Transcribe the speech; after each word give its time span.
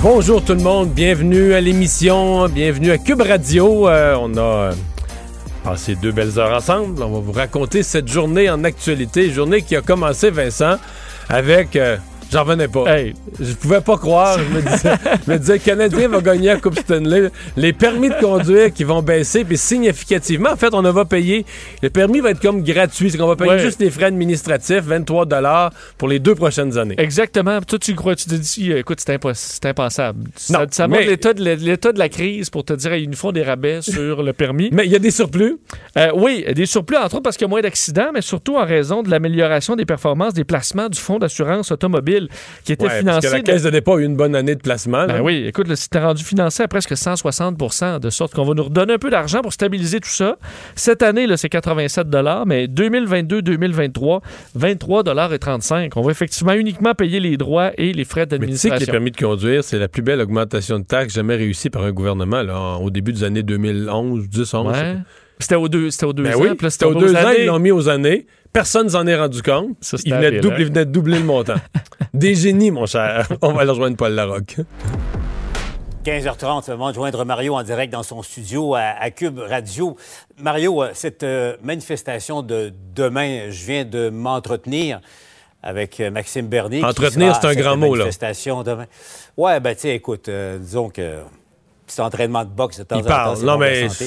Bonjour 0.00 0.44
tout 0.44 0.54
le 0.54 0.60
monde, 0.62 0.90
bienvenue 0.90 1.54
à 1.54 1.60
l'émission, 1.60 2.48
bienvenue 2.48 2.92
à 2.92 2.98
Cube 2.98 3.20
Radio. 3.20 3.88
Euh, 3.88 4.16
on 4.20 4.36
a 4.36 4.40
euh, 4.40 4.72
passé 5.64 5.96
deux 5.96 6.12
belles 6.12 6.38
heures 6.38 6.56
ensemble. 6.56 7.02
On 7.02 7.10
va 7.10 7.18
vous 7.18 7.32
raconter 7.32 7.82
cette 7.82 8.06
journée 8.06 8.48
en 8.48 8.62
actualité, 8.62 9.30
journée 9.30 9.62
qui 9.62 9.74
a 9.74 9.80
commencé, 9.80 10.30
Vincent, 10.30 10.76
avec... 11.28 11.74
euh, 11.74 11.96
J'en 12.30 12.42
revenais 12.44 12.68
pas. 12.68 12.84
Hey, 12.94 13.14
je 13.40 13.52
pouvais 13.54 13.80
pas 13.80 13.96
croire. 13.96 14.38
Je 14.38 14.54
me 14.54 14.60
disais, 14.60 14.92
je 15.26 15.32
me 15.32 15.38
disais 15.38 15.52
le 15.54 15.58
Canadien 15.60 16.08
va 16.08 16.20
gagner 16.20 16.48
la 16.48 16.56
Coupe 16.60 16.78
Stanley. 16.78 17.30
Les 17.56 17.72
permis 17.72 18.10
de 18.10 18.14
conduire 18.20 18.72
qui 18.72 18.84
vont 18.84 19.00
baisser, 19.02 19.44
puis 19.44 19.56
significativement. 19.56 20.50
En 20.52 20.56
fait, 20.56 20.74
on 20.74 20.82
va 20.82 21.04
payer. 21.04 21.46
Le 21.82 21.88
permis 21.90 22.20
va 22.20 22.30
être 22.30 22.40
comme 22.40 22.62
gratuit. 22.62 23.10
C'est 23.10 23.18
qu'on 23.18 23.26
va 23.26 23.36
payer 23.36 23.52
Ouais. 23.52 23.58
juste 23.60 23.80
les 23.80 23.90
frais 23.90 24.04
administratifs, 24.06 24.82
23 24.82 25.70
pour 25.96 26.08
les 26.08 26.18
deux 26.18 26.34
prochaines 26.34 26.76
années. 26.76 26.96
Exactement. 26.98 27.60
Toi, 27.62 27.78
tu 27.78 27.94
crois, 27.94 28.14
tu 28.14 28.26
te 28.26 28.34
dis, 28.34 28.72
écoute, 28.72 28.98
c'est 29.04 29.14
impos- 29.16 29.66
impensable. 29.66 30.24
Non, 30.50 30.58
ça 30.60 30.66
ça 30.70 30.88
mais- 30.88 30.98
montre 30.98 31.10
l'état 31.10 31.32
de, 31.32 31.42
la- 31.44 31.54
l'état 31.54 31.92
de 31.92 31.98
la 31.98 32.08
crise 32.10 32.50
pour 32.50 32.64
te 32.64 32.72
dire, 32.74 32.94
ils 32.96 33.08
nous 33.08 33.16
font 33.16 33.32
des 33.32 33.42
rabais 33.42 33.80
sur 33.82 34.22
le 34.22 34.32
permis. 34.34 34.68
Mais 34.72 34.84
il 34.84 34.92
y 34.92 34.96
a 34.96 34.98
des 34.98 35.10
surplus. 35.10 35.56
Euh, 35.96 36.10
oui, 36.14 36.44
des 36.54 36.66
surplus, 36.66 36.96
entre 36.96 37.14
autres 37.16 37.22
parce 37.22 37.36
qu'il 37.36 37.44
y 37.46 37.48
a 37.48 37.50
moins 37.50 37.62
d'accidents, 37.62 38.10
mais 38.12 38.20
surtout 38.22 38.56
en 38.56 38.64
raison 38.66 39.02
de 39.02 39.10
l'amélioration 39.10 39.76
des 39.76 39.86
performances 39.86 40.34
des 40.34 40.44
placements 40.44 40.88
du 40.88 40.98
Fonds 40.98 41.18
d'assurance 41.18 41.70
automobile 41.72 42.17
qui 42.64 42.72
était 42.72 42.82
Ouais, 42.84 42.88
parce 42.88 42.98
financé. 43.00 43.28
que 43.28 43.32
la 43.32 43.38
de- 43.40 43.44
Caisse 43.44 43.62
de 43.62 43.70
dépôt 43.70 43.94
a 43.96 44.00
eu 44.00 44.04
une 44.04 44.16
bonne 44.16 44.34
année 44.34 44.54
de 44.54 44.60
placement. 44.60 45.06
Ben 45.06 45.20
oui, 45.20 45.44
écoute, 45.46 45.72
c'était 45.74 46.00
rendu 46.00 46.24
financé 46.24 46.62
à 46.62 46.68
presque 46.68 46.96
160 46.96 47.56
de 48.00 48.10
sorte 48.10 48.34
qu'on 48.34 48.44
va 48.44 48.54
nous 48.54 48.64
redonner 48.64 48.94
un 48.94 48.98
peu 48.98 49.10
d'argent 49.10 49.40
pour 49.42 49.52
stabiliser 49.52 50.00
tout 50.00 50.08
ça. 50.08 50.36
Cette 50.74 51.02
année, 51.02 51.26
là, 51.26 51.36
c'est 51.36 51.48
87 51.48 52.08
mais 52.46 52.66
2022-2023, 52.66 54.20
23 54.54 55.02
et 55.32 55.38
35. 55.38 55.96
On 55.96 56.02
va 56.02 56.10
effectivement 56.10 56.52
uniquement 56.54 56.94
payer 56.94 57.20
les 57.20 57.36
droits 57.36 57.70
et 57.76 57.92
les 57.92 58.04
frais 58.04 58.26
Mais 58.30 58.38
tu 58.46 58.56
sais 58.56 58.68
que 58.70 58.74
les 58.74 58.86
d'administration. 58.86 58.92
permis 58.92 59.10
de 59.10 59.16
conduire, 59.16 59.64
c'est 59.64 59.78
la 59.78 59.88
plus 59.88 60.02
belle 60.02 60.20
augmentation 60.20 60.78
de 60.78 60.84
taxes 60.84 61.14
jamais 61.14 61.36
réussie 61.36 61.70
par 61.70 61.82
un 61.84 61.92
gouvernement 61.92 62.42
là, 62.42 62.76
au 62.80 62.90
début 62.90 63.12
des 63.12 63.24
années 63.24 63.42
2011, 63.42 64.28
10, 64.28 64.54
11. 64.54 64.72
je 64.74 64.78
sais 64.78 64.84
Ouais. 64.86 64.96
C'était 65.40 65.54
aux 65.54 65.68
deux, 65.68 65.90
c'était 65.90 66.06
aux 66.06 66.12
deux 66.12 66.24
Ben 66.24 66.34
ans. 66.34 66.40
oui, 66.40 66.48
c'était 66.70 66.84
aux 66.84 66.90
aux 66.90 67.00
deux 67.00 67.14
ans, 67.14 67.18
années. 67.18 67.40
ils 67.40 67.46
l'ont 67.46 67.58
mis 67.58 67.70
aux 67.70 67.88
années. 67.88 68.26
Personne 68.52 68.84
ne 68.84 68.90
s'en 68.90 69.06
est 69.06 69.16
rendu 69.16 69.42
compte. 69.42 69.76
Ça, 69.80 69.96
Ils 70.04 70.14
venaient, 70.14 70.32
de 70.32 70.40
doubler, 70.40 70.54
hein? 70.56 70.58
ils 70.60 70.66
venaient 70.66 70.84
de 70.86 70.90
doubler 70.90 71.18
le 71.18 71.24
montant. 71.24 71.54
Des 72.14 72.34
génies, 72.34 72.70
mon 72.70 72.86
cher. 72.86 73.28
On 73.42 73.52
va 73.52 73.60
aller 73.62 73.70
rejoindre 73.70 73.96
Paul 73.96 74.12
Larocque. 74.12 74.56
15h30, 76.04 76.62
c'est 76.64 76.70
le 76.72 76.78
moment 76.78 76.90
de 76.90 76.94
joindre 76.94 77.24
Mario 77.24 77.54
en 77.54 77.62
direct 77.62 77.92
dans 77.92 78.02
son 78.02 78.22
studio 78.22 78.74
à, 78.74 78.80
à 78.98 79.10
Cube 79.10 79.38
Radio. 79.38 79.96
Mario, 80.40 80.82
euh, 80.82 80.90
cette 80.94 81.22
euh, 81.22 81.56
manifestation 81.62 82.42
de 82.42 82.72
demain, 82.94 83.50
je 83.50 83.66
viens 83.66 83.84
de 83.84 84.08
m'entretenir 84.08 85.00
avec 85.62 86.00
euh, 86.00 86.10
Maxime 86.10 86.46
Bernier. 86.46 86.78
qui 86.78 86.84
Entretenir, 86.84 87.34
sera 87.36 87.52
c'est 87.52 87.58
un 87.58 87.60
grand 87.60 87.76
mot, 87.76 87.94
là. 87.94 88.04
manifestation 88.04 88.62
demain. 88.62 88.86
Ouais, 89.36 89.60
ben 89.60 89.74
tu 89.74 89.82
sais, 89.82 89.94
écoute, 89.96 90.28
euh, 90.28 90.56
disons 90.58 90.88
que 90.88 91.18
petit 91.88 92.00
entraînement 92.00 92.44
de 92.44 92.50
boxe 92.50 92.78
de 92.78 92.84
temps 92.84 92.96
Il 92.96 93.00
en 93.00 93.02
temps, 93.02 93.08
parle. 93.08 93.36
c'est 93.38 93.44
Non, 93.44 93.58
mais 93.58 93.88
santé, 93.88 94.06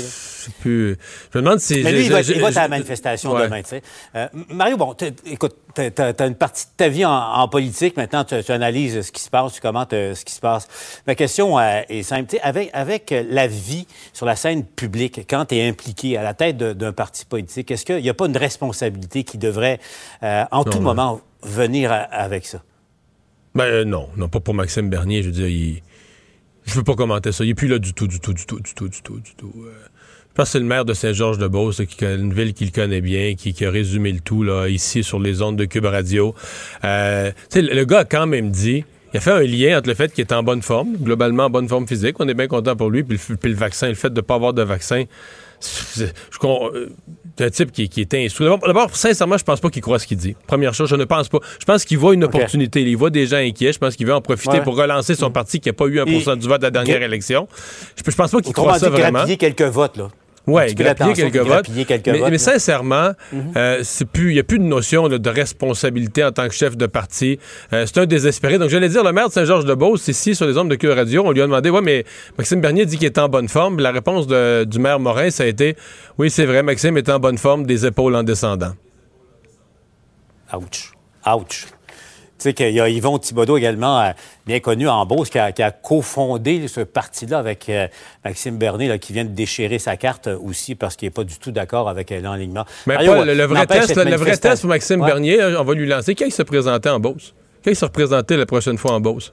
plus. 0.61 0.97
Je 1.33 1.37
me 1.37 1.43
demande 1.43 1.59
si. 1.59 1.81
Mais 1.83 1.91
lui, 1.91 2.05
il 2.05 2.11
va, 2.11 2.21
il 2.21 2.39
va 2.39 2.47
à 2.47 2.51
la 2.51 2.67
manifestation 2.67 3.33
Ouais. 3.33 3.43
demain, 3.43 3.61
tu 3.61 3.69
sais. 3.69 3.81
Euh, 4.15 4.27
Mario, 4.49 4.77
bon, 4.77 4.95
écoute, 5.25 5.55
tu 5.75 5.81
as, 5.81 6.25
une 6.25 6.35
partie 6.35 6.65
de 6.65 6.71
ta 6.77 6.87
vie 6.87 7.05
en, 7.05 7.11
en 7.11 7.47
politique. 7.47 7.97
Maintenant, 7.97 8.23
tu 8.23 8.51
analyses 8.51 9.01
ce 9.01 9.11
qui 9.11 9.21
se 9.21 9.29
passe, 9.29 9.53
tu 9.53 9.61
commentes 9.61 9.93
euh, 9.93 10.15
ce 10.15 10.23
qui 10.25 10.33
se 10.33 10.39
passe. 10.39 10.67
Ma 11.07 11.15
question 11.15 11.59
euh, 11.59 11.81
est 11.89 12.03
simple. 12.03 12.35
Avec, 12.43 12.69
avec 12.73 13.13
la 13.29 13.47
vie 13.47 13.85
sur 14.13 14.25
la 14.25 14.35
scène 14.35 14.63
publique, 14.65 15.21
quand 15.29 15.45
tu 15.45 15.55
es 15.55 15.67
impliqué 15.67 16.17
à 16.17 16.23
la 16.23 16.33
tête 16.33 16.57
d'un 16.57 16.93
parti 16.93 17.25
politique, 17.25 17.69
est-ce 17.71 17.85
qu'il 17.85 18.01
n'y 18.01 18.09
a 18.09 18.13
pas 18.13 18.25
une 18.27 18.37
responsabilité 18.37 19.23
qui 19.23 19.37
devrait, 19.37 19.79
en 20.21 20.63
tout 20.63 20.77
non. 20.77 20.81
moment, 20.81 21.21
venir 21.43 21.91
à- 21.91 21.97
avec 21.97 22.45
ça? 22.45 22.61
Ben 23.53 23.83
non, 23.83 24.07
non, 24.15 24.29
pas 24.29 24.39
pour 24.39 24.53
Maxime 24.53 24.89
Bernier. 24.89 25.21
Je 25.23 25.27
veux 25.27 25.33
dire, 25.33 25.47
il... 25.47 25.81
je 26.71 26.77
veux 26.77 26.83
pas 26.83 26.95
commenter 26.95 27.31
ça. 27.31 27.43
Il 27.43 27.49
est 27.49 27.55
plus 27.55 27.67
là 27.67 27.79
du 27.79 27.93
tout, 27.93 28.07
du 28.07 28.19
tout, 28.19 28.33
du 28.33 28.45
tout, 28.45 28.59
du 28.59 28.73
tout, 28.73 28.87
du 28.87 29.01
tout, 29.01 29.19
du 29.19 29.35
tout. 29.35 29.53
Euh, 29.65 29.71
Je 30.29 30.35
pense 30.35 30.45
que 30.45 30.51
c'est 30.53 30.59
le 30.59 30.65
maire 30.65 30.85
de 30.85 30.93
Saint-Georges-de-Beauce, 30.93 31.81
une 32.01 32.33
ville 32.33 32.53
qu'il 32.53 32.71
connaît 32.71 33.01
bien, 33.01 33.35
qui, 33.35 33.65
a 33.65 33.69
résumé 33.69 34.11
le 34.13 34.21
tout 34.21 34.43
là, 34.43 34.67
ici 34.67 35.03
sur 35.03 35.19
les 35.19 35.41
ondes 35.41 35.57
de 35.57 35.65
Cube 35.65 35.85
Radio. 35.85 36.33
Euh, 36.83 37.31
le, 37.53 37.83
gars 37.83 37.99
a 37.99 38.05
quand 38.05 38.27
même 38.27 38.51
dit. 38.51 38.85
Il 39.13 39.17
a 39.17 39.19
fait 39.19 39.31
un 39.31 39.41
lien 39.41 39.77
entre 39.77 39.89
le 39.89 39.95
fait 39.95 40.13
qu'il 40.13 40.21
est 40.21 40.31
en 40.31 40.41
bonne 40.41 40.61
forme, 40.61 40.95
globalement 40.95 41.45
en 41.45 41.49
bonne 41.49 41.67
forme 41.67 41.85
physique. 41.85 42.15
On 42.19 42.27
est 42.29 42.33
bien 42.33 42.47
content 42.47 42.77
pour 42.77 42.89
lui. 42.89 43.03
Puis 43.03 43.19
le 43.43 43.53
vaccin, 43.53 43.89
le 43.89 43.95
fait 43.95 44.09
de 44.09 44.15
ne 44.15 44.21
pas 44.21 44.35
avoir 44.35 44.53
de 44.53 44.61
vaccin. 44.61 45.03
Euh, 46.43 46.87
un 47.39 47.49
type 47.49 47.71
qui, 47.71 47.89
qui 47.89 48.01
est 48.01 48.13
instruit. 48.13 48.47
D'abord, 48.65 48.95
sincèrement, 48.95 49.37
je 49.37 49.43
pense 49.43 49.59
pas 49.59 49.69
qu'il 49.69 49.81
croit 49.81 49.99
ce 49.99 50.05
qu'il 50.07 50.17
dit. 50.17 50.35
Première 50.47 50.73
chose, 50.73 50.89
je 50.89 50.95
ne 50.95 51.05
pense 51.05 51.29
pas. 51.29 51.39
Je 51.59 51.65
pense 51.65 51.85
qu'il 51.85 51.97
voit 51.97 52.13
une 52.13 52.23
opportunité. 52.23 52.81
Il 52.81 52.97
voit 52.97 53.09
des 53.09 53.25
gens 53.27 53.37
inquiets. 53.37 53.73
Je 53.73 53.79
pense 53.79 53.95
qu'il 53.95 54.05
veut 54.05 54.13
en 54.13 54.21
profiter 54.21 54.57
Ouais. 54.57 54.63
pour 54.63 54.75
relancer 54.77 55.15
son 55.15 55.31
parti 55.31 55.59
qui 55.59 55.69
n'a 55.69 55.73
pas 55.73 55.85
eu 55.85 55.99
1 55.99 56.05
Et- 56.05 56.35
du 56.35 56.47
vote 56.47 56.59
de 56.59 56.65
la 56.65 56.71
dernière 56.71 57.01
élection. 57.01 57.47
Je, 57.95 58.03
je 58.11 58.15
pense 58.15 58.31
pas 58.31 58.41
qu'il 58.41 58.53
croit 58.53 58.77
ça 58.77 58.89
vraiment. 58.89 59.11
grappiller 59.19 59.37
quelques 59.37 59.61
votes, 59.63 59.97
là. 59.97 60.09
Oui, 60.47 60.73
grappiller 60.73 61.13
quelques 61.13 61.37
votes. 61.37 61.67
quelques 61.87 62.07
mais, 62.07 62.17
votes, 62.17 62.29
mais 62.31 62.37
sincèrement, 62.39 63.11
euh, 63.55 63.79
c'est 63.83 64.05
plus, 64.05 64.31
il 64.31 64.33
n'y 64.33 64.39
a 64.39 64.43
plus 64.43 64.57
de 64.57 64.63
notion 64.63 65.07
là, 65.07 65.19
de 65.19 65.29
responsabilité 65.29 66.23
en 66.23 66.31
tant 66.31 66.47
que 66.47 66.53
chef 66.53 66.75
de 66.75 66.87
parti. 66.87 67.37
Euh, 67.73 67.85
c'est 67.85 67.99
un 67.99 68.05
désespéré. 68.07 68.57
Donc, 68.57 68.69
j'allais 68.69 68.89
dire, 68.89 69.03
le 69.03 69.11
maire 69.11 69.27
de 69.27 69.33
Saint-Georges-de-Beauce, 69.33 70.07
ici, 70.07 70.33
sur 70.33 70.47
les 70.47 70.57
ondes 70.57 70.69
de 70.69 70.75
Cure 70.75 70.95
Radio, 70.95 71.23
on 71.25 71.31
lui 71.31 71.41
a 71.41 71.45
demandé, 71.45 71.69
ouais, 71.69 71.81
mais 71.81 72.05
Maxime 72.39 72.59
Bernier 72.59 72.85
dit 72.87 72.97
qu'il 72.97 73.05
est 73.05 73.17
en 73.19 73.29
bonne 73.29 73.49
forme. 73.49 73.79
La 73.79 73.91
réponse 73.91 74.25
de- 74.25 74.63
du 74.63 74.79
maire 74.79 74.99
Morin, 74.99 75.29
ça 75.29 75.43
a 75.43 75.45
été, 75.45 75.75
oui, 76.17 76.31
c'est 76.31 76.45
vrai, 76.45 76.63
Maxime 76.63 76.97
est 76.97 77.09
en 77.09 77.19
bonne 77.19 77.37
forme, 77.37 77.65
des 77.67 77.85
épaules 77.85 78.15
en 78.15 78.23
descendant. 78.23 78.73
Ouch. 80.53 80.91
Ouch. 81.27 81.67
Tu 82.41 82.49
sais 82.49 82.53
qu'il 82.55 82.71
y 82.71 82.81
a 82.81 82.89
Yvon 82.89 83.19
Thibodeau 83.19 83.55
également, 83.55 84.01
euh, 84.01 84.09
bien 84.47 84.59
connu 84.59 84.89
en 84.89 85.05
Beauce, 85.05 85.29
qui 85.29 85.37
a, 85.37 85.51
qui 85.51 85.61
a 85.61 85.69
cofondé 85.69 86.67
ce 86.67 86.81
parti-là 86.81 87.37
avec 87.37 87.69
euh, 87.69 87.87
Maxime 88.25 88.57
Bernier, 88.57 88.87
là, 88.87 88.97
qui 88.97 89.13
vient 89.13 89.25
de 89.25 89.29
déchirer 89.29 89.77
sa 89.77 89.95
carte 89.95 90.27
aussi 90.27 90.73
parce 90.73 90.95
qu'il 90.95 91.05
n'est 91.05 91.11
pas 91.11 91.23
du 91.23 91.37
tout 91.37 91.51
d'accord 91.51 91.87
avec 91.87 92.11
euh, 92.11 92.19
l'enlignement. 92.19 92.65
Mais 92.87 92.95
Paul, 93.05 93.27
le, 93.27 93.35
le 93.35 93.43
vrai 93.43 93.67
test, 93.67 93.95
le 93.95 94.15
vrai 94.15 94.35
test 94.37 94.61
pour 94.61 94.69
Maxime 94.71 95.01
Ouais. 95.01 95.07
Bernier, 95.07 95.39
on 95.59 95.63
va 95.63 95.73
lui 95.75 95.85
lancer. 95.85 96.15
Quand 96.15 96.25
il 96.25 96.33
se 96.33 96.41
présentait 96.41 96.89
en 96.89 96.99
Beauce? 96.99 97.35
Quand 97.63 97.69
il 97.69 97.75
se 97.75 97.85
représentait 97.85 98.37
la 98.37 98.47
prochaine 98.47 98.79
fois 98.79 98.93
en 98.93 98.99
Beauce? 98.99 99.31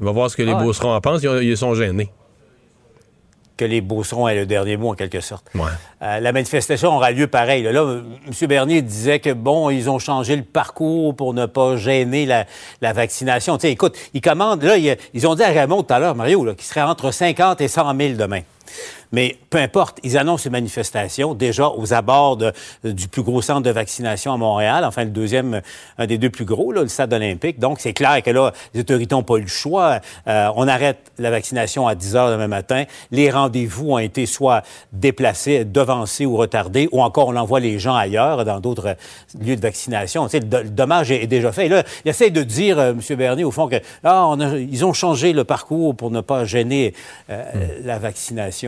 On 0.00 0.06
va 0.06 0.12
voir 0.12 0.30
ce 0.30 0.36
que 0.38 0.42
les 0.42 0.52
Ah. 0.52 0.62
Beaucerons 0.62 0.94
en 0.94 1.00
pensent. 1.02 1.22
Ils 1.22 1.56
sont 1.58 1.74
gênés. 1.74 2.08
Que 3.56 3.64
les 3.64 3.80
Beaucerons 3.80 4.28
aient 4.28 4.34
le 4.34 4.46
dernier 4.46 4.76
mot, 4.76 4.90
en 4.90 4.94
quelque 4.94 5.20
sorte. 5.20 5.46
Ouais. 5.54 5.62
Euh, 6.02 6.20
la 6.20 6.32
manifestation 6.32 6.96
aura 6.96 7.10
lieu 7.10 7.26
pareil. 7.26 7.62
Là, 7.62 7.72
Là, 7.72 8.00
M. 8.26 8.48
Bernier 8.48 8.82
disait 8.82 9.20
que, 9.20 9.30
bon, 9.30 9.70
ils 9.70 9.90
ont 9.90 9.98
changé 9.98 10.36
le 10.36 10.42
parcours 10.42 11.14
pour 11.14 11.34
ne 11.34 11.46
pas 11.46 11.76
gêner 11.76 12.26
la, 12.26 12.46
la 12.80 12.92
vaccination. 12.92 13.56
Tu 13.58 13.62
sais, 13.62 13.72
écoute, 13.72 13.96
ils 14.14 14.20
commandent, 14.20 14.62
là, 14.62 14.76
ils, 14.76 14.96
ils 15.14 15.26
ont 15.26 15.34
dit 15.34 15.42
à 15.42 15.48
Raymond 15.48 15.82
tout 15.82 15.92
à 15.94 15.98
l'heure, 15.98 16.14
Mario, 16.14 16.44
là, 16.44 16.54
qu'il 16.54 16.64
serait 16.64 16.82
entre 16.82 17.10
50 17.10 17.60
et 17.60 17.68
100 17.68 17.96
000 17.96 18.14
demain. 18.14 18.40
Mais 19.12 19.36
peu 19.50 19.58
importe, 19.58 19.98
ils 20.02 20.16
annoncent 20.16 20.44
une 20.46 20.52
manifestation 20.52 21.34
déjà 21.34 21.68
aux 21.68 21.92
abords 21.92 22.36
de- 22.38 22.52
du 22.84 23.08
plus 23.08 23.22
gros 23.22 23.42
centre 23.42 23.62
de 23.62 23.70
vaccination 23.70 24.32
à 24.32 24.36
Montréal, 24.38 24.84
enfin 24.86 25.04
le 25.04 25.10
deuxième, 25.10 25.60
un 25.98 26.06
des 26.06 26.16
deux 26.18 26.30
plus 26.30 26.44
gros, 26.46 26.72
là, 26.72 26.82
le 26.82 26.88
stade 26.88 27.12
olympique. 27.12 27.58
Donc 27.58 27.80
c'est 27.80 27.92
clair 27.92 28.22
que 28.22 28.30
là, 28.30 28.52
les 28.72 28.80
autorités 28.80 29.14
n'ont 29.14 29.22
pas 29.22 29.36
eu 29.36 29.42
le 29.42 29.46
choix. 29.48 30.00
Euh, 30.28 30.48
on 30.56 30.66
arrête 30.66 31.12
la 31.18 31.30
vaccination 31.30 31.86
à 31.86 31.94
10 31.94 32.16
heures 32.16 32.30
demain 32.30 32.48
matin. 32.48 32.84
Les 33.10 33.30
rendez-vous 33.30 33.90
ont 33.92 33.98
été 33.98 34.24
soit 34.26 34.62
déplacés, 34.92 35.64
devancés 35.64 36.24
ou 36.24 36.36
retardés, 36.36 36.88
ou 36.92 37.02
encore 37.02 37.28
on 37.28 37.36
envoie 37.36 37.60
les 37.60 37.78
gens 37.78 37.94
ailleurs, 37.94 38.44
dans 38.44 38.60
d'autres 38.60 38.96
lieux 39.38 39.56
de 39.56 39.60
vaccination. 39.60 40.24
Tu 40.24 40.30
sais, 40.30 40.40
le, 40.40 40.46
do- 40.46 40.62
le 40.62 40.70
dommage 40.70 41.10
est, 41.10 41.24
est 41.24 41.26
déjà 41.26 41.52
fait. 41.52 41.66
Et 41.66 41.68
là, 41.68 41.82
il 42.04 42.08
essaie 42.08 42.30
de 42.30 42.42
dire, 42.42 42.78
euh, 42.78 42.92
M. 42.92 43.16
Bernier, 43.16 43.44
au 43.44 43.50
fond, 43.50 43.68
que 43.68 43.76
ah, 44.04 44.26
on 44.28 44.40
a- 44.40 44.56
ils 44.56 44.84
ont 44.84 44.92
changé 44.94 45.32
le 45.32 45.44
parcours 45.44 45.94
pour 45.94 46.10
ne 46.10 46.20
pas 46.20 46.44
gêner 46.44 46.94
euh, 47.30 47.42
la 47.84 47.98
vaccination. 47.98 48.61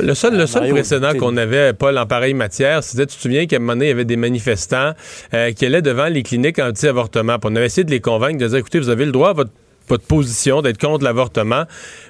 Le 0.00 0.14
seul, 0.14 0.34
le 0.34 0.40
Euh, 0.40 0.46
seul 0.46 0.62
Mario, 0.62 0.74
précédent 0.74 1.12
qu'on 1.18 1.36
avait, 1.36 1.72
Paul, 1.72 1.96
en 1.98 2.06
pareille 2.06 2.34
matière, 2.34 2.82
c'était, 2.82 3.06
tu 3.06 3.16
te 3.16 3.20
souviens 3.22 3.46
qu'à 3.46 3.56
un 3.56 3.58
moment 3.58 3.74
donné, 3.74 3.86
il 3.86 3.88
y 3.88 3.92
avait 3.92 4.04
des 4.04 4.16
manifestants 4.16 4.92
euh, 5.34 5.52
qui 5.52 5.66
allaient 5.66 5.82
devant 5.82 6.06
les 6.06 6.22
cliniques 6.22 6.58
anti-avortement. 6.58 7.36
On 7.44 7.54
avait 7.56 7.66
essayé 7.66 7.84
de 7.84 7.90
les 7.90 8.00
convaincre, 8.00 8.38
de 8.38 8.48
dire, 8.48 8.56
écoutez, 8.58 8.78
vous 8.78 8.88
avez 8.88 9.04
le 9.04 9.12
droit 9.12 9.30
à 9.30 9.32
votre 9.34 9.50
votre 9.88 10.04
position, 10.04 10.62
d'être 10.62 10.78
contre 10.78 11.04
l'avortement, 11.04 11.64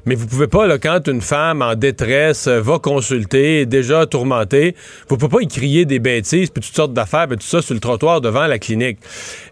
mais 0.05 0.15
vous 0.15 0.27
pouvez 0.27 0.47
pas, 0.47 0.79
quand 0.79 1.09
une 1.09 1.21
femme 1.21 1.63
en 1.63 1.75
détresse 1.75 2.47
euh, 2.47 2.61
va 2.61 2.79
consulter, 2.79 3.67
déjà 3.67 4.07
tourmentée, 4.07 4.75
vous 5.09 5.17
pouvez 5.17 5.31
pas 5.31 5.43
y 5.43 5.49
crier 5.49 5.85
des 5.85 5.99
bêtises, 5.99 6.51
puis 6.51 6.63
toutes 6.63 6.77
sortes 6.77 6.93
d'affaires, 6.93 7.27
puis 7.29 7.37
tout 7.37 7.47
ça 7.47 7.63
sur 7.63 7.75
le 7.75 7.81
trottoir 7.81 8.21
devant 8.21 8.47
la 8.47 8.59
clinique. 8.59 8.99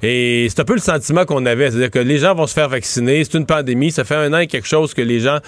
Et 0.02 0.46
c'est 0.48 0.60
un 0.60 0.64
peu 0.64 0.74
le 0.74 0.80
sentiment 0.80 1.24
qu'on 1.24 1.46
avait, 1.46 1.70
c'est-à-dire 1.70 1.90
que 1.90 1.98
les 1.98 2.18
gens 2.18 2.34
vont 2.34 2.46
se 2.46 2.54
faire 2.54 2.68
vacciner, 2.68 3.24
c'est 3.24 3.36
une 3.36 3.46
pandémie, 3.46 3.90
ça 3.90 4.04
fait 4.04 4.14
un 4.14 4.32
an 4.32 4.38
et 4.38 4.46
quelque 4.46 4.68
chose 4.68 4.94
que 4.94 5.02
les 5.02 5.20
gens 5.20 5.38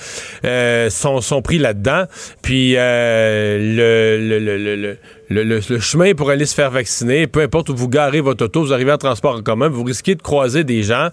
euh, 0.45 0.91
sont, 0.91 1.21
sont 1.21 1.43
pris 1.43 1.59
là-dedans, 1.59 2.05
puis 2.43 2.75
euh, 2.77 3.59
le, 3.59 4.39
le, 4.39 4.59
le, 4.59 4.97
le, 5.29 5.43
le, 5.45 5.81
chemin 5.81 6.15
pour 6.15 6.31
aller 6.31 6.47
se 6.47 6.55
faire 6.55 6.71
vacciner, 6.71 7.27
peu 7.27 7.41
importe 7.41 7.69
où 7.69 7.77
vous 7.77 7.89
garez 7.89 8.21
votre 8.21 8.45
auto, 8.45 8.63
vous 8.63 8.73
arrivez 8.73 8.93
en 8.93 8.99
transport 8.99 9.37
en 9.37 9.43
commun, 9.43 9.69
vous 9.69 9.85
risquez 9.85 10.15
de 10.15 10.23
croiser 10.23 10.65
des 10.65 10.83
gens. 10.83 11.09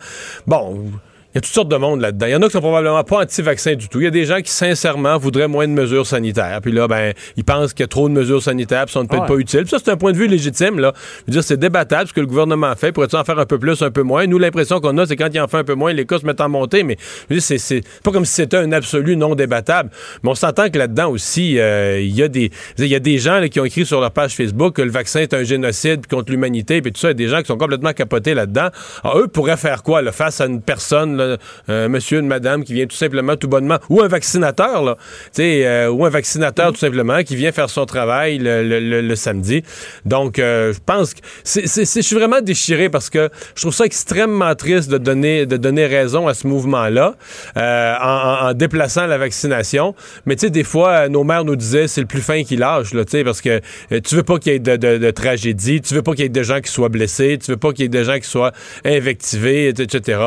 Bon, 0.48 0.92
il 1.34 1.38
y 1.38 1.40
a 1.40 1.42
toutes 1.42 1.54
sortes 1.54 1.70
de 1.70 1.78
monde 1.78 2.00
là-dedans. 2.00 2.28
Il 2.28 2.32
y 2.32 2.36
en 2.36 2.42
a 2.44 2.46
qui 2.46 2.52
sont 2.52 2.62
probablement 2.62 3.04
pas 3.04 3.24
anti-vaccins 3.24 3.74
du 3.74 3.90
tout. 3.90 4.00
Il 4.00 4.04
y 4.04 4.08
a 4.08 4.12
des 4.12 4.26
gens 4.26 4.40
qui, 4.42 4.52
sincèrement, 4.52 5.18
voudraient 5.18 5.48
moins 5.48 5.68
de 5.68 5.74
mesures 5.74 6.06
sanitaires. 6.06 6.60
Puis 6.62 6.72
là, 6.72 6.88
ben, 6.88 7.14
ils 7.38 7.44
pensent 7.44 7.74
qu'il 7.74 7.82
y 7.82 7.86
a 7.86 7.88
trop 7.88 8.08
de 8.08 8.14
mesures 8.14 8.44
sanitaires, 8.44 8.86
puis 8.86 8.94
sont 8.94 9.06
peut-être 9.08 9.26
pas 9.26 9.38
utiles. 9.38 9.62
Puis 9.62 9.72
ça, 9.72 9.78
c'est 9.84 9.90
un 9.90 9.98
point 9.98 10.12
de 10.12 10.18
vue 10.18 10.28
légitime, 10.28 10.80
là. 10.80 10.94
Je 11.22 11.26
veux 11.26 11.32
dire, 11.32 11.44
c'est 11.44 11.58
débattable 11.58 12.08
ce 12.08 12.14
que 12.14 12.20
le 12.20 12.28
gouvernement 12.28 12.76
fait. 12.76 12.92
Pourrait-il 12.92 13.18
en 13.18 13.24
faire 13.24 13.40
un 13.40 13.48
peu 13.48 13.58
plus, 13.58 13.82
un 13.82 13.90
peu 13.90 14.04
moins? 14.04 14.28
Nous, 14.28 14.38
l'impression 14.38 14.80
qu'on 14.80 14.96
a, 15.00 15.08
c'est 15.08 15.16
quand 15.16 15.30
il 15.34 15.42
en 15.42 15.48
fait 15.48 15.58
un 15.58 15.64
peu 15.64 15.74
moins, 15.74 15.92
les 15.92 16.06
cas 16.06 16.20
se 16.20 16.26
mettent 16.26 16.42
en 16.42 16.50
montée. 16.50 16.84
Mais 16.84 16.98
c'est, 17.40 17.58
c'est 17.58 17.82
pas 18.04 18.12
comme 18.12 18.26
si 18.26 18.34
c'était 18.34 18.58
un 18.58 18.72
absolu 18.72 19.16
non 19.16 19.34
débattable. 19.34 19.90
Mais 20.22 20.30
on 20.30 20.36
s'entend 20.36 20.70
que 20.70 20.78
là-dedans 20.78 21.10
aussi, 21.10 21.58
euh, 21.58 22.00
il 22.00 22.16
y 22.16 22.22
a 22.22 22.28
des, 22.28 22.52
il 22.78 22.86
y 22.86 22.96
a 22.96 23.00
des 23.00 23.18
gens 23.18 23.42
qui 23.50 23.60
ont 23.60 23.66
écrit 23.66 23.88
sur 23.88 24.02
leur 24.02 24.12
page 24.12 24.36
Facebook 24.36 24.76
que 24.76 24.84
le 24.84 24.92
vaccin 24.92 25.22
est 25.22 25.34
un 25.34 25.44
génocide 25.44 26.06
contre 26.06 26.32
l'humanité, 26.32 26.82
puis 26.82 26.92
tout 26.92 27.00
ça. 27.00 27.08
Il 27.08 27.12
y 27.12 27.12
a 27.12 27.14
des 27.16 27.28
gens 27.28 27.42
qui 27.42 27.48
sont 27.48 27.58
complètement 27.58 27.94
capotés 27.94 28.36
là-dedans. 28.36 28.68
Eux 29.16 29.28
pourraient 29.28 29.58
faire 29.58 29.82
quoi, 29.82 30.04
là, 30.04 30.12
face 30.12 30.40
à 30.40 30.46
une 30.46 30.62
personne, 30.62 31.23
un 31.24 31.38
euh, 31.70 31.90
monsieur, 31.90 32.20
une 32.20 32.28
madame 32.28 32.64
qui 32.64 32.74
vient 32.74 32.86
tout 32.86 32.96
simplement, 32.96 33.36
tout 33.36 33.48
bonnement, 33.48 33.78
ou 33.90 34.02
un 34.02 34.08
vaccinateur, 34.08 34.84
là, 34.84 34.98
euh, 35.40 35.88
ou 35.88 36.06
un 36.06 36.10
vaccinateur 36.10 36.72
tout 36.72 36.80
simplement 36.80 37.24
qui 37.24 37.36
vient 37.36 37.52
faire 37.52 37.70
son 37.70 37.86
travail 37.86 38.40
le, 38.42 39.16
samedi. 39.16 39.64
Donc, 40.06 40.40
euh, 40.40 40.74
je 40.74 40.80
pense 40.86 41.14
que 41.14 41.22
je 41.46 42.02
suis 42.02 42.16
vraiment 42.16 42.42
déchiré 42.42 42.90
parce 42.90 43.10
que 43.10 43.30
je 43.56 43.62
trouve 43.62 43.74
ça 43.74 43.86
extrêmement 43.86 44.56
triste 44.56 44.90
de 44.90 44.98
donner, 44.98 45.46
de 45.46 45.58
donner 45.58 45.86
raison 45.86 46.28
à 46.28 46.34
ce 46.34 46.48
mouvement-là 46.48 47.16
en, 47.56 48.54
déplaçant 48.54 49.06
la 49.08 49.18
vaccination. 49.18 49.96
Mais 50.26 50.36
tu 50.36 50.42
sais, 50.42 50.50
des 50.50 50.64
fois, 50.64 51.10
nos 51.10 51.24
mères 51.24 51.46
nous 51.46 51.56
disaient 51.56 51.88
c'est 51.88 52.02
le 52.02 52.08
plus 52.08 52.22
fin 52.22 52.44
qui 52.44 52.56
lâche, 52.56 52.94
là, 52.94 53.04
parce 53.24 53.42
que 53.42 53.62
tu 54.00 54.16
veux 54.16 54.24
pas 54.24 54.40
qu'il 54.40 54.54
y 54.54 54.56
ait 54.56 54.60
de, 54.60 55.12
tragédie, 55.12 55.82
tu 55.82 55.94
veux 55.94 56.02
pas 56.02 56.12
qu'il 56.14 56.22
y 56.22 56.26
ait 56.26 56.30
de 56.30 56.44
gens 56.44 56.62
qui 56.62 56.72
soient 56.72 56.90
blessés, 56.90 57.38
tu 57.44 57.52
veux 57.52 57.58
pas 57.58 57.72
qu'il 57.72 57.82
y 57.82 57.86
ait 57.86 57.90
de 57.90 58.04
gens 58.04 58.20
qui 58.20 58.28
soient 58.28 58.52
invectivés, 58.86 59.70
etc. 59.70 60.20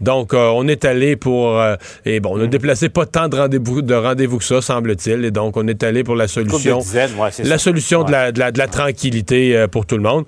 Donc, 0.00 0.34
on 0.54 0.66
est 0.68 0.84
allé 0.84 1.16
pour. 1.16 1.58
Euh, 1.58 1.76
et 2.04 2.20
bon, 2.20 2.38
on 2.38 2.42
a 2.42 2.46
déplacé 2.46 2.88
pas 2.88 3.06
tant 3.06 3.28
de 3.28 3.36
rendez-vous 3.36 3.82
de 3.82 3.94
rendez-vous 3.94 4.38
que 4.38 4.44
ça, 4.44 4.60
semble-t-il. 4.60 5.24
Et 5.24 5.30
donc, 5.30 5.56
on 5.56 5.66
est 5.68 5.82
allé 5.82 6.04
pour 6.04 6.16
la 6.16 6.28
solution. 6.28 6.80
la 7.44 7.58
solution 7.58 8.04
de, 8.04 8.12
la, 8.12 8.32
de, 8.32 8.58
la, 8.58 8.66
tranquillité 8.66 9.56
euh, 9.56 9.68
pour 9.68 9.86
tout 9.86 9.96
le 9.96 10.02
monde. 10.02 10.24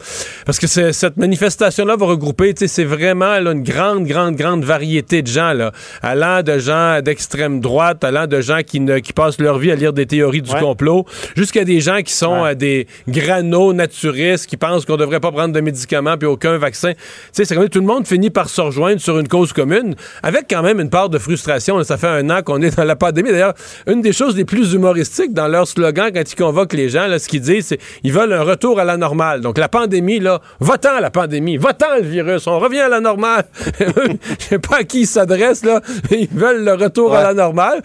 Parce 0.46 0.58
que 0.58 0.66
cette 0.66 1.16
manifestation-là 1.16 1.96
va 1.96 2.06
regrouper, 2.06 2.54
c'est 2.56 2.84
vraiment 2.84 3.38
là, 3.38 3.52
une 3.52 3.62
grande, 3.62 4.04
grande, 4.04 4.36
grande 4.36 4.64
variété 4.64 5.22
de 5.22 5.26
gens, 5.26 5.52
là, 5.52 5.72
allant 6.02 6.42
de 6.42 6.58
gens 6.58 7.00
d'extrême 7.00 7.60
droite, 7.60 8.04
allant 8.04 8.26
de 8.26 8.40
gens 8.40 8.60
qui, 8.66 8.80
ne, 8.80 8.98
qui 8.98 9.12
passent 9.12 9.40
leur 9.40 9.58
vie 9.58 9.70
à 9.70 9.76
lire 9.76 9.92
des 9.92 10.06
théories 10.06 10.42
du 10.42 10.52
complot, 10.54 11.04
jusqu'à 11.36 11.64
des 11.64 11.80
gens 11.80 12.02
qui 12.02 12.12
sont 12.12 12.44
euh, 12.44 12.54
des 12.54 12.86
granos 13.08 13.72
naturistes, 13.72 14.46
qui 14.46 14.56
pensent 14.56 14.84
qu'on 14.84 14.96
devrait 14.96 15.20
pas 15.20 15.32
prendre 15.32 15.54
de 15.54 15.60
médicaments 15.60 16.16
puis 16.16 16.26
aucun 16.26 16.58
vaccin. 16.58 16.92
C'est 17.32 17.52
comme 17.54 17.68
tout 17.68 17.80
le 17.80 17.86
monde 17.86 18.06
finit 18.06 18.30
par 18.30 18.48
se 18.48 18.60
rejoindre 18.60 19.00
sur 19.00 19.18
une 19.18 19.28
cause 19.28 19.52
commune, 19.52 19.94
avec 20.22 20.46
quand 20.48 20.62
même 20.62 20.80
une 20.80 20.90
part 20.90 21.08
de 21.08 21.18
frustration. 21.18 21.82
ça 21.84 21.96
fait 21.96 22.08
un 22.08 22.30
an 22.30 22.42
qu'on 22.42 22.62
est 22.62 22.76
dans 22.76 22.84
la 22.84 22.96
pandémie. 22.96 23.30
D'ailleurs, 23.30 23.54
une 23.86 24.02
des 24.02 24.12
choses 24.12 24.36
les 24.36 24.44
plus 24.44 24.72
humoristiques 24.72 25.32
dans 25.32 25.48
leur 25.48 25.66
slogan 25.66 26.10
quand 26.14 26.30
ils 26.30 26.36
convoquent 26.36 26.74
les 26.74 26.88
gens, 26.88 27.06
là, 27.06 27.18
ce 27.18 27.28
qu'ils 27.28 27.40
disent, 27.40 27.66
c'est 27.66 27.78
qu'ils 28.02 28.12
veulent 28.12 28.32
un 28.32 28.42
retour 28.42 28.80
à 28.80 28.84
la 28.84 28.96
normale. 28.96 29.40
Donc 29.40 29.58
la 29.58 29.68
pandémie, 29.68 30.20
là, 30.20 30.40
va-t'en 30.60 31.00
la 31.00 31.10
pandémie, 31.10 31.56
va-t'en 31.56 31.96
le 31.96 32.02
virus, 32.02 32.46
on 32.46 32.58
revient 32.58 32.80
à 32.80 32.88
la 32.88 33.00
normale. 33.00 33.44
Je 33.78 34.44
sais 34.44 34.58
pas 34.58 34.78
à 34.78 34.84
qui 34.84 35.00
ils 35.00 35.06
s'adressent, 35.06 35.64
là. 35.64 35.80
Ils 36.10 36.28
veulent 36.28 36.64
le 36.64 36.74
retour 36.74 37.14
à 37.14 37.22
la 37.22 37.34
normale. 37.34 37.82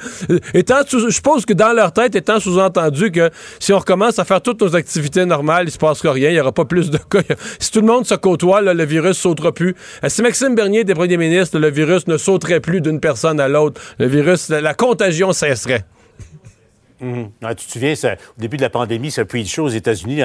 Étant, 0.53 0.79
je 0.87 1.09
suppose 1.09 1.45
que 1.45 1.53
dans 1.53 1.73
leur 1.73 1.91
tête, 1.91 2.15
étant 2.15 2.39
sous-entendu 2.39 3.11
que 3.11 3.29
si 3.59 3.73
on 3.73 3.79
recommence 3.79 4.19
à 4.19 4.25
faire 4.25 4.41
toutes 4.41 4.61
nos 4.61 4.75
activités 4.75 5.25
normales, 5.25 5.65
il 5.67 5.71
se 5.71 5.77
passera 5.77 6.13
rien, 6.13 6.29
il 6.29 6.33
n'y 6.33 6.39
aura 6.39 6.51
pas 6.51 6.65
plus 6.65 6.89
de 6.89 6.97
cas. 6.97 7.19
Si 7.59 7.71
tout 7.71 7.81
le 7.81 7.87
monde 7.87 8.05
se 8.05 8.15
côtoie, 8.15 8.61
là, 8.61 8.73
le 8.73 8.85
virus 8.85 9.17
sautera 9.17 9.51
plus. 9.51 9.75
Si 10.07 10.21
Maxime 10.21 10.55
Bernier 10.55 10.81
était 10.81 10.93
premier 10.93 11.17
ministre, 11.17 11.59
le 11.59 11.69
virus 11.69 12.07
ne 12.09 12.17
sauterait 12.17 12.59
plus 12.59 12.81
d'une 12.81 12.99
personne 12.99 13.39
à 13.39 13.47
l'autre. 13.47 13.81
Le 13.97 14.07
virus, 14.07 14.49
la, 14.49 14.73
contagion 14.73 15.31
cesserait. 15.31 15.85
Mhm. 17.01 17.29
tu 17.57 17.65
te 17.65 17.71
souviens, 17.71 17.93
au 17.93 18.41
début 18.41 18.57
de 18.57 18.61
la 18.61 18.69
pandémie, 18.69 19.09
ce 19.09 19.21
de 19.21 19.43
show 19.45 19.63
aux 19.63 19.69
États-Unis, 19.69 20.21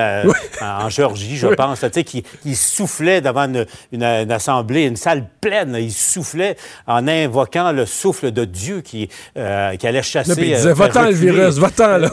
en 0.60 0.88
Géorgie, 0.88 1.36
je 1.36 1.46
pense, 1.46 1.81
tu 1.81 1.86
sais, 1.92 2.02
qui, 2.02 2.25
soufflait 2.56 3.20
devant 3.20 3.48
une, 3.92 4.02
assemblée, 4.32 4.86
une 4.86 4.96
salle 4.96 5.28
pleine. 5.40 5.76
Il 5.78 5.92
soufflait 5.92 6.56
en 6.88 7.06
invoquant 7.06 7.70
le 7.70 7.87
souffle 7.87 8.32
de 8.32 8.44
Dieu 8.44 8.80
qui, 8.80 9.08
euh, 9.37 9.76
qui 9.76 9.87
allait 9.87 10.02
chasser. 10.02 10.32
il 10.37 10.54
disait, 10.56 10.70
euh, 10.70 10.75
va-t'en 10.75 11.04
le 11.04 11.12
virus, 11.12 11.58
va-t'en, 11.58 11.98
là. 11.98 12.10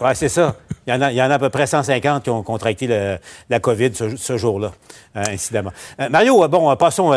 oui, 0.00 0.10
c'est 0.14 0.28
ça. 0.28 0.54
Il 0.86 0.94
y, 0.94 0.96
en 0.96 1.02
a, 1.02 1.10
il 1.10 1.16
y, 1.16 1.22
en 1.22 1.30
a, 1.30 1.34
à 1.34 1.38
peu 1.40 1.50
près 1.50 1.66
150 1.66 2.22
qui 2.22 2.30
ont 2.30 2.44
contracté 2.44 2.86
la 3.50 3.60
COVID 3.60 3.90
ce, 4.16 4.36
jour-là, 4.36 4.70
euh, 5.16 5.22
incidemment. 5.30 5.72
Euh, 6.00 6.08
Mario, 6.08 6.44
euh, 6.44 6.48
bon, 6.48 6.74
passons, 6.76 7.10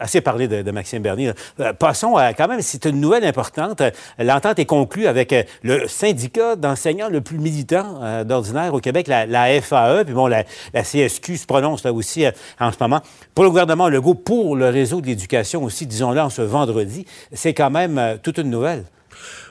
assez 0.00 0.20
parlé 0.20 0.46
de, 0.46 0.70
Maxime 0.70 1.02
Bernier. 1.02 1.32
passons 1.80 2.16
à, 2.16 2.32
quand 2.34 2.46
même, 2.46 2.62
c'est 2.62 2.84
une 2.84 3.00
nouvelle 3.00 3.24
importante. 3.24 3.82
L'entente 4.18 4.60
est 4.60 4.64
conclue 4.64 5.08
avec 5.08 5.34
le 5.62 5.88
syndicat 5.88 6.54
d'enseignants 6.54 7.08
le 7.08 7.20
plus 7.20 7.38
militant 7.38 8.24
d'ordinaire 8.24 8.72
au 8.74 8.80
Québec, 8.80 9.08
la, 9.08 9.60
FAE. 9.60 10.04
Puis 10.04 10.14
bon, 10.14 10.28
la, 10.28 10.44
la, 10.72 10.82
CSQ 10.84 11.36
se 11.36 11.46
prononce 11.46 11.82
là 11.84 11.92
aussi 11.92 12.24
en 12.60 12.70
ce 12.70 12.76
moment. 12.80 13.00
Pour 13.34 13.42
le 13.42 13.50
gouvernement 13.50 13.88
Legault, 13.88 14.14
pour 14.14 14.54
le 14.54 14.68
réseau 14.68 15.00
de 15.00 15.06
l'éducation 15.06 15.64
aussi, 15.64 15.86
disons-le, 15.86 16.20
en 16.20 16.30
ce 16.30 16.42
vendredi, 16.42 17.04
c'est 17.32 17.54
quand 17.54 17.70
même 17.70 18.18
toute 18.22 18.38
une 18.38 18.50
nouvelle. 18.50 18.84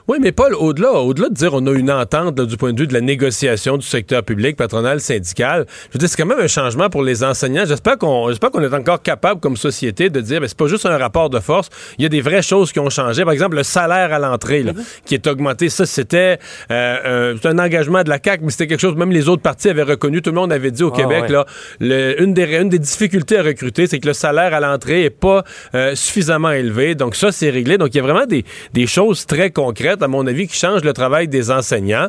Oui, 0.10 0.18
mais 0.20 0.32
Paul, 0.32 0.56
au-delà, 0.56 0.94
au-delà 0.94 1.30
de 1.30 1.36
dire 1.36 1.54
on 1.54 1.64
a 1.68 1.72
une 1.72 1.92
entente 1.92 2.42
du 2.42 2.58
point 2.58 2.74
de 2.74 2.80
vue 2.80 2.88
de 2.88 2.96
la 2.96 3.02
négociation 3.02 3.78
du 3.78 3.86
secteur 3.86 4.24
public, 4.24 4.58
patronal, 4.58 5.00
syndical, 5.02 5.68
je 5.70 5.94
veux 5.94 6.00
dire, 6.00 6.10
c'est 6.10 6.18
quand 6.18 6.26
même 6.26 6.40
un 6.40 6.48
changement 6.48 6.90
pour 6.90 7.04
les 7.04 7.24
enseignants. 7.24 7.66
J'espère 7.68 8.00
qu'on, 8.00 8.28
j'espère 8.30 8.50
qu'on 8.50 8.64
est 8.64 8.74
encore 8.74 9.04
capable 9.04 9.40
comme 9.40 9.56
société 9.56 10.10
de 10.10 10.20
dire, 10.20 10.42
ben, 10.42 10.48
c'est 10.48 10.58
pas 10.58 10.66
juste 10.66 10.88
un 10.88 10.98
rapport 10.98 11.30
de 11.30 11.40
force. 11.40 11.70
Il 12.00 12.02
y 12.02 12.06
a 12.08 12.10
des 12.10 12.22
vraies 12.22 12.42
choses 12.42 12.72
qui 12.72 12.80
ont 12.80 12.90
changé. 12.90 13.24
Par 13.24 13.34
exemple, 13.34 13.56
le 13.56 13.62
salaire 13.62 14.12
à 14.12 14.18
l'entrée, 14.18 14.64
là, 14.64 14.72
qui 15.06 15.14
est 15.14 15.28
augmenté. 15.28 15.70
Ça, 15.70 15.86
c'était 15.86 16.40
euh, 16.72 17.36
un 17.44 17.60
engagement 17.60 18.02
de 18.02 18.10
la 18.10 18.18
CAC, 18.18 18.42
mais 18.42 18.50
c'était 18.50 18.66
quelque 18.66 18.82
chose 18.82 18.96
même 18.96 19.12
les 19.12 19.30
autres 19.30 19.44
partis 19.44 19.70
avaient 19.70 19.84
reconnu. 19.84 20.24
Tout 20.24 20.32
le 20.32 20.38
monde 20.38 20.52
avait 20.52 20.72
dit 20.72 20.82
au 20.82 20.92
ah, 20.92 20.98
Québec, 20.98 21.30
là, 21.30 21.46
une 21.80 22.34
des 22.34 22.58
une 22.60 22.70
des 22.70 22.80
difficultés 22.80 23.38
à 23.38 23.44
recruter, 23.44 23.86
c'est 23.86 24.00
que 24.00 24.08
le 24.08 24.14
salaire 24.14 24.56
à 24.56 24.60
l'entrée 24.60 25.04
est 25.04 25.12
pas 25.12 25.44
euh, 25.76 25.94
suffisamment 25.94 26.50
élevé. 26.50 26.96
Donc 26.96 27.16
ça, 27.16 27.32
c'est 27.32 27.52
réglé. 27.52 27.78
Donc 27.78 27.90
il 27.94 27.98
y 27.98 28.00
a 28.00 28.04
vraiment 28.04 28.26
des, 28.26 28.44
des 28.74 28.88
choses 28.88 29.28
très 29.28 29.52
concrètes 29.52 29.99
à 30.04 30.08
mon 30.08 30.26
avis, 30.28 30.48
qui 30.48 30.58
change 30.58 30.84
le 30.84 30.94
travail 30.94 31.28
des 31.28 31.52
enseignants. 31.52 32.08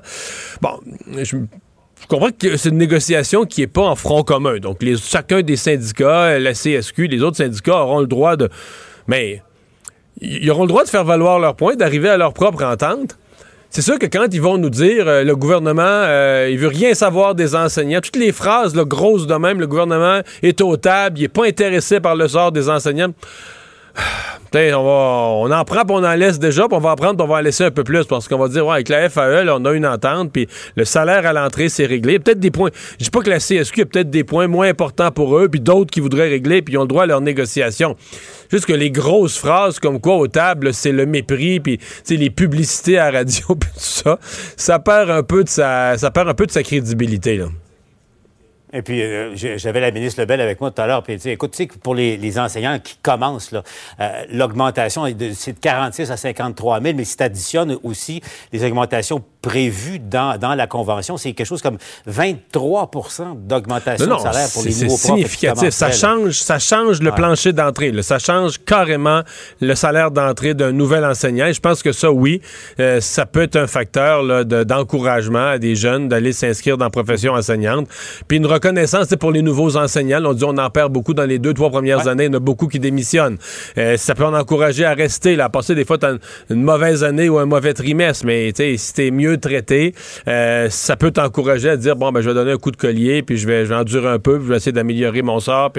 Bon, 0.61 0.81
je 1.13 1.37
comprends 2.09 2.31
que 2.31 2.57
c'est 2.57 2.71
une 2.71 2.79
négociation 2.79 3.45
qui 3.45 3.61
n'est 3.61 3.67
pas 3.67 3.83
en 3.83 3.95
front 3.95 4.23
commun. 4.23 4.59
Donc, 4.59 4.79
chacun 4.97 5.43
des 5.43 5.57
syndicats, 5.57 6.39
la 6.39 6.53
CSQ, 6.53 7.09
les 7.09 7.23
autres 7.23 7.37
syndicats 7.37 7.77
auront 7.77 8.01
le 8.01 8.07
droit 8.07 8.37
de. 8.37 8.49
Mais 9.07 9.43
ils 10.21 10.51
auront 10.51 10.63
le 10.63 10.69
droit 10.69 10.85
de 10.85 10.89
faire 10.89 11.05
valoir 11.05 11.39
leur 11.39 11.57
point, 11.57 11.77
d'arriver 11.77 12.09
à 12.09 12.17
leur 12.17 12.33
propre 12.33 12.65
entente. 12.65 13.17
C'est 13.71 13.83
sûr 13.83 14.01
que 14.01 14.07
quand 14.07 14.27
ils 14.33 14.43
vont 14.43 14.59
nous 14.59 14.69
dire 14.69 15.07
euh, 15.07 15.23
le 15.23 15.37
gouvernement, 15.37 15.83
euh, 15.85 16.49
il 16.51 16.59
veut 16.59 16.67
rien 16.67 16.93
savoir 16.93 17.37
des 17.37 17.55
enseignants, 17.55 18.01
toutes 18.01 18.17
les 18.17 18.33
phrases 18.33 18.75
grosses 18.75 19.29
de 19.29 19.35
même, 19.35 19.61
le 19.61 19.69
gouvernement 19.69 20.23
est 20.43 20.61
au 20.61 20.77
table, 20.77 21.21
il 21.21 21.23
n'est 21.23 21.29
pas 21.29 21.47
intéressé 21.47 22.01
par 22.01 22.17
le 22.17 22.27
sort 22.27 22.51
des 22.51 22.69
enseignants 22.69 23.13
on, 24.55 25.47
on 25.47 25.51
en 25.51 25.65
prend, 25.65 25.83
on 25.89 26.05
en 26.05 26.15
laisse 26.15 26.39
déjà, 26.39 26.67
puis 26.69 26.77
on 26.77 26.81
va 26.81 26.91
en 26.91 26.97
prendre, 26.97 27.17
puis 27.17 27.25
on 27.25 27.29
va 27.29 27.39
en 27.39 27.41
laisser 27.41 27.65
un 27.65 27.71
peu 27.71 27.85
plus, 27.85 28.05
parce 28.05 28.29
qu'on 28.29 28.39
va 28.39 28.49
dire, 28.49 28.67
ouais, 28.67 28.75
avec 28.75 28.89
la 28.89 29.09
FAE, 29.09 29.47
on 29.49 29.65
a 29.65 29.73
une 29.73 29.87
entente, 29.87 30.33
puis 30.33 30.49
le 30.77 30.85
salaire 30.85 31.27
à 31.27 31.33
l'entrée, 31.33 31.69
c'est 31.69 31.87
réglé. 31.87 32.19
Peut-être 32.19 32.41
des 32.41 32.51
points, 32.51 32.71
je 32.99 33.05
dis 33.05 33.11
pas 33.11 33.21
que 33.21 33.31
la 33.31 33.39
CSQ 33.39 33.83
a 33.83 33.87
peut-être 33.87 34.11
des 34.11 34.25
points 34.25 34.47
moins 34.47 34.69
importants 34.69 35.11
pour 35.11 35.39
eux, 35.39 35.49
puis 35.49 35.61
d'autres 35.61 35.91
qui 35.91 36.01
voudraient 36.01 36.29
régler, 36.29 36.63
puis 36.63 36.75
ils 36.75 36.79
ont 36.79 36.83
le 36.83 36.89
droit 36.89 37.05
à 37.05 37.07
leur 37.07 37.21
négociation. 37.21 37.97
Juste 38.51 38.67
que 38.67 38.73
les 38.73 38.91
grosses 38.91 39.39
phrases 39.39 39.79
comme 39.79 40.01
quoi, 40.01 40.17
aux 40.17 40.29
tables, 40.29 40.75
c'est 40.75 40.93
le 40.93 41.07
mépris, 41.07 41.61
puis 41.61 41.79
les 42.09 42.31
publicités 42.31 42.99
à 42.99 43.11
radio, 43.11 43.47
puis 43.61 43.71
tout 43.73 43.81
ça, 43.81 44.19
ça 44.57 44.79
perd 44.79 45.11
un 45.11 45.23
peu 45.23 45.45
de 45.45 45.49
sa, 45.49 45.97
ça 45.97 46.11
perd 46.11 46.29
un 46.29 46.35
peu 46.35 46.47
de 46.47 46.51
sa 46.51 46.63
crédibilité. 46.63 47.45
Et 48.73 48.83
puis, 48.83 49.03
euh, 49.03 49.35
j'avais 49.35 49.81
la 49.81 49.91
ministre 49.91 50.21
Lebel 50.21 50.41
avec 50.41 50.61
moi 50.61 50.71
tout 50.71 50.81
à 50.81 50.87
l'heure. 50.87 51.03
Puis, 51.03 51.19
écoute, 51.25 51.53
tu 51.53 51.65
sais, 51.65 51.67
pour 51.67 51.95
les, 51.95 52.39
enseignants 52.39 52.79
qui 52.79 52.97
commencent, 53.03 53.53
euh, 53.53 54.25
l'augmentation, 54.31 55.05
c'est 55.35 55.53
de 55.55 55.59
46 55.59 56.11
à 56.11 56.17
53 56.17 56.81
000, 56.81 56.95
mais 56.97 57.05
si 57.05 57.17
tu 57.17 57.23
additionnes 57.23 57.79
aussi 57.83 58.21
les 58.53 58.65
augmentations 58.65 59.23
prévu 59.43 59.99
dans, 59.99 60.39
dans 60.39 60.55
la 60.55 60.67
Convention. 60.67 61.17
C'est 61.17 61.33
quelque 61.33 61.47
chose 61.47 61.63
comme 61.63 61.79
23% 62.09 63.47
d'augmentation 63.47 64.17
de 64.17 64.21
salaire 64.21 64.49
pour 64.53 64.63
les 64.63 64.71
nouveaux 64.71 64.87
profs. 64.87 65.01
C'est 65.01 65.07
significatif. 65.09 65.71
Ça 65.71 65.91
change, 65.91 66.33
ça 66.33 66.59
change 66.59 67.01
le 67.01 67.13
plancher 67.13 67.53
d'entrée. 67.53 67.93
Ça 68.03 68.19
change 68.19 68.59
carrément 68.65 69.23
le 69.61 69.75
salaire 69.75 70.11
d'entrée 70.11 70.55
d'un 70.55 70.73
nouvel 70.73 71.05
enseignant. 71.05 71.47
Et 71.47 71.53
je 71.53 71.61
pense 71.61 71.83
que 71.83 71.93
ça, 71.93 72.11
oui, 72.11 72.41
euh, 72.79 73.01
ça 73.01 73.27
peut 73.27 73.43
être 73.43 73.57
un 73.57 73.67
facteur 73.67 74.45
d'encouragement 74.45 75.51
à 75.51 75.59
des 75.59 75.75
jeunes 75.75 76.09
d'aller 76.09 76.33
s'inscrire 76.33 76.77
dans 76.77 76.87
la 76.87 76.91
profession 76.91 77.33
enseignante. 77.33 77.89
Puis 78.29 78.39
une 78.39 78.47
reconnaissance 78.47 79.09
pour 79.19 79.33
les 79.33 79.43
nouveaux 79.43 79.77
enseignants. 79.77 80.21
on 80.25 80.35
dit 80.35 80.45
on 80.45 80.59
en 80.59 80.71
perd 80.71 80.93
beaucoup 80.93 81.15
dans 81.15 81.25
les 81.25 81.39
deux, 81.39 81.55
trois 81.55 81.71
premières 81.71 82.09
années. 82.09 82.25
Il 82.25 82.33
y 82.33 82.35
en 82.35 82.37
a 82.37 82.41
beaucoup 82.41 82.69
qui 82.69 82.79
démissionnent. 82.79 83.39
Euh, 83.79 83.97
ça 83.97 84.15
peut 84.15 84.25
en 84.25 84.35
encourager 84.35 84.85
à 84.85 84.95
rester. 84.95 85.37
Là, 85.37 85.47
à 85.47 85.49
passer 85.49 85.75
des 85.75 85.85
fois, 85.85 85.99
une 86.51 86.63
mauvaise 86.63 87.05
année 87.05 87.29
ou 87.29 87.39
un 87.39 87.47
mauvais 87.47 87.75
trimestre. 87.75 88.27
Mais 88.27 88.53
si 88.55 88.95
t'es 88.95 89.11
mieux 89.11 89.30
traité, 89.39 89.95
euh, 90.29 90.69
ça 90.71 90.97
peut 90.97 91.11
t'encourager 91.11 91.71
à 91.71 91.77
dire 91.77 91.97
bon, 91.97 92.13
ben, 92.13 92.21
je 92.21 92.29
vais 92.29 92.35
donner 92.35 92.53
un 92.53 92.57
coup 92.57 92.71
de 92.71 92.77
collier, 92.77 93.23
puis 93.23 93.37
je 93.37 93.47
vais, 93.47 93.67
je 93.67 93.75
endurer 93.75 94.09
un 94.09 94.19
peu, 94.19 94.37
puis 94.37 94.47
je 94.47 94.51
vais 94.51 94.57
essayer 94.57 94.73
d'améliorer 94.73 95.23
mon 95.23 95.41
sort. 95.41 95.73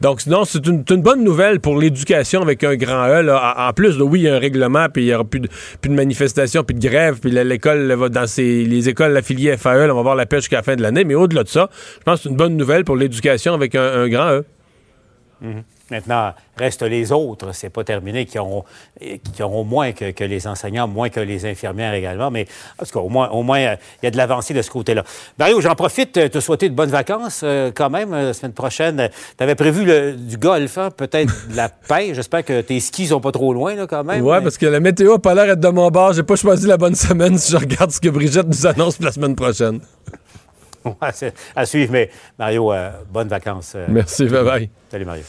Donc, 0.00 0.20
sinon, 0.20 0.44
c'est 0.44 0.66
une, 0.66 0.82
bonne 0.82 1.22
nouvelle 1.22 1.60
pour 1.60 1.78
l'éducation 1.78 2.42
avec 2.42 2.64
un 2.64 2.76
grand 2.76 3.06
E. 3.08 3.28
En 3.30 3.72
plus, 3.72 4.00
oui, 4.00 4.20
il 4.20 4.22
y 4.24 4.28
a 4.28 4.34
un 4.34 4.38
règlement, 4.38 4.88
puis 4.92 5.04
il 5.04 5.06
n'y 5.06 5.14
aura 5.14 5.24
plus 5.24 5.40
de, 5.40 5.48
plus 5.80 5.90
de 5.90 5.94
manifestations, 5.94 6.64
puis 6.64 6.74
de 6.74 6.86
grève, 6.86 7.18
puis 7.20 7.30
l'école 7.30 7.92
va 7.92 8.08
dans 8.08 8.26
ses, 8.26 8.64
les 8.64 8.88
écoles 8.88 9.16
affiliées 9.16 9.56
FAE, 9.56 9.90
on 9.90 9.94
va 9.94 10.02
voir 10.02 10.14
la 10.14 10.26
pêche 10.26 10.42
jusqu'à 10.42 10.56
la 10.56 10.62
fin 10.62 10.76
de 10.76 10.82
l'année. 10.82 11.04
Mais 11.04 11.14
au-delà 11.14 11.44
de 11.44 11.48
ça, 11.48 11.70
je 11.98 12.04
pense 12.04 12.18
que 12.18 12.22
c'est 12.24 12.28
une 12.30 12.36
bonne 12.36 12.56
nouvelle 12.56 12.84
pour 12.84 12.96
l'éducation 12.96 13.54
avec 13.54 13.74
un, 13.74 14.08
grand 14.08 14.30
E. 14.30 14.44
Mm-hmm. 15.42 15.77
Maintenant, 15.90 16.34
reste 16.56 16.82
les 16.82 17.12
autres. 17.12 17.52
C'est 17.52 17.70
pas 17.70 17.84
terminé 17.84 18.26
qui 18.26 18.38
auront, 18.38 18.64
qui 19.00 19.42
auront 19.42 19.64
moins 19.64 19.92
que, 19.92 20.24
les 20.24 20.46
enseignants, 20.46 20.86
moins 20.86 21.08
que 21.08 21.20
les 21.20 21.46
infirmières 21.46 21.94
également. 21.94 22.30
Mais 22.30 22.46
parce 22.76 22.90
qu'au 22.90 23.08
moins, 23.08 23.28
au 23.30 23.42
moins, 23.42 23.58
il 23.60 23.78
y 24.02 24.06
a 24.06 24.10
de 24.10 24.16
l'avancée 24.16 24.54
de 24.54 24.62
ce 24.62 24.70
côté-là. 24.70 25.04
Mario, 25.38 25.60
j'en 25.60 25.74
profite 25.74 26.18
de 26.18 26.26
te 26.26 26.40
souhaiter 26.40 26.68
de 26.68 26.74
bonnes 26.74 26.90
vacances 26.90 27.40
euh, 27.44 27.70
quand 27.74 27.90
même 27.90 28.12
la 28.12 28.34
semaine 28.34 28.52
prochaine. 28.52 29.08
Tu 29.36 29.42
avais 29.42 29.54
prévu 29.54 30.14
du 30.16 30.36
golf, 30.36 30.78
hein, 30.78 30.90
peut-être 30.90 31.48
de 31.48 31.56
la 31.56 31.68
paix. 31.88 32.12
J'espère 32.14 32.44
que 32.44 32.60
tes 32.60 32.80
skis 32.80 33.08
sont 33.08 33.20
pas 33.20 33.32
trop 33.32 33.52
loin 33.52 33.74
là, 33.74 33.86
quand 33.86 34.04
même. 34.04 34.24
Oui, 34.24 34.36
parce 34.42 34.58
que 34.58 34.66
la 34.66 34.80
météo 34.80 35.12
n'a 35.12 35.18
pas 35.18 35.34
l'air 35.34 35.46
d'être 35.46 35.60
de 35.60 35.68
mon 35.68 35.88
bord. 35.88 36.12
J'ai 36.12 36.22
pas 36.22 36.36
choisi 36.36 36.66
la 36.66 36.76
bonne 36.76 36.94
semaine 36.94 37.38
si 37.38 37.52
je 37.52 37.56
regarde 37.56 37.90
ce 37.90 38.00
que 38.00 38.08
Brigitte 38.08 38.46
nous 38.46 38.66
annonce 38.66 38.96
pour 38.96 39.06
la 39.06 39.12
semaine 39.12 39.36
prochaine. 39.36 39.80
à 41.56 41.66
suivre, 41.66 41.92
mais 41.92 42.10
Mario, 42.38 42.72
euh, 42.72 42.90
bonnes 43.10 43.28
vacances. 43.28 43.72
Euh. 43.76 43.86
Merci, 43.88 44.26
bye 44.26 44.44
bye. 44.44 44.70
Salut 44.90 45.04
Mario. 45.04 45.24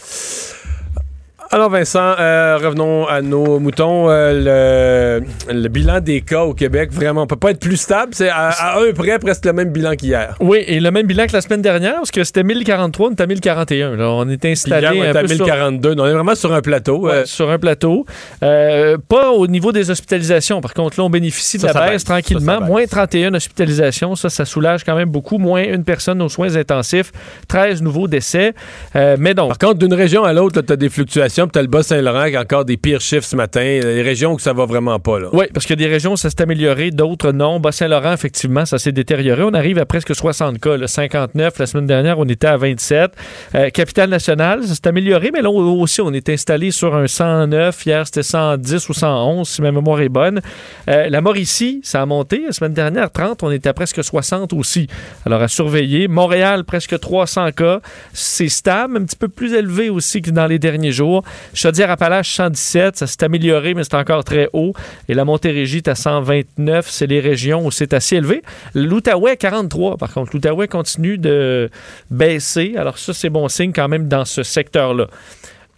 Alors 1.51 1.71
Vincent, 1.71 2.13
euh, 2.19 2.59
revenons 2.61 3.07
à 3.07 3.23
nos 3.23 3.57
moutons. 3.57 4.07
Euh, 4.07 5.19
le, 5.51 5.67
bilan 5.67 5.99
des 5.99 6.21
cas 6.21 6.43
au 6.43 6.53
Québec, 6.53 6.91
vraiment, 6.93 7.23
on 7.23 7.27
peut 7.27 7.37
pas 7.37 7.49
être 7.49 7.59
plus 7.59 7.77
stable. 7.77 8.11
C'est 8.13 8.29
à, 8.29 8.77
un 8.77 8.93
près 8.93 9.17
presque 9.17 9.45
le 9.45 9.53
même 9.53 9.71
bilan 9.71 9.95
qu'hier. 9.95 10.35
Oui, 10.41 10.63
et 10.67 10.79
le 10.79 10.91
même 10.91 11.07
bilan 11.07 11.25
que 11.25 11.33
la 11.33 11.41
semaine 11.41 11.63
dernière, 11.63 11.95
parce 11.95 12.11
que 12.11 12.23
c'était 12.23 12.43
1043, 12.43 13.07
on 13.07 13.11
était 13.13 13.23
à 13.23 13.25
1041. 13.25 13.99
on 13.99 14.29
est 14.29 14.45
installé 14.45 14.89
on 14.89 15.03
est 15.03 15.17
à 15.17 15.23
1042. 15.23 15.95
On 15.97 16.05
est 16.05 16.13
vraiment 16.13 16.35
sur 16.35 16.53
un 16.53 16.61
plateau. 16.61 17.09
Euh. 17.09 17.25
Sur 17.25 17.49
un 17.49 17.57
plateau. 17.57 18.05
pas 18.41 19.31
au 19.31 19.47
niveau 19.47 19.71
des 19.71 19.89
hospitalisations. 19.89 20.61
Par 20.61 20.75
contre, 20.75 20.99
là, 20.99 21.05
on 21.05 21.09
bénéficie 21.09 21.57
de 21.57 21.65
la 21.65 21.73
baisse, 21.73 22.03
tranquillement. 22.03 22.61
moins 22.61 22.85
31 22.85 23.33
hospitalisations. 23.33 24.15
Ça, 24.15 24.29
ça 24.29 24.45
soulage 24.45 24.83
quand 24.83 24.95
même 24.95 25.09
beaucoup. 25.09 25.39
Moins 25.39 25.63
une 25.63 25.83
personne 25.83 26.21
aux 26.21 26.29
soins 26.29 26.55
intensifs. 26.55 27.11
13 27.47 27.81
nouveaux 27.81 28.07
décès. 28.07 28.53
mais 28.93 29.33
donc. 29.33 29.49
Par 29.49 29.69
contre, 29.69 29.79
d'une 29.79 29.95
région 29.95 30.23
à 30.23 30.31
l'autre, 30.31 30.61
tu 30.61 30.73
as 30.73 30.75
des 30.75 30.89
fluctuations 30.89 31.38
tu 31.47 31.59
as 31.59 31.61
le 31.61 31.67
Bas-Saint-Laurent 31.67 32.29
qui 32.29 32.35
a 32.35 32.41
encore 32.41 32.65
des 32.65 32.77
pires 32.77 33.01
chiffres 33.01 33.25
ce 33.25 33.35
matin. 33.35 33.61
Les 33.61 34.01
régions 34.01 34.33
où 34.33 34.39
ça 34.39 34.53
va 34.53 34.65
vraiment 34.65 34.99
pas. 34.99 35.19
Oui, 35.31 35.45
parce 35.53 35.65
qu'il 35.65 35.79
y 35.79 35.83
a 35.83 35.87
des 35.87 35.91
régions 35.91 36.13
où 36.13 36.17
ça 36.17 36.29
s'est 36.29 36.41
amélioré, 36.41 36.91
d'autres 36.91 37.31
non. 37.31 37.59
Bas-Saint-Laurent, 37.59 38.13
effectivement, 38.13 38.65
ça 38.65 38.77
s'est 38.77 38.91
détérioré. 38.91 39.43
On 39.43 39.53
arrive 39.53 39.77
à 39.77 39.85
presque 39.85 40.15
60 40.15 40.59
cas, 40.59 40.87
59. 40.87 41.59
La 41.59 41.65
semaine 41.65 41.85
dernière, 41.85 42.19
on 42.19 42.25
était 42.25 42.47
à 42.47 42.57
27. 42.57 43.11
Euh, 43.55 43.69
Capitale 43.69 44.09
nationale, 44.09 44.63
ça 44.63 44.75
s'est 44.75 44.87
amélioré, 44.87 45.31
mais 45.33 45.41
là 45.41 45.49
aussi, 45.49 46.01
on 46.01 46.11
est 46.11 46.29
installé 46.29 46.71
sur 46.71 46.95
un 46.95 47.07
109. 47.07 47.85
Hier, 47.85 48.05
c'était 48.05 48.23
110 48.23 48.89
ou 48.89 48.93
111, 48.93 49.47
si 49.47 49.61
ma 49.61 49.71
mémoire 49.71 50.01
est 50.01 50.09
bonne. 50.09 50.41
Euh, 50.89 51.09
la 51.09 51.21
Mauricie, 51.21 51.81
ça 51.83 52.01
a 52.01 52.05
monté. 52.05 52.43
La 52.45 52.51
semaine 52.51 52.73
dernière, 52.73 53.11
30, 53.11 53.43
on 53.43 53.51
était 53.51 53.69
à 53.69 53.73
presque 53.73 54.03
60 54.03 54.53
aussi. 54.53 54.87
Alors, 55.25 55.41
à 55.41 55.47
surveiller. 55.47 56.07
Montréal, 56.07 56.63
presque 56.63 56.99
300 56.99 57.51
cas. 57.51 57.81
C'est 58.13 58.49
stable, 58.49 58.97
un 58.97 59.03
petit 59.03 59.15
peu 59.15 59.27
plus 59.27 59.53
élevé 59.53 59.89
aussi 59.89 60.21
que 60.21 60.31
dans 60.31 60.47
les 60.47 60.59
derniers 60.59 60.91
jours. 60.91 61.23
Chaudière-Appalaches, 61.53 62.33
117, 62.33 62.97
ça 62.97 63.07
s'est 63.07 63.23
amélioré, 63.23 63.73
mais 63.73 63.83
c'est 63.83 63.95
encore 63.95 64.23
très 64.23 64.49
haut. 64.53 64.73
Et 65.07 65.13
la 65.13 65.25
Montérégie 65.25 65.77
est 65.77 65.87
à 65.87 65.95
129, 65.95 66.89
c'est 66.89 67.07
les 67.07 67.19
régions 67.19 67.65
où 67.65 67.71
c'est 67.71 67.93
assez 67.93 68.17
élevé. 68.17 68.41
L'Outaouais, 68.75 69.37
43, 69.37 69.97
par 69.97 70.13
contre. 70.13 70.31
L'Outaouais 70.33 70.67
continue 70.67 71.17
de 71.17 71.69
baisser. 72.09 72.73
Alors 72.77 72.97
ça, 72.97 73.13
c'est 73.13 73.29
bon 73.29 73.47
signe 73.47 73.73
quand 73.73 73.87
même 73.87 74.07
dans 74.07 74.25
ce 74.25 74.43
secteur-là. 74.43 75.07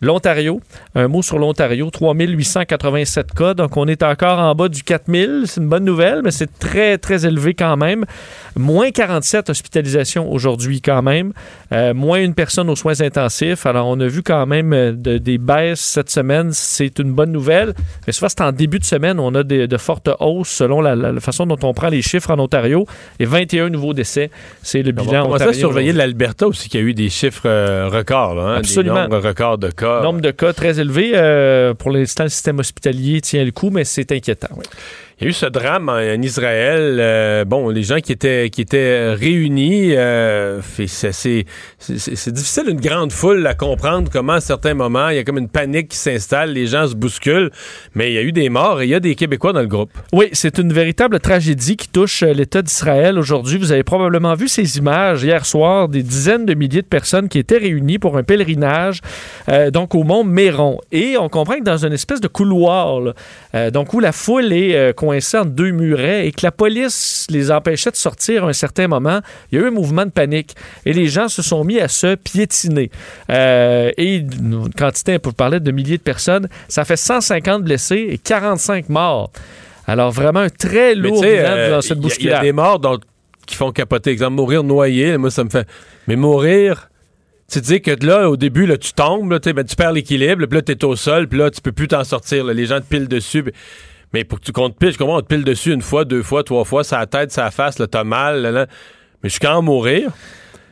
L'Ontario, 0.02 0.62
un 0.96 1.08
mot 1.08 1.22
sur 1.22 1.38
l'Ontario, 1.38 1.90
3887 1.90 3.34
cas, 3.34 3.54
donc 3.54 3.78
on 3.78 3.86
est 3.88 4.02
encore 4.02 4.40
en 4.40 4.56
bas 4.56 4.68
du 4.68 4.84
4000, 4.84 5.44
c'est 5.46 5.62
une 5.62 5.70
bonne 5.70 5.86
nouvelle, 5.86 6.22
mais 6.24 6.32
c'est 6.32 6.58
très, 6.58 6.98
très 6.98 7.26
élevé 7.26 7.54
quand 7.54 7.78
même. 7.78 8.06
Moins 8.56 8.90
47 8.92 9.50
hospitalisations 9.52 10.32
aujourd'hui 10.32 10.82
quand 10.82 11.04
même, 11.04 11.34
euh, 11.72 11.94
moins 11.94 12.20
une 12.20 12.34
personne 12.34 12.70
aux 12.70 12.76
soins 12.76 13.00
intensifs. 13.02 13.66
Alors 13.66 13.88
on 13.88 14.00
a 14.00 14.08
vu 14.08 14.24
quand 14.24 14.46
même 14.48 14.74
euh, 14.74 14.92
des 14.94 15.38
baisses 15.38 15.82
cette 15.82 16.10
semaine, 16.10 16.50
c'est 16.52 16.98
une 16.98 17.14
bonne 17.14 17.32
nouvelle, 17.32 17.74
mais 18.08 18.14
souvent 18.14 18.30
c'est 18.30 18.42
en 18.42 18.52
début 18.52 18.80
de 18.80 18.86
semaine, 18.86 19.20
on 19.20 19.36
a 19.36 19.44
de 19.44 19.78
fortes 19.78 20.10
hausses 20.20 20.50
selon 20.50 20.82
la, 20.82 21.20
façon 21.20 21.46
dont 21.46 21.60
on 21.64 21.74
prend 21.74 21.90
les 21.90 22.02
chiffres 22.02 22.32
en 22.32 22.40
Ontario, 22.40 22.86
et 23.20 23.26
21 23.26 23.70
nouveaux 23.70 23.94
décès, 23.94 24.32
c'est 24.64 24.82
le 24.82 24.92
bilan. 24.92 25.28
On 25.28 25.38
va 25.38 25.54
surveiller 25.54 25.94
l'Alberta 25.94 26.48
aussi 26.48 26.70
qui 26.70 26.78
a 26.78 26.82
eu 26.82 26.94
des 26.94 27.10
chiffres 27.10 27.44
euh, 27.46 27.88
records, 27.88 28.40
hein, 28.40 28.56
Absolument. 28.58 29.08
des 29.08 29.18
records 29.18 29.58
de 29.58 29.70
cas. 29.70 29.91
Nombre 30.02 30.22
de 30.22 30.32
cas 30.32 30.54
très 30.54 30.80
élevé. 30.80 31.12
Euh, 31.14 31.74
pour 31.74 31.92
l'instant, 31.92 32.24
le 32.24 32.30
système 32.30 32.60
hospitalier 32.60 33.22
tient 33.22 33.44
le 33.44 33.52
coup, 33.52 33.70
mais 33.70 33.84
c'est 33.84 34.12
inquiétant. 34.12 34.50
Il 35.22 35.26
y 35.26 35.28
a 35.28 35.30
eu 35.30 35.34
ce 35.34 35.46
drame 35.46 35.88
en, 35.88 36.00
Israël. 36.24 36.98
Euh, 37.00 37.46
bon, 37.46 37.70
les 37.70 37.84
gens 37.84 38.00
qui 38.00 38.12
étaient 38.12 38.50
qui 38.50 38.62
étaient 38.62 39.14
réunis, 39.14 39.96
euh, 39.96 40.62
c'est 40.88 42.32
difficile 42.32 42.64
une 42.68 42.82
grande 42.82 43.12
foule 43.12 43.46
à 43.46 43.54
comprendre 43.54 44.10
comment 44.12 44.34
à 44.34 44.42
certains 44.42 44.74
moments 44.74 45.10
il 45.10 45.18
y 45.18 45.20
a 45.20 45.24
comme 45.24 45.38
une 45.38 45.48
panique 45.48 45.90
qui 45.90 45.98
s'installe, 45.98 46.54
les 46.54 46.66
gens 46.66 46.88
se 46.88 46.96
bousculent, 46.96 47.52
mais 47.94 48.10
il 48.10 48.16
y 48.16 48.18
a 48.18 48.24
eu 48.24 48.32
des 48.32 48.50
morts 48.50 48.82
et 48.82 48.86
il 48.86 48.90
y 48.90 48.96
a 48.96 49.00
des 49.00 49.14
Québécois 49.14 49.54
dans 49.54 49.62
le 49.62 49.68
groupe. 49.68 49.92
Oui, 50.12 50.30
c'est 50.34 50.58
une 50.58 50.74
véritable 50.74 51.20
tragédie 51.20 51.78
qui 51.78 51.88
touche 51.88 52.24
euh, 52.24 52.34
l'État 52.34 52.64
d'Israël 52.64 53.20
aujourd'hui. 53.20 53.60
Vous 53.60 53.72
avez 53.72 53.84
probablement 53.84 54.34
vu 54.34 54.48
ces 54.48 54.80
images 54.80 55.24
hier 55.24 55.46
soir, 55.46 55.88
des 55.88 56.02
dizaines 56.02 56.48
de 56.48 56.56
milliers 56.56 56.82
de 56.82 56.88
personnes 56.88 57.30
qui 57.30 57.38
étaient 57.38 57.60
réunies 57.60 58.00
pour 58.00 58.18
un 58.18 58.24
pèlerinage, 58.24 59.02
donc 59.72 59.94
au 59.94 60.04
mont 60.04 60.24
Méron. 60.24 60.80
Et 60.92 61.16
on 61.16 61.30
comprend 61.30 61.60
que 61.60 61.64
dans 61.64 61.86
une 61.86 61.94
espèce 61.94 62.22
de 62.22 62.28
couloir, 62.28 63.14
donc 63.72 63.94
où 63.94 64.00
la 64.00 64.12
foule 64.12 64.52
est 64.52 64.94
entre 65.12 65.52
deux 65.52 65.72
murets 65.72 66.28
et 66.28 66.32
que 66.32 66.42
la 66.44 66.52
police 66.52 67.26
les 67.30 67.52
empêchait 67.52 67.92
de 67.92 67.96
sortir 67.96 68.46
à 68.46 68.50
un 68.50 68.54
certain 68.54 68.88
moment, 68.88 69.22
il 69.52 69.60
y 69.60 69.62
a 69.62 69.66
eu 69.66 69.68
un 69.68 69.72
mouvement 69.72 70.06
de 70.06 70.12
panique 70.12 70.56
et 70.86 70.94
les 70.94 71.08
gens 71.08 71.28
se 71.28 71.42
sont 71.42 71.64
mis 71.64 71.80
à 71.80 71.88
se 71.88 72.16
piétiner. 72.16 72.92
Euh, 73.30 73.92
et 73.98 74.18
une 74.18 74.70
quantité, 74.78 75.20
pour 75.20 75.34
parler 75.34 75.60
de 75.60 75.72
milliers 75.72 75.98
de 75.98 76.04
personnes, 76.04 76.48
ça 76.68 76.86
fait 76.86 76.98
150 76.98 77.64
blessés 77.64 78.08
et 78.10 78.18
45 78.18 78.90
morts. 78.90 79.32
Alors 79.88 80.12
vraiment 80.12 80.42
un 80.42 80.50
très 80.50 80.96
lourd 80.96 81.22
bilan 81.22 81.34
euh, 81.34 81.72
dans 81.72 81.82
cette 81.82 82.00
bousculade. 82.00 82.40
Il 82.44 82.46
y, 82.46 82.50
a 82.50 82.52
des 82.52 82.54
morts 82.54 82.80
qui 83.46 83.56
font 83.56 83.72
capoter. 83.72 84.12
Exemple, 84.12 84.36
mourir 84.36 84.64
noyé, 84.64 85.18
moi 85.18 85.32
ça 85.32 85.44
me 85.44 85.50
fait... 85.50 85.68
Mais 86.08 86.16
mourir 86.16 86.90
tu 87.52 87.60
dis 87.60 87.82
que 87.82 87.92
là, 88.06 88.30
au 88.30 88.38
début, 88.38 88.66
là, 88.66 88.78
tu 88.78 88.94
tombes, 88.94 89.30
là, 89.30 89.40
ben, 89.40 89.66
tu 89.66 89.76
perds 89.76 89.92
l'équilibre, 89.92 90.46
puis 90.46 90.56
là, 90.56 90.62
tu 90.62 90.72
es 90.72 90.86
au 90.86 90.96
sol, 90.96 91.28
puis 91.28 91.38
là, 91.38 91.52
tu 91.52 91.60
peux 91.60 91.74
plus 91.74 91.90
t'en 91.90 92.06
sortir. 92.06 92.46
Les 92.46 92.66
gens 92.66 92.80
te 92.80 92.86
pilent 92.86 93.10
dessus. 93.10 93.44
Mais 94.14 94.24
pour 94.24 94.40
que 94.40 94.46
tu 94.46 94.52
comptes 94.52 94.78
pile, 94.78 94.92
je 94.92 94.98
comprends, 94.98 95.18
on 95.18 95.22
te 95.22 95.28
pile 95.28 95.44
dessus 95.44 95.74
une 95.74 95.82
fois, 95.82 96.06
deux 96.06 96.24
fois, 96.24 96.44
trois 96.44 96.66
fois, 96.66 96.84
sa 96.84 97.06
tête, 97.06 97.32
sa 97.32 97.52
face, 97.52 97.80
là, 97.80 97.88
t'as 97.88 98.04
mal, 98.04 98.42
là. 98.42 98.68
Mais 99.24 99.30
je 99.30 99.36
suis 99.36 99.62
mourir. 99.62 100.12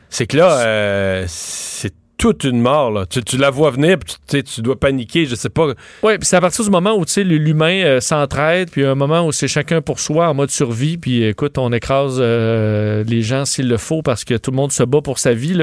C'est 0.08 0.26
que 0.26 0.36
là, 0.36 0.60
euh, 0.60 1.24
c'est 1.28 1.94
toute 2.20 2.44
une 2.44 2.60
mort. 2.60 2.90
Là. 2.90 3.06
Tu, 3.06 3.38
la 3.38 3.48
vois 3.48 3.70
venir, 3.70 3.96
puis 3.98 4.42
tu, 4.42 4.60
dois 4.60 4.78
paniquer, 4.78 5.24
je 5.24 5.34
sais 5.34 5.48
pas. 5.48 5.68
Oui, 6.02 6.18
puis 6.18 6.26
c'est 6.26 6.36
à 6.36 6.40
partir 6.42 6.62
du 6.62 6.70
moment 6.70 6.94
où 6.94 7.04
l'humain 7.16 7.82
euh, 7.82 8.00
s'entraide, 8.00 8.70
puis 8.70 8.84
un 8.84 8.94
moment 8.94 9.26
où 9.26 9.32
c'est 9.32 9.48
chacun 9.48 9.80
pour 9.80 9.98
soi 10.00 10.28
en 10.28 10.34
mode 10.34 10.50
survie, 10.50 10.98
puis 10.98 11.24
écoute, 11.24 11.56
on 11.56 11.72
écrase 11.72 12.18
euh, 12.20 13.04
les 13.04 13.22
gens 13.22 13.46
s'il 13.46 13.68
le 13.68 13.78
faut 13.78 14.02
parce 14.02 14.24
que 14.24 14.34
tout 14.34 14.50
le 14.50 14.58
monde 14.58 14.70
se 14.70 14.82
bat 14.82 15.00
pour 15.00 15.18
sa 15.18 15.32
vie. 15.32 15.58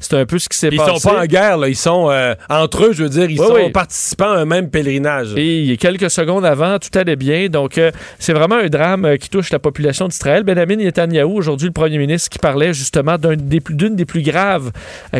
C'est 0.00 0.14
un 0.14 0.26
peu 0.26 0.38
ce 0.38 0.50
qui 0.50 0.58
s'est 0.58 0.68
passé. 0.68 0.92
Ils 0.94 1.00
sont 1.00 1.08
pas 1.08 1.22
en 1.22 1.24
guerre, 1.24 1.56
là. 1.56 1.68
ils 1.70 1.76
sont 1.76 2.10
euh, 2.10 2.34
entre 2.50 2.84
eux, 2.84 2.92
je 2.92 3.04
veux 3.04 3.08
dire, 3.08 3.30
ils 3.30 3.38
sont 3.38 3.70
participants 3.72 4.32
à 4.32 4.36
un 4.36 4.44
même 4.44 4.68
pèlerinage. 4.68 5.32
Et 5.38 5.78
quelques 5.80 6.10
secondes 6.10 6.44
avant, 6.44 6.78
tout 6.78 6.96
allait 6.98 7.16
bien. 7.16 7.48
Donc, 7.48 7.80
c'est 8.18 8.34
vraiment 8.34 8.56
un 8.56 8.68
drame 8.68 9.16
qui 9.16 9.30
touche 9.30 9.50
la 9.50 9.58
population 9.58 10.08
d'Israël. 10.08 10.42
Benjamin 10.42 10.76
Netanyahu, 10.76 11.32
aujourd'hui, 11.32 11.68
le 11.68 11.72
premier 11.72 11.96
ministre, 11.96 12.28
qui 12.28 12.38
parlait 12.38 12.74
justement 12.74 13.16
d'une 13.16 13.36
des, 13.36 13.60
des 13.60 14.04
plus 14.04 14.22
graves 14.22 14.72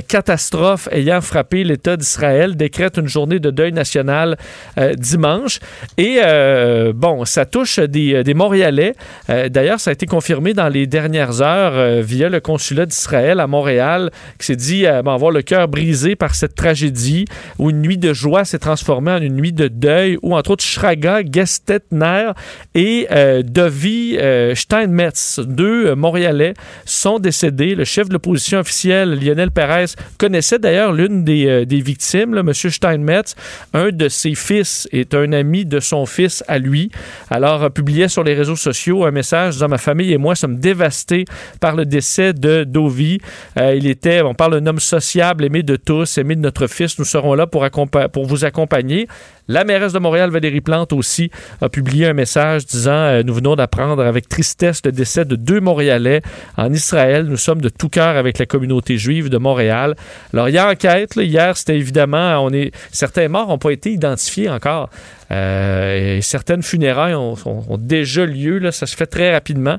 catastrophes 0.06 0.81
ayant 0.90 1.20
frappé 1.20 1.64
l'État 1.64 1.96
d'Israël 1.96 2.56
décrète 2.56 2.96
une 2.96 3.08
journée 3.08 3.38
de 3.38 3.50
deuil 3.50 3.72
national 3.72 4.36
euh, 4.78 4.94
dimanche. 4.94 5.60
Et 5.98 6.18
euh, 6.22 6.92
bon, 6.94 7.24
ça 7.24 7.44
touche 7.46 7.78
des, 7.78 8.24
des 8.24 8.34
Montréalais. 8.34 8.94
Euh, 9.30 9.48
D'ailleurs, 9.48 9.80
ça 9.80 9.90
a 9.90 9.92
été 9.92 10.06
confirmé 10.06 10.54
dans 10.54 10.68
les 10.68 10.86
dernières 10.86 11.42
heures 11.42 11.74
euh, 11.74 12.00
via 12.02 12.28
le 12.28 12.40
consulat 12.40 12.86
d'Israël 12.86 13.38
à 13.38 13.46
Montréal, 13.46 14.10
qui 14.38 14.46
s'est 14.46 14.56
dit 14.56 14.86
euh, 14.86 15.02
bon, 15.02 15.12
avoir 15.12 15.30
le 15.30 15.42
cœur 15.42 15.68
brisé 15.68 16.16
par 16.16 16.34
cette 16.34 16.54
tragédie 16.54 17.26
où 17.58 17.70
une 17.70 17.82
nuit 17.82 17.98
de 17.98 18.12
joie 18.12 18.44
s'est 18.44 18.58
transformée 18.58 19.12
en 19.12 19.20
une 19.20 19.36
nuit 19.36 19.52
de 19.52 19.68
deuil, 19.68 20.18
où 20.22 20.34
entre 20.34 20.52
autres 20.52 20.64
Schraga, 20.64 21.20
Gestetner 21.30 22.30
et 22.74 23.06
euh, 23.10 23.42
Dovi 23.42 24.16
euh, 24.18 24.54
Steinmetz, 24.54 25.40
deux 25.44 25.88
euh, 25.88 25.94
Montréalais, 25.94 26.54
sont 26.84 27.18
décédés. 27.18 27.74
Le 27.74 27.84
chef 27.84 28.08
de 28.08 28.14
l'opposition 28.14 28.58
officielle, 28.58 29.18
Lionel 29.20 29.50
Perez, 29.50 29.94
connaissait 30.18 30.58
d'ailleurs 30.72 30.92
l'une 30.92 31.22
des, 31.22 31.46
euh, 31.46 31.64
victimes, 31.68 32.38
M. 32.38 32.52
Steinmetz. 32.52 33.34
Un 33.74 33.90
de 33.90 34.08
ses 34.08 34.34
fils 34.34 34.88
est 34.90 35.14
un 35.14 35.32
ami 35.32 35.66
de 35.66 35.80
son 35.80 36.06
fils 36.06 36.42
à 36.48 36.58
lui. 36.58 36.90
Alors, 37.28 37.64
euh, 37.64 37.68
publiait 37.68 38.08
sur 38.08 38.24
les 38.24 38.32
réseaux 38.32 38.56
sociaux 38.56 39.04
un 39.04 39.10
message 39.10 39.54
disant 39.54 39.68
Ma 39.68 39.76
famille 39.76 40.12
et 40.12 40.18
moi 40.18 40.34
sommes 40.34 40.58
dévastés 40.58 41.26
par 41.60 41.76
le 41.76 41.84
décès 41.84 42.32
de 42.32 42.64
Dovi. 42.64 43.18
Euh, 43.58 43.74
il 43.74 43.86
était, 43.86 44.22
on 44.22 44.34
parle 44.34 44.58
d'un 44.58 44.66
homme 44.66 44.80
sociable, 44.80 45.44
aimé 45.44 45.62
de 45.62 45.76
tous, 45.76 46.16
aimé 46.16 46.36
de 46.36 46.40
notre 46.40 46.66
fils. 46.66 46.98
Nous 46.98 47.04
serons 47.04 47.34
là 47.34 47.46
pour, 47.46 47.68
pour 48.10 48.26
vous 48.26 48.44
accompagner. 48.46 49.08
La 49.48 49.64
mairesse 49.64 49.92
de 49.92 49.98
Montréal, 49.98 50.30
Valérie 50.30 50.60
Plante, 50.60 50.92
aussi, 50.92 51.30
a 51.60 51.68
publié 51.68 52.06
un 52.06 52.12
message 52.12 52.64
disant 52.64 52.92
euh, 52.92 53.22
Nous 53.24 53.34
venons 53.34 53.56
d'apprendre 53.56 54.04
avec 54.04 54.28
tristesse 54.28 54.80
le 54.84 54.92
décès 54.92 55.24
de 55.24 55.34
deux 55.34 55.60
Montréalais 55.60 56.22
en 56.56 56.72
Israël. 56.72 57.26
Nous 57.26 57.36
sommes 57.36 57.60
de 57.60 57.68
tout 57.68 57.88
cœur 57.88 58.16
avec 58.16 58.38
la 58.38 58.46
communauté 58.46 58.98
juive 58.98 59.28
de 59.28 59.38
Montréal. 59.38 59.96
Alors, 60.32 60.48
il 60.48 60.54
y 60.54 60.58
a 60.58 60.68
enquête. 60.68 61.16
là. 61.16 61.24
hier, 61.24 61.56
c'était 61.56 61.76
évidemment, 61.76 62.48
certains 62.92 63.28
morts 63.28 63.48
n'ont 63.48 63.58
pas 63.58 63.72
été 63.72 63.90
identifiés 63.90 64.48
encore. 64.48 64.90
Euh, 65.32 66.16
et 66.16 66.20
certaines 66.20 66.62
funérailles 66.62 67.14
ont, 67.14 67.36
déjà 67.78 68.26
lieu. 68.26 68.70
Ça 68.70 68.86
se 68.86 68.96
fait 68.96 69.06
très 69.06 69.32
rapidement. 69.32 69.78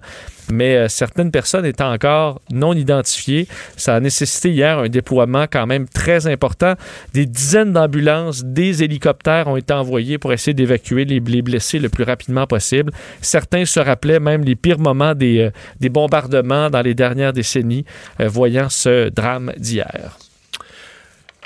Mais 0.51 0.75
euh, 0.75 0.87
certaines 0.89 1.31
personnes 1.31 1.65
étant 1.65 1.91
encore 1.93 2.41
non 2.51 2.73
identifiées, 2.73 3.47
ça 3.77 3.95
a 3.95 3.99
nécessité 4.01 4.51
hier 4.51 4.79
un 4.79 4.89
déploiement 4.89 5.45
quand 5.49 5.65
même 5.65 5.87
très 5.87 6.27
important. 6.27 6.73
Des 7.13 7.25
dizaines 7.25 7.71
d'ambulances, 7.71 8.43
des 8.43 8.83
hélicoptères 8.83 9.47
ont 9.47 9.55
été 9.55 9.73
envoyés 9.73 10.17
pour 10.17 10.33
essayer 10.33 10.53
d'évacuer 10.53 11.05
les, 11.05 11.21
les 11.21 11.41
blessés 11.41 11.79
le 11.79 11.87
plus 11.87 12.03
rapidement 12.03 12.45
possible. 12.45 12.91
Certains 13.21 13.63
se 13.65 13.79
rappelaient 13.79 14.19
même 14.19 14.43
les 14.43 14.55
pires 14.55 14.79
moments 14.79 15.15
des, 15.15 15.49
euh, 15.81 15.89
bombardements 15.89 16.69
dans 16.69 16.81
les 16.81 16.93
dernières 16.93 17.33
décennies, 17.33 17.85
voyant 18.19 18.67
ce 18.69 19.09
drame 19.09 19.53
d'hier. 19.57 20.17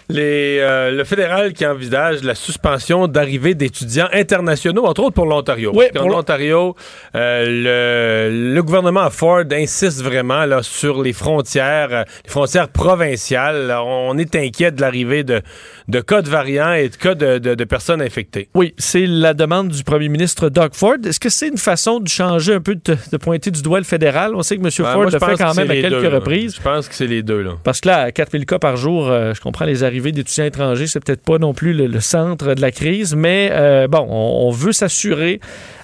Les, 0.09 0.59
euh, 0.61 0.91
le 0.91 1.03
fédéral 1.03 1.51
qui 1.51 1.65
envisage 1.65 2.23
la 2.23 2.33
suspension 2.33 3.07
d'arrivée 3.09 3.55
d'étudiants 3.55 4.07
internationaux, 4.13 4.85
entre 4.85 5.01
autres 5.03 5.15
pour 5.15 5.25
l'Ontario. 5.25 5.73
Oui, 5.75 5.85
pour 5.93 6.07
l'- 6.07 6.13
Ontario, 6.13 6.75
euh, 7.15 8.29
le, 8.29 8.53
le 8.55 8.63
gouvernement 8.63 9.09
Ford 9.09 9.43
insiste 9.51 10.01
vraiment 10.01 10.45
là, 10.45 10.63
sur 10.63 11.01
les 11.03 11.11
frontières, 11.11 11.89
euh, 11.91 12.03
les 12.23 12.29
frontières 12.31 12.69
provinciales. 12.69 13.75
On 13.83 14.17
est 14.17 14.33
inquiet 14.35 14.71
de 14.71 14.79
l'arrivée 14.79 15.25
de, 15.25 15.41
de 15.89 15.99
cas 15.99 16.21
de 16.21 16.29
variants 16.29 16.71
et 16.73 16.87
de 16.87 16.95
cas 16.95 17.13
de, 17.13 17.37
de- 17.37 17.55
de 17.55 17.63
personnes 17.65 18.01
infectées. 18.01 18.47
Oui, 18.55 18.73
c'est 18.77 19.05
la 19.05 19.33
demande 19.33 19.67
du 19.69 19.83
premier 19.83 20.07
ministre 20.07 20.47
Doug 20.47 20.69
Ford. 20.73 20.95
Est-ce 21.05 21.19
que 21.19 21.29
c'est 21.29 21.49
une 21.49 21.57
façon 21.57 21.99
de 21.99 22.07
changer 22.07 22.53
un 22.53 22.61
peu, 22.61 22.75
de, 22.75 22.95
de 23.11 23.17
pointer 23.17 23.51
du 23.51 23.61
doigt 23.61 23.79
le 23.79 23.83
fédéral? 23.85 24.35
On 24.35 24.41
sait 24.41 24.55
que 24.55 24.61
M. 24.61 24.67
Ouais, 24.67 24.71
Ford 24.93 25.03
le 25.03 25.09
fait 25.11 25.35
quand 25.37 25.53
même 25.55 25.69
à 25.69 25.75
quelques 25.75 25.89
deux, 25.89 26.01
là. 26.09 26.15
reprises. 26.15 26.55
Je 26.55 26.61
pense 26.61 26.87
que 26.87 26.95
c'est 26.95 27.07
les 27.07 27.23
deux. 27.23 27.41
Là. 27.41 27.51
Parce 27.63 27.81
que 27.81 27.89
là, 27.89 28.03
à 28.03 28.11
4000 28.13 28.45
cas 28.45 28.59
par 28.59 28.77
jour, 28.77 29.07
je 29.07 29.41
comprends 29.41 29.65
les 29.65 29.83
arrivées 29.83 29.96
d'étudiants 29.99 30.45
étrangers, 30.45 30.87
c'est 30.87 31.03
peut-être 31.03 31.23
pas 31.23 31.37
non 31.37 31.53
plus 31.53 31.73
le, 31.73 31.87
le 31.87 31.99
centre 31.99 32.53
de 32.53 32.61
la 32.61 32.71
crise, 32.71 33.15
mais 33.15 33.49
euh, 33.51 33.87
bon, 33.87 34.05
on, 34.09 34.47
on 34.47 34.51
veut 34.51 34.71
s'assurer 34.71 35.39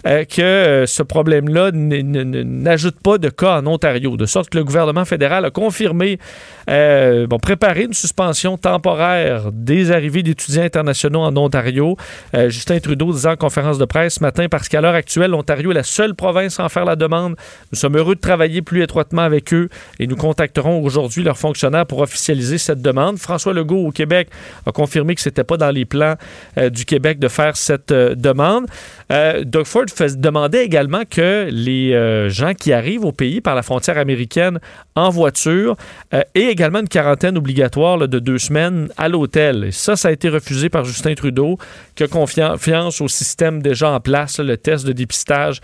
euh, 0.06 0.26
que 0.26 0.42
euh, 0.42 0.86
ce 0.86 1.02
problème-là 1.04 1.72
n'ajoute 1.74 2.96
pas 3.02 3.18
de 3.18 3.30
cas 3.30 3.60
en 3.60 3.68
Ontario, 3.68 4.18
de 4.18 4.26
sorte 4.26 4.50
que 4.50 4.58
le 4.58 4.64
gouvernement 4.64 5.06
fédéral 5.06 5.46
a 5.46 5.50
confirmé, 5.50 6.20
euh, 6.70 7.26
bon, 7.28 7.40
préparé 7.40 7.84
une 7.84 7.94
suspension 7.94 8.58
temporaire 8.58 9.52
des 9.52 9.92
arrivées 9.92 10.24
d'étudiants 10.24 10.64
internationaux 10.64 11.22
en 11.22 11.36
Ontario. 11.38 11.96
Euh, 12.36 12.50
Justin 12.50 12.80
Trudeau 12.80 13.12
disant 13.14 13.32
en 13.32 13.36
conférence 13.38 13.78
de 13.78 13.86
presse 13.86 14.16
ce 14.16 14.20
matin, 14.20 14.48
parce 14.50 14.68
qu'à 14.68 14.82
l'heure 14.82 14.96
actuelle, 14.96 15.32
l'Ontario 15.32 15.72
est 15.72 15.76
la 15.76 15.84
seule 15.84 16.16
province 16.16 16.60
à 16.60 16.66
en 16.66 16.70
faire 16.70 16.86
la 16.86 16.96
demande. 16.96 17.36
Nous 17.72 17.78
sommes 17.78 17.98
heureux 17.98 18.16
de 18.16 18.20
travailler 18.20 18.62
plus 18.62 18.84
étroitement 18.84 19.22
avec 19.22 19.54
eux 19.54 19.70
et 20.00 20.08
nous 20.08 20.16
contacterons 20.16 20.84
aujourd'hui 20.84 21.24
leurs 21.24 21.38
fonctionnaires 21.38 21.86
pour 21.86 22.00
officialiser 22.00 22.58
cette 22.58 22.82
demande. 22.82 23.18
François 23.18 23.54
Legault 23.54 23.88
au 23.88 23.92
Québec 23.92 24.03
a 24.66 24.72
confirmé 24.72 25.16
que 25.16 25.22
c'était 25.22 25.44
pas 25.44 25.58
dans 25.58 25.72
les 25.72 25.86
plans 25.86 26.16
euh, 26.58 26.70
du 26.70 26.86
Québec 26.86 27.20
de 27.20 27.28
faire 27.28 27.58
cette 27.58 27.92
euh, 27.92 28.16
demande. 28.16 28.66
Euh, 29.12 29.44
Doug 29.44 29.66
Ford 29.66 29.86
demandait 30.18 30.64
également 30.66 31.04
que 31.10 31.48
les 31.52 31.94
gens 32.30 32.54
qui 32.54 32.74
arrivent 32.74 33.06
au 33.06 33.12
pays 33.12 33.42
par 33.42 33.56
la 33.56 33.62
frontière 33.62 33.98
américaine 33.98 34.60
en 34.96 35.10
voiture 35.10 35.76
aient 36.12 36.26
également 36.36 36.80
une 36.80 36.88
quarantaine 36.88 37.38
obligatoire 37.38 38.08
de 38.08 38.20
deux 38.20 38.38
semaines 38.38 38.90
à 38.98 39.10
l'hôtel. 39.10 39.72
Ça, 39.72 39.96
ça 39.96 40.08
a 40.08 40.12
été 40.12 40.30
refusé 40.30 40.70
par 40.70 40.86
Justin 40.86 41.14
Trudeau, 41.16 41.58
qui 41.96 42.04
a 42.04 42.08
confiance 42.08 43.02
au 43.02 43.08
système 43.08 43.62
déjà 43.62 43.92
en 43.92 44.00
place, 44.00 44.40
le 44.40 44.58
test 44.58 44.86
de 44.86 44.94
dépistage 44.94 45.62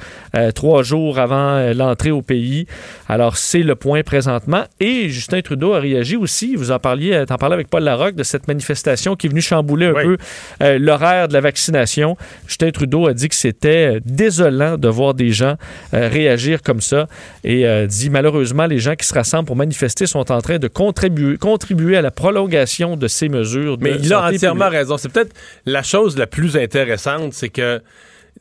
trois 0.55 0.83
jours 0.83 1.19
avant 1.19 1.71
l'entrée 1.73 2.11
au 2.11 2.21
pays. 2.21 2.65
Alors, 3.07 3.37
c'est 3.37 3.63
le 3.63 3.75
point 3.75 4.03
présentement. 4.03 4.63
Et 4.79 5.09
Justin 5.09 5.41
Trudeau 5.41 5.73
a 5.73 5.79
réagi 5.79 6.15
aussi, 6.15 6.55
vous 6.55 6.71
en 6.71 6.79
parliez, 6.79 7.23
t'en 7.27 7.37
parlais 7.37 7.55
avec 7.55 7.69
Paul 7.69 7.83
Larocque, 7.83 8.15
de 8.15 8.23
cette 8.29 8.47
manifestation 8.47 9.15
qui 9.15 9.27
est 9.27 9.29
venue 9.29 9.41
chambouler 9.41 9.87
un 9.87 9.93
Oui. 9.93 10.03
peu 10.03 10.17
euh, 10.63 10.79
l'horaire 10.79 11.27
de 11.27 11.33
la 11.33 11.41
vaccination. 11.41 12.15
Justin 12.47 12.71
Trudeau 12.71 13.07
a 13.07 13.13
dit 13.13 13.27
que 13.29 13.35
c'était 13.35 13.95
euh, 13.95 13.99
désolant 14.05 14.77
de 14.77 14.87
voir 14.87 15.13
des 15.13 15.31
gens 15.31 15.55
euh, 15.93 16.07
réagir 16.07 16.61
comme 16.61 16.81
ça 16.81 17.07
et 17.43 17.65
euh, 17.67 17.87
dit 17.87 18.09
malheureusement 18.09 18.65
les 18.67 18.79
gens 18.79 18.95
qui 18.95 19.05
se 19.07 19.13
rassemblent 19.13 19.47
pour 19.47 19.55
manifester 19.55 20.05
sont 20.05 20.31
en 20.31 20.41
train 20.41 20.57
de 20.59 20.67
contribuer, 20.67 21.37
contribuer 21.37 21.97
à 21.97 22.01
la 22.01 22.11
prolongation 22.11 22.95
de 22.95 23.07
ces 23.07 23.29
mesures. 23.29 23.77
de 23.77 23.83
Mais 23.83 23.95
il 24.01 24.13
a 24.13 24.27
entièrement 24.29 24.65
publique. 24.65 24.79
raison. 24.79 24.97
C'est 24.97 25.09
peut-être 25.11 25.33
la 25.65 25.83
chose 25.83 26.17
la 26.17 26.27
plus 26.27 26.55
intéressante, 26.57 27.33
c'est 27.33 27.49
que. 27.49 27.81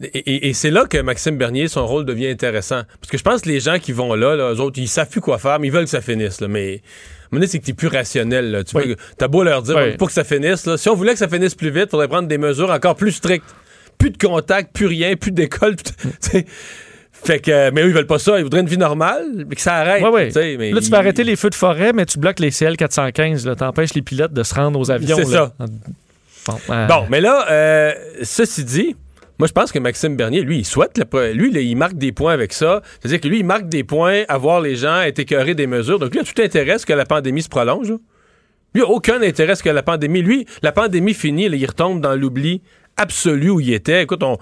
Et, 0.00 0.18
et- 0.18 0.48
et 0.50 0.52
c'est 0.52 0.70
là 0.70 0.84
que 0.88 0.98
Maxime 0.98 1.36
Bernier, 1.38 1.66
son 1.66 1.84
rôle 1.84 2.04
devient 2.04 2.28
intéressant. 2.28 2.82
Parce 3.00 3.10
que 3.10 3.18
je 3.18 3.22
pense 3.24 3.40
que 3.42 3.48
les 3.48 3.58
gens 3.58 3.78
qui 3.80 3.90
vont 3.92 4.14
là, 4.14 4.36
là 4.36 4.52
eux 4.52 4.60
autres, 4.60 4.78
ils 4.78 4.86
savent 4.86 5.08
plus 5.08 5.20
quoi 5.20 5.38
faire, 5.38 5.58
mais 5.58 5.66
ils 5.66 5.72
veulent 5.72 5.84
que 5.84 5.90
ça 5.90 6.00
finisse. 6.00 6.40
Là, 6.40 6.46
mais 6.46 6.82
moment 7.36 7.46
c'est 7.48 7.58
que 7.58 7.64
tu 7.64 7.70
es 7.70 7.74
plus 7.74 7.88
rationnel. 7.88 8.50
Là. 8.50 8.64
Tu 8.64 8.76
Oui. 8.76 8.96
T'as 9.16 9.28
beau 9.28 9.42
leur 9.42 9.62
dire, 9.62 9.76
Oui. 9.76 9.96
pour 9.96 10.08
que 10.08 10.14
ça 10.14 10.24
finisse, 10.24 10.66
là, 10.66 10.76
si 10.76 10.88
on 10.88 10.94
voulait 10.94 11.12
que 11.12 11.18
ça 11.18 11.28
finisse 11.28 11.54
plus 11.54 11.70
vite, 11.70 11.84
il 11.86 11.90
faudrait 11.90 12.08
prendre 12.08 12.28
des 12.28 12.38
mesures 12.38 12.70
encore 12.70 12.94
plus 12.96 13.12
strictes. 13.12 13.44
Plus 13.98 14.10
de 14.10 14.18
contact, 14.18 14.72
plus 14.72 14.86
rien, 14.86 15.16
plus 15.16 15.32
d'école. 15.32 15.76
plus. 16.22 16.44
Fait 17.24 17.40
que, 17.40 17.70
mais 17.70 17.82
eux, 17.82 17.88
ils 17.88 17.94
veulent 17.94 18.06
pas 18.06 18.20
ça. 18.20 18.38
Ils 18.38 18.44
voudraient 18.44 18.60
une 18.60 18.68
vie 18.68 18.78
normale, 18.78 19.44
mais 19.48 19.56
que 19.56 19.60
ça 19.60 19.74
arrête. 19.74 20.02
Ouais, 20.04 20.08
ouais. 20.08 20.26
tu 20.28 20.34
sais, 20.34 20.56
mais 20.56 20.70
Là, 20.70 20.80
tu 20.80 20.88
peux 20.88 20.96
arrêter 20.96 21.24
les 21.24 21.34
feux 21.34 21.50
de 21.50 21.54
forêt, 21.56 21.92
mais 21.92 22.06
tu 22.06 22.18
bloques 22.18 22.38
les 22.38 22.50
CL415. 22.50 23.44
là. 23.44 23.56
T'empêches 23.56 23.94
les 23.94 24.02
pilotes 24.02 24.32
de 24.32 24.42
se 24.44 24.54
rendre 24.54 24.78
aux 24.78 24.90
avions. 24.92 25.16
C'est 25.16 25.24
ça. 25.24 25.52
Bon, 26.46 26.58
euh, 26.70 26.86
Bon, 26.86 27.06
mais 27.10 27.20
là, 27.20 27.46
euh, 27.50 27.92
ceci 28.22 28.62
dit, 28.64 28.96
moi, 29.38 29.46
je 29.46 29.52
pense 29.52 29.70
que 29.72 29.78
Maxime 29.78 30.16
Bernier, 30.16 30.40
lui, 30.40 30.58
il 30.58 30.64
souhaite, 30.64 30.98
le- 30.98 31.32
lui, 31.32 31.50
il 31.64 31.76
marque 31.76 31.94
des 31.96 32.12
points 32.12 32.32
avec 32.32 32.52
ça. 32.52 32.82
C'est-à-dire 33.00 33.20
que 33.20 33.28
lui, 33.28 33.38
il 33.40 33.44
marque 33.44 33.68
des 33.68 33.84
points 33.84 34.22
à 34.28 34.36
voir 34.38 34.60
les 34.60 34.76
gens 34.76 35.00
être 35.02 35.18
écœurés 35.20 35.54
des 35.54 35.66
mesures. 35.66 35.98
Donc, 35.98 36.10
lui, 36.12 36.18
il 36.18 36.22
a 36.22 36.24
tout 36.32 36.42
intérêt 36.42 36.72
à 36.72 36.78
ce 36.78 36.86
que 36.86 36.92
la 36.92 37.04
pandémie 37.06 37.42
se 37.42 37.48
prolonge. 37.48 37.90
là. 37.90 37.96
Lui, 38.74 38.82
il 38.82 38.84
a 38.84 38.88
aucun 38.88 39.22
intérêt 39.22 39.52
à 39.52 39.54
ce 39.54 39.62
que 39.62 39.70
la 39.70 39.82
pandémie. 39.82 40.22
Lui, 40.22 40.44
la 40.62 40.72
pandémie 40.72 41.14
finie, 41.14 41.48
là, 41.48 41.56
il 41.56 41.66
retombe 41.66 42.00
dans 42.00 42.14
l'oubli 42.16 42.62
absolu 42.96 43.50
où 43.50 43.60
il 43.60 43.72
était. 43.72 44.02
Écoute, 44.02 44.22
on, 44.24 44.38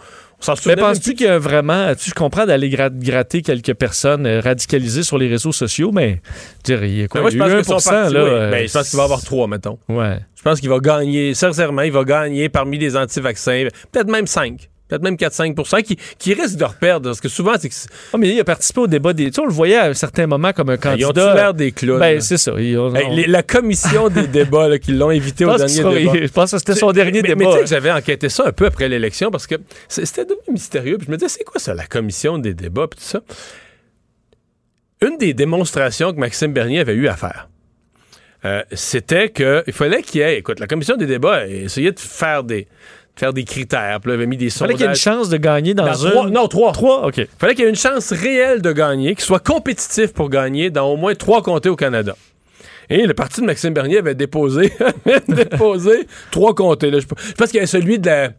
Mais 0.66 0.76
penses-tu 0.76 1.14
qu'il 1.14 1.26
y 1.26 1.28
a 1.28 1.38
vraiment. 1.38 1.94
Tu 1.94 2.11
comprends 2.12 2.46
d'aller 2.46 2.70
gra- 2.70 2.90
gratter 2.90 3.42
quelques 3.42 3.74
personnes 3.74 4.26
euh, 4.26 4.40
radicalisées 4.40 5.02
sur 5.02 5.18
les 5.18 5.28
réseaux 5.28 5.52
sociaux, 5.52 5.92
mais 5.92 6.20
dirais, 6.64 6.88
il 6.90 6.96
y 6.98 7.02
a 7.02 7.09
quoi? 7.09 7.20
moi, 7.20 7.30
je 7.30 7.38
pense 7.38 7.48
eu 7.50 7.56
que 7.56 7.62
son 7.64 7.76
1%, 7.76 7.90
parti, 7.90 8.14
là. 8.14 8.24
oui. 8.24 8.30
euh, 8.30 8.50
Ben, 8.50 8.66
je 8.68 8.72
pense 8.72 8.88
qu'il 8.90 8.96
va 8.96 9.02
y 9.02 9.04
avoir 9.04 9.22
trois, 9.22 9.46
mettons. 9.46 9.78
Ouais. 9.88 10.18
Je 10.35 10.42
pense 10.42 10.61
qu'il 10.61 10.68
va 10.70 10.78
gagner, 10.78 11.35
sincèrement, 11.35 11.82
il 11.82 11.92
va 11.92 12.04
gagner 12.04 12.48
parmi 12.48 12.78
les 12.78 12.96
anti-vaccins, 12.96 13.66
peut-être 13.92 14.09
même 14.09 14.26
5. 14.26 14.70
Peut-être 14.88 15.03
même 15.03 15.16
4-5 15.16 15.83
qui, 15.83 15.96
qui 16.18 16.33
risquent 16.35 16.59
de 16.59 16.64
reperdre. 16.64 17.09
Parce 17.11 17.20
que 17.20 17.29
souvent, 17.29 17.55
c'est 17.61 17.68
que 17.68 17.75
Ah, 18.12 18.18
mais 18.18 18.29
il 18.33 18.38
a 18.40 18.44
participé 18.44 18.81
au 18.81 18.87
débat 18.87 19.12
des. 19.12 19.27
Tu 19.27 19.33
sais, 19.33 19.40
on 19.40 19.46
le 19.46 19.53
voyait 19.53 19.77
à 19.79 19.87
un 19.87 19.94
certain 19.94 20.29
moment 20.29 20.53
comme 20.53 20.70
un 20.70 20.75
ils 20.75 21.05
ont 21.05 21.09
candidat. 21.09 21.35
l'air 21.35 21.55
des 21.55 21.72
clowns. 21.72 21.99
Ben, 21.99 22.20
c'est 22.20 22.38
ça. 22.38 22.53
Ils 22.59 22.79
ont- 22.79 22.94
Hey, 22.94 23.05
on- 23.07 23.14
les- 23.16 23.27
la 23.27 23.42
commission 23.42 24.09
des 24.11 24.29
débats 24.29 24.68
là, 24.68 24.79
qui 24.79 24.92
l'ont 24.92 25.09
invité 25.11 25.44
au 25.44 25.57
dernier 25.57 25.72
sera- 25.72 25.92
débat. 25.92 26.12
je 26.14 26.27
pense 26.29 26.53
que 26.53 26.59
c'était 26.59 26.75
son 26.77 26.92
dernier 26.92 27.22
mais, 27.22 27.29
débat. 27.31 27.38
Mais 27.38 27.44
tu 27.46 27.51
sais 27.53 27.59
hein. 27.59 27.62
que 27.62 27.68
j'avais 27.68 27.90
enquêté 27.90 28.29
ça 28.29 28.44
un 28.46 28.53
peu 28.53 28.66
après 28.66 28.88
l'élection 28.88 29.31
parce 29.33 29.46
que 29.49 29.57
c'était 29.88 30.25
devenu 30.25 30.40
mystérieux. 30.53 30.99
Puis 30.99 31.07
je 31.07 31.11
me 31.12 31.16
disais, 31.16 31.29
c'est 31.31 31.44
quoi 31.44 31.61
ça, 31.61 31.75
la 31.75 31.87
commission 31.87 32.38
des 32.38 32.55
débats 32.55 32.87
puis 32.87 32.99
tout 33.01 33.07
ça? 33.07 33.20
Une 35.03 35.18
des 35.18 35.35
démonstrations 35.35 36.12
que 36.12 36.18
Maxime 36.18 36.53
Bernier 36.53 36.81
avait 36.81 36.94
eu 36.94 37.07
à 37.09 37.16
faire, 37.16 37.49
euh, 38.44 38.62
c'était 38.72 39.31
qu'il 39.31 39.72
fallait 39.72 40.03
qu'il 40.03 40.20
y 40.20 40.25
ait... 40.25 40.38
Écoute, 40.38 40.59
la 40.61 40.66
commission 40.66 40.96
des 40.96 41.07
débats 41.07 41.35
a 41.38 41.46
essayé 41.46 41.92
de 41.92 41.99
faire 42.01 42.44
des, 42.44 42.62
de 42.62 42.68
faire 43.18 43.33
des 43.33 43.44
critères. 43.44 43.98
Puis 44.00 44.11
là, 44.11 44.14
avait 44.14 44.26
mis 44.26 44.37
des 44.37 44.46
Il 44.46 44.50
fallait 44.50 44.74
qu'il 44.74 44.83
y 44.83 44.85
ait 44.85 44.88
une 44.88 44.94
sondages. 44.94 45.18
chance 45.18 45.29
de 45.29 45.37
gagner 45.38 45.74
dans, 45.74 45.87
Dans 45.87 45.92
trois- 46.11 46.31
non, 46.31 46.48
trois. 46.48 46.72
Trois, 46.72 47.07
OK. 47.07 47.16
Il 47.18 47.26
fallait 47.38 47.55
qu'il 47.55 47.64
y 47.64 47.66
ait 47.66 47.70
une 47.70 47.76
chance 47.76 48.12
réelle 48.12 48.62
de 48.62 48.72
gagner, 48.72 49.14
qu'il 49.14 49.24
soit 49.24 49.42
compétitif 49.44 50.12
pour 50.12 50.29
gagner 50.31 50.70
dans 50.70 50.87
au 50.92 50.96
moins 50.96 51.14
trois 51.14 51.42
comtés 51.42 51.68
au 51.68 51.76
Canada. 51.76 52.14
Et 52.88 53.05
le 53.07 53.14
parti 53.14 53.40
de 53.40 53.46
Maxime 53.46 53.74
Bernier 53.74 53.98
avait 53.98 54.14
déposé, 54.14 54.72
déposé 55.29 56.07
trois 56.31 56.55
comtés. 56.55 56.90
Là. 56.90 57.00
Je 57.00 57.07
pense 57.33 57.48
qu'il 57.48 57.57
y 57.57 57.59
avait 57.59 57.66
celui 57.66 57.98
de 57.98 58.07
la, 58.07 58.29
de 58.29 58.35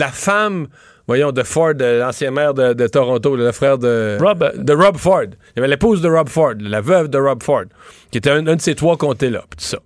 la 0.00 0.08
femme 0.08 0.66
voyons, 1.06 1.32
de 1.32 1.42
Ford, 1.42 1.72
l'ancien 1.78 2.30
maire 2.30 2.54
de, 2.54 2.86
Toronto, 2.86 3.36
le 3.36 3.52
frère 3.52 3.76
de 3.76 4.16
Rob, 4.20 4.52
de 4.56 4.72
Rob 4.72 4.96
Ford. 4.96 5.24
Il 5.24 5.56
y 5.56 5.58
avait 5.58 5.68
l'épouse 5.68 6.00
de 6.00 6.08
Rob 6.08 6.28
Ford, 6.28 6.54
la 6.60 6.80
veuve 6.80 7.08
de 7.08 7.18
Rob 7.18 7.42
Ford, 7.42 7.64
qui 8.10 8.18
était 8.18 8.30
un, 8.30 8.42
de 8.42 8.56
ces 8.60 8.74
trois 8.74 8.96
comtés-là, 8.96 9.40
tout 9.50 9.64
ça. 9.64 9.78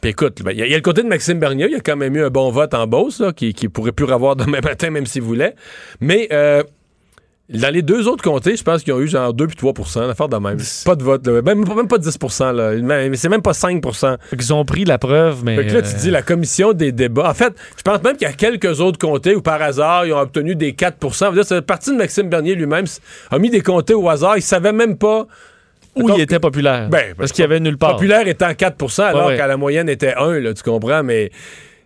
Puis 0.00 0.10
écoute, 0.10 0.42
ben, 0.42 0.52
il 0.52 0.58
y, 0.58 0.62
a 0.72 0.76
le 0.76 0.80
côté 0.82 1.02
de 1.02 1.08
Maxime 1.08 1.38
Bernier, 1.38 1.66
il 1.66 1.72
y 1.72 1.76
a 1.76 1.80
quand 1.80 1.96
même 1.96 2.16
eu 2.16 2.24
un 2.24 2.30
bon 2.30 2.50
vote 2.50 2.72
en 2.74 2.86
Beauce, 2.86 3.22
qui, 3.36 3.52
qui 3.52 3.68
pourrait 3.68 3.92
plus 3.92 4.10
avoir 4.10 4.36
demain 4.36 4.60
matin, 4.64 4.90
même 4.90 5.06
s'il 5.06 5.22
voulait. 5.22 5.54
Mais 6.00 6.28
euh, 6.32 6.62
dans 7.52 7.72
les 7.72 7.82
deux 7.82 8.06
autres 8.06 8.22
comtés, 8.22 8.56
je 8.56 8.62
pense 8.62 8.82
qu'ils 8.82 8.92
ont 8.92 9.00
eu 9.00 9.08
genre 9.08 9.34
2 9.34 9.48
puis 9.48 9.56
3% 9.56 10.06
l'affaire 10.06 10.28
de 10.28 10.36
même. 10.36 10.58
Pas 10.84 10.94
de 10.94 11.02
vote, 11.02 11.26
Même, 11.26 11.64
même, 11.66 11.88
pas 11.88 11.98
10% 11.98 12.52
là. 12.54 13.08
Mais 13.10 13.16
c'est 13.16 13.28
même 13.28 13.42
pas 13.42 13.52
5% 13.52 14.16
Ils 14.32 14.54
ont 14.54 14.64
pris 14.64 14.84
la 14.84 14.98
preuve, 14.98 15.44
mais. 15.44 15.56
Fait 15.56 15.66
que 15.66 15.72
là, 15.74 15.82
tu 15.82 15.94
dis 15.96 16.10
la 16.10 16.22
commission 16.22 16.72
des 16.72 16.92
débats. 16.92 17.28
En 17.28 17.34
fait, 17.34 17.52
je 17.76 17.82
pense 17.82 18.02
même 18.02 18.16
qu'il 18.16 18.28
y 18.28 18.30
a 18.30 18.34
quelques 18.34 18.80
autres 18.80 18.98
comtés 18.98 19.34
où 19.34 19.42
par 19.42 19.60
hasard, 19.60 20.06
ils 20.06 20.12
ont 20.12 20.20
obtenu 20.20 20.54
des 20.54 20.72
4% 20.72 21.42
C'est 21.42 21.56
le 21.56 21.62
parti 21.62 21.90
de 21.90 21.96
Maxime 21.96 22.28
Bernier 22.28 22.54
lui-même 22.54 22.86
a 23.30 23.38
mis 23.38 23.50
des 23.50 23.60
comtés 23.60 23.94
au 23.94 24.08
hasard. 24.08 24.36
Il 24.36 24.42
savait 24.42 24.72
même 24.72 24.96
pas 24.96 25.26
où 25.96 26.08
il 26.10 26.20
était 26.20 26.38
populaire. 26.38 26.88
Ben, 26.88 27.14
parce 27.16 27.32
qu'il 27.32 27.42
y 27.42 27.44
avait 27.44 27.60
nulle 27.60 27.78
part. 27.78 27.92
Populaire 27.92 28.26
étant 28.26 28.54
4 28.54 29.00
alors 29.00 29.34
qu'à 29.34 29.46
la 29.46 29.56
moyenne 29.56 29.88
était 29.88 30.14
1, 30.14 30.40
là, 30.40 30.54
tu 30.54 30.62
comprends, 30.62 31.02
mais 31.02 31.30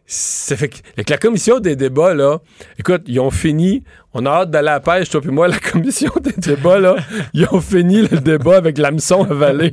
ça 0.06 0.54
fait 0.56 0.68
que, 0.68 0.76
la 1.08 1.16
commission 1.16 1.60
des 1.60 1.76
débats, 1.76 2.12
là, 2.12 2.38
écoute, 2.78 3.02
ils 3.06 3.20
ont 3.20 3.30
fini. 3.30 3.84
On 4.12 4.26
a 4.26 4.30
hâte 4.30 4.50
d'aller 4.50 4.68
à 4.68 4.74
la 4.74 4.80
pêche, 4.80 5.08
toi 5.08 5.20
puis 5.20 5.30
moi, 5.30 5.48
la 5.48 5.58
commission 5.72 6.12
des 6.22 6.32
débats, 6.36 6.78
là. 6.78 6.96
Ils 7.32 7.48
ont 7.50 7.60
fini 7.60 8.02
le 8.02 8.18
débat 8.18 8.58
avec 8.58 8.76
l'hameçon 8.76 9.24
avalé. 9.24 9.72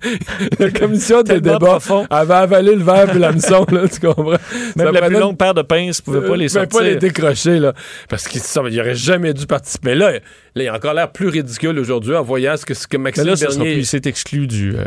la 0.58 0.70
commission 0.72 1.22
des 1.22 1.40
débats 1.40 1.78
avait 2.10 2.34
avalé 2.34 2.74
le 2.74 2.82
verre 2.82 3.06
puis 3.06 3.20
l'hameçon, 3.20 3.64
là, 3.70 3.88
tu 3.88 4.00
comprends? 4.00 4.36
Même 4.76 4.92
la 4.92 5.02
plus 5.02 5.18
longue 5.18 5.38
paire 5.38 5.54
de 5.54 5.62
pinces 5.62 6.00
pouvait 6.00 6.26
pas 6.26 6.36
les 6.36 6.48
sortir. 6.48 6.76
pas 6.76 6.84
les 6.84 6.96
décrocher, 6.96 7.60
là. 7.60 7.72
Parce 8.08 8.26
qu'il 8.26 8.42
n'aurait 8.56 8.94
jamais 8.96 9.32
dû 9.32 9.46
participer. 9.46 9.94
Là, 9.94 10.10
là, 10.12 10.18
il 10.56 10.68
a 10.68 10.74
encore 10.74 10.92
l'air 10.92 11.12
plus 11.12 11.28
ridicule 11.28 11.78
aujourd'hui 11.78 12.16
en 12.16 12.22
voyant 12.22 12.56
ce 12.56 12.66
que, 12.66 12.74
ce 12.74 12.88
que 12.88 12.96
Maxime 12.96 13.24
là, 13.24 13.34
Bernier... 13.36 13.76
il 13.76 13.86
s'est 13.86 14.02
exclu 14.04 14.48
du... 14.48 14.74
Euh, 14.76 14.84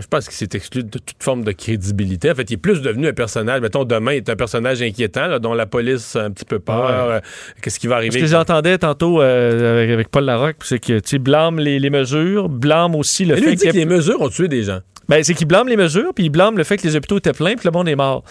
je 0.00 0.06
pense 0.08 0.28
qu'il 0.28 0.36
s'est 0.36 0.56
exclu 0.56 0.82
de 0.82 0.98
toute 0.98 1.22
forme 1.22 1.44
de 1.44 1.52
crédibilité. 1.52 2.30
En 2.30 2.34
fait, 2.34 2.50
il 2.50 2.54
est 2.54 2.58
plus 2.58 2.82
devenu 2.82 3.08
un 3.08 3.12
personnage. 3.12 3.60
Mettons, 3.60 3.84
demain, 3.84 4.12
il 4.12 4.16
est 4.18 4.28
un 4.28 4.36
personnage 4.36 4.82
inquiétant, 4.82 5.38
dont 5.38 5.54
la 5.54 5.66
police 5.66 6.16
a 6.16 6.24
un 6.24 6.30
petit 6.30 6.44
peu 6.44 6.58
peur. 6.58 7.10
Euh, 7.10 7.20
qu'est-ce 7.62 7.78
qui 7.78 7.86
va 7.86 7.96
arriver? 7.96 8.18
Ce 8.18 8.24
que 8.24 8.30
j'entendais 8.30 8.78
tantôt 8.78 9.22
euh, 9.22 9.94
avec, 9.94 10.08
Paul 10.08 10.24
Larocque, 10.24 10.56
c'est 10.62 10.78
que 10.78 10.98
tu 10.98 11.18
blâme 11.18 11.58
les, 11.58 11.78
les, 11.78 11.90
mesures, 11.90 12.48
blâme 12.48 12.94
aussi 12.94 13.24
le 13.24 13.36
fait 13.36 13.52
il 13.52 13.56
dit 13.56 13.66
que 13.68 13.72
les 13.72 13.86
mesures 13.86 14.20
ont 14.20 14.28
tué 14.28 14.48
des 14.48 14.62
gens. 14.64 14.80
Ben, 15.08 15.22
c'est 15.22 15.34
qu'il 15.34 15.46
blâme 15.46 15.68
les 15.68 15.76
mesures, 15.76 16.12
puis 16.14 16.24
il 16.24 16.30
blâme 16.30 16.56
le 16.56 16.64
fait 16.64 16.76
que 16.76 16.86
les 16.86 16.96
hôpitaux 16.96 17.18
étaient 17.18 17.32
pleins, 17.32 17.54
puis 17.56 17.66
le 17.66 17.72
monde 17.72 17.88
est 17.88 17.96
mort. 17.96 18.24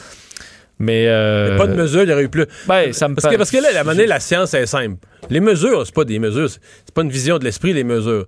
Mais, 0.79 1.05
euh... 1.07 1.55
pas 1.55 1.67
de 1.67 1.75
mesures, 1.75 2.03
il 2.03 2.09
y 2.09 2.13
aurait 2.13 2.23
eu 2.23 2.29
plus. 2.29 2.45
Ben, 2.67 2.91
ça 2.93 3.07
me 3.07 3.15
parce, 3.15 3.31
que, 3.31 3.37
parce 3.37 3.51
que 3.51 3.57
là, 3.57 3.71
la 3.73 3.83
monnaie, 3.83 4.07
la 4.07 4.19
science 4.19 4.53
est 4.53 4.65
simple. 4.65 4.97
Les 5.29 5.39
mesures, 5.39 5.85
c'est 5.85 5.93
pas 5.93 6.03
des 6.03 6.19
mesures, 6.19 6.49
c'est 6.49 6.93
pas 6.93 7.03
une 7.03 7.11
vision 7.11 7.37
de 7.37 7.43
l'esprit, 7.43 7.73
les 7.73 7.83
mesures 7.83 8.25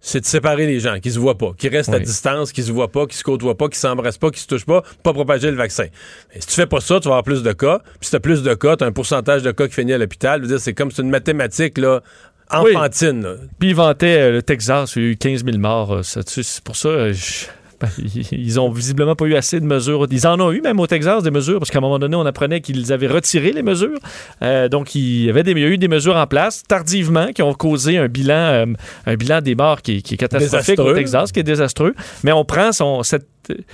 c'est 0.00 0.20
de 0.20 0.26
séparer 0.26 0.66
les 0.66 0.78
gens 0.78 1.00
qui 1.00 1.10
se 1.10 1.18
voient 1.18 1.36
pas, 1.36 1.52
qui 1.56 1.68
restent 1.68 1.92
à 1.92 1.98
distance, 1.98 2.52
qui 2.52 2.62
se 2.62 2.70
voient 2.70 2.92
pas, 2.92 3.06
qui 3.06 3.16
se 3.16 3.24
côtoient 3.24 3.56
pas, 3.56 3.68
qui 3.68 3.78
s'embrassent 3.78 4.18
pas, 4.18 4.30
qui 4.30 4.40
se 4.40 4.46
touchent 4.46 4.66
pas, 4.66 4.82
pas 5.02 5.12
propager 5.12 5.50
le 5.50 5.56
vaccin. 5.56 5.86
si 6.38 6.46
tu 6.46 6.54
fais 6.54 6.66
pas 6.66 6.80
ça, 6.80 7.00
tu 7.00 7.08
vas 7.08 7.14
avoir 7.14 7.24
plus 7.24 7.42
de 7.42 7.52
cas. 7.52 7.80
Puis 7.98 8.06
si 8.06 8.10
tu 8.10 8.16
as 8.16 8.20
plus 8.20 8.42
de 8.42 8.54
cas, 8.54 8.76
tu 8.76 8.84
as 8.84 8.86
un 8.86 8.92
pourcentage 8.92 9.42
de 9.42 9.50
cas 9.50 9.66
qui 9.66 9.74
finit 9.74 9.92
à 9.92 9.98
l'hôpital. 9.98 10.42
C'est 10.60 10.74
comme 10.74 10.90
c'est 10.90 11.02
une 11.02 11.10
mathématique 11.10 11.78
là, 11.78 12.02
enfantine. 12.50 13.36
Puis 13.58 13.70
ils 13.70 13.74
vantaient 13.74 14.20
euh, 14.20 14.32
le 14.32 14.42
Texas, 14.42 14.94
il 14.96 15.02
y 15.02 15.06
a 15.06 15.08
eu 15.10 15.16
15 15.16 15.44
000 15.44 15.58
morts. 15.58 15.92
Euh, 15.92 16.02
c'est 16.02 16.60
pour 16.62 16.76
ça, 16.76 16.88
euh, 16.88 17.14
ben, 17.80 17.88
ils 18.32 18.60
ont 18.60 18.70
visiblement 18.70 19.14
pas 19.14 19.26
eu 19.26 19.34
assez 19.34 19.60
de 19.60 19.66
mesures. 19.66 20.06
Ils 20.10 20.26
en 20.26 20.40
ont 20.40 20.52
eu 20.52 20.60
même 20.60 20.80
au 20.80 20.86
Texas 20.86 21.22
des 21.22 21.30
mesures, 21.30 21.58
parce 21.58 21.70
qu'à 21.70 21.78
un 21.78 21.82
moment 21.82 21.98
donné, 21.98 22.16
on 22.16 22.26
apprenait 22.26 22.60
qu'ils 22.60 22.92
avaient 22.92 23.06
retiré 23.06 23.52
les 23.52 23.62
mesures. 23.62 23.98
Euh, 24.42 24.68
donc, 24.68 24.94
il 24.94 25.24
y, 25.24 25.30
avait 25.30 25.42
des, 25.42 25.52
il 25.52 25.58
y 25.58 25.64
a 25.64 25.68
eu 25.68 25.78
des 25.78 25.88
mesures 25.88 26.16
en 26.16 26.26
place 26.26 26.62
tardivement 26.66 27.32
qui 27.32 27.42
ont 27.42 27.54
causé 27.54 27.98
un 27.98 28.08
bilan, 28.08 28.34
euh, 28.34 28.66
un 29.06 29.14
bilan 29.16 29.40
des 29.40 29.54
morts 29.54 29.82
qui, 29.82 29.96
est 29.96 30.16
catastrophique 30.16 30.78
au 30.78 30.94
Texas, 30.94 31.32
qui 31.32 31.40
est 31.40 31.44
désastreux. 31.44 31.94
Mais 32.24 32.32
on 32.32 32.44
prend 32.44 32.72
son, 32.72 33.02
cette, 33.02 33.26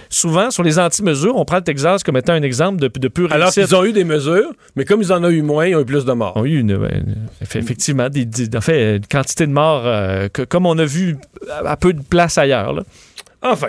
souvent, 0.08 0.50
sur 0.50 0.62
les 0.62 0.78
anti-mesures, 0.78 1.36
on 1.36 1.44
prend 1.44 1.56
le 1.56 1.62
Texas 1.62 2.02
comme 2.02 2.16
étant 2.16 2.32
un 2.32 2.42
exemple 2.42 2.80
de, 2.80 2.88
de 2.88 3.08
pure 3.08 3.32
Alors 3.32 3.50
qu'ils 3.50 3.74
ont 3.74 3.84
eu 3.84 3.92
des 3.92 4.04
mesures, 4.04 4.52
mais 4.76 4.84
comme 4.84 5.02
ils 5.02 5.12
en 5.12 5.22
ont 5.24 5.30
eu 5.30 5.42
moins, 5.42 5.66
ils 5.66 5.76
ont 5.76 5.80
eu 5.80 5.84
plus 5.84 6.04
de 6.04 6.12
morts. 6.12 6.34
Ils 6.36 6.40
ont 6.40 6.44
eu 6.44 6.60
une, 6.60 6.88
effectivement 7.40 8.08
des, 8.08 8.26
en 8.56 8.60
fait, 8.60 8.96
une 8.96 9.06
quantité 9.06 9.46
de 9.46 9.52
morts 9.52 9.82
euh, 9.84 10.28
que, 10.28 10.42
comme 10.42 10.66
on 10.66 10.78
a 10.78 10.84
vu 10.84 11.16
à 11.64 11.76
peu 11.76 11.92
de 11.92 12.02
place 12.02 12.38
ailleurs. 12.38 12.72
Là. 12.72 12.82
Enfin. 13.42 13.68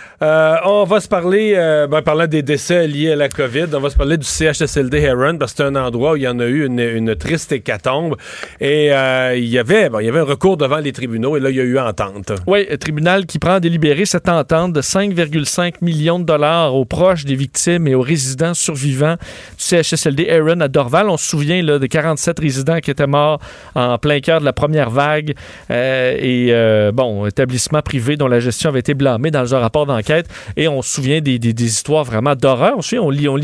Euh, 0.21 0.55
on 0.65 0.83
va 0.83 0.99
se 0.99 1.07
parler, 1.07 1.53
euh, 1.55 1.87
ben, 1.87 2.03
parlant 2.03 2.27
des 2.27 2.43
décès 2.43 2.85
liés 2.87 3.13
à 3.13 3.15
la 3.15 3.27
COVID, 3.27 3.65
on 3.73 3.79
va 3.79 3.89
se 3.89 3.95
parler 3.95 4.17
du 4.17 4.25
CHSLD 4.25 4.99
Heron 4.99 5.39
parce 5.39 5.53
que 5.53 5.57
c'est 5.57 5.63
un 5.63 5.75
endroit 5.75 6.11
où 6.11 6.15
il 6.15 6.21
y 6.21 6.27
en 6.27 6.39
a 6.39 6.45
eu 6.45 6.63
une, 6.63 7.15
triste 7.15 7.51
hécatombe. 7.51 8.15
Et 8.59 8.93
euh, 8.93 9.35
il, 9.35 9.47
y 9.47 9.57
avait, 9.57 9.89
il 9.99 10.05
y 10.05 10.09
avait 10.09 10.19
un 10.19 10.23
recours 10.23 10.57
devant 10.57 10.77
les 10.77 10.91
tribunaux 10.91 11.37
et 11.37 11.39
là, 11.39 11.49
il 11.49 11.55
y 11.55 11.59
a 11.59 11.63
eu 11.63 11.79
entente. 11.79 12.33
Oui, 12.45 12.67
un 12.69 12.77
tribunal 12.77 13.25
qui 13.25 13.39
prend 13.39 13.53
à 13.53 13.59
délibérer 13.59 14.05
cette 14.05 14.29
entente 14.29 14.73
de 14.73 14.81
5,5 14.81 15.75
millions 15.81 16.19
de 16.19 16.25
dollars 16.25 16.75
aux 16.75 16.85
proches 16.85 17.25
des 17.25 17.35
victimes 17.35 17.87
et 17.87 17.95
aux 17.95 18.01
résidents 18.01 18.53
survivants 18.53 19.15
du 19.15 19.63
CHSLD 19.63 20.27
Heron 20.29 20.59
à 20.59 20.67
Dorval. 20.67 21.09
On 21.09 21.17
se 21.17 21.27
souvient 21.27 21.63
là, 21.63 21.79
des 21.79 21.87
47 21.87 22.39
résidents 22.39 22.79
qui 22.79 22.91
étaient 22.91 23.07
morts 23.07 23.39
en 23.73 23.97
plein 23.97 24.19
cœur 24.19 24.39
de 24.39 24.45
la 24.45 24.53
première 24.53 24.91
vague 24.91 25.33
et, 25.71 26.53
bon, 26.93 27.25
établissement 27.25 27.81
privé 27.81 28.17
dont 28.17 28.27
la 28.27 28.39
gestion 28.39 28.69
avait 28.69 28.81
été 28.81 28.93
blâmée 28.93 29.31
dans 29.31 29.41
le 29.41 29.57
rapport 29.57 29.87
d'enquête 29.87 30.10
et 30.57 30.67
on 30.67 30.81
se 30.81 30.93
souvient 30.93 31.21
des, 31.21 31.39
histoires 31.63 32.03
vraiment 32.03 32.35
d'horreur. 32.35 32.77
On, 32.77 32.97
on, 32.99 33.09
lit, 33.09 33.27
on, 33.27 33.37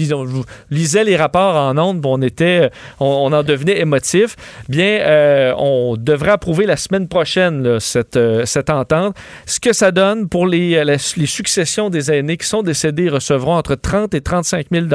lisait 0.70 1.04
les 1.04 1.16
rapports 1.16 1.56
en 1.56 1.78
ondes, 1.78 2.06
on, 2.06 2.22
était, 2.22 2.70
on, 3.00 3.32
en 3.32 3.44
devenait 3.44 3.80
émotif. 3.80 4.36
Bien, 4.70 5.00
euh, 5.02 5.54
on 5.58 5.96
devrait 5.98 6.32
approuver 6.32 6.66
la 6.66 6.78
semaine 6.78 7.08
prochaine 7.08 7.80
cette, 7.80 8.18
euh, 8.18 8.46
cette 8.46 8.70
entente. 8.70 9.16
Ce 9.46 9.60
que 9.60 9.74
ça 9.74 9.92
donne 9.92 10.28
pour 10.30 10.48
les, 10.48 10.98
successions 11.26 11.90
des 11.90 12.12
aînés 12.12 12.38
qui 12.38 12.48
sont 12.48 12.64
décédés 12.64 13.10
recevront 13.10 13.56
entre 13.56 13.76
30 13.76 14.14
et 14.14 14.22
35 14.22 14.68
000 14.72 14.86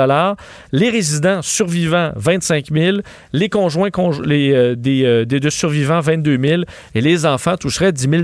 Les 0.72 0.90
résidents 0.90 1.42
survivants, 1.42 2.12
25 2.16 2.66
000 2.72 2.98
Les 3.32 3.48
conjoints 3.48 3.90
les, 4.24 4.52
euh, 4.52 4.74
des, 4.76 5.24
des, 5.26 5.40
deux 5.40 5.50
survivants, 5.50 6.00
22 6.00 6.38
000 6.38 6.62
Et 6.94 7.00
les 7.00 7.26
enfants 7.26 7.56
toucheraient 7.56 7.92
10 7.92 8.08
000 8.08 8.22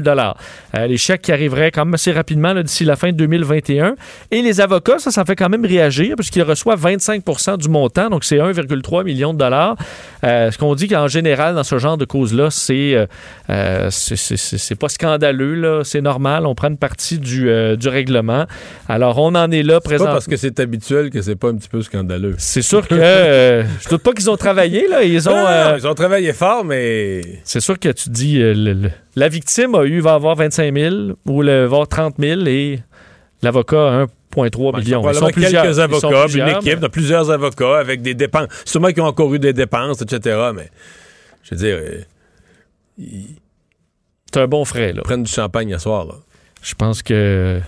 Les 0.87 0.97
chèques 0.97 1.23
qui 1.23 1.33
arriveraient 1.33 1.71
quand 1.71 1.85
même 1.85 1.95
assez 1.95 2.13
rapidement 2.13 2.55
d'ici 2.55 2.85
la 2.85 2.97
fin 2.97 3.09
de 3.09 3.17
2020 3.17 3.38
2021. 3.39 3.95
Et 4.31 4.43
les 4.43 4.61
avocats, 4.61 4.99
ça, 4.99 5.11
ça 5.11 5.25
fait 5.25 5.37
quand 5.37 5.49
même 5.49 5.65
réagir 5.65 6.17
puisqu'ils 6.17 6.43
reçoivent 6.43 6.85
25% 6.85 7.59
du 7.59 7.69
montant, 7.69 8.11
donc 8.11 8.25
c'est 8.25 8.39
1,3 8.39 9.05
million 9.05 9.33
de 9.33 9.39
dollars. 9.39 9.77
Euh, 10.25 10.51
ce 10.51 10.59
qu'on 10.59 10.75
dit 10.75 10.89
qu'en 10.89 11.09
général, 11.09 11.55
dans 11.55 11.65
ce 11.65 11.79
genre 11.79 11.97
de 11.97 12.05
cause-là, 12.05 12.51
c'est 12.51 12.95
euh, 12.95 13.07
euh 13.51 13.91
c'est 13.91 14.75
pas 14.75 14.89
scandaleux, 14.89 15.83
c'est 15.85 16.01
normal. 16.01 16.47
On 16.47 16.55
prend 16.55 16.69
une 16.69 16.79
partie 16.79 17.19
du, 17.19 17.49
euh, 17.49 17.77
du 17.77 17.89
règlement. 17.89 18.47
Alors, 18.89 19.19
on 19.19 19.35
en 19.35 19.51
est 19.51 19.63
là 19.63 19.81
présent. 19.81 20.07
pas 20.07 20.13
parce 20.13 20.27
que 20.27 20.37
c'est 20.37 20.61
habituel 20.61 21.11
que 21.11 21.23
c'est 21.23 21.37
pas 21.37 21.49
un 21.49 21.57
petit 21.57 21.69
peu 21.69 21.83
scandaleux. 21.83 22.35
C'est 22.39 22.63
sûr 22.63 22.87
que 22.87 22.97
je 22.97 23.89
doute 23.89 24.03
pas 24.03 24.13
qu'ils 24.13 24.31
ont 24.31 24.37
travaillé, 24.37 24.89
là. 24.89 25.03
Ils 25.03 25.29
ont, 25.29 25.77
ils 25.77 25.87
ont 25.87 25.95
travaillé 25.95 26.33
fort, 26.33 26.65
mais. 26.65 27.23
C'est 27.45 27.61
sûr 27.61 27.79
que 27.79 27.91
tu 27.91 28.11
dis 28.11 28.43
la 29.19 29.29
victime 29.29 29.75
a 29.75 29.85
eu, 29.85 30.01
va 30.01 30.15
avoir 30.15 30.37
25 30.37 30.75
000 30.75 30.95
ou 31.27 31.43
le, 31.43 31.65
va 31.65 31.65
avoir 31.65 31.89
30 31.89 32.15
000 32.19 32.47
et 32.47 32.79
L'avocat, 33.43 34.07
1,3 34.35 34.79
million. 34.79 35.09
Ils 35.09 35.15
sont 35.15 35.27
quelques 35.29 35.79
avocats, 35.79 36.27
une 36.35 36.49
équipe 36.49 36.81
de 36.81 36.89
plusieurs 36.89 37.31
avocats 37.31 37.79
avec 37.79 38.03
des 38.03 38.15
dépenses. 38.15 38.49
Sûrement 38.65 38.89
qu'ils 38.89 39.03
ont 39.03 39.07
encore 39.07 39.33
eu 39.35 39.39
des 39.39 39.53
dépenses, 39.53 40.03
etc. 40.03 40.51
Mais 40.55 40.71
je 41.45 41.55
veux 41.55 41.57
dire, 41.57 41.79
euh, 41.81 42.01
c'est 44.33 44.41
un 44.41 44.47
bon 44.47 44.65
frais. 44.65 44.93
Là. 44.93 45.03
Ils 45.03 45.03
prennent 45.03 45.23
du 45.23 45.33
champagne 45.33 45.73
à 45.73 45.79
soir. 45.79 46.07
Là. 46.07 46.15
Je 46.63 46.75
pense 46.75 47.03
que. 47.03 47.61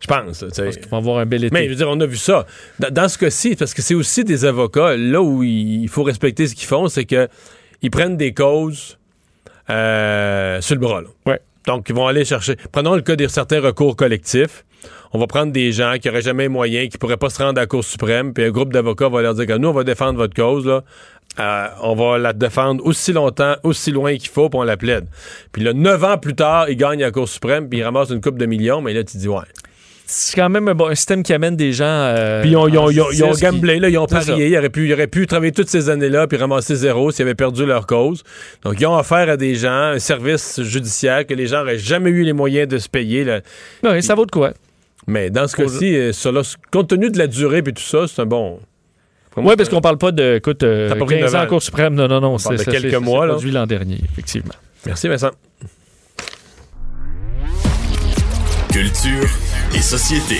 Je 0.00 0.06
pense. 0.06 0.40
Je 0.40 0.46
pense 0.46 0.76
qu'ils 0.76 0.88
vont 0.88 0.98
avoir 0.98 1.18
un 1.18 1.26
bel 1.26 1.44
été. 1.44 1.52
Mais 1.52 1.64
je 1.64 1.70
veux 1.70 1.76
dire, 1.76 1.88
on 1.88 2.00
a 2.00 2.06
vu 2.06 2.16
ça. 2.16 2.46
Dans, 2.78 3.08
ce 3.08 3.18
cas-ci, 3.18 3.56
parce 3.56 3.74
que 3.74 3.82
c'est 3.82 3.94
aussi 3.94 4.24
des 4.24 4.44
avocats, 4.44 4.96
là 4.96 5.22
où 5.22 5.42
il 5.42 5.88
faut 5.88 6.02
respecter 6.02 6.46
ce 6.46 6.54
qu'ils 6.54 6.68
font, 6.68 6.88
c'est 6.88 7.04
que 7.04 7.28
ils 7.82 7.90
prennent 7.90 8.16
des 8.16 8.34
causes 8.34 8.98
euh, 9.70 10.60
sur 10.60 10.74
le 10.74 10.80
bras. 10.80 11.00
Là. 11.02 11.08
Ouais. 11.26 11.40
Donc, 11.68 11.86
ils 11.90 11.94
vont 11.94 12.06
aller 12.06 12.24
chercher. 12.24 12.56
Prenons 12.72 12.94
le 12.94 13.02
cas 13.02 13.14
de 13.14 13.26
certains 13.26 13.60
recours 13.60 13.94
collectifs. 13.94 14.64
On 15.12 15.18
va 15.18 15.26
prendre 15.26 15.52
des 15.52 15.70
gens 15.70 15.96
qui 16.00 16.08
n'auraient 16.08 16.22
jamais 16.22 16.48
moyen, 16.48 16.88
qui 16.88 16.96
ne 16.96 16.98
pourraient 16.98 17.18
pas 17.18 17.28
se 17.28 17.42
rendre 17.42 17.58
à 17.58 17.64
la 17.64 17.66
Cour 17.66 17.84
suprême, 17.84 18.32
puis 18.32 18.44
un 18.44 18.50
groupe 18.50 18.72
d'avocats 18.72 19.10
va 19.10 19.20
leur 19.20 19.34
dire 19.34 19.44
que 19.44 19.52
nous, 19.52 19.68
on 19.68 19.72
va 19.72 19.84
défendre 19.84 20.16
votre 20.16 20.34
cause, 20.34 20.66
là. 20.66 20.82
Euh, 21.38 21.68
on 21.82 21.94
va 21.94 22.16
la 22.16 22.32
défendre 22.32 22.82
aussi 22.86 23.12
longtemps, 23.12 23.54
aussi 23.64 23.92
loin 23.92 24.16
qu'il 24.16 24.30
faut, 24.30 24.48
puis 24.48 24.58
on 24.58 24.62
la 24.62 24.78
plaide. 24.78 25.08
Puis 25.52 25.62
là, 25.62 25.74
neuf 25.74 26.02
ans 26.04 26.16
plus 26.16 26.34
tard, 26.34 26.70
ils 26.70 26.76
gagnent 26.76 27.02
à 27.02 27.08
la 27.08 27.12
Cour 27.12 27.28
suprême, 27.28 27.68
puis 27.68 27.80
ils 27.80 27.84
ramassent 27.84 28.10
une 28.10 28.22
coupe 28.22 28.38
de 28.38 28.46
millions, 28.46 28.80
mais 28.80 28.94
là, 28.94 29.04
tu 29.04 29.18
dis, 29.18 29.28
ouais 29.28 29.44
c'est 30.10 30.36
quand 30.36 30.48
même 30.48 30.68
un, 30.68 30.94
système 30.94 31.22
qui 31.22 31.34
amène 31.34 31.54
des 31.54 31.72
gens. 31.72 31.84
Euh, 31.84 32.40
puis 32.40 32.52
ils 32.52 32.56
ont, 32.56 32.66
ils 32.66 32.78
ont, 32.78 32.88
ils 32.90 33.22
ont, 33.24 33.32
gamblé, 33.32 33.78
là, 33.78 33.90
ils 33.90 33.98
ont 33.98 34.06
parié. 34.06 34.48
Ils 34.48 34.56
auraient, 34.56 34.70
pu, 34.70 34.86
ils 34.88 34.92
auraient 34.94 35.06
pu 35.06 35.26
travailler 35.26 35.52
toutes 35.52 35.68
ces 35.68 35.90
années-là 35.90 36.26
puis 36.26 36.38
ramasser 36.38 36.76
zéro 36.76 37.10
s'ils 37.10 37.24
avaient 37.24 37.34
perdu 37.34 37.66
leur 37.66 37.86
cause. 37.86 38.22
Donc, 38.64 38.80
ils 38.80 38.86
ont 38.86 38.96
affaire 38.96 39.28
à 39.28 39.36
des 39.36 39.54
gens, 39.54 39.92
un 39.92 39.98
service 39.98 40.62
judiciaire 40.62 41.26
que 41.26 41.34
les 41.34 41.46
gens 41.46 41.58
n'auraient 41.58 41.78
jamais 41.78 42.08
eu 42.08 42.22
les 42.22 42.32
moyens 42.32 42.66
de 42.66 42.78
se 42.78 42.88
payer. 42.88 43.22
Là. 43.22 43.40
Oui, 43.84 44.02
ça 44.02 44.14
vaut 44.14 44.24
de 44.24 44.30
quoi? 44.30 44.54
Mais 45.06 45.28
dans 45.28 45.46
ce 45.46 45.54
cas-ci, 45.54 45.94
euh, 45.94 46.42
compte 46.72 46.88
tenu 46.88 47.10
de 47.10 47.18
la 47.18 47.26
durée 47.26 47.58
et 47.58 47.62
tout 47.72 47.82
ça, 47.82 48.06
c'est 48.08 48.22
un 48.22 48.26
bon. 48.26 48.60
Oui, 49.36 49.54
parce 49.56 49.68
qu'on 49.68 49.82
parle 49.82 49.98
pas 49.98 50.10
de 50.10 50.36
écoute, 50.36 50.62
euh, 50.62 50.88
T'as 50.88 50.96
pas 50.96 51.04
pris 51.04 51.20
15 51.20 51.34
ans 51.34 51.42
en. 51.42 51.46
Cour 51.46 51.62
suprême. 51.62 51.94
Non, 51.94 52.08
non, 52.08 52.20
non. 52.20 52.38
C'est- 52.38 52.64
quelques 52.64 52.94
mois, 52.94 53.38
c'est 53.38 53.46
l'an 53.48 53.66
dernier, 53.66 53.98
effectivement. 54.10 54.54
Merci, 54.86 55.06
Vincent. 55.06 55.30
Culture 58.72 59.28
et 59.74 59.80
société. 59.80 60.36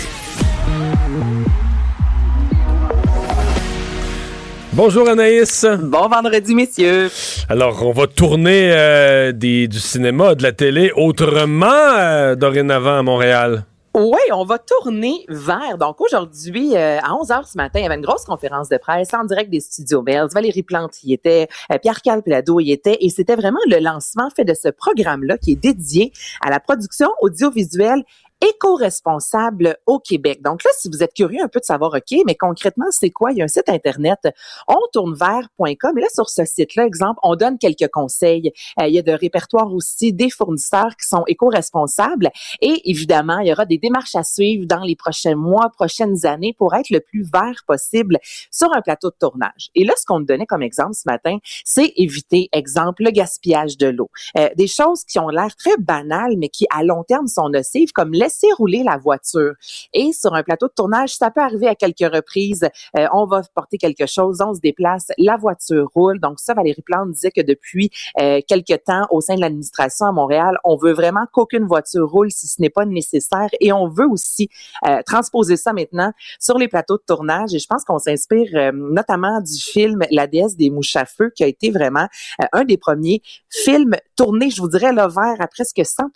Bonjour 4.73 5.09
Anaïs. 5.09 5.67
Bon 5.83 6.09
vendredi, 6.09 6.55
messieurs. 6.55 7.11
Alors, 7.49 7.85
on 7.85 7.93
va 7.93 8.07
tourner 8.07 8.71
euh, 8.73 9.33
des- 9.33 9.67
du 9.69 9.79
cinéma, 9.81 10.35
de 10.35 10.43
la 10.43 10.53
télé 10.53 10.93
autrement 10.95 11.67
euh, 11.99 12.35
dorénavant 12.37 12.99
à 12.99 13.03
Montréal. 13.03 13.65
Oui, 14.01 14.21
on 14.33 14.45
va 14.45 14.59
tourner 14.59 15.25
vers. 15.29 15.77
Donc 15.77 16.01
aujourd'hui, 16.01 16.77
euh, 16.77 17.01
à 17.03 17.17
11 17.17 17.31
h 17.31 17.51
ce 17.51 17.57
matin, 17.57 17.81
il 17.81 17.83
y 17.83 17.87
avait 17.87 17.97
une 17.97 18.07
grosse 18.07 18.25
conférence 18.25 18.69
de 18.69 18.77
presse 18.77 19.13
en 19.13 19.25
direct 19.25 19.51
des 19.51 19.59
studios 19.59 20.03
Bells. 20.03 20.29
Valérie 20.33 20.63
Plante 20.63 21.03
y 21.03 21.15
était, 21.15 21.49
euh, 21.73 21.79
Pierre 21.79 22.01
Calpelado 22.01 22.61
y 22.61 22.71
était, 22.71 22.97
et 23.01 23.11
c'était 23.11 23.35
vraiment 23.35 23.59
le 23.67 23.81
lancement 23.81 24.31
fait 24.31 24.45
de 24.45 24.55
ce 24.55 24.69
programme-là 24.69 25.37
qui 25.37 25.51
est 25.51 25.57
dédié 25.57 26.13
à 26.41 26.49
la 26.49 26.61
production 26.61 27.09
audiovisuelle 27.23 28.05
éco-responsable 28.41 29.77
au 29.87 29.99
Québec. 29.99 30.43
Donc 30.43 30.63
là, 30.65 30.71
si 30.77 30.89
vous 30.89 31.03
êtes 31.03 31.15
curieux 31.15 31.43
un 31.43 31.49
peu 31.49 31.61
de 31.61 31.65
savoir, 31.65 31.93
OK, 31.95 32.19
mais 32.27 32.35
concrètement, 32.35 32.87
c'est 32.91 33.11
quoi? 33.11 33.33
Il 33.33 33.39
y 33.39 33.41
a 33.41 33.45
un 33.45 33.49
site 33.49 33.69
Internet, 33.69 34.29
ontournevert.com. 34.69 35.99
Et 35.99 36.01
là, 36.01 36.07
sur 36.15 36.29
ce 36.29 36.45
site-là, 36.45 36.87
exemple, 36.87 37.19
on 37.23 37.37
donne 37.37 37.59
quelques 37.59 37.89
conseils. 37.89 38.53
Euh, 38.81 38.87
il 38.87 38.95
y 38.95 38.99
a 38.99 39.03
de 39.03 39.13
répertoire 39.13 39.73
aussi 39.73 40.13
des 40.13 40.31
fournisseurs 40.31 40.97
qui 40.97 41.07
sont 41.07 41.25
éco-responsables. 41.27 42.31
Et 42.61 42.91
évidemment, 42.91 43.39
il 43.39 43.49
y 43.49 43.53
aura 43.53 43.67
des 43.67 43.79
démarches 43.79 44.15
à 44.15 44.23
suivre 44.23 44.67
dans 44.67 44.83
les 44.83 44.97
prochains 44.97 45.35
mois, 45.35 45.71
prochaines 45.75 46.27
années 46.27 46.55
pour 46.57 46.75
être 46.75 46.91
le 46.91 47.01
plus 47.01 47.25
vert 47.31 47.63
possible 47.67 48.19
sur 48.51 48.73
un 48.75 48.83
plateau 48.83 49.11
de 49.11 49.17
tournage. 49.19 49.71
Et 49.75 49.85
là, 49.85 49.93
ce 49.97 50.05
qu'on 50.05 50.21
nous 50.21 50.27
donnait 50.27 50.47
comme 50.47 50.63
exemple 50.63 50.95
ce 50.95 51.03
matin, 51.07 51.39
c'est 51.65 51.93
éviter, 51.97 52.49
exemple, 52.53 53.03
le 53.03 53.11
gaspillage 53.11 53.77
de 53.77 53.89
l'eau. 53.89 54.11
Euh, 54.37 54.49
des 54.57 54.67
choses 54.67 55.05
qui 55.05 55.19
ont 55.19 55.29
l'air 55.29 55.55
très 55.57 55.77
banales, 55.79 56.37
mais 56.39 56.49
qui 56.49 56.67
à 56.75 56.85
long 56.85 57.05
terme 57.05 57.27
sont 57.27 57.49
nocives, 57.49 57.93
comme 57.93 58.13
laisser 58.29 58.85
la 58.85 58.97
voiture. 58.97 59.55
Et 59.93 60.13
sur 60.13 60.35
un 60.35 60.43
plateau 60.43 60.67
de 60.69 60.73
tournage, 60.75 61.15
ça 61.15 61.31
peut 61.31 61.41
arriver 61.41 61.69
à 61.69 61.75
quelques 61.75 62.13
reprises. 62.15 62.69
Euh, 62.97 63.07
on 63.13 63.27
va 63.27 63.43
porter 63.55 63.79
quelque 63.79 64.07
chose, 64.07 64.41
on 64.45 64.55
se 64.55 64.61
déplace, 64.61 65.07
la 65.17 65.37
voiture 65.37 65.89
roule. 65.95 66.21
Donc 66.21 66.39
ça, 66.39 66.55
Valérie 66.55 66.83
Plante 66.83 67.13
disait 67.13 67.31
que 67.31 67.41
depuis 67.41 67.91
euh, 68.21 68.41
quelques 68.47 68.85
temps, 68.85 69.07
au 69.11 69.21
sein 69.21 69.37
de 69.37 69.41
l'administration 69.41 70.07
à 70.07 70.13
Montréal, 70.13 70.59
on 70.65 70.77
veut 70.77 70.93
vraiment 70.93 71.25
qu'aucune 71.33 71.67
voiture 71.67 72.09
roule 72.09 72.31
si 72.31 72.47
ce 72.47 72.61
n'est 72.61 72.71
pas 72.71 72.85
nécessaire. 72.85 73.49
Et 73.61 73.73
on 73.73 73.89
veut 73.89 74.07
aussi 74.07 74.49
euh, 74.87 75.01
transposer 75.07 75.57
ça 75.57 75.73
maintenant 75.73 76.13
sur 76.39 76.59
les 76.59 76.69
plateaux 76.69 76.97
de 76.97 77.05
tournage. 77.07 77.55
Et 77.55 77.59
je 77.59 77.67
pense 77.67 77.85
qu'on 77.85 77.99
s'inspire 77.99 78.51
euh, 78.55 78.73
notamment 78.73 79.41
du 79.41 79.61
film 79.61 80.03
La 80.11 80.27
déesse 80.27 80.57
des 80.57 80.71
mouches 80.71 80.97
à 80.97 81.05
feu, 81.05 81.31
qui 81.35 81.45
a 81.45 81.47
été 81.47 81.71
vraiment 81.71 82.07
un 82.53 82.65
des 82.65 82.77
premiers 82.77 83.23
films 83.51 83.97
tournés, 84.17 84.51
je 84.51 84.61
vous 84.61 84.69
dirais, 84.69 84.93
là, 84.93 85.09
vert 85.09 85.37
à 85.39 85.47
presque 85.47 85.81
100 85.85 86.09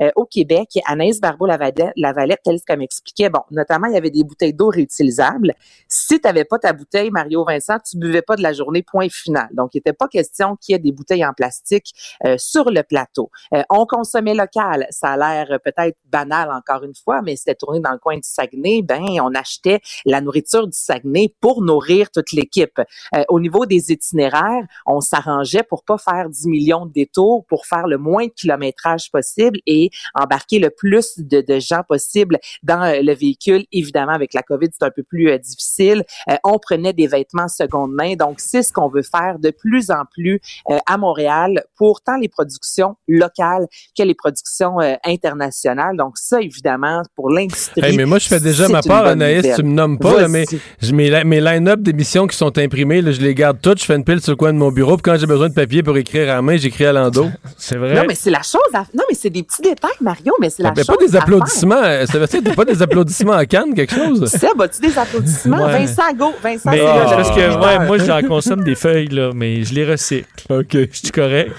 euh, 0.00 0.10
au 0.16 0.24
Québec. 0.24 0.78
Anaïs 0.86 1.20
Barbeau-Lavalette, 1.32 2.40
ce 2.46 2.64
qu'elle 2.66 2.78
m'expliquait, 2.78 3.28
bon, 3.28 3.40
notamment, 3.50 3.86
il 3.86 3.94
y 3.94 3.96
avait 3.96 4.10
des 4.10 4.24
bouteilles 4.24 4.54
d'eau 4.54 4.68
réutilisables. 4.68 5.54
Si 5.88 6.20
tu 6.20 6.26
n'avais 6.26 6.44
pas 6.44 6.58
ta 6.58 6.72
bouteille, 6.72 7.10
Mario 7.10 7.44
Vincent, 7.44 7.78
tu 7.78 7.98
buvais 7.98 8.22
pas 8.22 8.36
de 8.36 8.42
la 8.42 8.52
journée, 8.52 8.82
point 8.82 9.08
final. 9.08 9.48
Donc, 9.52 9.70
il 9.74 9.78
n'était 9.78 9.92
pas 9.92 10.08
question 10.08 10.56
qu'il 10.56 10.72
y 10.72 10.76
ait 10.76 10.78
des 10.78 10.92
bouteilles 10.92 11.24
en 11.24 11.32
plastique 11.32 11.92
euh, 12.24 12.36
sur 12.38 12.70
le 12.70 12.82
plateau. 12.82 13.30
Euh, 13.54 13.62
on 13.70 13.86
consommait 13.86 14.34
local. 14.34 14.86
Ça 14.90 15.12
a 15.12 15.16
l'air 15.16 15.52
euh, 15.52 15.58
peut-être 15.58 15.96
banal 16.06 16.50
encore 16.50 16.84
une 16.84 16.94
fois, 16.94 17.22
mais 17.22 17.36
c'était 17.36 17.54
tourné 17.54 17.80
dans 17.80 17.92
le 17.92 17.98
coin 17.98 18.16
du 18.16 18.22
Saguenay. 18.22 18.82
Ben, 18.82 19.04
on 19.20 19.34
achetait 19.34 19.80
la 20.04 20.20
nourriture 20.20 20.66
du 20.66 20.78
Saguenay 20.78 21.34
pour 21.40 21.62
nourrir 21.62 22.10
toute 22.10 22.32
l'équipe. 22.32 22.80
Euh, 23.14 23.24
au 23.28 23.40
niveau 23.40 23.66
des 23.66 23.92
itinéraires, 23.92 24.66
on 24.86 25.00
s'arrangeait 25.00 25.62
pour 25.62 25.84
pas 25.84 25.98
faire 25.98 26.28
10 26.28 26.48
millions 26.48 26.86
de 26.86 26.92
détours, 26.92 27.44
pour 27.46 27.66
faire 27.66 27.86
le 27.86 27.98
moins 27.98 28.26
de 28.26 28.32
kilométrage 28.32 29.10
possible 29.10 29.58
et 29.66 29.90
embarquer 30.14 30.58
le 30.58 30.70
plus 30.70 31.18
de, 31.28 31.40
de 31.40 31.58
gens 31.58 31.82
possible 31.88 32.38
dans 32.62 32.82
euh, 32.82 33.00
le 33.02 33.14
véhicule. 33.14 33.64
Évidemment, 33.72 34.12
avec 34.12 34.34
la 34.34 34.42
COVID, 34.42 34.68
c'est 34.72 34.84
un 34.84 34.90
peu 34.90 35.02
plus 35.02 35.30
euh, 35.30 35.38
difficile. 35.38 36.04
Euh, 36.30 36.36
on 36.44 36.58
prenait 36.58 36.92
des 36.92 37.06
vêtements 37.06 37.48
seconde 37.48 37.92
main. 37.92 38.14
Donc, 38.14 38.40
c'est 38.40 38.62
ce 38.62 38.72
qu'on 38.72 38.88
veut 38.88 39.02
faire 39.02 39.38
de 39.38 39.50
plus 39.50 39.90
en 39.90 40.04
plus 40.10 40.40
euh, 40.70 40.78
à 40.86 40.98
Montréal 40.98 41.64
pour 41.76 42.00
tant 42.00 42.16
les 42.16 42.28
productions 42.28 42.96
locales 43.08 43.66
que 43.96 44.02
les 44.02 44.14
productions 44.14 44.80
euh, 44.80 44.94
internationales. 45.04 45.96
Donc, 45.96 46.18
ça, 46.18 46.40
évidemment, 46.40 47.02
pour 47.14 47.30
l'industrie. 47.30 47.84
Hey, 47.84 47.96
mais 47.96 48.04
moi, 48.04 48.18
je 48.18 48.28
fais 48.28 48.40
déjà 48.40 48.68
ma 48.68 48.82
part, 48.82 49.06
Anaïs. 49.06 49.42
nouvelle. 49.42 49.56
Tu 49.56 49.62
me 49.62 49.72
nommes 49.72 49.98
pas, 49.98 50.20
là, 50.20 50.28
mais 50.28 50.44
mes, 50.92 51.24
mes 51.24 51.40
line-up 51.40 51.80
d'émissions 51.80 52.26
qui 52.26 52.36
sont 52.36 52.56
imprimées, 52.58 53.02
là, 53.02 53.12
je 53.12 53.20
les 53.20 53.34
garde 53.34 53.60
toutes. 53.60 53.80
Je 53.80 53.84
fais 53.84 53.96
une 53.96 54.04
pile 54.04 54.20
sur 54.20 54.32
le 54.32 54.36
coin 54.36 54.52
de 54.52 54.58
mon 54.58 54.70
bureau. 54.70 54.96
Puis 54.96 55.02
quand 55.02 55.16
j'ai 55.16 55.26
besoin 55.26 55.48
de 55.48 55.54
papier 55.54 55.82
pour 55.82 55.96
écrire 55.96 56.30
à 56.30 56.36
la 56.36 56.42
main, 56.42 56.56
j'écris 56.56 56.86
à 56.86 56.92
l'endo. 56.92 57.28
C'est 57.56 57.76
vrai. 57.76 57.94
Non, 57.94 58.04
mais 58.06 58.14
c'est 58.14 58.30
la 58.30 58.42
chose 58.42 58.60
à... 58.72 58.84
Non, 58.94 59.04
mais 59.08 59.16
c'est 59.16 59.30
des 59.30 59.42
petits 59.42 59.62
détails, 59.62 59.90
Mario, 60.00 60.34
mais 60.40 60.50
c'est 60.50 60.62
la 60.62 60.72
Mais 60.76 60.84
chose 60.84 60.96
pas 60.96 61.04
des 61.04 61.11
applaudissements. 61.16 61.82
euh, 61.82 62.06
Ça 62.06 62.18
veut 62.18 62.26
dire 62.26 62.40
t'as 62.44 62.54
pas 62.54 62.64
des 62.64 62.82
applaudissements 62.82 63.32
à 63.32 63.46
Cannes, 63.46 63.74
quelque 63.74 63.94
chose? 63.94 64.26
Seb, 64.30 64.60
as-tu 64.60 64.80
des 64.80 64.98
applaudissements? 64.98 65.64
Ouais. 65.64 65.84
Vincent, 65.86 66.12
go! 66.16 66.32
Vincent, 66.42 66.70
Mais 66.70 66.78
c'est 66.78 66.84
là, 66.84 67.12
parce 67.16 67.30
que 67.30 67.36
ouais, 67.80 67.86
moi, 67.86 67.98
j'en 67.98 68.22
consomme 68.28 68.62
des 68.64 68.74
feuilles, 68.74 69.08
là, 69.08 69.30
mais 69.34 69.64
je 69.64 69.74
les 69.74 69.84
recycle. 69.90 70.26
OK. 70.50 70.66
Je 70.72 70.86
suis 70.92 71.10
correct. 71.10 71.52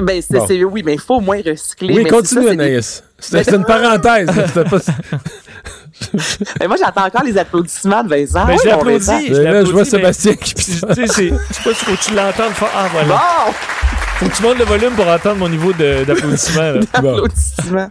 Ben, 0.00 0.20
c'est, 0.20 0.38
Bon. 0.38 0.46
c'est- 0.46 0.64
oui, 0.64 0.82
mais 0.84 0.94
il 0.94 1.00
faut 1.00 1.14
au 1.16 1.20
moins 1.20 1.38
recycler. 1.44 1.94
Oui, 1.94 2.02
mais 2.04 2.10
continue, 2.10 2.42
c'est 2.42 2.46
ça, 2.46 2.50
c'est 2.50 2.56
des- 2.56 2.62
Anaïs. 2.64 3.04
C'était 3.18 3.44
c'était 3.44 3.56
une 3.56 3.64
parenthèse. 3.66 4.28
C'était 4.48 4.64
pas... 4.68 4.76
Mais 6.60 6.66
moi, 6.68 6.76
j'attends 6.78 7.06
encore 7.06 7.22
les 7.24 7.38
applaudissements 7.38 8.04
de 8.04 8.10
Vincent. 8.10 8.44
Mais 8.46 8.52
Oui, 8.54 8.60
je 8.64 8.68
l'applaudis. 8.68 9.06
Vincent. 9.06 9.20
je 9.28 9.40
Là, 9.40 9.64
je 9.64 9.70
vois 9.70 9.80
mais- 9.82 9.88
Sébastien 9.88 10.34
qui 10.34 10.54
Tu 10.54 10.62
sais, 10.62 10.76
c'est- 10.84 10.96
je 10.96 11.06
sais 11.06 11.62
pas 11.64 11.74
si 11.74 11.84
faut 11.86 11.92
que 11.92 12.04
tu 12.04 12.14
l'entendes 12.14 12.52
fort. 12.52 12.68
Ah, 12.76 12.88
voilà. 12.92 13.08
Bon! 13.08 13.52
Faut 14.18 14.26
que 14.26 14.34
tu 14.34 14.42
montes 14.42 14.58
le 14.58 14.64
volume 14.64 14.92
pour 14.94 15.06
entendre 15.06 15.36
mon 15.36 15.48
niveau 15.48 15.72
d'applaudissement. 15.74 16.62
là. 16.72 16.80
Applaudissements. 16.94 17.90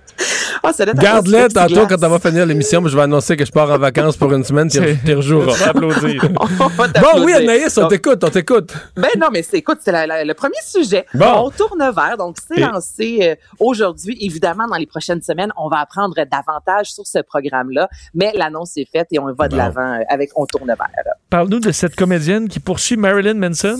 Ah, 0.63 0.71
Garde-les 0.95 1.37
un 1.37 1.47
tantôt 1.49 1.85
quand 1.85 2.03
on 2.03 2.09
va 2.09 2.17
finir 2.19 2.47
l'émission. 2.47 2.81
moi, 2.81 2.89
Je 2.89 2.95
vais 2.95 3.03
annoncer 3.03 3.37
que 3.37 3.45
je 3.45 3.51
pars 3.51 3.69
en 3.69 3.77
vacances 3.77 4.17
pour 4.17 4.33
une 4.33 4.43
semaine. 4.43 4.67
Tu 4.67 4.79
C'est- 4.79 4.97
tu 5.05 5.13
rejoueras. 5.13 5.69
Applaudir. 5.69 6.27
Bon, 6.35 7.23
oui, 7.23 7.33
Anaïs, 7.33 7.77
on 7.77 7.87
t'écoute, 7.87 8.23
on 8.23 8.29
t'écoute. 8.29 8.73
Ben 8.95 9.09
non, 9.19 9.27
mais 9.31 9.43
c'est, 9.43 9.57
écoute, 9.57 9.77
c'est 9.81 9.91
le 9.91 10.33
premier 10.33 10.55
sujet. 10.65 11.05
Bon. 11.13 11.25
On 11.45 11.49
tourne 11.51 11.79
vers, 11.95 12.17
donc 12.17 12.37
c'est 12.47 12.59
Et- 12.59 12.61
lancé 12.63 13.19
euh, 13.21 13.35
aujourd'hui. 13.59 14.17
Évidemment, 14.21 14.67
dans 14.67 14.77
les 14.77 14.87
prochaines 14.87 15.21
semaines, 15.21 15.51
on 15.57 15.69
va 15.69 15.77
apprendre 15.81 16.15
davantage 16.15 16.87
sur 16.91 17.05
ce 17.05 17.19
programme-là, 17.19 17.87
mais 18.15 18.31
l'annonce 18.35 18.75
est 18.77 18.87
faite 18.91 19.07
et 19.11 19.19
on 19.19 19.31
va 19.31 19.47
de 19.47 19.51
Bon. 19.51 19.57
l'avant 19.57 19.93
euh, 19.93 19.99
avec 20.09 20.31
On 20.35 20.45
tourne 20.47 20.65
vers. 20.67 20.87
Parle-nous 21.29 21.59
de 21.59 21.71
cette 21.71 21.95
comédienne 21.95 22.47
qui 22.49 22.59
poursuit 22.59 22.97
Marilyn 22.97 23.35
Manson. 23.35 23.77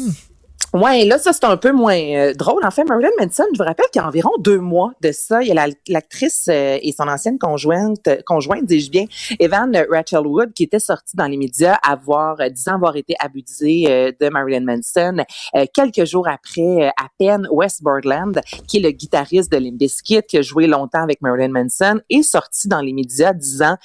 Ouais, 0.75 1.05
là, 1.05 1.17
ça, 1.17 1.31
c'est 1.31 1.45
un 1.45 1.55
peu 1.55 1.71
moins 1.71 1.97
euh, 1.97 2.33
drôle. 2.33 2.65
En 2.65 2.69
fait, 2.69 2.83
Marilyn 2.83 3.07
Manson, 3.17 3.45
je 3.53 3.57
vous 3.57 3.63
rappelle 3.63 3.85
qu'il 3.93 4.01
y 4.01 4.03
a 4.03 4.07
environ 4.09 4.31
deux 4.39 4.59
mois 4.59 4.91
de 5.01 5.13
ça, 5.13 5.41
il 5.41 5.47
y 5.47 5.51
a 5.51 5.53
la- 5.53 5.73
l'actrice 5.87 6.49
euh, 6.49 6.77
et 6.81 6.91
son 6.91 7.07
ancienne 7.07 7.39
conjointe, 7.39 8.05
euh, 8.09 8.17
conjointe, 8.25 8.65
dis-je 8.65 8.91
bien, 8.91 9.05
Evan 9.39 9.71
Rachel 9.89 10.27
Wood, 10.27 10.51
qui 10.53 10.63
était 10.63 10.79
sortie 10.79 11.15
dans 11.15 11.27
les 11.27 11.37
médias 11.37 11.75
avoir, 11.81 12.41
euh, 12.41 12.49
disant 12.49 12.73
avoir 12.73 12.97
été 12.97 13.15
abusée 13.19 13.83
de 14.19 14.29
Marilyn 14.29 14.65
Manson. 14.65 15.23
Quelques 15.73 16.05
jours 16.05 16.27
après, 16.27 16.87
à 16.87 17.07
peine, 17.17 17.47
Wes 17.51 17.81
Borland, 17.81 18.41
qui 18.67 18.77
est 18.77 18.81
le 18.81 18.91
guitariste 18.91 19.49
de 19.53 19.57
Limp 19.57 19.77
Bizkit, 19.77 20.23
qui 20.27 20.37
a 20.39 20.41
joué 20.41 20.67
longtemps 20.67 21.03
avec 21.03 21.21
Marilyn 21.21 21.49
Manson, 21.53 22.01
est 22.09 22.21
sorti 22.21 22.67
dans 22.67 22.81
les 22.81 22.91
médias 22.91 23.31
disant 23.31 23.77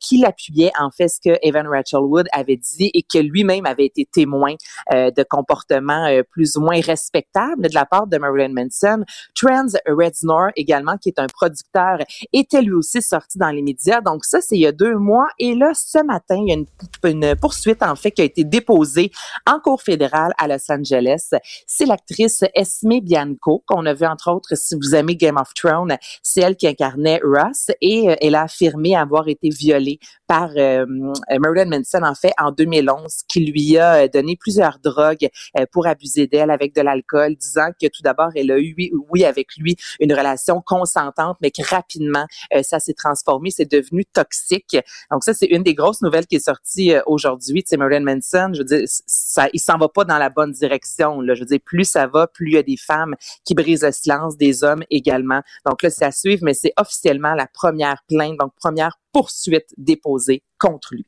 qu'il 0.00 0.24
appuyait 0.24 0.72
en 0.80 0.90
fait 0.90 1.08
ce 1.08 1.20
que 1.20 1.36
Evan 1.42 1.66
Rachel 1.66 2.00
Wood 2.00 2.26
avait 2.32 2.56
dit 2.56 2.90
et 2.94 3.02
que 3.02 3.18
lui-même 3.18 3.66
avait 3.66 3.86
été 3.86 4.06
témoin 4.10 4.54
de 4.92 5.22
comportements 5.28 6.06
euh, 6.06 6.22
plus 6.38 6.56
ou 6.56 6.60
moins 6.60 6.80
respectables 6.80 7.68
de 7.68 7.74
la 7.74 7.84
part 7.84 8.06
de 8.06 8.16
Marilyn 8.16 8.52
Manson. 8.54 9.04
Trans 9.34 9.66
Reznor 9.88 10.50
également, 10.54 10.96
qui 10.96 11.08
est 11.08 11.18
un 11.18 11.26
producteur, 11.26 11.98
était 12.32 12.62
lui 12.62 12.74
aussi 12.74 13.02
sorti 13.02 13.38
dans 13.38 13.50
les 13.50 13.60
médias. 13.60 14.00
Donc 14.00 14.24
ça, 14.24 14.40
c'est 14.40 14.54
il 14.54 14.60
y 14.60 14.66
a 14.68 14.72
deux 14.72 14.96
mois. 14.96 15.26
Et 15.40 15.56
là, 15.56 15.72
ce 15.74 16.00
matin, 16.04 16.36
il 16.36 16.48
y 16.48 16.52
a 16.52 16.54
une, 16.54 16.66
une 17.02 17.34
poursuite 17.34 17.82
en 17.82 17.96
fait 17.96 18.12
qui 18.12 18.22
a 18.22 18.24
été 18.24 18.44
déposée 18.44 19.10
en 19.46 19.58
cour 19.58 19.82
fédérale 19.82 20.32
à 20.38 20.46
Los 20.46 20.70
Angeles. 20.70 21.30
C'est 21.66 21.86
l'actrice 21.86 22.44
Esme 22.54 23.00
Bianco 23.00 23.64
qu'on 23.66 23.84
a 23.86 23.94
vu 23.94 24.06
entre 24.06 24.30
autres, 24.30 24.54
si 24.54 24.76
vous 24.76 24.94
aimez 24.94 25.16
Game 25.16 25.38
of 25.38 25.52
Thrones, 25.54 25.96
c'est 26.22 26.42
elle 26.42 26.54
qui 26.54 26.68
incarnait 26.68 27.20
Ross 27.24 27.72
et 27.80 28.10
euh, 28.10 28.14
elle 28.20 28.36
a 28.36 28.42
affirmé 28.42 28.94
avoir 28.94 29.26
été 29.26 29.48
violée 29.48 29.98
par 30.28 30.50
euh, 30.56 30.86
Marilyn 31.40 31.66
Manson 31.78 32.02
en 32.04 32.14
fait 32.14 32.32
en 32.38 32.52
2011, 32.52 33.24
qui 33.26 33.46
lui 33.46 33.78
a 33.78 34.04
euh, 34.04 34.08
donné 34.08 34.36
plusieurs 34.36 34.78
drogues 34.78 35.28
euh, 35.58 35.64
pour 35.72 35.86
abuser 35.86 36.27
d'elle 36.28 36.50
avec 36.50 36.74
de 36.74 36.80
l'alcool, 36.80 37.36
disant 37.36 37.70
que 37.80 37.86
tout 37.88 38.02
d'abord, 38.02 38.30
elle 38.34 38.50
a 38.50 38.58
eu, 38.58 38.74
oui, 39.10 39.24
avec 39.24 39.56
lui, 39.56 39.76
une 40.00 40.12
relation 40.12 40.60
consentante, 40.60 41.36
mais 41.40 41.50
que 41.50 41.62
rapidement, 41.68 42.26
euh, 42.54 42.62
ça 42.62 42.78
s'est 42.78 42.94
transformé, 42.94 43.50
c'est 43.50 43.70
devenu 43.70 44.04
toxique. 44.04 44.76
Donc 45.10 45.24
ça, 45.24 45.34
c'est 45.34 45.46
une 45.46 45.62
des 45.62 45.74
grosses 45.74 46.02
nouvelles 46.02 46.26
qui 46.26 46.36
est 46.36 46.44
sortie 46.44 46.94
euh, 46.94 47.02
aujourd'hui. 47.06 47.62
Tu 47.62 47.70
sais, 47.70 47.76
Marilyn 47.76 48.04
Manson, 48.04 48.52
je 48.52 48.58
veux 48.58 48.64
dire, 48.64 48.82
ça, 48.86 49.48
il 49.52 49.60
s'en 49.60 49.78
va 49.78 49.88
pas 49.88 50.04
dans 50.04 50.18
la 50.18 50.30
bonne 50.30 50.52
direction. 50.52 51.20
Là. 51.20 51.34
Je 51.34 51.40
veux 51.40 51.46
dire, 51.46 51.60
plus 51.64 51.84
ça 51.84 52.06
va, 52.06 52.26
plus 52.26 52.50
il 52.50 52.54
y 52.54 52.58
a 52.58 52.62
des 52.62 52.76
femmes 52.76 53.14
qui 53.44 53.54
brisent 53.54 53.84
le 53.84 53.92
silence, 53.92 54.36
des 54.36 54.64
hommes 54.64 54.84
également. 54.90 55.42
Donc 55.66 55.82
là, 55.82 55.90
c'est 55.90 56.04
à 56.04 56.12
suivre, 56.12 56.42
mais 56.44 56.54
c'est 56.54 56.72
officiellement 56.76 57.34
la 57.34 57.46
première 57.46 58.02
plainte, 58.08 58.36
donc 58.38 58.52
première 58.56 58.98
poursuite 59.12 59.74
déposée 59.76 60.42
contre 60.58 60.94
lui. 60.94 61.04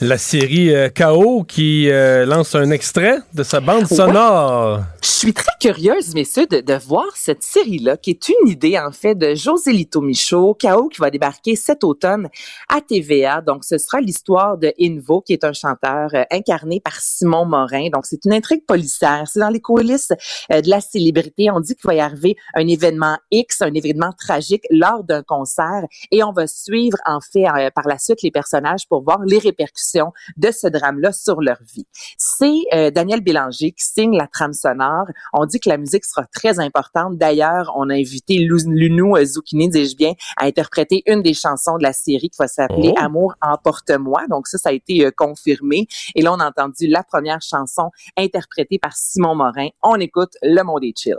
La 0.00 0.18
série 0.18 0.74
euh, 0.74 0.88
KO 0.88 1.44
qui 1.46 1.88
euh, 1.88 2.26
lance 2.26 2.56
un 2.56 2.70
extrait 2.70 3.18
de 3.32 3.44
sa 3.44 3.60
bande 3.60 3.86
sonore. 3.86 4.80
Je 5.04 5.10
suis 5.10 5.34
très 5.34 5.52
curieuse, 5.60 6.14
messieurs, 6.14 6.46
de, 6.46 6.60
de 6.60 6.72
voir 6.72 7.14
cette 7.14 7.42
série-là, 7.42 7.98
qui 7.98 8.08
est 8.08 8.30
une 8.30 8.48
idée, 8.48 8.78
en 8.78 8.90
fait, 8.90 9.14
de 9.14 9.34
José 9.34 9.70
Lito 9.70 10.00
Michaud, 10.00 10.56
KO, 10.58 10.88
qui 10.88 10.98
va 10.98 11.10
débarquer 11.10 11.56
cet 11.56 11.84
automne 11.84 12.30
à 12.70 12.80
TVA. 12.80 13.42
Donc, 13.42 13.64
ce 13.64 13.76
sera 13.76 14.00
l'histoire 14.00 14.56
de 14.56 14.72
Invo, 14.80 15.20
qui 15.20 15.34
est 15.34 15.44
un 15.44 15.52
chanteur 15.52 16.08
euh, 16.14 16.24
incarné 16.30 16.80
par 16.80 16.94
Simon 17.00 17.44
Morin. 17.44 17.90
Donc, 17.90 18.06
c'est 18.06 18.24
une 18.24 18.32
intrigue 18.32 18.64
policière. 18.64 19.24
C'est 19.26 19.40
dans 19.40 19.50
les 19.50 19.60
coulisses 19.60 20.08
de 20.48 20.70
la 20.70 20.80
célébrité. 20.80 21.50
On 21.50 21.60
dit 21.60 21.74
qu'il 21.74 21.86
va 21.86 21.96
y 21.96 22.00
arriver 22.00 22.36
un 22.54 22.66
événement 22.66 23.18
X, 23.30 23.60
un 23.60 23.74
événement 23.74 24.12
tragique 24.18 24.64
lors 24.70 25.04
d'un 25.04 25.22
concert, 25.22 25.84
et 26.12 26.24
on 26.24 26.32
va 26.32 26.46
suivre, 26.46 26.96
en 27.04 27.20
fait, 27.20 27.44
par 27.74 27.86
la 27.86 27.98
suite, 27.98 28.22
les 28.22 28.30
personnages 28.30 28.88
pour 28.88 29.02
voir 29.02 29.20
les 29.26 29.38
répercussions 29.38 30.12
de 30.38 30.50
ce 30.50 30.66
drame-là 30.66 31.12
sur 31.12 31.42
leur 31.42 31.58
vie. 31.74 31.86
C'est 32.16 32.62
euh, 32.72 32.90
Daniel 32.90 33.20
Bélanger 33.20 33.72
qui 33.72 33.84
signe 33.84 34.16
la 34.16 34.28
trame 34.28 34.54
sonore. 34.54 34.93
On 35.32 35.46
dit 35.46 35.60
que 35.60 35.68
la 35.68 35.78
musique 35.78 36.04
sera 36.04 36.26
très 36.32 36.60
importante. 36.60 37.16
D'ailleurs, 37.16 37.72
on 37.76 37.90
a 37.90 37.94
invité 37.94 38.38
Lunou 38.38 39.16
Zucchini, 39.24 39.68
dis-je 39.68 39.96
bien, 39.96 40.12
à 40.36 40.46
interpréter 40.46 41.02
une 41.06 41.22
des 41.22 41.34
chansons 41.34 41.78
de 41.78 41.82
la 41.82 41.92
série 41.92 42.30
qui 42.30 42.36
va 42.38 42.48
s'appeler 42.48 42.92
oh. 42.96 43.00
Amour 43.00 43.34
emporte-moi. 43.40 44.26
Donc 44.28 44.46
ça, 44.46 44.58
ça 44.58 44.70
a 44.70 44.72
été 44.72 45.04
euh, 45.04 45.10
confirmé. 45.16 45.86
Et 46.14 46.22
là, 46.22 46.32
on 46.32 46.40
a 46.40 46.48
entendu 46.48 46.86
la 46.86 47.02
première 47.02 47.40
chanson 47.42 47.90
interprétée 48.16 48.78
par 48.78 48.96
Simon 48.96 49.34
Morin. 49.34 49.68
On 49.82 49.96
écoute 49.96 50.32
Le 50.42 50.62
Monde 50.62 50.84
est 50.84 50.98
chill. 50.98 51.16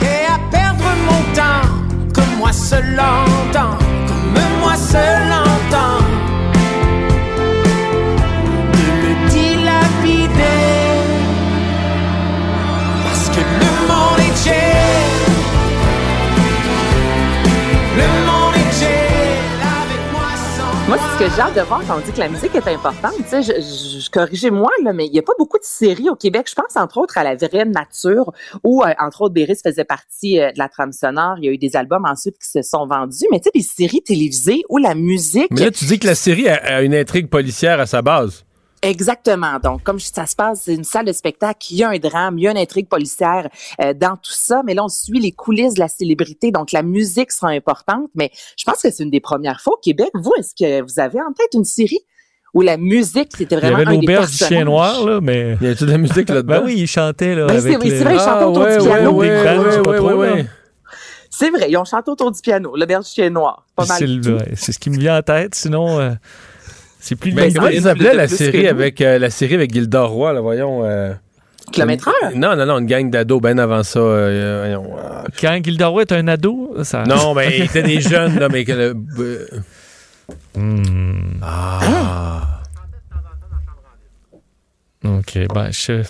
Et 0.00 0.26
à 0.26 0.38
perdre 0.50 0.84
mon 1.06 1.34
temps, 1.34 2.12
comme 2.14 2.38
moi 2.38 2.52
seul 2.52 2.84
l'entends, 2.94 3.78
comme 4.34 4.60
moi 4.60 4.76
seul 4.76 5.28
l'entends. 5.28 5.53
Moi, 20.86 20.98
ce 20.98 21.18
que 21.18 21.30
j'ai 21.34 21.40
hâte 21.40 21.56
de 21.56 21.62
voir 21.62 21.82
quand 21.86 21.96
on 21.96 22.00
dit 22.00 22.12
que 22.12 22.18
la 22.18 22.28
musique 22.28 22.54
est 22.54 22.68
importante, 22.68 23.14
tu 23.16 23.24
sais, 23.24 23.42
je, 23.42 23.52
je, 24.00 24.10
corrigez-moi, 24.10 24.68
là, 24.82 24.92
mais 24.92 25.06
il 25.06 25.12
n'y 25.12 25.18
a 25.18 25.22
pas 25.22 25.32
beaucoup 25.38 25.56
de 25.56 25.64
séries 25.64 26.10
au 26.10 26.14
Québec. 26.14 26.46
Je 26.46 26.54
pense, 26.54 26.76
entre 26.76 26.98
autres, 26.98 27.16
à 27.16 27.24
La 27.24 27.36
Vraie 27.36 27.64
Nature, 27.64 28.32
où, 28.62 28.82
euh, 28.82 28.92
entre 29.00 29.22
autres, 29.22 29.32
Béris 29.32 29.56
faisait 29.64 29.84
partie 29.84 30.38
euh, 30.38 30.52
de 30.52 30.58
la 30.58 30.68
trame 30.68 30.92
sonore. 30.92 31.36
Il 31.38 31.46
y 31.46 31.48
a 31.48 31.52
eu 31.52 31.58
des 31.58 31.74
albums 31.74 32.04
ensuite 32.04 32.36
qui 32.38 32.50
se 32.50 32.60
sont 32.60 32.86
vendus. 32.86 33.24
Mais 33.30 33.40
tu 33.40 33.44
sais, 33.44 33.50
des 33.54 33.62
séries 33.62 34.02
télévisées 34.02 34.62
où 34.68 34.76
la 34.76 34.94
musique... 34.94 35.50
Mais 35.52 35.62
là, 35.62 35.70
tu 35.70 35.86
dis 35.86 35.98
que 35.98 36.06
la 36.06 36.14
série 36.14 36.50
a 36.50 36.82
une 36.82 36.94
intrigue 36.94 37.30
policière 37.30 37.80
à 37.80 37.86
sa 37.86 38.02
base. 38.02 38.44
Exactement. 38.84 39.58
Donc, 39.62 39.82
comme 39.82 39.98
ça 39.98 40.26
se 40.26 40.36
passe, 40.36 40.62
c'est 40.64 40.74
une 40.74 40.84
salle 40.84 41.06
de 41.06 41.12
spectacle, 41.12 41.58
il 41.70 41.78
y 41.78 41.82
a 41.82 41.90
un 41.90 41.98
drame, 41.98 42.38
il 42.38 42.44
y 42.44 42.48
a 42.48 42.50
une 42.50 42.58
intrigue 42.58 42.88
policière 42.88 43.48
euh, 43.80 43.94
dans 43.94 44.16
tout 44.16 44.32
ça, 44.32 44.62
mais 44.64 44.74
là, 44.74 44.84
on 44.84 44.88
suit 44.88 45.20
les 45.20 45.32
coulisses 45.32 45.74
de 45.74 45.80
la 45.80 45.88
célébrité, 45.88 46.50
donc 46.50 46.72
la 46.72 46.82
musique 46.82 47.32
sera 47.32 47.48
importante, 47.48 48.10
mais 48.14 48.30
je 48.56 48.64
pense 48.64 48.82
que 48.82 48.90
c'est 48.90 49.02
une 49.02 49.10
des 49.10 49.20
premières 49.20 49.60
fois 49.60 49.74
au 49.74 49.80
Québec. 49.82 50.10
Vous, 50.14 50.32
est-ce 50.38 50.54
que 50.54 50.82
vous 50.82 51.00
avez 51.00 51.20
en 51.20 51.32
tête 51.32 51.54
une 51.54 51.64
série 51.64 52.00
où 52.52 52.60
la 52.60 52.76
musique, 52.76 53.30
c'était 53.36 53.56
vraiment 53.56 53.78
il 53.78 54.04
y 54.04 54.10
avait 54.10 54.26
des 54.26 54.30
du 54.30 54.36
chien 54.36 54.64
noir, 54.64 55.04
là, 55.04 55.20
mais... 55.20 55.56
Il 55.60 55.64
y 55.64 55.70
avait 55.70 55.74
de 55.74 55.90
la 55.90 55.98
musique 55.98 56.28
là-dedans? 56.28 56.60
ben 56.60 56.62
oui, 56.64 56.74
il 56.76 56.86
chantait, 56.86 57.34
là, 57.34 57.46
ben, 57.46 57.56
avec 57.56 57.82
C'est 57.82 58.04
vrai, 58.04 58.14
il 58.14 58.20
chantait 58.20 58.44
autour 58.44 58.66
du 58.66 58.88
piano. 58.88 59.10
Oui, 59.12 59.28
oui, 59.28 60.14
oui, 60.14 60.46
C'est 61.30 61.50
vrai, 61.50 61.66
ils 61.68 61.76
ont 61.76 61.84
chanté 61.84 62.10
autour 62.10 62.30
du 62.30 62.40
piano, 62.40 62.76
le 62.76 62.86
du 62.86 62.94
chien 63.04 63.30
noir. 63.30 63.66
Pas 63.74 63.86
mal. 63.86 63.98
C'est 64.54 64.72
ce 64.72 64.78
qui 64.78 64.90
me 64.90 64.98
vient 64.98 65.18
en 65.18 65.22
tête, 65.22 65.54
sinon... 65.54 65.98
Euh... 65.98 66.12
C'est 67.04 67.16
plus 67.16 67.32
Mais 67.34 67.52
comment 67.52 67.68
ils 67.68 67.86
appelaient 67.86 68.14
la 68.14 68.28
série 68.28 68.66
avec 68.66 69.02
euh, 69.02 69.18
la 69.18 69.28
série 69.28 69.52
avec 69.54 69.74
Gilda 69.74 70.04
Roy, 70.04 70.32
là, 70.32 70.40
voyons. 70.40 70.86
Euh, 70.86 71.12
Kilométreur? 71.70 72.14
Non, 72.34 72.56
non, 72.56 72.64
non, 72.64 72.78
une 72.78 72.86
gang 72.86 73.10
d'ados 73.10 73.42
bien 73.42 73.58
avant 73.58 73.82
ça. 73.82 73.98
Euh, 73.98 74.60
voyons, 74.64 74.96
euh, 74.98 75.22
Quand 75.38 75.60
Gilda 75.62 75.88
Roy 75.88 76.00
est 76.02 76.12
un 76.12 76.26
ado, 76.28 76.74
ça. 76.82 77.02
Non, 77.02 77.34
mais 77.34 77.58
ils 77.58 77.64
étaient 77.64 77.82
des 77.82 78.00
jeunes, 78.00 78.38
là, 78.38 78.48
mais 78.48 78.64
que 78.64 78.72
le. 78.72 78.94
Hmm. 80.54 81.40
Ah. 81.42 82.62
OK, 85.04 85.38
ben, 85.54 85.68
je. 85.72 86.02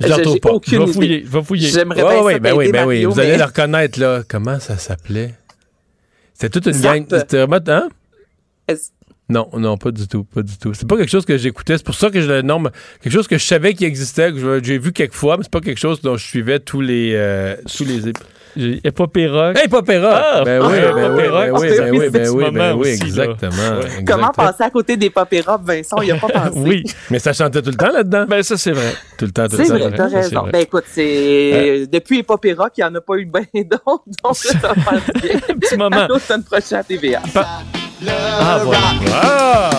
Je 0.00 0.10
retrouve 0.10 0.40
pas. 0.40 0.52
Je 0.66 0.76
vais 0.78 0.86
fouiller. 0.86 1.22
Je 1.26 1.30
vais 1.30 1.42
fouiller. 1.42 1.68
J'aimerais 1.68 2.02
Ouais, 2.02 2.14
bien 2.14 2.22
ouais, 2.22 2.32
ça 2.32 2.38
ben 2.38 2.52
oui, 2.54 2.72
ben 2.72 2.86
oui. 2.86 2.94
Mario, 3.04 3.10
Vous 3.10 3.20
allez 3.20 3.36
le 3.36 3.44
reconnaître, 3.44 4.00
là. 4.00 4.22
Comment 4.26 4.58
ça 4.58 4.78
s'appelait? 4.78 5.34
C'était 6.32 6.48
toute 6.48 6.64
une 6.64 6.72
Zap. 6.80 6.94
gang. 6.94 7.04
C'était 7.10 7.44
vraiment. 7.44 7.58
Hein? 7.68 7.88
Non, 9.30 9.48
non, 9.56 9.76
pas 9.78 9.90
du 9.92 10.06
tout, 10.08 10.24
pas 10.24 10.42
du 10.42 10.58
tout. 10.58 10.74
C'est 10.74 10.86
pas 10.88 10.96
quelque 10.96 11.10
chose 11.10 11.24
que 11.24 11.38
j'écoutais. 11.38 11.78
C'est 11.78 11.86
pour 11.86 11.94
ça 11.94 12.10
que 12.10 12.20
je 12.20 12.28
le 12.28 12.42
nomme. 12.42 12.70
Quelque 13.02 13.12
chose 13.12 13.28
que 13.28 13.38
je 13.38 13.44
savais 13.44 13.72
qu'il 13.74 13.86
existait, 13.86 14.32
que 14.32 14.38
je- 14.38 14.62
j'ai 14.62 14.76
vu 14.78 14.92
quelques 14.92 15.14
fois, 15.14 15.36
mais 15.36 15.44
c'est 15.44 15.52
pas 15.52 15.60
quelque 15.60 15.78
chose 15.80 16.00
dont 16.02 16.16
je 16.16 16.26
suivais 16.26 16.58
tous 16.60 16.80
les, 16.80 17.12
euh, 17.14 17.56
tous 17.76 17.84
les. 17.84 18.08
ép- 18.10 18.16
J'ai 18.56 18.80
Épopée 18.82 19.28
rock. 19.28 19.56
Hey, 19.56 19.68
Popera! 19.68 20.10
Ah! 20.12 20.42
ben 20.44 20.60
oui, 20.60 20.74
Ah, 20.76 20.92
ben 20.92 21.14
oui, 21.14 21.22
ben 21.22 21.52
oui, 21.52 21.68
c'est 21.70 21.78
ben 21.78 21.90
oui, 21.92 21.98
ben 21.98 22.02
oui, 22.02 22.10
petit 22.10 22.10
ben 22.10 22.50
moment 22.52 22.72
oui, 22.80 22.90
aussi, 22.90 22.98
là. 22.98 23.06
exactement. 23.06 23.80
Comment 24.04 24.30
passer 24.30 24.64
à 24.64 24.70
côté 24.70 24.96
des 24.96 25.12
rock, 25.14 25.60
Vincent? 25.64 26.00
Il 26.02 26.10
a 26.10 26.16
pas 26.16 26.26
pensé. 26.34 26.50
Oui. 26.58 26.82
Mais 27.12 27.20
ça 27.20 27.32
chantait 27.32 27.62
tout 27.62 27.70
le 27.70 27.76
temps 27.76 27.92
là-dedans? 27.92 28.26
Ben, 28.28 28.42
ça, 28.42 28.56
c'est 28.56 28.72
vrai. 28.72 28.92
tout 29.16 29.26
le 29.26 29.30
temps, 29.30 29.46
tout 29.46 29.54
C'est 29.54 29.62
le 29.62 29.68
temps. 29.68 29.74
vrai, 29.88 29.96
t'as 29.96 30.08
c'est 30.08 30.16
raison. 30.16 30.42
Ben 30.52 30.62
écoute, 30.62 30.84
c'est 30.88 31.86
depuis 31.92 32.24
Pop 32.24 32.44
et 32.44 32.52
Rock, 32.54 32.72
il 32.76 32.80
n'y 32.80 32.90
en 32.90 32.94
a 32.96 33.00
pas 33.00 33.14
eu 33.18 33.26
bien 33.26 33.44
d'autres, 33.54 34.02
donc 34.24 34.34
ça 34.34 34.58
va 34.58 34.74
faire 34.74 35.00
bien. 35.22 35.36
Un 35.48 35.56
petit 35.58 35.76
moment. 35.76 35.96
À 35.96 36.08
l'automne 36.08 36.42
prochain 36.42 36.78
à 36.78 36.82
TVA. 36.82 37.22
Ah, 38.08 38.60
voilà. 38.64 38.80
Ah! 39.12 39.70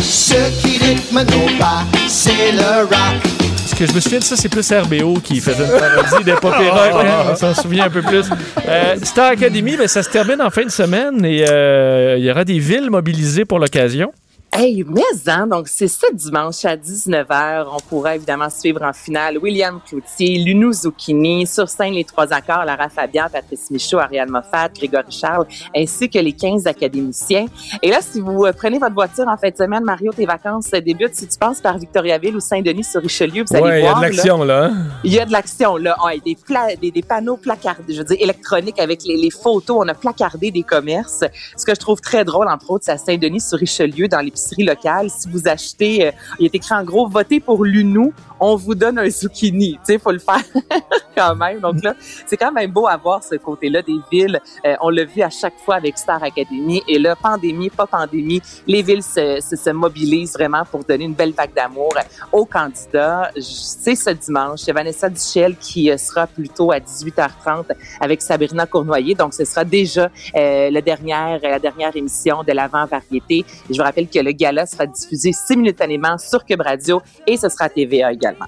Ce 0.00 0.34
qui 0.62 0.78
rythme 0.78 1.18
nos 1.22 1.58
pas, 1.58 1.84
c'est 2.08 2.52
le 2.52 2.84
rock. 2.84 3.22
Ce 3.66 3.74
que 3.74 3.86
je 3.86 3.92
me 3.92 4.00
souviens 4.00 4.18
de 4.18 4.24
ça, 4.24 4.34
c'est 4.36 4.48
plus 4.48 4.72
RBO 4.72 5.20
qui 5.22 5.40
faisait 5.40 5.64
une 5.64 5.78
parodie 5.78 6.24
d'Épopée 6.24 6.68
rock. 6.70 7.04
hein, 7.04 7.26
on 7.30 7.36
s'en 7.36 7.54
souvient 7.54 7.84
un 7.84 7.90
peu 7.90 8.02
plus. 8.02 8.24
Euh, 8.66 8.96
Star 9.02 9.30
Academy, 9.32 9.76
mais 9.78 9.86
ça 9.86 10.02
se 10.02 10.10
termine 10.10 10.42
en 10.42 10.50
fin 10.50 10.64
de 10.64 10.70
semaine 10.70 11.24
et 11.24 11.44
euh, 11.48 12.16
il 12.18 12.24
y 12.24 12.30
aura 12.30 12.44
des 12.44 12.58
villes 12.58 12.90
mobilisées 12.90 13.44
pour 13.44 13.58
l'occasion. 13.60 14.12
Hey, 14.50 14.82
mais 14.88 15.02
hein, 15.26 15.46
donc 15.46 15.68
c'est 15.68 15.86
ce 15.88 16.06
dimanche 16.12 16.64
à 16.64 16.74
19h. 16.74 17.66
On 17.70 17.80
pourra 17.80 18.16
évidemment 18.16 18.48
suivre 18.48 18.82
en 18.82 18.94
finale 18.94 19.36
William 19.38 19.78
Cloutier, 19.86 20.38
Lunou 20.38 20.72
Zucchini, 20.72 21.46
sur 21.46 21.68
scène 21.68 21.92
les 21.92 22.02
trois 22.02 22.32
accords, 22.32 22.64
Lara 22.64 22.88
Fabian, 22.88 23.26
Patrice 23.30 23.70
Michaud, 23.70 23.98
Ariane 23.98 24.30
Moffat, 24.30 24.70
Grégory 24.74 25.12
Charles, 25.12 25.46
ainsi 25.76 26.08
que 26.08 26.18
les 26.18 26.32
15 26.32 26.66
académiciens. 26.66 27.44
Et 27.82 27.90
là, 27.90 27.98
si 28.00 28.20
vous 28.20 28.46
euh, 28.46 28.52
prenez 28.56 28.78
votre 28.78 28.94
voiture 28.94 29.28
en 29.28 29.36
fin 29.36 29.50
de 29.50 29.56
semaine, 29.56 29.84
Mario, 29.84 30.12
tes 30.12 30.24
vacances 30.24 30.70
euh, 30.74 30.80
débutent. 30.80 31.14
Si 31.14 31.28
tu 31.28 31.38
passes 31.38 31.60
par 31.60 31.76
Victoriaville 31.78 32.34
ou 32.34 32.40
Saint-Denis 32.40 32.84
sur 32.84 33.02
Richelieu, 33.02 33.44
vous 33.48 33.54
allez 33.54 33.64
Ouais, 33.64 33.80
il 33.80 33.84
y 33.84 33.86
a 33.86 33.90
voir. 33.90 34.00
de 34.00 34.06
l'action, 34.06 34.44
là. 34.44 34.64
hein? 34.64 34.76
Il 35.04 35.12
y 35.12 35.20
a 35.20 35.26
de 35.26 35.32
l'action, 35.32 35.76
là. 35.76 35.94
Des, 36.24 36.34
pla- 36.36 36.74
des, 36.80 36.90
des 36.90 37.02
panneaux 37.02 37.36
placardés, 37.36 37.92
je 37.92 37.98
veux 37.98 38.04
dire, 38.04 38.16
électroniques 38.18 38.80
avec 38.80 39.04
les, 39.04 39.16
les 39.18 39.30
photos. 39.30 39.76
On 39.84 39.88
a 39.88 39.94
placardé 39.94 40.50
des 40.50 40.62
commerces. 40.62 41.22
Ce 41.56 41.64
que 41.66 41.74
je 41.74 41.78
trouve 41.80 42.00
très 42.00 42.24
drôle, 42.24 42.48
entre 42.48 42.70
autres, 42.70 42.84
c'est 42.86 42.92
à 42.92 42.98
Saint-Denis 42.98 43.40
sur 43.42 43.58
Richelieu, 43.58 44.08
dans 44.08 44.20
l'épicerie 44.38 44.64
locale. 44.64 45.10
Si 45.10 45.28
vous 45.28 45.48
achetez, 45.48 46.06
euh, 46.06 46.10
il 46.38 46.46
est 46.46 46.54
écrit 46.54 46.74
en 46.74 46.84
gros, 46.84 47.08
votez 47.08 47.40
pour 47.40 47.64
l'UNU, 47.64 48.12
on 48.40 48.56
vous 48.56 48.74
donne 48.74 48.98
un 48.98 49.10
zucchini. 49.10 49.72
Tu 49.72 49.78
sais, 49.84 49.98
faut 49.98 50.12
le 50.12 50.18
faire 50.18 50.42
quand 51.16 51.34
même. 51.34 51.60
Donc 51.60 51.82
là, 51.82 51.94
c'est 52.26 52.36
quand 52.36 52.52
même 52.52 52.70
beau 52.70 52.86
à 52.86 52.96
voir 52.96 53.22
ce 53.22 53.34
côté-là 53.34 53.82
des 53.82 53.98
villes. 54.10 54.40
Euh, 54.64 54.76
on 54.80 54.90
l'a 54.90 55.04
vu 55.04 55.22
à 55.22 55.30
chaque 55.30 55.58
fois 55.64 55.76
avec 55.76 55.98
Star 55.98 56.22
Academy. 56.22 56.82
Et 56.86 56.98
là, 56.98 57.16
pandémie, 57.16 57.70
pas 57.70 57.86
pandémie, 57.86 58.40
les 58.66 58.82
villes 58.82 59.02
se, 59.02 59.40
se, 59.40 59.56
se 59.56 59.70
mobilisent 59.70 60.34
vraiment 60.34 60.64
pour 60.64 60.84
donner 60.84 61.04
une 61.04 61.14
belle 61.14 61.32
vague 61.32 61.54
d'amour 61.54 61.94
aux 62.32 62.44
candidats. 62.44 63.30
C'est 63.40 63.96
ce 63.96 64.10
dimanche. 64.10 64.60
C'est 64.60 64.72
Vanessa 64.72 65.08
Duchel 65.08 65.56
qui 65.56 65.90
euh, 65.90 65.96
sera 65.96 66.26
plutôt 66.26 66.70
à 66.70 66.78
18h30 66.78 67.64
avec 68.00 68.22
Sabrina 68.22 68.66
Cournoyer. 68.66 69.14
Donc, 69.14 69.34
ce 69.34 69.44
sera 69.44 69.64
déjà 69.64 70.10
la, 70.34 70.80
dernière, 70.80 71.40
la 71.42 71.58
dernière 71.58 71.96
émission 71.96 72.42
de 72.44 72.52
l'avant-variété. 72.52 73.38
Et 73.38 73.44
Je 73.70 73.76
vous 73.76 73.82
rappelle 73.84 74.08
que 74.08 74.18
le 74.18 74.27
gala 74.32 74.66
sera 74.66 74.86
diffusé 74.86 75.32
simultanément 75.32 76.18
sur 76.18 76.44
Cube 76.44 76.62
Radio 76.62 77.00
et 77.26 77.36
ce 77.36 77.48
sera 77.48 77.66
à 77.66 77.68
TVA 77.68 78.12
également. 78.12 78.46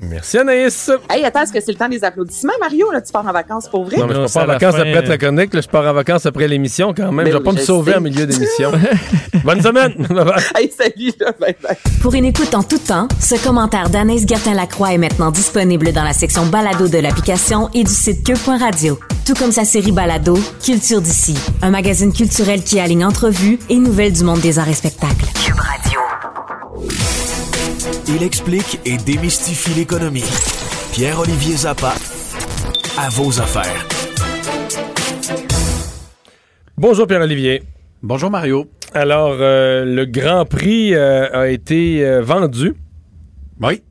Merci 0.00 0.38
Anaïs. 0.38 0.90
Hey, 1.10 1.24
attends, 1.24 1.42
est-ce 1.42 1.52
que 1.52 1.60
c'est 1.60 1.72
le 1.72 1.78
temps 1.78 1.88
des 1.88 2.04
applaudissements, 2.04 2.52
Mario? 2.60 2.90
Là, 2.92 3.00
tu 3.00 3.10
pars 3.12 3.26
en 3.26 3.32
vacances 3.32 3.68
pour 3.68 3.84
vrai? 3.84 3.96
Non, 3.96 4.06
mais 4.06 4.14
je 4.14 4.20
Non, 4.20 4.26
pars 4.26 4.32
pas 4.34 4.42
en 4.42 4.46
vacances 4.46 4.74
fin, 4.76 4.80
après 4.80 5.02
la 5.06 5.18
chronique. 5.18 5.54
là, 5.54 5.60
je 5.60 5.68
pars 5.68 5.84
en 5.86 5.92
vacances 5.94 6.26
après 6.26 6.48
l'émission 6.48 6.92
quand 6.94 7.10
même. 7.12 7.24
Ben 7.24 7.32
je 7.32 7.38
vais 7.38 7.44
pas 7.44 7.52
me 7.52 7.58
sauver 7.58 7.92
sais. 7.92 7.98
en 7.98 8.00
milieu 8.02 8.26
d'émission. 8.26 8.72
Bonne 9.44 9.62
semaine. 9.62 9.94
Bye 10.08 10.24
bye. 10.24 10.42
Hey, 10.56 10.70
salut, 10.70 11.12
là, 11.20 11.32
bye 11.40 11.56
bye. 11.62 11.76
Pour 12.02 12.14
une 12.14 12.24
écoute 12.26 12.54
en 12.54 12.62
tout 12.62 12.78
temps, 12.78 13.08
ce 13.20 13.42
commentaire 13.42 13.88
d'Anaïs 13.90 14.26
Gertin-Lacroix 14.26 14.92
est 14.94 14.98
maintenant 14.98 15.30
disponible 15.30 15.92
dans 15.92 16.04
la 16.04 16.12
section 16.12 16.46
balado 16.46 16.88
de 16.88 16.98
l'application 16.98 17.70
et 17.74 17.84
du 17.84 17.92
site 17.92 18.24
cube.radio. 18.26 18.98
Tout 19.26 19.34
comme 19.34 19.52
sa 19.52 19.64
série 19.64 19.92
balado, 19.92 20.38
Culture 20.62 21.00
d'ici, 21.00 21.34
un 21.62 21.70
magazine 21.70 22.12
culturel 22.12 22.62
qui 22.62 22.78
aligne 22.78 23.04
entrevues 23.06 23.58
et 23.70 23.76
nouvelles 23.78 24.12
du 24.12 24.24
monde 24.24 24.40
des 24.40 24.58
arts 24.58 24.68
et 24.68 24.74
spectacles. 24.74 25.24
Cube 25.44 25.58
Radio. 25.58 27.13
Il 28.06 28.22
explique 28.22 28.80
et 28.84 28.96
démystifie 28.96 29.74
l'économie. 29.74 30.24
Pierre-Olivier 30.92 31.56
Zappa, 31.56 31.94
à 32.98 33.08
vos 33.08 33.40
affaires. 33.40 33.86
Bonjour 36.76 37.06
Pierre-Olivier. 37.06 37.62
Bonjour 38.02 38.30
Mario. 38.30 38.70
Alors, 38.92 39.36
euh, 39.40 39.84
le 39.84 40.04
Grand 40.04 40.44
Prix 40.44 40.94
euh, 40.94 41.30
a 41.32 41.48
été 41.48 42.04
euh, 42.04 42.20
vendu. 42.22 42.74
Oui. 43.60 43.82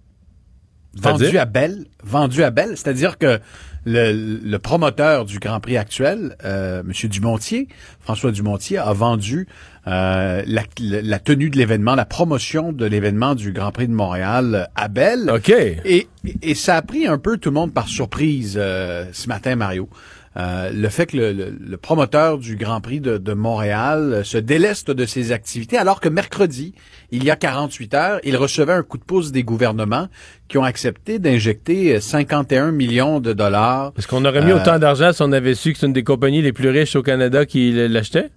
Vendu 0.96 1.38
à 1.38 1.46
Belle. 1.46 1.86
Vendu 2.04 2.44
à 2.44 2.52
Belle, 2.52 2.78
c'est-à-dire 2.78 3.18
que 3.18 3.40
le, 3.86 4.40
le 4.44 4.60
promoteur 4.60 5.26
du 5.26 5.40
Grand 5.40 5.60
Prix 5.60 5.76
actuel, 5.78 6.38
euh, 6.46 6.82
M. 6.82 7.10
Dumontier, 7.10 7.68
François 8.00 8.32
Dumontier, 8.32 8.78
a 8.78 8.94
vendu 8.94 9.48
euh, 9.48 9.73
la, 9.86 10.64
la 10.80 11.20
tenue 11.20 11.50
de 11.50 11.58
l'événement, 11.58 11.96
la 11.96 12.06
promotion 12.06 12.72
de 12.72 12.86
l'événement 12.86 13.36
du 13.36 13.52
Grand 13.52 13.72
Prix 13.72 13.88
de 13.88 13.94
Montréal 13.94 14.56
euh, 14.56 14.64
à 14.76 14.88
Belle. 14.88 15.30
OK. 15.34 15.50
Et, 15.50 16.08
et 16.42 16.56
ça 16.56 16.78
a 16.78 16.82
pris 16.82 17.06
un 17.08 17.18
peu 17.18 17.38
tout 17.38 17.50
le 17.50 17.56
monde 17.56 17.74
par 17.74 17.88
surprise 17.88 18.56
euh, 18.58 19.06
ce 19.12 19.28
matin, 19.28 19.56
Mario. 19.56 19.90
Euh, 20.36 20.72
le 20.74 20.90
fait 20.90 21.06
que 21.06 21.18
le, 21.18 21.32
le- 21.32 21.56
le 21.64 21.78
promoteur 21.78 22.40
du 22.40 22.56
Grand 22.56 22.82
Prix 22.82 23.00
de, 23.00 23.20
de 23.20 23.34
Montréal 23.34 24.14
euh, 24.14 24.24
se 24.24 24.40
déleste 24.40 24.90
de 24.90 25.06
ses 25.06 25.32
activités, 25.32 25.78
alors 25.78 26.00
que 26.00 26.10
mercredi, 26.10 26.74
il 27.12 27.24
y 27.24 27.30
a 27.30 27.36
48 27.36 27.94
heures, 27.94 28.20
il 28.24 28.36
recevait 28.36 28.74
un 28.74 28.82
coup 28.82 28.98
de 28.98 29.04
pouce 29.04 29.32
des 29.32 29.44
gouvernements 29.44 30.08
qui 30.48 30.58
ont 30.58 30.64
accepté 30.64 31.20
d'injecter 31.20 31.98
euh, 31.98 32.00
51 32.00 32.72
millions 32.72 33.20
de 33.20 33.32
dollars. 33.34 33.94
Est-ce 33.96 34.08
qu'on 34.08 34.26
aurait 34.26 34.44
mis 34.44 34.54
Euh, 34.54 34.58
autant 34.60 34.80
d'argent 34.80 35.14
si 35.14 35.22
on 35.22 35.32
avait 35.32 35.54
su 35.54 35.72
que 35.74 35.78
c'est 35.78 35.86
une 35.86 35.94
des 35.94 36.04
compagnies 36.04 36.42
les 36.42 36.54
plus 36.54 36.70
riches 36.70 36.96
au 36.96 37.04
Canada 37.04 37.46
qui 37.46 37.72
l'achetait? 37.88 38.32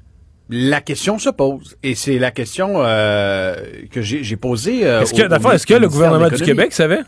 La 0.49 0.81
question 0.81 1.19
se 1.19 1.29
pose, 1.31 1.77
et 1.83 1.95
c'est 1.97 2.19
la 2.21 2.31
question 2.31 2.75
euh, 2.77 3.57
que 3.91 4.01
j'ai 4.01 4.37
posée. 4.37 4.87
euh, 4.87 5.01
Est-ce 5.03 5.13
que, 5.13 5.23
au- 5.23 5.29
d'abord, 5.29 5.51
au 5.51 5.55
est-ce 5.55 5.67
que 5.67 5.75
le 5.75 5.89
gouvernement 5.89 6.29
du. 6.29 6.43
Québec 6.43 6.73
savait? 6.73 7.01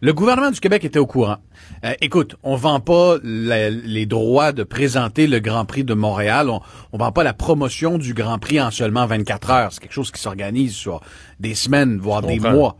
Le 0.00 0.12
gouvernement 0.12 0.50
du 0.50 0.60
Québec 0.60 0.84
était 0.84 0.98
au 0.98 1.06
courant. 1.06 1.36
Euh, 1.84 1.92
écoute, 2.00 2.36
on 2.42 2.56
vend 2.56 2.80
pas 2.80 3.16
la- 3.22 3.70
les 3.70 4.06
droits 4.06 4.52
de 4.52 4.62
présenter 4.62 5.26
le 5.26 5.40
Grand 5.40 5.64
Prix 5.66 5.84
de 5.84 5.94
Montréal. 5.94 6.48
On, 6.50 6.60
on 6.92 6.98
vend 6.98 7.12
pas 7.12 7.22
la 7.22 7.32
promotion 7.34 7.96
du 7.98 8.12
Grand 8.14 8.38
Prix 8.38 8.60
en 8.60 8.70
seulement 8.70 9.06
24 9.06 9.50
heures. 9.50 9.72
C'est 9.72 9.80
quelque 9.80 9.92
chose 9.94 10.10
qui 10.10 10.20
s'organise 10.20 10.74
sur 10.74 11.00
des 11.40 11.54
semaines, 11.54 11.98
voire 11.98 12.22
des 12.22 12.38
mois. 12.54 12.76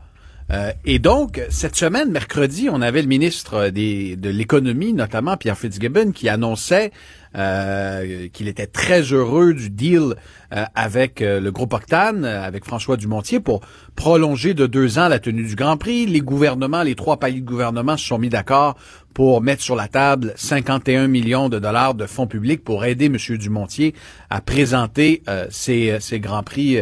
Euh, 0.50 0.72
et 0.84 0.98
donc, 0.98 1.40
cette 1.48 1.76
semaine, 1.76 2.10
mercredi, 2.10 2.68
on 2.70 2.82
avait 2.82 3.00
le 3.00 3.08
ministre 3.08 3.68
des, 3.70 4.16
de 4.16 4.28
l'économie, 4.28 4.92
notamment 4.92 5.38
Pierre 5.38 5.56
Fitzgibbon, 5.56 6.12
qui 6.12 6.28
annonçait 6.28 6.90
euh, 7.36 8.28
qu'il 8.32 8.48
était 8.48 8.66
très 8.66 9.00
heureux 9.02 9.54
du 9.54 9.70
deal 9.70 10.14
euh, 10.54 10.64
avec 10.76 11.20
euh, 11.20 11.40
le 11.40 11.50
groupe 11.50 11.72
Octane, 11.72 12.24
avec 12.24 12.64
François 12.64 12.96
Dumontier, 12.96 13.40
pour 13.40 13.60
prolonger 13.96 14.54
de 14.54 14.66
deux 14.66 14.98
ans 15.00 15.08
la 15.08 15.18
tenue 15.18 15.42
du 15.42 15.56
Grand 15.56 15.76
Prix. 15.76 16.06
Les 16.06 16.20
gouvernements, 16.20 16.84
les 16.84 16.94
trois 16.94 17.16
paliers 17.16 17.40
de 17.40 17.46
gouvernement 17.46 17.96
se 17.96 18.06
sont 18.06 18.18
mis 18.18 18.28
d'accord 18.28 18.76
pour 19.14 19.40
mettre 19.40 19.62
sur 19.62 19.74
la 19.74 19.88
table 19.88 20.32
51 20.36 21.08
millions 21.08 21.48
de 21.48 21.58
dollars 21.58 21.94
de 21.94 22.06
fonds 22.06 22.28
publics 22.28 22.62
pour 22.62 22.84
aider 22.84 23.06
M. 23.06 23.16
Dumontier 23.36 23.94
à 24.30 24.40
présenter 24.40 25.22
euh, 25.28 25.46
ses, 25.50 25.98
ses 25.98 26.20
Grands 26.20 26.42
Prix 26.44 26.78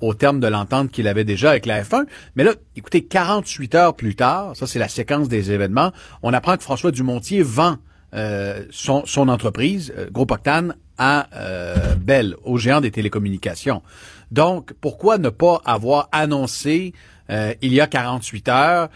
au 0.00 0.14
terme 0.14 0.40
de 0.40 0.46
l'entente 0.46 0.90
qu'il 0.90 1.08
avait 1.08 1.24
déjà 1.24 1.50
avec 1.50 1.66
la 1.66 1.82
F1. 1.82 2.04
Mais 2.36 2.44
là, 2.44 2.52
écoutez, 2.76 3.02
48 3.02 3.74
heures 3.74 3.96
plus 3.96 4.14
tard, 4.14 4.54
ça 4.54 4.66
c'est 4.66 4.78
la 4.78 4.88
séquence 4.88 5.28
des 5.28 5.52
événements, 5.52 5.90
on 6.22 6.32
apprend 6.32 6.56
que 6.56 6.62
François 6.62 6.90
Dumontier 6.90 7.42
vend 7.42 7.78
euh, 8.14 8.64
son, 8.70 9.28
entreprise, 9.28 9.92
euh, 9.96 10.08
Groupe 10.10 10.32
Octane, 10.32 10.74
à 10.98 11.28
euh, 11.34 11.94
Bell, 11.96 12.34
au 12.44 12.58
géant 12.58 12.80
des 12.80 12.90
télécommunications. 12.90 13.82
Donc, 14.30 14.72
pourquoi 14.80 15.18
ne 15.18 15.28
pas 15.28 15.60
avoir 15.64 16.08
annoncé 16.12 16.92
euh, 17.30 17.54
il 17.62 17.72
y 17.72 17.80
a 17.80 17.86
48 17.86 18.48
heures 18.48 18.88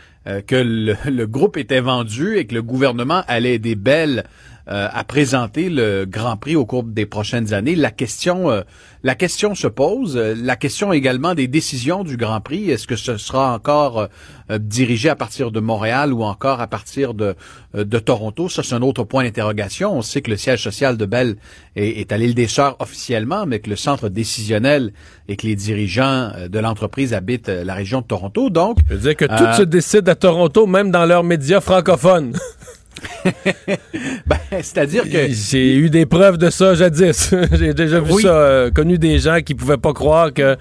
que 0.46 0.56
le, 0.56 0.96
le 1.10 1.26
groupe 1.26 1.58
était 1.58 1.80
vendu 1.80 2.38
et 2.38 2.46
que 2.46 2.54
le 2.54 2.62
gouvernement 2.62 3.22
allait 3.28 3.56
aider 3.56 3.74
Bell 3.74 4.24
euh, 4.68 4.88
à 4.92 5.04
présenter 5.04 5.68
le 5.68 6.06
Grand 6.08 6.36
Prix 6.36 6.56
au 6.56 6.64
cours 6.64 6.84
des 6.84 7.06
prochaines 7.06 7.52
années. 7.52 7.74
La 7.74 7.90
question, 7.90 8.50
euh, 8.50 8.62
la 9.02 9.14
question 9.14 9.54
se 9.54 9.66
pose. 9.66 10.16
Euh, 10.16 10.34
La 10.34 10.56
question 10.56 10.92
également 10.92 11.34
des 11.34 11.46
décisions 11.48 12.02
du 12.04 12.16
Grand 12.16 12.40
Prix. 12.40 12.70
Est-ce 12.70 12.86
que 12.86 12.96
ce 12.96 13.18
sera 13.18 13.52
encore 13.54 13.98
euh, 13.98 14.06
euh, 14.50 14.58
dirigé 14.58 15.10
à 15.10 15.16
partir 15.16 15.50
de 15.50 15.60
Montréal 15.60 16.14
ou 16.14 16.22
encore 16.22 16.62
à 16.62 16.66
partir 16.66 17.12
de, 17.12 17.34
de 17.74 17.98
Toronto? 17.98 18.48
Ça, 18.48 18.62
c'est 18.62 18.74
un 18.74 18.80
autre 18.80 19.04
point 19.04 19.24
d'interrogation. 19.24 19.94
On 19.94 20.00
sait 20.00 20.22
que 20.22 20.30
le 20.30 20.38
siège 20.38 20.62
social 20.62 20.96
de 20.96 21.04
Bell 21.04 21.36
est, 21.76 22.00
est 22.00 22.12
à 22.12 22.16
l'île 22.16 22.34
des 22.34 22.48
Sœurs 22.48 22.76
officiellement, 22.80 23.44
mais 23.44 23.58
que 23.60 23.68
le 23.68 23.76
centre 23.76 24.08
décisionnel 24.08 24.94
et 25.28 25.36
que 25.36 25.46
les 25.46 25.56
dirigeants 25.56 26.32
de 26.48 26.58
l'entreprise 26.58 27.12
habitent 27.12 27.48
la 27.48 27.74
région 27.74 28.00
de 28.00 28.06
Toronto. 28.06 28.48
Donc, 28.48 28.78
Je 28.88 28.94
veux 28.94 29.00
dire 29.00 29.16
que 29.16 29.26
tout 29.26 29.56
se 29.58 29.62
décide 29.62 30.08
à 30.08 30.14
Toronto, 30.14 30.66
même 30.66 30.90
dans 30.90 31.04
leurs 31.04 31.24
médias 31.24 31.60
francophones. 31.60 32.34
ben, 34.26 34.38
c'est-à-dire 34.52 35.04
que 35.04 35.28
J'ai 35.28 35.76
eu 35.76 35.90
des 35.90 36.06
preuves 36.06 36.38
de 36.38 36.50
ça 36.50 36.74
jadis. 36.74 37.34
J'ai 37.52 37.74
déjà 37.74 38.00
vu 38.00 38.12
Oui. 38.12 38.22
ça, 38.22 38.28
euh, 38.36 38.70
connu 38.70 38.98
des 38.98 39.18
gens 39.18 39.40
qui 39.40 39.54
pouvaient 39.54 39.76
pas 39.78 39.92
croire 39.92 40.32
que 40.32 40.56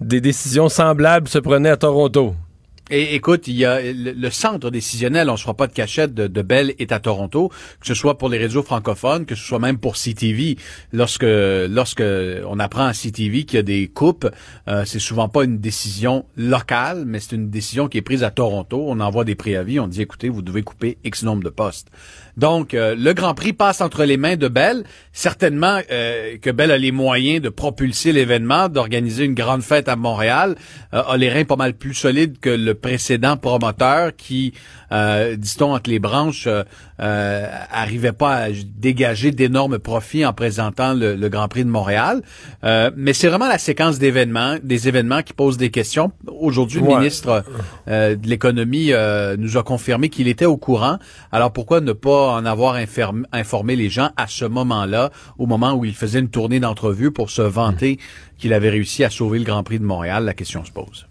des 0.00 0.20
décisions 0.20 0.68
semblables 0.68 1.28
se 1.28 1.38
prenaient 1.38 1.70
à 1.70 1.76
Toronto. 1.76 2.34
Et 2.90 3.14
écoute, 3.14 3.46
il 3.46 3.54
y 3.54 3.64
a 3.64 3.80
le, 3.80 4.30
centre 4.30 4.68
décisionnel, 4.70 5.28
on 5.28 5.32
ne 5.32 5.36
se 5.36 5.42
fera 5.42 5.54
pas 5.54 5.68
de 5.68 5.72
cachette 5.72 6.12
de, 6.12 6.26
de 6.26 6.42
Bell 6.42 6.74
est 6.80 6.90
à 6.90 6.98
Toronto, 6.98 7.50
que 7.80 7.86
ce 7.86 7.94
soit 7.94 8.18
pour 8.18 8.28
les 8.28 8.36
réseaux 8.36 8.64
francophones, 8.64 9.26
que 9.26 9.36
ce 9.36 9.44
soit 9.44 9.60
même 9.60 9.78
pour 9.78 9.94
CTV. 9.94 10.56
Lorsque 10.92 11.22
lorsque 11.24 12.02
on 12.02 12.58
apprend 12.58 12.86
à 12.86 12.92
CTV 12.92 13.44
qu'il 13.44 13.56
y 13.56 13.60
a 13.60 13.62
des 13.62 13.86
coupes, 13.86 14.28
euh, 14.66 14.84
c'est 14.84 14.98
souvent 14.98 15.28
pas 15.28 15.44
une 15.44 15.58
décision 15.58 16.26
locale, 16.36 17.04
mais 17.06 17.20
c'est 17.20 17.36
une 17.36 17.48
décision 17.48 17.86
qui 17.86 17.98
est 17.98 18.02
prise 18.02 18.24
à 18.24 18.30
Toronto. 18.30 18.84
On 18.88 18.98
envoie 18.98 19.24
des 19.24 19.36
préavis, 19.36 19.78
on 19.78 19.86
dit 19.86 20.02
écoutez, 20.02 20.28
vous 20.28 20.42
devez 20.42 20.62
couper 20.62 20.98
X 21.04 21.22
nombre 21.22 21.44
de 21.44 21.50
postes. 21.50 21.88
Donc 22.36 22.74
euh, 22.74 22.94
le 22.96 23.12
Grand 23.12 23.34
Prix 23.34 23.52
passe 23.52 23.80
entre 23.80 24.04
les 24.04 24.16
mains 24.16 24.36
de 24.36 24.48
Bell. 24.48 24.84
Certainement 25.12 25.80
euh, 25.90 26.38
que 26.38 26.50
Bell 26.50 26.70
a 26.70 26.78
les 26.78 26.92
moyens 26.92 27.42
de 27.42 27.48
propulser 27.50 28.12
l'événement, 28.12 28.68
d'organiser 28.68 29.24
une 29.24 29.34
grande 29.34 29.62
fête 29.62 29.88
à 29.88 29.96
Montréal, 29.96 30.56
euh, 30.94 31.02
a 31.02 31.16
les 31.16 31.28
reins 31.28 31.44
pas 31.44 31.56
mal 31.56 31.74
plus 31.74 31.94
solides 31.94 32.38
que 32.40 32.50
le 32.50 32.74
précédent 32.80 33.36
promoteur 33.36 34.16
qui, 34.16 34.52
euh, 34.92 35.36
dit-on 35.36 35.74
entre 35.74 35.90
les 35.90 35.98
branches, 35.98 36.46
euh, 36.46 36.64
euh, 37.00 37.46
arrivait 37.70 38.12
pas 38.12 38.34
à 38.34 38.48
dégager 38.50 39.30
d'énormes 39.30 39.78
profits 39.78 40.26
en 40.26 40.32
présentant 40.32 40.92
le, 40.94 41.14
le 41.14 41.28
Grand 41.28 41.48
Prix 41.48 41.64
de 41.64 41.70
Montréal. 41.70 42.22
Euh, 42.64 42.90
mais 42.96 43.12
c'est 43.12 43.28
vraiment 43.28 43.48
la 43.48 43.58
séquence 43.58 43.98
d'événements, 43.98 44.56
des 44.62 44.88
événements 44.88 45.22
qui 45.22 45.32
posent 45.32 45.56
des 45.56 45.70
questions. 45.70 46.12
Aujourd'hui, 46.26 46.80
le 46.80 46.88
ministre 46.88 47.44
euh, 47.88 48.16
de 48.16 48.28
l'économie 48.28 48.92
euh, 48.92 49.36
nous 49.38 49.56
a 49.56 49.62
confirmé 49.62 50.08
qu'il 50.08 50.28
était 50.28 50.46
au 50.46 50.56
courant. 50.56 50.98
Alors 51.32 51.52
pourquoi 51.52 51.80
ne 51.80 51.92
pas 51.92 52.32
en 52.32 52.44
avoir 52.44 52.76
inform- 52.76 53.24
informé 53.32 53.76
les 53.76 53.88
gens 53.88 54.10
à 54.16 54.26
ce 54.26 54.44
moment-là, 54.44 55.10
au 55.38 55.46
moment 55.46 55.74
où 55.74 55.84
il 55.84 55.94
faisait 55.94 56.20
une 56.20 56.30
tournée 56.30 56.60
d'entrevue 56.60 57.10
pour 57.10 57.30
se 57.30 57.42
vanter 57.42 57.98
qu'il 58.38 58.52
avait 58.52 58.70
réussi 58.70 59.04
à 59.04 59.10
sauver 59.10 59.38
le 59.38 59.44
Grand 59.44 59.62
Prix 59.62 59.78
de 59.78 59.84
Montréal? 59.84 60.24
La 60.24 60.34
question 60.34 60.64
se 60.64 60.70
pose. 60.70 61.06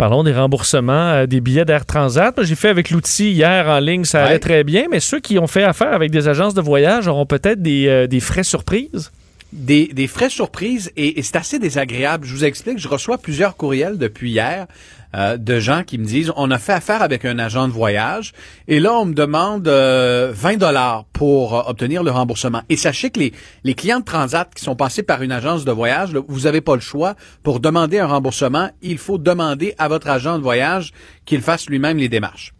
Parlons 0.00 0.22
des 0.24 0.32
remboursements 0.32 1.10
euh, 1.10 1.26
des 1.26 1.42
billets 1.42 1.66
d'Air 1.66 1.84
Transat. 1.84 2.34
J'ai 2.42 2.54
fait 2.54 2.70
avec 2.70 2.90
l'outil 2.90 3.32
hier 3.32 3.68
en 3.68 3.80
ligne, 3.80 4.04
ça 4.04 4.22
allait 4.22 4.32
Ouais. 4.32 4.38
très 4.38 4.64
bien, 4.64 4.84
mais 4.90 4.98
ceux 4.98 5.20
qui 5.20 5.38
ont 5.38 5.46
fait 5.46 5.62
affaire 5.62 5.92
avec 5.92 6.10
des 6.10 6.26
agences 6.26 6.54
de 6.54 6.62
voyage 6.62 7.06
auront 7.06 7.26
peut-être 7.26 7.60
des, 7.60 7.86
euh, 7.86 8.06
des 8.06 8.20
frais 8.20 8.42
surprises. 8.42 9.12
Des, 9.52 9.88
des 9.88 10.08
surprises 10.28 10.92
et, 10.96 11.22
c'est 11.22 11.36
assez 11.36 11.58
désagréable. 11.58 12.26
Je 12.26 12.34
vous 12.34 12.44
explique, 12.44 12.78
je 12.78 12.88
reçois 12.88 13.18
plusieurs 13.18 13.56
courriels 13.56 13.98
depuis 13.98 14.30
hier 14.30 14.66
euh, 15.16 15.36
de 15.36 15.58
gens 15.58 15.82
qui 15.82 15.98
me 15.98 16.04
disent 16.04 16.32
on 16.36 16.50
a 16.50 16.58
fait 16.58 16.72
affaire 16.72 17.02
avec 17.02 17.24
un 17.24 17.38
agent 17.40 17.66
de 17.66 17.72
voyage 17.72 18.32
et 18.68 18.78
là 18.78 18.94
on 18.94 19.06
me 19.06 19.14
demande 19.14 19.66
euh, 19.66 20.30
20 20.32 20.56
dollars 20.56 21.04
pour 21.12 21.58
euh, 21.58 21.62
obtenir 21.66 22.02
le 22.02 22.12
remboursement. 22.12 22.62
Et 22.68 22.76
sachez 22.76 23.10
que 23.10 23.18
les, 23.64 23.74
clients 23.74 24.00
de 24.00 24.04
Transat 24.04 24.48
qui 24.54 24.62
sont 24.62 24.76
passés 24.76 25.02
par 25.02 25.22
une 25.22 25.32
agence 25.32 25.64
de 25.64 25.72
voyage, 25.72 26.12
vous 26.28 26.40
n'avez 26.40 26.60
pas 26.60 26.74
le 26.74 26.80
choix 26.80 27.16
pour 27.42 27.58
demander 27.58 27.98
un 27.98 28.06
remboursement. 28.06 28.70
Il 28.82 28.98
faut 28.98 29.18
demander 29.18 29.74
à 29.78 29.88
votre 29.88 30.08
agent 30.08 30.38
de 30.38 30.42
voyage 30.42 30.92
qu'il 31.24 31.40
fasse 31.40 31.68
lui-même 31.68 31.98
les 31.98 32.08
démarches. 32.08 32.52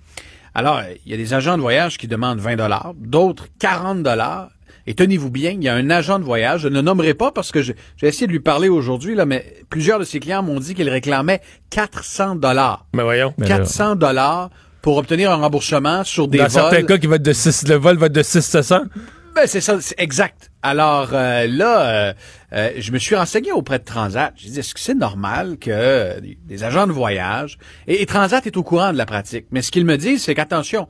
Alors, 0.53 0.82
il 1.07 1.12
y 1.12 1.14
a 1.14 1.16
des 1.16 1.32
agents 1.32 1.57
de 1.57 1.62
voyage 1.62 1.97
qui 1.97 2.09
demandent 2.09 2.41
20 2.41 2.57
dollars, 2.57 2.95
d'autres 2.97 3.47
40 3.61 4.03
dollars. 4.03 4.51
Et 4.91 4.95
tenez-vous 4.95 5.30
bien, 5.30 5.51
il 5.53 5.62
y 5.62 5.68
a 5.68 5.74
un 5.74 5.88
agent 5.88 6.18
de 6.18 6.24
voyage, 6.24 6.62
je 6.62 6.68
ne 6.68 6.74
le 6.74 6.80
nommerai 6.82 7.14
pas 7.14 7.30
parce 7.30 7.53
que 7.53 7.62
je- 7.62 7.72
j'ai 7.97 8.09
essayé 8.09 8.26
de 8.26 8.32
lui 8.32 8.41
parler 8.41 8.68
aujourd'hui, 8.68 9.14
là, 9.14 9.24
mais 9.24 9.55
plusieurs 9.70 10.01
de 10.01 10.05
ses 10.05 10.18
clients 10.18 10.43
m'ont 10.43 10.59
dit 10.59 10.74
qu'il 10.74 10.88
réclamait 10.91 11.41
400 11.70 12.34
dollars. 12.34 12.86
Mais 12.93 13.05
voyons. 13.05 13.32
Mais 13.38 13.47
là- 13.47 13.59
400 13.59 13.95
dollars 13.95 14.51
pour 14.82 14.97
obtenir 14.97 15.30
un 15.30 15.36
remboursement 15.36 16.03
sur 16.03 16.26
des 16.26 16.38
Dans 16.38 16.45
vols. 16.49 16.51
certains 16.51 16.82
cas, 16.82 16.99
qui 16.99 17.07
va 17.07 17.16
être 17.16 17.22
de 17.22 17.32
6, 17.32 17.68
le 17.68 17.76
vol 17.76 17.99
va 17.99 18.07
être 18.07 18.12
de 18.14 18.22
6 18.24 18.43
700. 18.43 18.80
Ben, 19.36 19.47
c'est 19.47 19.61
ça, 19.61 19.80
c'est 19.80 19.95
exact. 20.01 20.51
Alors 20.61 21.11
euh, 21.12 21.47
là, 21.47 21.80
euh, 22.09 22.12
euh, 22.53 22.70
je 22.76 22.91
me 22.91 22.99
suis 22.99 23.14
renseigné 23.14 23.53
auprès 23.53 23.78
de 23.78 23.84
Transat. 23.84 24.32
J'ai 24.34 24.51
dit, 24.51 24.59
est-ce 24.59 24.74
que 24.74 24.80
c'est 24.80 24.95
normal 24.97 25.57
que 25.59 26.18
des- 26.18 26.36
des 26.45 26.64
agents 26.64 26.88
de 26.88 26.93
voyage, 26.93 27.59
et, 27.86 28.03
et 28.03 28.07
Transat 28.07 28.45
est 28.45 28.57
au 28.57 28.64
courant 28.64 28.93
de 28.93 28.99
la 28.99 29.07
pratique, 29.07 29.47
mais 29.53 29.62
ce 29.62 29.70
qu'ils 29.70 29.84
me 29.86 29.97
disent, 29.97 30.24
c'est 30.24 30.34
qu'attention, 30.34 30.88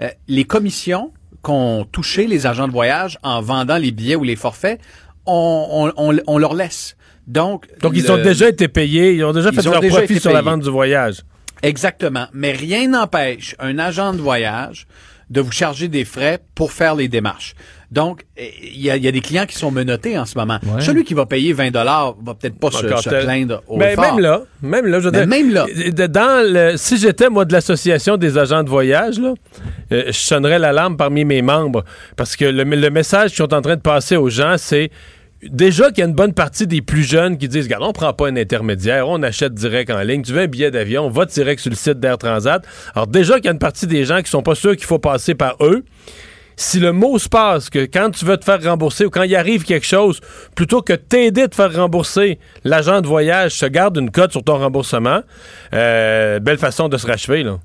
euh, 0.00 0.08
les 0.26 0.44
commissions 0.44 1.12
qu'ont 1.42 1.84
touché 1.90 2.26
les 2.26 2.46
agents 2.46 2.68
de 2.68 2.72
voyage 2.72 3.18
en 3.22 3.40
vendant 3.42 3.76
les 3.76 3.90
billets 3.90 4.16
ou 4.16 4.24
les 4.24 4.36
forfaits, 4.36 4.80
on, 5.26 5.92
on, 5.96 6.10
on- 6.12 6.18
on 6.26 6.38
leur 6.38 6.54
laisse. 6.54 6.96
Donc, 7.26 7.66
Donc, 7.80 7.92
ils 7.94 8.02
le- 8.04 8.10
ont 8.10 8.22
déjà 8.22 8.48
été 8.48 8.68
payés, 8.68 9.14
ils 9.14 9.24
ont 9.24 9.32
déjà 9.32 9.52
fait 9.52 9.66
ont 9.66 9.72
leur 9.72 9.80
déjà 9.80 9.98
profit 9.98 10.18
sur 10.20 10.32
la 10.32 10.42
vente 10.42 10.60
du 10.62 10.70
voyage. 10.70 11.22
Exactement. 11.62 12.26
Mais 12.32 12.52
rien 12.52 12.88
n'empêche 12.88 13.54
un 13.60 13.78
agent 13.78 14.12
de 14.14 14.18
voyage 14.20 14.86
de 15.30 15.40
vous 15.40 15.52
charger 15.52 15.88
des 15.88 16.04
frais 16.04 16.40
pour 16.54 16.72
faire 16.72 16.94
les 16.94 17.08
démarches. 17.08 17.54
Donc, 17.92 18.22
eh, 18.38 18.50
il 18.74 18.80
y 18.80 18.90
a, 18.90 18.96
il 18.96 19.04
y 19.04 19.08
a 19.08 19.12
des 19.12 19.20
clients 19.20 19.44
qui 19.44 19.54
sont 19.54 19.70
menottés 19.70 20.18
en 20.18 20.24
ce 20.24 20.38
moment. 20.38 20.58
Ouais. 20.64 20.80
Celui 20.80 21.04
qui 21.04 21.12
va 21.12 21.26
payer 21.26 21.52
20 21.52 21.70
dollars 21.72 22.16
va 22.24 22.32
peut-être 22.32 22.58
pas 22.58 22.70
se, 22.70 22.78
se 22.78 23.22
plaindre 23.22 23.62
au 23.68 23.76
Mais 23.76 23.94
fort. 23.94 24.04
même 24.04 24.18
là, 24.20 24.42
même 24.62 24.86
là, 24.86 24.98
je 24.98 25.04
veux 25.04 25.12
dire, 25.12 25.26
même 25.26 25.52
là. 25.52 25.66
Dans 26.08 26.42
le, 26.50 26.78
si 26.78 26.96
j'étais, 26.96 27.28
moi, 27.28 27.44
de 27.44 27.52
l'association 27.52 28.16
des 28.16 28.38
agents 28.38 28.62
de 28.62 28.70
voyage, 28.70 29.18
là, 29.20 29.34
euh, 29.92 30.04
je 30.06 30.12
sonnerais 30.12 30.58
l'alarme 30.58 30.96
parmi 30.96 31.26
mes 31.26 31.42
membres. 31.42 31.84
Parce 32.16 32.34
que 32.34 32.46
le, 32.46 32.64
le 32.64 32.90
message 32.90 33.30
qu'ils 33.30 33.36
sont 33.44 33.52
en 33.52 33.60
train 33.60 33.76
de 33.76 33.82
passer 33.82 34.16
aux 34.16 34.30
gens, 34.30 34.54
c'est 34.56 34.90
déjà 35.42 35.90
qu'il 35.90 35.98
y 35.98 36.02
a 36.02 36.06
une 36.06 36.14
bonne 36.14 36.32
partie 36.32 36.66
des 36.66 36.80
plus 36.80 37.02
jeunes 37.02 37.36
qui 37.36 37.46
disent, 37.46 37.64
regarde, 37.64 37.82
on 37.82 37.92
prend 37.92 38.14
pas 38.14 38.28
un 38.28 38.36
intermédiaire, 38.36 39.06
on 39.06 39.22
achète 39.22 39.52
direct 39.52 39.90
en 39.90 40.00
ligne. 40.00 40.22
Tu 40.22 40.32
veux 40.32 40.40
un 40.40 40.46
billet 40.46 40.70
d'avion, 40.70 41.10
va 41.10 41.26
direct 41.26 41.60
sur 41.60 41.68
le 41.68 41.76
site 41.76 42.00
d'Air 42.00 42.16
Transat. 42.16 42.64
Alors 42.94 43.06
déjà 43.06 43.34
qu'il 43.36 43.44
y 43.44 43.48
a 43.48 43.52
une 43.52 43.58
partie 43.58 43.86
des 43.86 44.06
gens 44.06 44.22
qui 44.22 44.30
sont 44.30 44.42
pas 44.42 44.54
sûrs 44.54 44.76
qu'il 44.76 44.86
faut 44.86 44.98
passer 44.98 45.34
par 45.34 45.56
eux. 45.60 45.84
Si 46.64 46.78
le 46.78 46.92
mot 46.92 47.18
se 47.18 47.28
passe 47.28 47.70
que 47.70 47.86
quand 47.86 48.12
tu 48.12 48.24
veux 48.24 48.36
te 48.36 48.44
faire 48.44 48.62
rembourser 48.62 49.04
ou 49.04 49.10
quand 49.10 49.24
il 49.24 49.34
arrive 49.34 49.64
quelque 49.64 49.84
chose, 49.84 50.20
plutôt 50.54 50.80
que 50.80 50.92
t'aider 50.92 51.42
de 51.42 51.46
te 51.48 51.56
faire 51.56 51.74
rembourser, 51.74 52.38
l'agent 52.62 53.00
de 53.00 53.08
voyage 53.08 53.56
se 53.56 53.66
garde 53.66 53.96
une 53.96 54.12
cote 54.12 54.30
sur 54.30 54.44
ton 54.44 54.58
remboursement, 54.58 55.22
euh, 55.74 56.38
belle 56.38 56.58
façon 56.58 56.88
de 56.88 56.96
se 56.96 57.06
rachever, 57.08 57.42
là. 57.42 57.58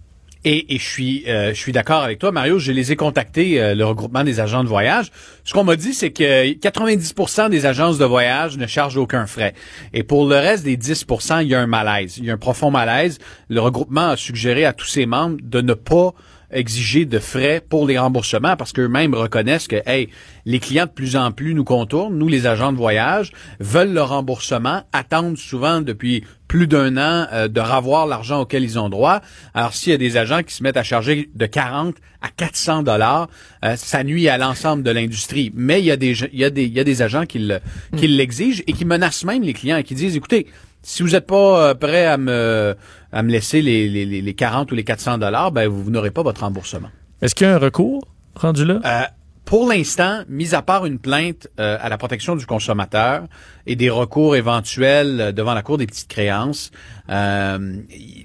Et, 0.45 0.73
et 0.73 0.79
je 0.79 0.83
suis, 0.83 1.23
euh, 1.27 1.53
suis 1.53 1.73
d'accord 1.73 2.01
avec 2.01 2.17
toi, 2.17 2.31
Mario. 2.31 2.57
Je 2.57 2.71
les 2.71 2.91
ai 2.91 2.95
contactés, 2.95 3.61
euh, 3.61 3.75
le 3.75 3.85
regroupement 3.85 4.23
des 4.23 4.39
agents 4.39 4.63
de 4.63 4.69
voyage. 4.69 5.11
Ce 5.43 5.53
qu'on 5.53 5.63
m'a 5.63 5.75
dit, 5.75 5.93
c'est 5.93 6.11
que 6.11 6.53
90% 6.53 7.49
des 7.49 7.67
agences 7.67 7.99
de 7.99 8.05
voyage 8.05 8.57
ne 8.57 8.65
chargent 8.65 8.97
aucun 8.97 9.27
frais. 9.27 9.53
Et 9.93 10.01
pour 10.01 10.27
le 10.27 10.37
reste 10.37 10.63
des 10.63 10.75
10%, 10.75 11.43
il 11.43 11.49
y 11.49 11.55
a 11.55 11.59
un 11.59 11.67
malaise. 11.67 12.17
Il 12.17 12.25
y 12.25 12.31
a 12.31 12.33
un 12.33 12.37
profond 12.37 12.71
malaise. 12.71 13.19
Le 13.49 13.61
regroupement 13.61 14.09
a 14.09 14.17
suggéré 14.17 14.65
à 14.65 14.73
tous 14.73 14.87
ses 14.87 15.05
membres 15.05 15.37
de 15.43 15.61
ne 15.61 15.75
pas 15.75 16.13
exiger 16.51 17.05
de 17.05 17.19
frais 17.19 17.61
pour 17.67 17.85
les 17.87 17.97
remboursements 17.97 18.55
parce 18.55 18.71
qu'eux-mêmes 18.73 19.13
reconnaissent 19.13 19.67
que, 19.67 19.81
hey, 19.85 20.09
les 20.45 20.59
clients 20.59 20.85
de 20.85 20.91
plus 20.91 21.15
en 21.15 21.31
plus 21.31 21.53
nous 21.53 21.63
contournent, 21.63 22.17
nous 22.17 22.27
les 22.27 22.47
agents 22.47 22.71
de 22.71 22.77
voyage, 22.77 23.31
veulent 23.59 23.93
le 23.93 24.01
remboursement, 24.01 24.83
attendent 24.93 25.37
souvent 25.37 25.81
depuis 25.81 26.23
plus 26.47 26.67
d'un 26.67 26.95
an 26.97 27.27
euh, 27.33 27.47
de 27.49 27.59
revoir 27.59 28.07
l'argent 28.07 28.41
auquel 28.41 28.63
ils 28.63 28.79
ont 28.79 28.87
droit. 28.87 29.21
Alors 29.53 29.73
s'il 29.73 29.91
y 29.91 29.95
a 29.95 29.97
des 29.97 30.15
agents 30.15 30.43
qui 30.43 30.53
se 30.53 30.63
mettent 30.63 30.77
à 30.77 30.83
charger 30.83 31.29
de 31.35 31.45
40 31.45 31.95
à 32.21 32.29
400 32.29 32.83
dollars, 32.83 33.27
euh, 33.65 33.75
ça 33.75 34.03
nuit 34.05 34.29
à 34.29 34.37
l'ensemble 34.37 34.83
de 34.83 34.91
l'industrie. 34.91 35.51
Mais 35.53 35.79
il 35.81 35.85
y 35.85 35.91
a 35.91 35.97
des 35.97 36.11
il 36.31 36.39
y 36.39 36.45
a 36.45 36.49
des 36.49 36.63
il 36.63 36.73
y 36.73 36.79
a 36.79 36.85
des 36.85 37.01
agents 37.01 37.25
qui 37.25 37.39
le- 37.39 37.59
qui 37.97 38.07
l'exigent 38.07 38.63
et 38.65 38.71
qui 38.73 38.85
menacent 38.85 39.25
même 39.25 39.43
les 39.43 39.53
clients 39.53 39.77
et 39.77 39.83
qui 39.83 39.93
disent 39.95 40.15
écoutez, 40.15 40.47
si 40.89 41.03
vous 41.03 41.09
n'êtes 41.09 41.27
pas 41.27 41.69
euh, 41.69 41.73
prêt 41.73 42.05
à 42.05 42.17
me 42.17 42.75
à 43.11 43.21
me 43.23 43.29
laisser 43.31 43.61
les, 43.61 43.89
les, 43.89 44.05
les 44.05 44.21
les 44.21 44.33
40 44.33 44.71
ou 44.71 44.75
les 44.75 44.83
400 44.83 45.17
dollars, 45.17 45.51
ben 45.51 45.67
vous, 45.67 45.83
vous 45.83 45.91
n'aurez 45.91 46.11
pas 46.11 46.23
votre 46.23 46.41
remboursement. 46.41 46.89
Est-ce 47.21 47.35
qu'il 47.35 47.45
y 47.47 47.49
a 47.49 47.55
un 47.55 47.59
recours 47.59 48.07
rendu 48.35 48.63
là? 48.65 48.79
Euh, 48.85 49.01
pour 49.43 49.67
l'instant, 49.69 50.23
mis 50.27 50.53
à 50.55 50.61
part 50.61 50.85
une 50.85 50.99
plainte 50.99 51.47
euh, 51.59 51.77
à 51.79 51.87
la 51.89 51.97
protection 51.97 52.35
du 52.35 52.45
consommateur 52.45 53.23
et 53.65 53.75
des 53.77 53.89
recours 53.89 54.35
éventuels 54.35 55.19
euh, 55.21 55.31
devant 55.31 55.53
la 55.53 55.61
Cour 55.61 55.77
des 55.77 55.87
petites 55.87 56.09
créances, 56.09 56.71
euh, 57.09 57.77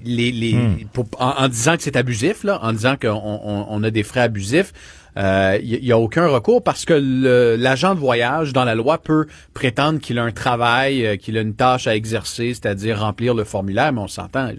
les, 0.03 0.31
les, 0.31 0.85
pour- 0.93 1.07
en, 1.19 1.29
en 1.43 1.47
disant 1.47 1.77
que 1.77 1.83
c'est 1.83 1.95
abusif, 1.95 2.43
là, 2.43 2.59
en 2.61 2.71
disant 2.73 2.95
qu'on 3.01 3.09
on, 3.09 3.65
on 3.69 3.83
a 3.83 3.89
des 3.89 4.03
frais 4.03 4.19
abusifs, 4.21 4.73
il 5.17 5.79
n'y 5.83 5.91
a 5.91 5.97
aucun 5.99 6.27
recours 6.27 6.63
parce 6.63 6.85
que 6.85 6.93
le- 6.93 7.55
l'agent 7.55 7.93
de 7.95 7.99
voyage, 7.99 8.53
dans 8.53 8.63
la 8.65 8.75
loi, 8.75 8.97
peut 8.97 9.27
prétendre 9.53 9.99
qu'il 9.99 10.17
a 10.19 10.23
un 10.23 10.31
travail, 10.31 11.05
euh, 11.05 11.15
qu'il 11.17 11.37
a 11.37 11.41
une 11.41 11.53
tâche 11.55 11.87
à 11.87 11.95
exercer, 11.95 12.49
c'est-à-dire 12.53 12.99
remplir 12.99 13.33
le 13.33 13.43
formulaire, 13.43 13.93
mais 13.93 14.01
on 14.01 14.07
s'entend, 14.07 14.49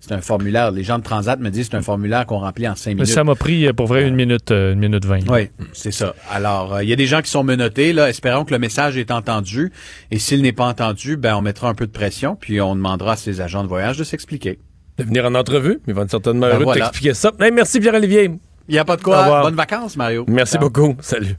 c'est 0.00 0.12
un 0.12 0.20
formulaire. 0.20 0.70
Les 0.72 0.82
gens 0.84 0.98
de 0.98 1.04
Transat 1.04 1.38
me 1.38 1.50
disent 1.50 1.66
que 1.66 1.72
c'est 1.72 1.76
un 1.78 1.82
formulaire 1.82 2.26
qu'on 2.26 2.38
remplit 2.38 2.66
en 2.68 2.74
cinq 2.74 2.90
Mais 2.90 2.94
minutes. 3.02 3.10
ça 3.14 3.24
m'a 3.24 3.34
pris 3.34 3.66
euh, 3.66 3.72
pour 3.72 3.86
vrai 3.86 4.06
une 4.06 4.14
minute, 4.16 4.50
euh, 4.50 4.72
une 4.72 4.80
minute 4.80 5.04
vingt. 5.04 5.20
Oui, 5.28 5.48
c'est 5.72 5.92
ça. 5.92 6.14
Alors, 6.30 6.74
euh, 6.74 6.82
il 6.82 6.88
y 6.88 6.92
a 6.92 6.96
des 6.96 7.06
gens 7.06 7.22
qui 7.22 7.30
sont 7.30 7.44
menottés. 7.44 7.92
Là, 7.92 8.08
espérons 8.08 8.44
que 8.44 8.52
le 8.52 8.58
message 8.58 8.96
est 8.96 9.10
entendu. 9.10 9.72
Et 10.10 10.18
s'il 10.18 10.42
n'est 10.42 10.52
pas 10.52 10.66
entendu, 10.66 11.16
ben 11.16 11.36
on 11.36 11.42
mettra 11.42 11.68
un 11.68 11.74
peu 11.74 11.86
de 11.86 11.92
pression, 11.92 12.36
puis 12.36 12.60
on 12.60 12.74
demandera 12.74 13.12
à 13.12 13.16
ces 13.16 13.40
agents 13.40 13.62
de 13.62 13.68
voyage 13.68 13.98
de 13.98 14.04
s'expliquer. 14.04 14.58
De 14.98 15.04
venir 15.04 15.24
en 15.24 15.34
entrevue, 15.34 15.80
ils 15.86 15.94
vont 15.94 16.02
être 16.02 16.10
certainement 16.10 16.46
Ben 16.48 16.54
heureux 16.54 16.64
voilà. 16.64 16.80
de 16.80 16.86
t'expliquer 16.86 17.14
ça. 17.14 17.30
Hey, 17.40 17.50
merci 17.52 17.80
Pierre-Olivier. 17.80 18.30
Il 18.68 18.72
n'y 18.72 18.78
a 18.78 18.84
pas 18.84 18.96
de 18.96 19.02
quoi. 19.02 19.42
Bonnes 19.42 19.54
vacances, 19.54 19.96
Mario. 19.96 20.24
Merci 20.28 20.54
Ciao. 20.54 20.62
beaucoup. 20.62 20.96
Salut. 21.00 21.36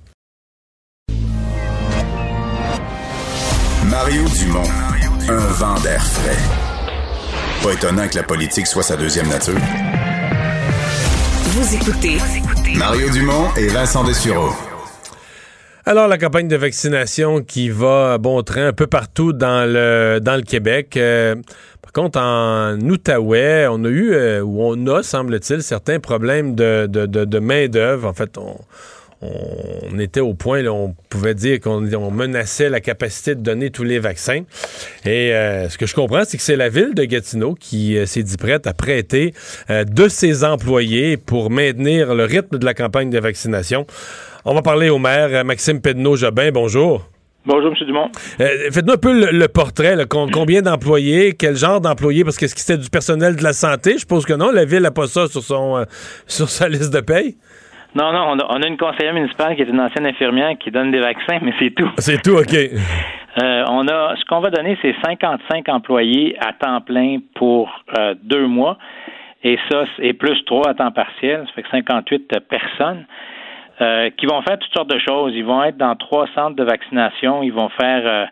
Mario 3.90 4.24
Dumont, 4.40 4.64
un 5.30 5.38
vent 5.38 5.80
d'air 5.82 6.04
frais. 6.04 6.38
Pas 7.62 7.74
étonnant 7.74 8.08
que 8.08 8.16
la 8.16 8.24
politique 8.24 8.68
soit 8.68 8.84
sa 8.84 8.98
deuxième 8.98 9.28
nature. 9.30 9.60
Vous 11.44 11.76
écoutez 11.76 12.18
Mario 12.76 13.10
Dumont 13.10 13.54
et 13.56 13.68
Vincent 13.68 14.04
Dessureau. 14.04 14.50
Alors, 15.86 16.08
la 16.08 16.18
campagne 16.18 16.48
de 16.48 16.56
vaccination 16.56 17.42
qui 17.42 17.70
va 17.70 18.14
à 18.14 18.18
bon 18.18 18.42
train 18.42 18.68
un 18.68 18.74
peu 18.74 18.88
partout 18.88 19.34
dans 19.34 19.70
le, 19.70 20.20
dans 20.22 20.38
le 20.38 20.42
Québec. 20.42 20.96
Euh, 20.96 21.36
contre, 21.94 22.20
en 22.20 22.80
Outaouais, 22.82 23.68
on 23.70 23.86
a 23.86 23.90
eu, 23.90 24.14
euh, 24.14 24.42
ou 24.42 24.62
on 24.62 24.88
a, 24.88 25.04
semble-t-il, 25.04 25.64
certains 25.64 26.00
problèmes 26.00 26.56
de, 26.56 26.88
de, 26.88 27.06
de, 27.06 27.26
de 27.26 27.40
main-d'œuvre. 27.40 28.08
En 28.08 28.14
fait, 28.14 28.38
on, 28.38 28.58
on 29.22 30.00
était 30.00 30.20
au 30.20 30.34
point, 30.34 30.62
là, 30.62 30.74
on 30.74 30.94
pouvait 31.10 31.34
dire 31.34 31.62
qu'on 31.62 31.94
on 31.94 32.12
menaçait 32.12 32.70
la 32.70 32.82
capacité 32.82 33.36
de 33.36 33.42
donner 33.42 33.70
tous 33.70 33.86
les 33.86 34.00
vaccins. 34.00 34.42
Et 35.06 35.34
euh, 35.34 35.70
ce 35.70 35.78
que 35.78 35.86
je 35.86 35.96
comprends, 35.96 36.24
c'est 36.26 36.36
que 36.36 36.44
c'est 36.44 36.58
la 36.58 36.68
ville 36.68 36.94
de 36.94 37.06
Gatineau 37.06 37.56
qui 37.58 37.98
euh, 37.98 38.06
s'est 38.06 38.24
dit 38.24 38.38
prête 38.38 38.68
à 38.68 38.74
prêter 38.74 39.34
euh, 39.70 39.86
de 39.86 40.10
ses 40.10 40.44
employés 40.44 41.16
pour 41.16 41.52
maintenir 41.52 42.16
le 42.16 42.26
rythme 42.26 42.58
de 42.58 42.66
la 42.66 42.74
campagne 42.74 43.10
de 43.10 43.20
vaccination. 43.20 43.86
On 44.44 44.54
va 44.54 44.62
parler 44.62 44.90
au 44.90 45.00
maire, 45.00 45.30
euh, 45.32 45.44
Maxime 45.46 45.80
Pedneau-Jobin. 45.80 46.52
Bonjour. 46.52 47.08
Bonjour, 47.46 47.72
M. 47.78 47.86
Dumont. 47.86 48.10
Euh, 48.40 48.48
Faites-nous 48.72 48.94
un 48.94 48.98
peu 48.98 49.14
le, 49.14 49.38
le 49.38 49.48
portrait. 49.48 49.96
là. 49.96 50.06
Com- 50.06 50.30
combien 50.32 50.62
d'employés? 50.62 51.34
Quel 51.38 51.56
genre 51.56 51.82
d'employés? 51.82 52.24
Parce 52.24 52.38
que 52.38 52.46
est-ce 52.46 52.56
que 52.56 52.62
c'était 52.62 52.82
du 52.82 52.90
personnel 52.90 53.36
de 53.36 53.44
la 53.44 53.52
santé? 53.54 53.94
Je 53.94 53.98
suppose 54.00 54.26
que 54.26 54.34
non. 54.34 54.52
La 54.52 54.64
ville 54.66 54.82
n'a 54.82 54.92
pas 54.92 55.08
ça 55.08 55.28
sur, 55.28 55.42
son, 55.42 55.78
euh, 55.78 55.84
sur 56.28 56.48
sa 56.48 56.70
liste 56.70 56.94
de 56.94 57.02
paye. 57.02 57.36
Non, 57.96 58.12
non, 58.14 58.26
on 58.32 58.40
a, 58.40 58.46
on 58.50 58.62
a 58.62 58.68
une 58.68 58.78
conseillère 58.78 59.14
municipale 59.14 59.56
qui 59.56 59.62
est 59.62 59.66
une 59.70 59.80
ancienne 59.80 60.08
infirmière 60.08 60.52
qui 60.58 60.72
donne 60.72 60.92
des 60.92 61.00
vaccins, 61.00 61.38
mais 61.44 61.54
c'est 61.60 61.72
tout. 61.76 61.90
C'est 61.98 62.22
tout, 62.22 62.38
OK. 62.38 62.56
Euh, 63.42 63.64
on 63.68 63.88
a, 63.88 64.16
ce 64.16 64.24
qu'on 64.26 64.42
va 64.42 64.52
donner, 64.52 64.78
c'est 64.84 64.94
55 65.04 65.68
employés 65.70 66.38
à 66.40 66.54
temps 66.54 66.82
plein 66.82 67.18
pour 67.34 67.68
deux 68.22 68.46
mois, 68.46 68.78
et 69.44 69.58
ça, 69.72 69.86
c'est 69.98 70.14
plus 70.14 70.40
trois 70.46 70.70
à 70.70 70.76
temps 70.76 70.92
partiel, 70.92 71.44
ça 71.48 71.54
fait 71.56 71.64
que 71.64 71.70
58 71.72 72.32
personnes. 72.48 73.08
Euh, 73.82 74.10
qui 74.12 74.26
vont 74.26 74.42
faire 74.44 74.60
toutes 74.60 74.74
sortes 74.74 74.90
de 74.90 75.00
choses. 75.00 75.34
Ils 75.36 75.46
vont 75.46 75.64
être 75.64 75.78
dans 75.78 75.96
trois 75.96 76.28
centres 76.36 76.56
de 76.56 76.64
vaccination. 76.64 77.42
Ils 77.44 77.54
vont 77.54 77.70
faire 77.70 78.04
euh, 78.06 78.26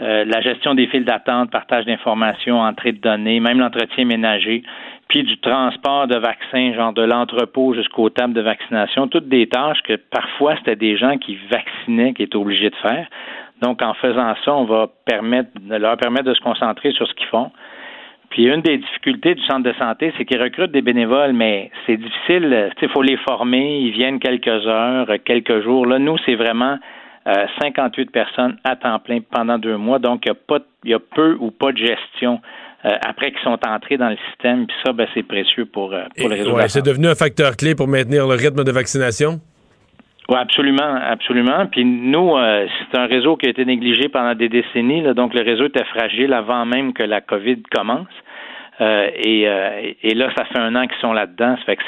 euh, 0.00 0.24
la 0.24 0.40
gestion 0.40 0.74
des 0.74 0.86
files 0.86 1.04
d'attente, 1.04 1.50
partage 1.50 1.84
d'informations, 1.86 2.60
entrée 2.60 2.92
de 2.92 3.00
données, 3.00 3.40
même 3.40 3.58
l'entretien 3.58 4.04
ménager, 4.04 4.62
puis 5.08 5.22
du 5.22 5.38
transport 5.38 6.08
de 6.08 6.18
vaccins, 6.18 6.74
genre 6.74 6.92
de 6.92 7.02
l'entrepôt 7.02 7.74
jusqu'aux 7.74 8.10
tables 8.10 8.34
de 8.34 8.40
vaccination. 8.40 9.08
Toutes 9.08 9.28
des 9.28 9.46
tâches 9.46 9.82
que 9.82 9.94
parfois 9.94 10.56
c'était 10.56 10.76
des 10.76 10.96
gens 10.96 11.16
qui 11.18 11.38
vaccinaient 11.50 12.14
qui 12.14 12.22
étaient 12.24 12.36
obligés 12.36 12.70
de 12.70 12.76
faire. 12.76 13.06
Donc, 13.62 13.80
en 13.80 13.94
faisant 13.94 14.34
ça, 14.44 14.52
on 14.54 14.64
va 14.64 14.88
permettre, 15.04 15.50
leur 15.68 15.96
permettre 15.96 16.24
de 16.24 16.34
se 16.34 16.40
concentrer 16.40 16.90
sur 16.90 17.06
ce 17.06 17.14
qu'ils 17.14 17.28
font. 17.28 17.52
Puis 18.32 18.44
une 18.46 18.62
des 18.62 18.78
difficultés 18.78 19.34
du 19.34 19.42
centre 19.44 19.62
de 19.62 19.74
santé, 19.74 20.10
c'est 20.16 20.24
qu'ils 20.24 20.40
recrutent 20.40 20.72
des 20.72 20.80
bénévoles, 20.80 21.34
mais 21.34 21.70
c'est 21.86 21.98
difficile. 21.98 22.72
Il 22.80 22.88
faut 22.88 23.02
les 23.02 23.18
former, 23.18 23.80
ils 23.80 23.92
viennent 23.92 24.18
quelques 24.18 24.66
heures, 24.66 25.06
quelques 25.26 25.62
jours. 25.62 25.84
Là, 25.84 25.98
nous, 25.98 26.16
c'est 26.24 26.34
vraiment 26.34 26.78
euh, 27.26 27.46
58 27.60 28.10
personnes 28.10 28.56
à 28.64 28.74
temps 28.76 28.98
plein 29.00 29.18
pendant 29.20 29.58
deux 29.58 29.76
mois. 29.76 29.98
Donc, 29.98 30.24
il 30.24 30.32
y 30.88 30.94
a 30.94 30.96
y 30.96 30.98
peu 31.14 31.36
ou 31.40 31.50
pas 31.50 31.72
de 31.72 31.76
gestion 31.76 32.40
euh, 32.86 32.90
après 33.06 33.32
qu'ils 33.32 33.42
sont 33.42 33.58
entrés 33.68 33.98
dans 33.98 34.08
le 34.08 34.16
système. 34.30 34.66
Puis 34.66 34.76
ça, 34.82 34.94
ben, 34.94 35.06
c'est 35.12 35.22
précieux 35.22 35.66
pour, 35.66 35.92
euh, 35.92 36.04
pour 36.16 36.30
le 36.30 36.36
réseau. 36.36 36.44
de 36.52 36.56
la 36.56 36.62
Ouais, 36.62 36.68
c'est 36.68 36.84
devenu 36.84 37.08
un 37.08 37.14
facteur 37.14 37.54
clé 37.58 37.74
pour 37.74 37.86
maintenir 37.86 38.26
le 38.26 38.34
rythme 38.34 38.64
de 38.64 38.72
vaccination? 38.72 39.40
Oui, 40.32 40.38
absolument, 40.38 40.94
absolument. 40.94 41.66
Puis 41.66 41.84
nous, 41.84 42.34
euh, 42.38 42.66
c'est 42.90 42.98
un 42.98 43.04
réseau 43.04 43.36
qui 43.36 43.44
a 43.48 43.50
été 43.50 43.66
négligé 43.66 44.08
pendant 44.08 44.34
des 44.34 44.48
décennies. 44.48 45.02
donc 45.14 45.34
le 45.34 45.42
réseau 45.42 45.66
était 45.66 45.84
fragile 45.84 46.32
avant 46.32 46.64
même 46.64 46.94
que 46.94 47.02
la 47.02 47.20
COVID 47.20 47.62
commence. 47.70 48.08
Euh, 48.80 49.10
et, 49.14 49.46
euh, 49.46 49.92
et 50.02 50.14
là, 50.14 50.30
ça 50.34 50.46
fait 50.46 50.58
un 50.58 50.74
an 50.74 50.86
qu'ils 50.86 51.00
sont 51.02 51.12
là-dedans. 51.12 51.56
Ça 51.58 51.64
fait 51.66 51.76
que 51.76 51.82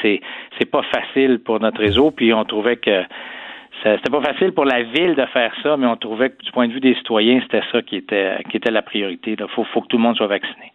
c'est 0.59 0.69
pas 0.69 0.83
facile 0.93 1.39
pour 1.39 1.59
notre 1.59 1.79
réseau. 1.79 2.11
Puis 2.11 2.35
on 2.35 2.45
trouvait 2.45 2.75
que 2.75 3.01
c'était 3.81 4.11
pas 4.11 4.21
facile 4.21 4.51
pour 4.51 4.65
la 4.65 4.83
ville 4.83 5.15
de 5.15 5.25
faire 5.25 5.51
ça, 5.63 5.75
mais 5.75 5.87
on 5.87 5.97
trouvait 5.97 6.29
que 6.29 6.43
du 6.43 6.51
point 6.51 6.67
de 6.67 6.73
vue 6.73 6.79
des 6.79 6.93
citoyens, 6.93 7.39
c'était 7.41 7.65
ça 7.71 7.81
qui 7.81 7.95
était 7.95 8.43
qui 8.51 8.57
était 8.57 8.71
la 8.71 8.83
priorité. 8.83 9.35
Il 9.39 9.47
faut 9.47 9.81
que 9.81 9.87
tout 9.87 9.97
le 9.97 10.03
monde 10.03 10.17
soit 10.17 10.27
vacciné. 10.27 10.71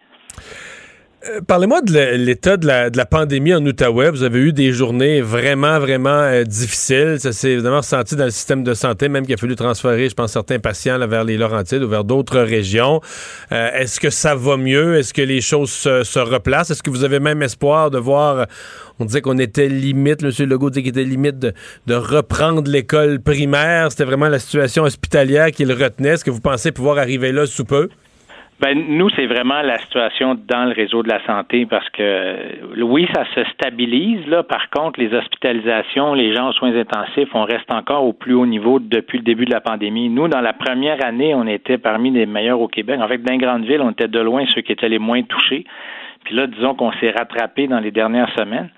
Euh, 1.28 1.42
parlez-moi 1.46 1.82
de 1.82 2.16
l'état 2.16 2.56
de 2.56 2.66
la, 2.66 2.88
de 2.88 2.96
la, 2.96 3.04
pandémie 3.04 3.52
en 3.52 3.64
Outaouais. 3.66 4.10
Vous 4.10 4.22
avez 4.22 4.38
eu 4.38 4.52
des 4.54 4.72
journées 4.72 5.20
vraiment, 5.20 5.78
vraiment 5.78 6.08
euh, 6.08 6.44
difficiles. 6.44 7.16
Ça 7.18 7.32
s'est 7.32 7.50
évidemment 7.50 7.78
ressenti 7.78 8.16
dans 8.16 8.24
le 8.24 8.30
système 8.30 8.64
de 8.64 8.72
santé, 8.72 9.10
même 9.10 9.26
qu'il 9.26 9.34
a 9.34 9.36
fallu 9.36 9.54
transférer, 9.54 10.08
je 10.08 10.14
pense, 10.14 10.32
certains 10.32 10.58
patients 10.58 10.98
vers 11.06 11.24
les 11.24 11.36
Laurentides 11.36 11.82
ou 11.82 11.88
vers 11.88 12.04
d'autres 12.04 12.40
régions. 12.40 13.02
Euh, 13.52 13.70
est-ce 13.74 14.00
que 14.00 14.08
ça 14.08 14.34
va 14.34 14.56
mieux? 14.56 14.96
Est-ce 14.96 15.12
que 15.12 15.20
les 15.20 15.42
choses 15.42 15.70
se, 15.70 16.04
se 16.04 16.18
replacent? 16.18 16.70
Est-ce 16.70 16.82
que 16.82 16.90
vous 16.90 17.04
avez 17.04 17.20
même 17.20 17.42
espoir 17.42 17.90
de 17.90 17.98
voir... 17.98 18.46
On 18.98 19.04
disait 19.04 19.20
qu'on 19.20 19.38
était 19.38 19.68
limite, 19.68 20.22
M. 20.22 20.30
Legault 20.46 20.70
disait 20.70 20.82
qu'il 20.82 20.90
était 20.90 21.04
limite 21.04 21.38
de, 21.38 21.52
de 21.86 21.94
reprendre 21.94 22.70
l'école 22.70 23.20
primaire. 23.20 23.90
C'était 23.90 24.04
vraiment 24.04 24.28
la 24.28 24.38
situation 24.38 24.84
hospitalière 24.84 25.50
qui 25.50 25.66
le 25.66 25.74
retenait. 25.74 26.10
Est-ce 26.10 26.24
que 26.24 26.30
vous 26.30 26.40
pensez 26.40 26.72
pouvoir 26.72 26.96
arriver 26.96 27.32
là 27.32 27.44
sous 27.44 27.64
peu? 27.64 27.88
Ben, 28.60 28.78
nous, 28.88 29.08
c'est 29.16 29.24
vraiment 29.24 29.62
la 29.62 29.78
situation 29.78 30.34
dans 30.34 30.66
le 30.66 30.72
réseau 30.72 31.02
de 31.02 31.08
la 31.08 31.24
santé 31.24 31.64
parce 31.64 31.88
que 31.88 32.82
oui, 32.82 33.08
ça 33.14 33.24
se 33.34 33.42
stabilise. 33.52 34.26
Là. 34.26 34.42
Par 34.42 34.68
contre, 34.68 35.00
les 35.00 35.14
hospitalisations, 35.14 36.12
les 36.12 36.34
gens 36.34 36.50
aux 36.50 36.52
soins 36.52 36.76
intensifs, 36.76 37.30
on 37.32 37.44
reste 37.44 37.72
encore 37.72 38.04
au 38.04 38.12
plus 38.12 38.34
haut 38.34 38.44
niveau 38.44 38.78
depuis 38.78 39.16
le 39.16 39.24
début 39.24 39.46
de 39.46 39.50
la 39.50 39.62
pandémie. 39.62 40.10
Nous, 40.10 40.28
dans 40.28 40.42
la 40.42 40.52
première 40.52 41.02
année, 41.02 41.34
on 41.34 41.46
était 41.46 41.78
parmi 41.78 42.10
les 42.10 42.26
meilleurs 42.26 42.60
au 42.60 42.68
Québec. 42.68 43.00
En 43.00 43.08
fait, 43.08 43.16
dans 43.16 43.32
les 43.32 43.38
grandes 43.38 43.64
villes, 43.64 43.80
on 43.80 43.92
était 43.92 44.08
de 44.08 44.20
loin 44.20 44.44
ceux 44.54 44.60
qui 44.60 44.72
étaient 44.72 44.90
les 44.90 44.98
moins 44.98 45.22
touchés. 45.22 45.64
Puis 46.24 46.34
là, 46.34 46.46
disons 46.46 46.74
qu'on 46.74 46.92
s'est 46.92 47.12
rattrapé 47.12 47.66
dans 47.66 47.80
les 47.80 47.90
dernières 47.90 48.30
semaines. 48.38 48.68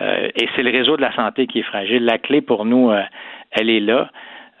Euh, 0.00 0.30
et 0.34 0.48
c'est 0.56 0.64
le 0.64 0.70
réseau 0.70 0.96
de 0.96 1.02
la 1.02 1.14
santé 1.14 1.46
qui 1.46 1.60
est 1.60 1.62
fragile. 1.62 2.04
La 2.04 2.18
clé 2.18 2.40
pour 2.40 2.64
nous, 2.64 2.90
euh, 2.90 3.02
elle 3.52 3.70
est 3.70 3.78
là. 3.78 4.10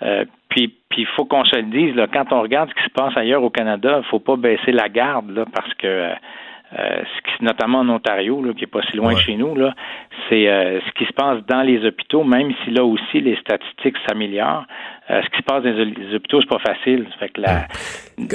Euh, 0.02 0.24
puis 0.52 0.70
puis 0.92 1.02
il 1.02 1.08
faut 1.16 1.24
qu'on 1.24 1.44
se 1.44 1.56
le 1.56 1.62
dise, 1.62 1.94
là, 1.96 2.06
quand 2.06 2.32
on 2.32 2.42
regarde 2.42 2.68
ce 2.68 2.74
qui 2.74 2.84
se 2.84 2.92
passe 2.92 3.16
ailleurs 3.16 3.42
au 3.42 3.48
Canada, 3.48 4.02
il 4.04 4.08
faut 4.10 4.20
pas 4.20 4.36
baisser 4.36 4.72
la 4.72 4.90
garde 4.90 5.30
là, 5.30 5.46
parce 5.52 5.72
que 5.74 5.86
euh, 5.86 6.12
euh 6.78 7.02
notamment 7.40 7.78
en 7.78 7.88
Ontario, 7.88 8.42
là, 8.44 8.52
qui 8.52 8.64
est 8.64 8.66
pas 8.66 8.82
si 8.90 8.96
loin 8.96 9.14
de 9.14 9.18
chez 9.18 9.36
nous, 9.36 9.54
là, 9.56 9.74
c'est 10.28 10.48
euh, 10.48 10.80
ce 10.80 10.92
qui 10.92 11.06
se 11.06 11.12
passe 11.14 11.38
dans 11.48 11.62
les 11.62 11.84
hôpitaux, 11.84 12.24
même 12.24 12.52
si 12.62 12.70
là 12.70 12.84
aussi 12.84 13.20
les 13.20 13.36
statistiques 13.36 13.96
s'améliorent. 14.06 14.66
Euh, 15.10 15.22
ce 15.24 15.30
qui 15.30 15.38
se 15.38 15.42
passe 15.42 15.62
dans 15.64 15.70
les 15.70 16.14
hôpitaux, 16.14 16.40
c'est 16.42 16.48
pas 16.48 16.58
facile. 16.58 17.06
Fait 17.18 17.30
que 17.30 17.40
la... 17.40 17.66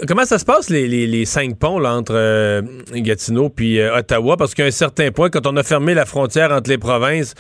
Comment 0.07 0.23
ça 0.23 0.39
se 0.39 0.45
passe 0.45 0.71
les, 0.71 0.87
les, 0.87 1.05
les 1.05 1.25
cinq 1.25 1.59
ponts 1.59 1.79
là, 1.79 1.93
entre 1.93 2.63
Gatineau 2.95 3.49
puis 3.49 3.79
Ottawa? 3.79 4.35
Parce 4.35 4.55
qu'à 4.55 4.65
un 4.65 4.71
certain 4.71 5.11
point, 5.11 5.29
quand 5.29 5.45
on 5.45 5.55
a 5.57 5.63
fermé 5.63 5.93
la 5.93 6.05
frontière 6.05 6.51
entre 6.51 6.71
les 6.71 6.79
provinces, 6.79 7.35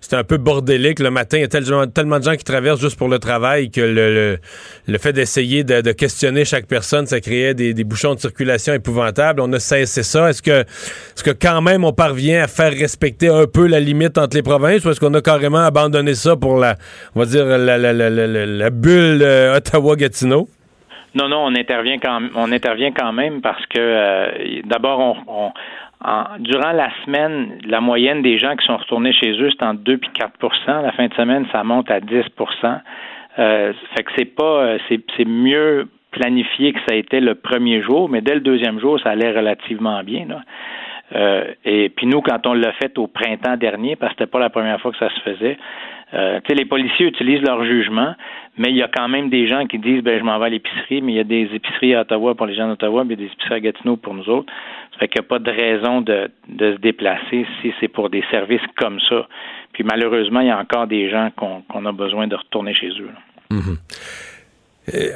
c'était 0.00 0.16
un 0.16 0.24
peu 0.24 0.38
bordélique 0.38 0.98
le 0.98 1.10
matin. 1.10 1.38
Il 1.38 1.40
y 1.40 1.44
a 1.44 1.48
tellement, 1.48 2.18
de 2.18 2.24
gens 2.24 2.36
qui 2.36 2.44
traversent 2.44 2.80
juste 2.80 2.98
pour 2.98 3.08
le 3.08 3.18
travail 3.18 3.70
que 3.70 3.80
le, 3.80 4.38
le, 4.86 4.98
fait 4.98 5.12
d'essayer 5.12 5.64
de, 5.64 5.92
questionner 5.92 6.44
chaque 6.44 6.66
personne, 6.66 7.06
ça 7.06 7.20
créait 7.20 7.54
des, 7.54 7.74
des, 7.74 7.84
bouchons 7.84 8.14
de 8.14 8.20
circulation 8.20 8.72
épouvantables. 8.72 9.40
On 9.40 9.52
a 9.52 9.58
cessé 9.58 10.02
ça. 10.02 10.30
Est-ce 10.30 10.42
que, 10.42 10.60
est-ce 10.60 11.24
que 11.24 11.30
quand 11.30 11.60
même 11.62 11.84
on 11.84 11.92
parvient 11.92 12.42
à 12.42 12.46
faire 12.46 12.72
respecter 12.72 13.28
un 13.28 13.46
peu 13.46 13.66
la 13.66 13.80
limite 13.80 14.18
entre 14.18 14.36
les 14.36 14.42
provinces 14.42 14.84
ou 14.84 14.90
est-ce 14.90 15.00
qu'on 15.00 15.14
a 15.14 15.22
carrément 15.22 15.58
abandonné 15.58 16.14
ça 16.14 16.36
pour 16.36 16.58
la, 16.58 16.76
on 17.14 17.20
va 17.20 17.26
dire, 17.26 17.44
la, 17.44 17.78
la, 17.78 17.92
la, 17.92 18.10
la 18.10 18.70
bulle 18.70 19.22
euh, 19.22 19.56
Ottawa-Gatineau? 19.56 20.48
Non, 21.14 21.28
non, 21.28 21.44
on 21.44 21.54
intervient 21.56 21.98
quand 21.98 22.20
on 22.36 22.52
intervient 22.52 22.92
quand 22.92 23.12
même 23.12 23.40
parce 23.40 23.64
que 23.66 23.78
euh, 23.78 24.60
d'abord 24.64 25.16
on, 25.26 25.52
durant 26.38 26.72
la 26.72 26.90
semaine, 27.04 27.58
la 27.66 27.80
moyenne 27.80 28.22
des 28.22 28.38
gens 28.38 28.56
qui 28.56 28.66
sont 28.66 28.76
retournés 28.76 29.12
chez 29.12 29.32
eux, 29.40 29.50
c'est 29.50 29.64
entre 29.64 29.80
2 29.82 29.94
et 29.94 29.96
4% 29.96 30.82
La 30.82 30.92
fin 30.92 31.08
de 31.08 31.14
semaine, 31.14 31.46
ça 31.52 31.62
monte 31.64 31.90
à 31.90 32.00
10% 32.00 32.80
euh, 33.38 33.72
fait 33.94 34.02
que 34.02 34.10
c'est 34.16 34.34
pas 34.34 34.64
euh, 34.64 34.78
c'est 34.88 35.24
mieux 35.24 35.88
planifié 36.10 36.72
que 36.72 36.80
ça 36.80 36.94
a 36.94 36.96
été 36.96 37.20
le 37.20 37.36
premier 37.36 37.80
jour, 37.82 38.08
mais 38.08 38.20
dès 38.20 38.34
le 38.34 38.40
deuxième 38.40 38.80
jour, 38.80 38.98
ça 39.00 39.10
allait 39.10 39.30
relativement 39.30 40.02
bien. 40.02 40.26
Là. 40.26 40.42
Euh, 41.14 41.44
et 41.64 41.88
puis 41.88 42.06
nous, 42.06 42.20
quand 42.20 42.46
on 42.46 42.54
l'a 42.54 42.72
fait 42.72 42.96
au 42.98 43.06
printemps 43.06 43.56
dernier, 43.56 43.96
parce 43.96 44.12
que 44.12 44.18
c'était 44.18 44.30
pas 44.30 44.38
la 44.40 44.50
première 44.50 44.80
fois 44.80 44.92
que 44.92 44.98
ça 44.98 45.10
se 45.10 45.20
faisait, 45.20 45.58
euh, 46.14 46.40
les 46.48 46.64
policiers 46.64 47.06
utilisent 47.06 47.42
leur 47.42 47.64
jugement, 47.64 48.14
mais 48.60 48.68
il 48.68 48.76
y 48.76 48.82
a 48.82 48.88
quand 48.88 49.08
même 49.08 49.30
des 49.30 49.48
gens 49.48 49.66
qui 49.66 49.78
disent 49.78 50.02
ben 50.02 50.18
je 50.18 50.22
m'en 50.22 50.38
vais 50.38 50.46
à 50.46 50.48
l'épicerie, 50.50 51.00
mais 51.00 51.12
il 51.12 51.16
y 51.16 51.20
a 51.20 51.24
des 51.24 51.48
épiceries 51.54 51.94
à 51.94 52.02
Ottawa 52.02 52.34
pour 52.34 52.44
les 52.44 52.54
gens 52.54 52.68
d'Ottawa, 52.68 53.04
mais 53.04 53.14
il 53.14 53.20
y 53.20 53.24
a 53.24 53.26
des 53.26 53.32
épiceries 53.32 53.54
à 53.54 53.60
Gatineau 53.60 53.96
pour 53.96 54.12
nous 54.12 54.28
autres. 54.28 54.52
Ça 54.92 54.98
fait 54.98 55.08
qu'il 55.08 55.22
n'y 55.22 55.24
a 55.24 55.28
pas 55.28 55.38
de 55.38 55.50
raison 55.50 56.02
de, 56.02 56.30
de 56.46 56.74
se 56.74 56.78
déplacer 56.78 57.46
si 57.62 57.72
c'est 57.80 57.88
pour 57.88 58.10
des 58.10 58.22
services 58.30 58.60
comme 58.76 59.00
ça. 59.08 59.26
Puis 59.72 59.82
malheureusement, 59.82 60.40
il 60.40 60.48
y 60.48 60.50
a 60.50 60.58
encore 60.58 60.86
des 60.86 61.08
gens 61.08 61.30
qu'on 61.34 61.86
a 61.86 61.92
besoin 61.92 62.26
de 62.26 62.36
retourner 62.36 62.74
chez 62.74 62.90
eux. 62.90 63.10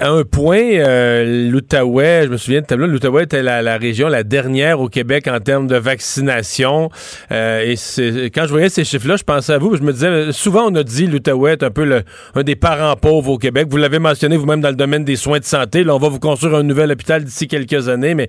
À 0.00 0.10
un 0.10 0.24
point, 0.24 0.62
euh, 0.62 1.50
l'Outaouais, 1.50 2.22
je 2.24 2.28
me 2.28 2.36
souviens 2.36 2.60
de 2.60 2.66
tableau, 2.66 2.86
l'Outaouais 2.86 3.24
était 3.24 3.42
la, 3.42 3.76
région 3.76 4.08
la 4.08 4.22
dernière 4.22 4.80
au 4.80 4.88
Québec 4.88 5.28
en 5.28 5.40
termes 5.40 5.66
de 5.66 5.76
vaccination. 5.76 6.90
Euh, 7.32 7.74
et 7.74 8.30
quand 8.30 8.44
je 8.44 8.50
voyais 8.50 8.68
ces 8.68 8.84
chiffres-là, 8.84 9.16
je 9.16 9.24
pensais 9.24 9.52
à 9.52 9.58
vous. 9.58 9.76
Je 9.76 9.82
me 9.82 9.92
disais, 9.92 10.32
souvent 10.32 10.70
on 10.70 10.74
a 10.74 10.82
dit 10.82 11.06
l'Outaouais 11.06 11.52
est 11.52 11.62
un 11.62 11.70
peu 11.70 11.84
le, 11.84 12.02
un 12.34 12.42
des 12.42 12.56
parents 12.56 12.96
pauvres 12.96 13.32
au 13.32 13.38
Québec. 13.38 13.66
Vous 13.70 13.76
l'avez 13.76 13.98
mentionné 13.98 14.36
vous-même 14.36 14.60
dans 14.60 14.70
le 14.70 14.76
domaine 14.76 15.04
des 15.04 15.16
soins 15.16 15.38
de 15.38 15.44
santé. 15.44 15.84
Là, 15.84 15.94
on 15.94 15.98
va 15.98 16.08
vous 16.08 16.20
construire 16.20 16.54
un 16.56 16.62
nouvel 16.62 16.90
hôpital 16.90 17.24
d'ici 17.24 17.48
quelques 17.48 17.88
années. 17.88 18.14
Mais 18.14 18.28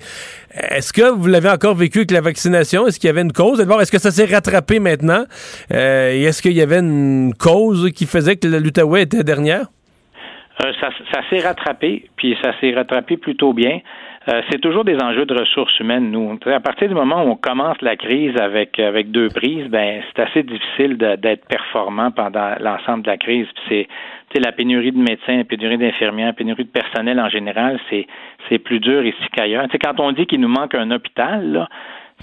est-ce 0.72 0.94
que 0.94 1.12
vous 1.12 1.28
l'avez 1.28 1.50
encore 1.50 1.76
vécu 1.76 2.00
avec 2.00 2.12
la 2.12 2.22
vaccination? 2.22 2.88
Est-ce 2.88 3.00
qu'il 3.00 3.08
y 3.08 3.12
avait 3.12 3.22
une 3.22 3.34
cause? 3.34 3.60
Est-ce 3.60 3.92
que 3.92 4.00
ça 4.00 4.12
s'est 4.12 4.26
rattrapé 4.26 4.80
maintenant? 4.80 5.26
et 5.72 6.24
est-ce 6.24 6.42
qu'il 6.42 6.54
y 6.54 6.62
avait 6.62 6.80
une 6.80 7.34
cause 7.38 7.92
qui 7.94 8.06
faisait 8.06 8.36
que 8.36 8.48
l'Outaouais 8.48 9.04
était 9.04 9.24
dernière? 9.24 9.68
Euh, 10.64 10.72
ça, 10.80 10.90
ça 11.12 11.22
s'est 11.30 11.46
rattrapé, 11.46 12.06
puis 12.16 12.38
ça 12.42 12.54
s'est 12.60 12.74
rattrapé 12.74 13.18
plutôt 13.18 13.54
bien. 13.54 13.82
Euh, 14.28 14.42
c'est 14.50 14.60
toujours 14.60 14.84
des 14.86 14.98
enjeux 15.02 15.26
de 15.26 15.38
ressources 15.38 15.78
humaines, 15.80 16.10
nous. 16.10 16.40
À 16.46 16.60
partir 16.60 16.88
du 16.88 16.96
moment 16.96 17.24
où 17.24 17.32
on 17.32 17.36
commence 17.36 17.80
la 17.82 17.96
crise 17.96 18.36
avec 18.40 18.80
avec 18.80 19.12
deux 19.12 19.28
prises, 19.30 19.68
ben 19.68 20.02
c'est 20.08 20.24
assez 20.24 20.44
difficile 20.44 20.98
d'être 20.98 21.46
performant 21.48 22.10
pendant 22.10 22.56
l'ensemble 22.60 23.04
de 23.04 23.12
la 23.12 23.18
crise. 23.18 23.48
C'est 23.70 23.88
la 24.40 24.52
pénurie 24.52 24.92
de 24.92 24.98
médecins, 24.98 25.38
la 25.38 25.44
pénurie 25.44 25.78
d'infirmières, 25.78 26.28
la 26.28 26.34
pénurie 26.34 26.66
de 26.66 26.70
personnel 26.70 27.20
en 27.20 27.30
général, 27.30 27.80
c'est 28.50 28.58
plus 28.60 28.80
dur 28.80 29.06
ici 29.06 29.24
qu'ailleurs. 29.32 29.68
quand 29.82 30.00
on 30.00 30.12
dit 30.12 30.26
qu'il 30.26 30.42
nous 30.42 30.50
manque 30.50 30.76
un 30.76 30.92
hôpital, 30.92 31.52
là, 31.52 31.70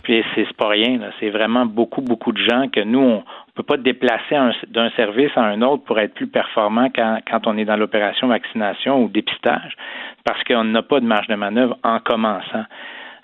puis 0.03 0.25
c'est 0.35 0.53
pas 0.55 0.69
rien, 0.69 0.99
c'est 1.21 1.31
vraiment 1.31 1.67
beaucoup, 1.67 2.03
beaucoup 2.03 2.33
de 2.33 2.43
gens 2.43 2.69
que 2.69 2.81
nous, 2.81 3.01
on, 3.01 3.25
ne 3.55 3.63
peut 3.63 3.67
pas 3.67 3.77
déplacer 3.77 4.35
d'un 4.69 4.91
service 4.91 5.31
à 5.37 5.43
un 5.43 5.61
autre 5.61 5.85
pour 5.85 5.99
être 6.01 6.15
plus 6.15 6.27
performant 6.27 6.89
quand, 6.95 7.47
on 7.47 7.59
est 7.59 7.67
dans 7.67 7.77
l'opération 7.77 8.29
vaccination 8.29 9.03
ou 9.03 9.09
dépistage, 9.09 9.77
parce 10.25 10.43
qu'on 10.45 10.65
n'a 10.65 10.83
pas 10.83 11.01
de 11.01 11.05
marge 11.05 11.27
de 11.27 11.35
manœuvre 11.35 11.77
en 11.83 11.99
commençant. 11.99 12.65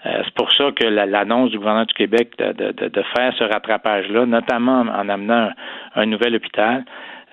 Euh, 0.07 0.23
c'est 0.25 0.35
pour 0.35 0.53
ça 0.53 0.71
que 0.73 0.87
l'annonce 0.87 1.51
du 1.51 1.59
gouvernement 1.59 1.87
du 1.87 1.95
Québec 1.95 2.35
de, 2.39 3.03
faire 3.17 3.33
ce 3.39 3.45
rattrapage-là, 3.45 4.27
notamment 4.27 4.81
en, 4.81 5.09
amenant 5.09 5.51
un, 5.97 6.07
nouvel 6.07 6.37
hôpital, 6.37 6.85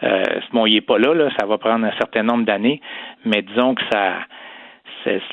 euh, 0.03 0.23
bon, 0.53 0.65
il 0.65 0.75
n'est 0.75 0.81
pas 0.81 0.97
là, 0.97 1.13
là, 1.13 1.29
ça 1.37 1.45
va 1.45 1.57
prendre 1.57 1.85
un 1.85 1.93
certain 1.97 2.23
nombre 2.23 2.45
d'années, 2.45 2.81
mais 3.25 3.41
disons 3.41 3.75
que 3.75 3.83
ça, 3.91 4.13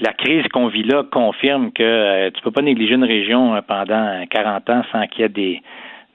la 0.00 0.12
crise 0.12 0.46
qu'on 0.48 0.66
vit 0.66 0.82
là 0.82 1.04
confirme 1.10 1.72
que 1.72 1.82
euh, 1.82 2.30
tu 2.34 2.42
peux 2.42 2.50
pas 2.50 2.60
négliger 2.60 2.94
une 2.94 3.04
région 3.04 3.60
pendant 3.66 4.26
40 4.28 4.70
ans 4.70 4.82
sans 4.90 5.06
qu'il 5.06 5.22
y 5.22 5.24
ait 5.24 5.28
des, 5.28 5.62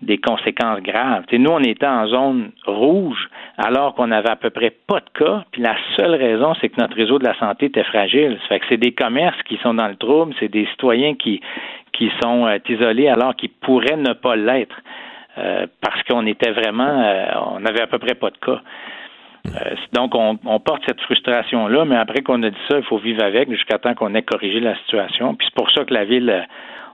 des 0.01 0.19
conséquences 0.19 0.81
graves. 0.81 1.23
nous, 1.33 1.49
on 1.49 1.59
était 1.59 1.87
en 1.87 2.05
zone 2.07 2.51
rouge 2.65 3.29
alors 3.57 3.95
qu'on 3.95 4.11
avait 4.11 4.29
à 4.29 4.35
peu 4.35 4.51
près 4.51 4.69
pas 4.69 4.99
de 4.99 5.09
cas, 5.13 5.43
puis 5.51 5.61
la 5.61 5.75
seule 5.95 6.13
raison, 6.13 6.53
c'est 6.61 6.69
que 6.69 6.79
notre 6.79 6.95
réseau 6.95 7.17
de 7.17 7.25
la 7.25 7.37
santé 7.39 7.65
était 7.65 7.83
fragile. 7.83 8.37
Ça 8.43 8.47
fait 8.49 8.59
que 8.59 8.65
c'est 8.69 8.77
des 8.77 8.91
commerces 8.91 9.41
qui 9.43 9.57
sont 9.57 9.73
dans 9.73 9.87
le 9.87 9.95
trouble, 9.95 10.35
c'est 10.39 10.49
des 10.49 10.67
citoyens 10.67 11.15
qui, 11.15 11.41
qui 11.93 12.11
sont 12.21 12.45
euh, 12.45 12.59
isolés 12.69 13.07
alors 13.07 13.35
qu'ils 13.35 13.49
pourraient 13.49 13.97
ne 13.97 14.13
pas 14.13 14.35
l'être 14.35 14.75
euh, 15.39 15.65
parce 15.81 16.01
qu'on 16.03 16.27
était 16.27 16.51
vraiment, 16.51 17.01
euh, 17.03 17.25
on 17.57 17.65
avait 17.65 17.81
à 17.81 17.87
peu 17.87 17.97
près 17.97 18.13
pas 18.13 18.29
de 18.29 18.37
cas. 18.37 18.61
donc, 19.93 20.13
on, 20.13 20.37
on, 20.45 20.59
porte 20.59 20.83
cette 20.85 21.01
frustration-là, 21.01 21.85
mais 21.85 21.95
après 21.95 22.21
qu'on 22.21 22.43
a 22.43 22.49
dit 22.51 22.57
ça, 22.69 22.77
il 22.77 22.83
faut 22.83 22.97
vivre 22.99 23.23
avec 23.23 23.49
jusqu'à 23.49 23.79
temps 23.79 23.95
qu'on 23.95 24.13
ait 24.13 24.21
corrigé 24.21 24.59
la 24.59 24.75
situation. 24.75 25.33
Puis 25.33 25.47
c'est 25.47 25.55
pour 25.55 25.71
ça 25.71 25.85
que 25.85 25.93
la 25.93 26.05
ville 26.05 26.45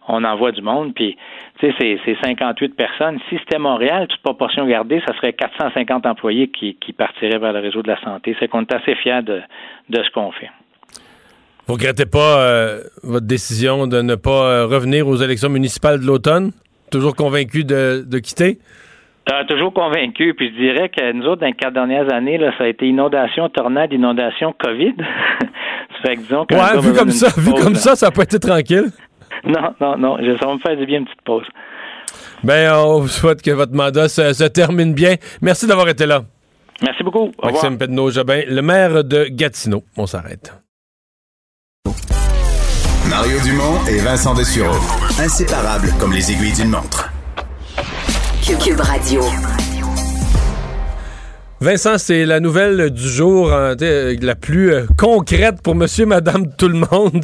on 0.08 0.24
envoie 0.24 0.52
du 0.52 0.62
monde, 0.62 0.94
puis 0.94 1.18
tu 1.60 1.72
sais, 1.72 2.00
c'est 2.06 2.18
58 2.24 2.76
personnes. 2.76 3.20
Si 3.30 3.38
c'était 3.40 3.60
Montréal, 3.60 4.08
toute 4.08 4.22
proportion 4.22 4.68
gardée, 4.68 5.02
ça 5.08 5.16
serait 5.16 5.34
450 5.34 6.06
employés 6.06 6.50
qui, 6.50 6.76
qui 6.76 6.94
partiraient 6.94 7.40
vers 7.40 7.54
le 7.54 7.60
réseau 7.60 7.82
de 7.82 7.88
la 7.88 8.02
santé. 8.02 8.36
C'est 8.40 8.48
qu'on 8.48 8.62
est 8.62 8.74
assez 8.74 8.96
fiers 8.96 9.22
de, 9.22 9.42
de 9.90 10.04
ce 10.04 10.10
qu'on 10.12 10.32
fait. 10.32 10.50
Vous 11.68 11.76
regrettez 11.76 12.06
pas 12.06 12.42
euh, 12.42 12.82
votre 13.04 13.26
décision 13.26 13.88
de 13.88 14.02
ne 14.02 14.16
pas 14.16 14.44
euh, 14.44 14.66
revenir 14.66 15.08
aux 15.08 15.16
élections 15.16 15.50
municipales 15.50 16.02
de 16.02 16.06
l'automne? 16.06 16.52
Toujours 16.92 17.16
convaincu 17.16 17.64
de, 17.64 18.04
de 18.06 18.20
quitter? 18.20 18.60
Euh, 19.32 19.46
toujours 19.48 19.74
convaincu. 19.74 20.34
Puis 20.34 20.50
je 20.50 20.62
dirais 20.62 20.90
que 20.90 21.14
nous 21.14 21.26
autres, 21.26 21.40
dans 21.40 21.48
les 21.48 21.54
quatre 21.54 21.74
dernières 21.74 22.12
années, 22.12 22.38
là, 22.38 22.52
ça 22.58 22.66
a 22.66 22.68
été 22.68 22.86
inondation, 22.88 23.48
tornade, 23.48 23.94
inondation, 23.94 24.54
COVID. 24.60 24.96
ça 25.00 26.02
fait 26.06 26.16
que 26.18 26.22
disons 26.22 26.46
que 26.46 26.82
vu 26.82 26.94
comme 26.94 27.12
ça, 27.12 27.30
vu 27.40 27.54
comme 27.54 27.76
ça, 27.76 27.96
ça 27.96 28.12
peut 28.12 28.24
être 28.24 28.38
tranquille. 28.40 28.92
Non, 29.46 29.74
non, 29.82 29.98
non. 29.98 30.18
Je, 30.20 30.38
ça 30.40 30.48
va 30.48 30.54
me 30.54 30.60
faire 30.60 30.78
du 30.78 30.86
bien 30.86 31.00
une 31.00 31.06
petite 31.06 31.22
pause. 31.24 31.46
Ben, 32.44 32.74
on 32.74 33.00
vous 33.02 33.08
souhaite 33.08 33.42
que 33.42 33.52
votre 33.52 33.74
mandat 33.74 34.10
se, 34.10 34.34
se 34.34 34.44
termine 34.44 34.94
bien. 34.94 35.16
Merci 35.42 35.68
d'avoir 35.68 35.90
été 35.90 36.06
là. 36.06 36.24
Merci 36.82 37.04
beaucoup. 37.04 37.32
Au 37.38 37.48
revoir. 37.48 37.54
Maxime 37.54 37.78
Pedneau-Jobin, 37.78 38.42
le 38.48 38.62
maire 38.62 39.04
de 39.04 39.26
Gatineau. 39.30 39.84
On 39.98 40.06
s'arrête. 40.06 40.54
Mario 43.10 43.38
Dumont 43.44 43.86
et 43.88 44.00
Vincent 44.00 44.34
Dessureau. 44.34 44.76
Inséparables 45.20 45.90
comme 46.00 46.14
les 46.14 46.32
aiguilles 46.32 46.54
d'une 46.54 46.70
montre. 46.70 47.12
Cube 48.46 48.80
Radio. 48.80 49.22
Vincent, 51.64 51.98
c'est 51.98 52.26
la 52.26 52.42
nouvelle 52.42 52.90
du 52.90 53.08
jour, 53.08 53.54
hein, 53.54 53.76
la 53.80 54.36
plus 54.36 54.74
euh, 54.74 54.84
concrète 54.98 55.62
pour 55.64 55.76
monsieur, 55.76 56.06
madame, 56.16 56.48
tout 56.58 56.68
le 56.68 56.74
monde. 56.92 57.24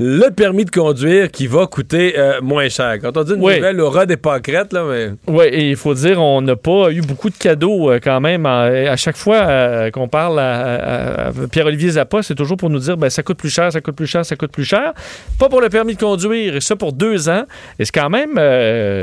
Le 0.00 0.28
permis 0.30 0.64
de 0.64 0.72
conduire 0.72 1.30
qui 1.30 1.46
va 1.46 1.68
coûter 1.68 2.18
euh, 2.18 2.40
moins 2.42 2.68
cher. 2.68 2.96
Quand 3.00 3.16
on 3.16 3.22
dit 3.22 3.34
une 3.34 3.40
Oui. 3.44 3.54
nouvelle 3.54 3.80
aura 3.80 4.04
des 4.04 4.16
pâquerettes, 4.16 4.72
là, 4.72 4.82
mais... 4.90 5.10
Oui, 5.28 5.44
et 5.52 5.70
il 5.70 5.76
faut 5.76 5.94
dire, 5.94 6.20
on 6.20 6.40
n'a 6.42 6.56
pas 6.56 6.90
eu 6.90 7.00
beaucoup 7.00 7.30
de 7.30 7.36
cadeaux 7.36 7.92
euh, 7.92 8.00
quand 8.02 8.20
même. 8.20 8.44
En- 8.44 8.64
à 8.66 8.96
chaque 8.96 9.16
fois 9.16 9.88
qu'on 9.92 10.08
parle 10.08 10.40
à, 10.40 11.26
à- 11.26 11.28
à 11.28 11.32
Pierre-Olivier 11.48 11.90
Zappa, 11.90 12.24
c'est 12.24 12.34
toujours 12.34 12.56
pour 12.56 12.70
nous 12.70 12.80
dire 12.80 12.96
ben, 12.96 13.08
ça 13.08 13.22
coûte 13.22 13.38
plus 13.38 13.50
cher, 13.50 13.70
ça 13.70 13.80
coûte 13.80 13.94
plus 13.94 14.08
cher, 14.08 14.26
ça 14.26 14.34
coûte 14.34 14.50
plus 14.50 14.64
cher. 14.64 14.94
Pas 15.38 15.48
pour 15.48 15.60
le 15.60 15.68
permis 15.68 15.94
de 15.94 16.00
conduire, 16.00 16.56
et 16.56 16.60
ça 16.60 16.74
pour 16.74 16.92
deux 16.92 17.28
ans. 17.28 17.44
Et 17.78 17.84
c'est 17.84 17.94
quand 17.94 18.10
même, 18.10 18.34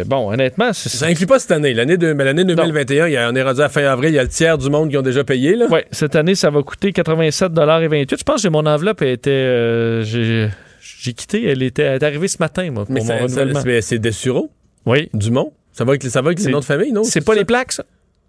bon, 0.08 0.30
honnêtement. 0.34 0.74
Ça 0.74 1.06
inclut 1.06 1.26
pas 1.26 1.40
cette 1.40 1.52
année. 1.52 1.74
L'année 1.74 1.96
de- 1.96 2.12
mais 2.12 2.26
l'année 2.26 2.44
2021, 2.44 3.08
il 3.08 3.14
y 3.14 3.18
a- 3.18 3.30
on 3.32 3.36
est 3.36 3.44
rendu 3.44 3.62
à 3.62 3.70
fin 3.70 3.84
avril, 3.86 4.10
il 4.12 4.16
y 4.16 4.20
a 4.20 4.24
le 4.24 4.28
tiers 4.30 4.58
du 4.58 4.70
monde 4.74 4.90
qui 4.90 4.98
ont 4.98 5.02
déjà 5.02 5.24
payé. 5.24 5.56
Là. 5.56 5.68
Oui, 5.72 5.80
cette 5.92 6.16
année, 6.16 6.36
ça 6.36 6.50
va 6.50 6.62
coûter 6.64 6.92
87,28 6.92 8.18
Je 8.20 8.24
pense 8.24 8.44
que 8.44 8.50
mon 8.50 8.66
enveloppe 8.66 9.02
était. 9.02 9.30
euh, 9.32 10.04
j'ai 10.04 10.50
j'ai 10.82 11.14
quitté, 11.14 11.46
elle 11.48 11.64
était, 11.64 11.84
elle 11.84 11.96
est 12.02 12.04
arrivée 12.06 12.28
ce 12.28 12.38
matin, 12.40 12.70
moi, 12.72 12.86
pour 12.86 12.94
Mais 12.94 13.02
mon 13.02 13.18
renouvellement. 13.18 13.62
c'est 13.82 14.00
Dessureau, 14.00 14.50
Oui. 14.86 15.10
Dumont? 15.14 15.52
Ça 15.72 15.84
va 15.86 15.92
avec, 15.92 16.04
les- 16.04 16.10
ça 16.10 16.22
va 16.22 16.28
avec 16.28 16.40
les 16.40 16.52
noms 16.52 16.60
de 16.60 16.66
famille, 16.66 16.92
non? 16.92 17.04
C'est 17.04 17.26
pas 17.26 17.36
les 17.36 17.46
plaques, 17.46 17.72
ça? 17.72 17.84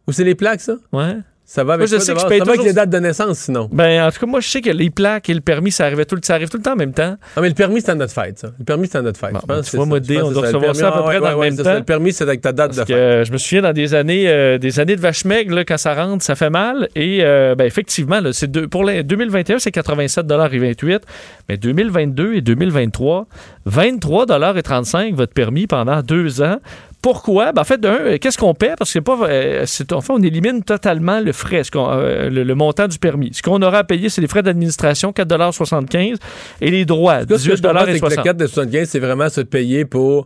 Ou 0.09 0.13
c'est 0.13 0.25
les 0.25 0.35
plaques, 0.35 0.61
ça? 0.61 0.77
Ouais. 0.93 1.17
Ça 1.47 1.63
va 1.63 1.75
avec 1.75 1.89
Moi, 1.89 1.99
je 1.99 2.03
sais 2.03 2.15
que 2.15 2.21
je 2.21 2.27
paye 2.27 2.39
Ça 2.39 2.45
va 2.45 2.53
avec 2.53 2.65
les 2.65 2.73
dates 2.73 2.89
de 2.89 2.99
naissance, 2.99 3.39
sinon. 3.39 3.69
Ben, 3.71 4.07
en 4.07 4.11
tout 4.11 4.19
cas, 4.19 4.27
moi, 4.27 4.41
je 4.41 4.49
sais 4.49 4.63
que 4.63 4.71
les 4.71 4.89
plaques 4.89 5.29
et 5.29 5.35
le 5.35 5.43
permis, 5.43 5.71
ça, 5.71 5.85
arrivait 5.85 6.07
tout, 6.07 6.19
ça 6.23 6.35
arrive 6.35 6.49
tout 6.49 6.57
le 6.57 6.63
temps 6.63 6.73
en 6.73 6.77
même 6.77 6.95
temps. 6.95 7.17
Ah, 7.37 7.41
mais 7.43 7.49
le 7.49 7.55
permis, 7.55 7.83
c'est 7.83 7.91
à 7.91 7.95
notre 7.95 8.15
fête, 8.15 8.39
ça. 8.39 8.49
Le 8.59 8.65
permis, 8.65 8.89
c'est 8.89 8.99
à 8.99 9.03
notre 9.03 9.21
fête. 9.21 9.33
Bon, 9.33 9.41
je 9.43 9.47
ben, 9.47 9.57
pense 9.57 9.67
tu 9.67 9.73
que 9.73 9.77
vois, 9.77 9.87
moi, 9.87 9.99
on 9.99 10.31
doit 10.31 10.43
recevoir 10.43 10.75
ça 10.75 10.89
à 10.89 10.93
peu 10.93 11.03
près 11.03 11.21
dans 11.21 11.31
le 11.33 11.39
même 11.39 11.57
temps. 11.57 11.75
Le 11.75 11.85
permis, 11.85 12.13
c'est 12.15 12.25
avec 12.25 12.41
ta 12.41 12.53
date 12.53 12.71
de 12.71 12.85
fête. 12.85 13.27
je 13.27 13.33
me 13.33 13.37
souviens 13.37 13.63
dans 13.63 13.73
des 13.75 13.95
années, 13.95 14.29
euh, 14.29 14.57
des 14.57 14.81
années 14.81 14.97
de 14.97 15.01
vache 15.01 15.27
maigre, 15.27 15.55
là, 15.55 15.65
quand 15.65 15.77
ça 15.77 15.95
rentre, 15.95 16.25
ça 16.25 16.35
fait 16.35 16.51
mal. 16.51 16.89
Et 16.97 17.19
euh, 17.23 17.55
ben, 17.55 17.67
effectivement, 17.67 18.21
là, 18.21 18.33
c'est 18.33 18.67
pour 18.69 18.85
les 18.85 19.03
2021, 19.03 19.59
c'est 19.59 19.75
87,28 19.75 21.01
Mais 21.49 21.59
2022 21.59 22.35
et 22.35 22.41
2023, 22.41 23.27
23,35 23.69 25.15
votre 25.15 25.35
permis 25.35 25.67
pendant 25.67 26.01
deux 26.03 26.41
ans. 26.43 26.59
Pourquoi? 27.05 27.53
Ben, 27.53 27.61
en 27.61 27.65
fait, 27.65 27.79
d'un, 27.79 27.93
euh, 28.01 28.19
qu'est-ce 28.19 28.39
qu'on 28.39 28.55
paie? 28.55 28.73
Parce 28.79 28.89
que 28.91 28.93
c'est 28.95 29.01
pas. 29.03 29.19
euh, 29.29 29.65
c'est- 29.67 29.93
en 29.93 30.01
fait, 30.01 30.11
on 30.11 30.23
élimine 30.23 30.63
totalement 30.63 31.21
le 31.21 31.33
frais, 31.33 31.63
ce 31.63 31.71
qu'on- 31.71 31.91
euh, 31.91 32.31
le, 32.31 32.45
le 32.45 32.55
montant 32.55 32.89
du 32.89 32.99
permis. 32.99 33.29
Ce 33.35 33.43
qu'on 33.43 33.61
aura 33.61 33.79
à 33.81 33.85
payer, 33.85 34.09
c'est 34.09 34.23
les 34.23 34.27
frais 34.27 34.43
d'administration, 34.43 35.13
4,75 35.13 36.17
et 36.63 36.71
les 36.71 36.87
droits, 36.87 37.21
Là, 37.21 37.27
ce 37.39 37.47
que 37.47 37.57
je 37.57 37.63
que 37.63 37.67
le 37.69 37.99
18,60 38.01 38.25
4 38.25 38.37
de 38.39 38.47
75, 38.47 38.89
c'est 38.89 39.01
vraiment 39.01 39.29
se 39.29 39.43
payer 39.43 39.85
pour 39.85 40.25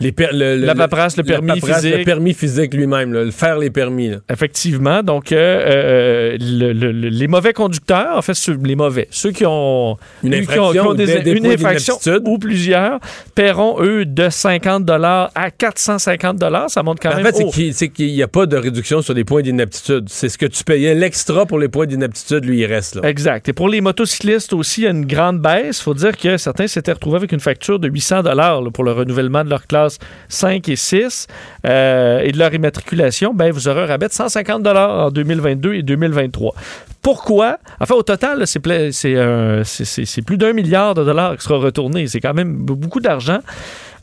les 0.00 0.12
per- 0.12 0.28
le, 0.32 0.56
le- 0.58 0.66
La 0.66 0.74
paperasse, 0.74 1.16
le 1.16 1.22
la 1.22 1.26
permis 1.34 1.60
paperasse, 1.60 1.82
physique. 1.82 1.98
Le 1.98 2.04
permis 2.04 2.34
physique 2.34 2.74
lui-même, 2.74 3.12
là, 3.12 3.24
le 3.24 3.30
faire 3.30 3.58
les 3.58 3.70
permis. 3.70 4.10
là. 4.10 4.16
Effectivement. 4.30 5.02
Donc, 5.02 5.32
euh, 5.32 5.36
euh, 5.36 6.36
le- 6.40 6.72
le- 6.72 6.92
le- 6.92 7.08
les 7.08 7.28
mauvais 7.28 7.52
conducteurs, 7.52 8.16
en 8.16 8.22
fait, 8.22 8.34
ceux- 8.34 8.58
les 8.62 8.76
mauvais, 8.76 9.08
ceux 9.10 9.30
qui 9.32 9.44
ont 9.46 9.96
Une 10.22 10.30
qui 10.32 10.36
ont- 10.36 10.40
infraction, 10.42 10.72
qui 10.72 10.78
ont 10.80 10.94
des- 10.94 11.06
des- 11.06 11.18
des 11.20 11.30
une 11.32 11.42
points 11.42 11.50
infraction 11.52 11.94
d'inaptitude. 12.02 12.28
ou 12.32 12.38
plusieurs, 12.38 12.98
paieront, 13.34 13.76
eux, 13.82 14.04
de 14.04 14.28
50 14.28 14.88
à 15.34 15.50
450 15.50 16.42
Ça 16.68 16.82
monte 16.82 16.98
quand 17.00 17.10
En 17.12 17.16
même 17.16 17.26
fait, 17.26 17.32
c'est 17.36 17.44
haut. 17.44 17.50
qu'il 17.50 17.74
c'est 17.74 17.88
qu'il 17.88 18.12
n'y 18.12 18.22
a 18.22 18.28
pas 18.28 18.46
de 18.46 18.56
réduction 18.56 19.02
sur 19.02 19.14
les 19.14 19.24
points 19.24 19.42
d'inaptitude. 19.42 20.04
C'est 20.08 20.28
ce 20.28 20.38
que 20.38 20.46
tu 20.46 20.64
payais. 20.64 20.94
L'extra 20.94 21.46
pour 21.46 21.58
les 21.58 21.68
points 21.68 21.86
d'inaptitude, 21.86 22.44
lui, 22.44 22.60
il 22.60 22.66
reste. 22.66 22.96
Là. 22.96 23.08
Exact. 23.08 23.48
Et 23.48 23.52
pour 23.52 23.68
les 23.68 23.80
motocyclistes 23.80 24.52
aussi, 24.52 24.82
il 24.82 24.84
y 24.84 24.86
a 24.86 24.90
une 24.90 25.06
grande 25.06 25.40
baisse. 25.40 25.80
Il 25.80 25.82
faut 25.82 25.94
dire 25.94 26.16
que 26.16 26.36
certains 26.36 26.66
s'étaient 26.66 26.92
retrouvés 26.92 27.16
avec 27.16 27.32
une 27.32 27.40
facture 27.40 27.78
de 27.78 27.88
800 27.88 28.22
dollars 28.22 28.62
pour 28.72 28.84
le 28.84 28.92
renouvellement 28.92 29.44
de 29.44 29.50
leur 29.50 29.66
classe 29.66 29.83
5 30.28 30.68
et 30.68 30.76
6 30.76 31.26
euh, 31.66 32.20
et 32.20 32.32
de 32.32 32.38
leur 32.38 32.52
immatriculation. 32.52 33.34
Ben, 33.34 33.52
vous 33.52 33.68
aurez 33.68 33.82
un 33.82 33.86
rabais 33.86 34.08
de 34.08 34.12
150 34.12 34.62
dollars 34.62 35.06
en 35.06 35.10
2022 35.10 35.74
et 35.74 35.82
2023. 35.82 36.54
Pourquoi? 37.02 37.58
Enfin, 37.80 37.94
au 37.94 38.02
total, 38.02 38.42
euh, 38.42 39.62
c'est- 39.64 40.22
plus 40.22 40.38
d'un 40.38 40.52
milliard 40.52 40.94
de 40.94 41.04
dollars 41.04 41.36
qui 41.36 41.44
sera 41.44 41.58
retourné. 41.58 42.06
C'est 42.06 42.20
quand 42.20 42.34
même 42.34 42.56
beaucoup 42.56 43.00
d'argent. 43.00 43.40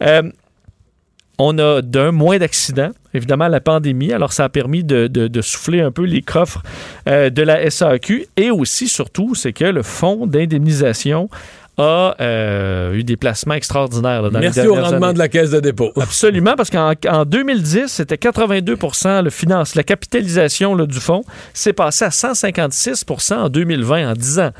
Euh, 0.04 0.24
on 1.38 1.58
a 1.58 1.82
d'un 1.82 2.12
moins 2.12 2.38
d'accidents. 2.38 2.92
Évidemment, 3.16 3.48
la 3.48 3.60
pandémie, 3.60 4.14
alors 4.14 4.32
ça 4.32 4.44
a 4.44 4.50
permis 4.50 4.84
de, 4.84 5.42
souffler 5.42 5.82
un 5.82 5.92
peu 5.92 6.04
les 6.04 6.22
coffres 6.22 6.62
de 7.08 7.42
la 7.42 7.68
SAQ. 7.70 8.28
Et 8.38 8.52
aussi, 8.52 8.88
surtout, 8.88 9.34
c'est 9.34 9.52
que 9.52 9.66
le 9.66 9.82
fonds 9.82 10.28
d'indemnisation 10.28 11.30
a 11.78 12.16
euh, 12.20 12.94
eu 12.94 13.04
des 13.04 13.18
placements 13.18 13.54
extraordinaires 13.54 14.22
là, 14.22 14.30
dans 14.30 14.40
Merci 14.40 14.62
les 14.62 14.68
au 14.68 14.74
dernières 14.74 14.92
rendement 14.92 15.08
années. 15.08 15.14
de 15.14 15.20
la 15.20 15.30
caisse 15.30 15.52
de 15.52 15.60
dépôt. 15.60 15.92
Absolument, 16.00 16.56
parce 16.56 16.70
qu'en 16.70 16.94
en 17.08 17.26
2010, 17.26 17.88
c'était 17.88 18.18
82 18.18 18.78
le 19.24 19.30
finance, 19.30 19.76
la 19.76 19.84
capitalisation 19.84 20.76
là, 20.76 20.86
du 20.86 21.00
fonds. 21.00 21.24
C'est 21.54 21.74
passé 21.74 22.06
à 22.06 22.10
156% 22.10 23.34
en 23.34 23.50
2020, 23.50 24.12
en 24.12 24.14
10 24.14 24.40
ans. 24.40 24.52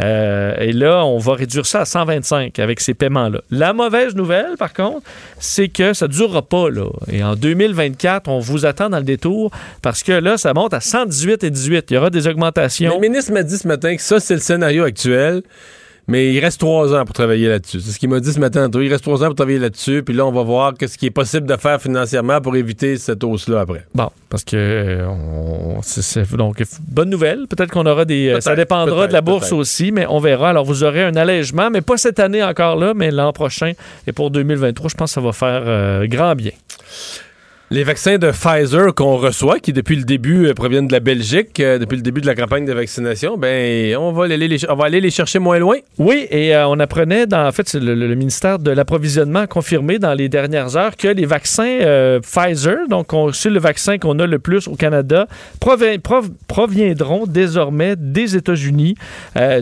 Euh, 0.00 0.54
et 0.58 0.72
là, 0.72 1.04
on 1.04 1.18
va 1.18 1.34
réduire 1.34 1.66
ça 1.66 1.80
à 1.80 1.84
125 1.84 2.58
avec 2.58 2.80
ces 2.80 2.94
paiements-là. 2.94 3.42
La 3.50 3.72
mauvaise 3.72 4.14
nouvelle, 4.14 4.56
par 4.58 4.72
contre, 4.72 5.02
c'est 5.38 5.68
que 5.68 5.92
ça 5.92 6.06
ne 6.06 6.12
durera 6.12 6.42
pas. 6.42 6.70
Là. 6.70 6.86
Et 7.10 7.22
en 7.22 7.34
2024, 7.34 8.28
on 8.28 8.38
vous 8.38 8.64
attend 8.64 8.88
dans 8.88 8.98
le 8.98 9.04
détour 9.04 9.50
parce 9.82 10.02
que 10.02 10.12
là, 10.12 10.38
ça 10.38 10.54
monte 10.54 10.72
à 10.72 10.80
118 10.80 11.44
et 11.44 11.50
18. 11.50 11.90
Il 11.90 11.94
y 11.94 11.96
aura 11.98 12.08
des 12.10 12.26
augmentations. 12.26 12.94
Le 12.94 13.00
ministre 13.00 13.32
m'a 13.32 13.42
dit 13.42 13.58
ce 13.58 13.68
matin 13.68 13.94
que 13.94 14.02
ça, 14.02 14.20
c'est 14.20 14.34
le 14.34 14.40
scénario 14.40 14.84
actuel. 14.84 15.42
Mais 16.10 16.32
il 16.34 16.40
reste 16.40 16.58
trois 16.60 16.94
ans 16.94 17.04
pour 17.04 17.14
travailler 17.14 17.48
là-dessus. 17.48 17.80
C'est 17.80 17.92
ce 17.92 17.98
qu'il 17.98 18.08
m'a 18.10 18.20
dit 18.20 18.32
ce 18.32 18.40
matin. 18.40 18.68
Il 18.74 18.88
reste 18.90 19.04
trois 19.04 19.22
ans 19.22 19.26
pour 19.26 19.36
travailler 19.36 19.58
là-dessus. 19.60 20.02
Puis 20.02 20.14
là, 20.14 20.26
on 20.26 20.32
va 20.32 20.42
voir 20.42 20.74
ce 20.80 20.98
qui 20.98 21.06
est 21.06 21.10
possible 21.10 21.46
de 21.46 21.56
faire 21.56 21.80
financièrement 21.80 22.40
pour 22.40 22.56
éviter 22.56 22.98
cette 22.98 23.22
hausse-là 23.24 23.60
après. 23.60 23.86
Bon, 23.94 24.10
parce 24.28 24.44
que 24.44 24.56
euh, 24.56 25.06
on- 25.08 25.80
donc 26.36 26.62
bonne 26.88 27.10
nouvelle. 27.10 27.46
Peut-être 27.48 27.70
qu'on 27.70 27.86
aura 27.86 28.04
des. 28.04 28.28
euh, 28.28 28.40
Ça 28.40 28.56
dépendra 28.56 29.06
de 29.06 29.12
la 29.12 29.20
bourse 29.20 29.52
aussi, 29.58 29.92
mais 29.92 30.04
on 30.08 30.18
verra. 30.18 30.50
Alors 30.50 30.64
vous 30.64 30.84
aurez 30.84 31.04
un 31.04 31.14
allègement, 31.16 31.70
mais 31.70 31.80
pas 31.80 31.96
cette 31.96 32.18
année 32.18 32.42
encore 32.42 32.76
là, 32.76 32.92
mais 32.94 33.10
l'an 33.10 33.32
prochain 33.32 33.72
et 34.06 34.12
pour 34.12 34.30
2023, 34.30 34.88
je 34.90 34.94
pense 34.96 35.10
que 35.10 35.14
ça 35.14 35.20
va 35.20 35.32
faire 35.32 35.62
euh, 35.66 36.06
grand 36.06 36.34
bien. 36.34 36.52
Les 37.72 37.84
vaccins 37.84 38.18
de 38.18 38.32
Pfizer 38.32 38.92
qu'on 38.96 39.16
reçoit, 39.16 39.60
qui 39.60 39.72
depuis 39.72 39.94
le 39.94 40.02
début 40.02 40.46
euh, 40.48 40.54
proviennent 40.54 40.88
de 40.88 40.92
la 40.92 40.98
Belgique, 40.98 41.60
euh, 41.60 41.78
depuis 41.78 41.94
le 41.94 42.02
début 42.02 42.20
de 42.20 42.26
la 42.26 42.34
campagne 42.34 42.64
de 42.64 42.72
vaccination, 42.72 43.38
ben 43.38 43.94
on 43.96 44.10
va 44.10 44.24
aller 44.24 44.48
les, 44.48 44.68
on 44.68 44.74
va 44.74 44.86
aller 44.86 45.00
les 45.00 45.10
chercher 45.12 45.38
moins 45.38 45.60
loin. 45.60 45.76
Oui, 45.96 46.26
et 46.32 46.52
euh, 46.56 46.66
on 46.66 46.80
apprenait, 46.80 47.28
dans, 47.28 47.46
en 47.46 47.52
fait, 47.52 47.72
le, 47.74 47.94
le 47.94 48.14
ministère 48.16 48.58
de 48.58 48.72
l'Approvisionnement 48.72 49.38
a 49.40 49.46
confirmé 49.46 50.00
dans 50.00 50.14
les 50.14 50.28
dernières 50.28 50.76
heures 50.76 50.96
que 50.96 51.06
les 51.06 51.26
vaccins 51.26 51.78
Pfizer, 52.22 52.88
donc 52.88 53.12
on- 53.12 53.32
c'est 53.32 53.50
le 53.50 53.60
vaccin 53.60 53.98
qu'on 53.98 54.18
a 54.18 54.26
le 54.26 54.40
plus 54.40 54.66
au 54.66 54.74
Canada, 54.74 55.28
provi- 55.60 55.98
prov- 56.00 56.30
proviendront 56.48 57.24
désormais 57.24 57.94
des 57.96 58.34
États-Unis. 58.34 58.96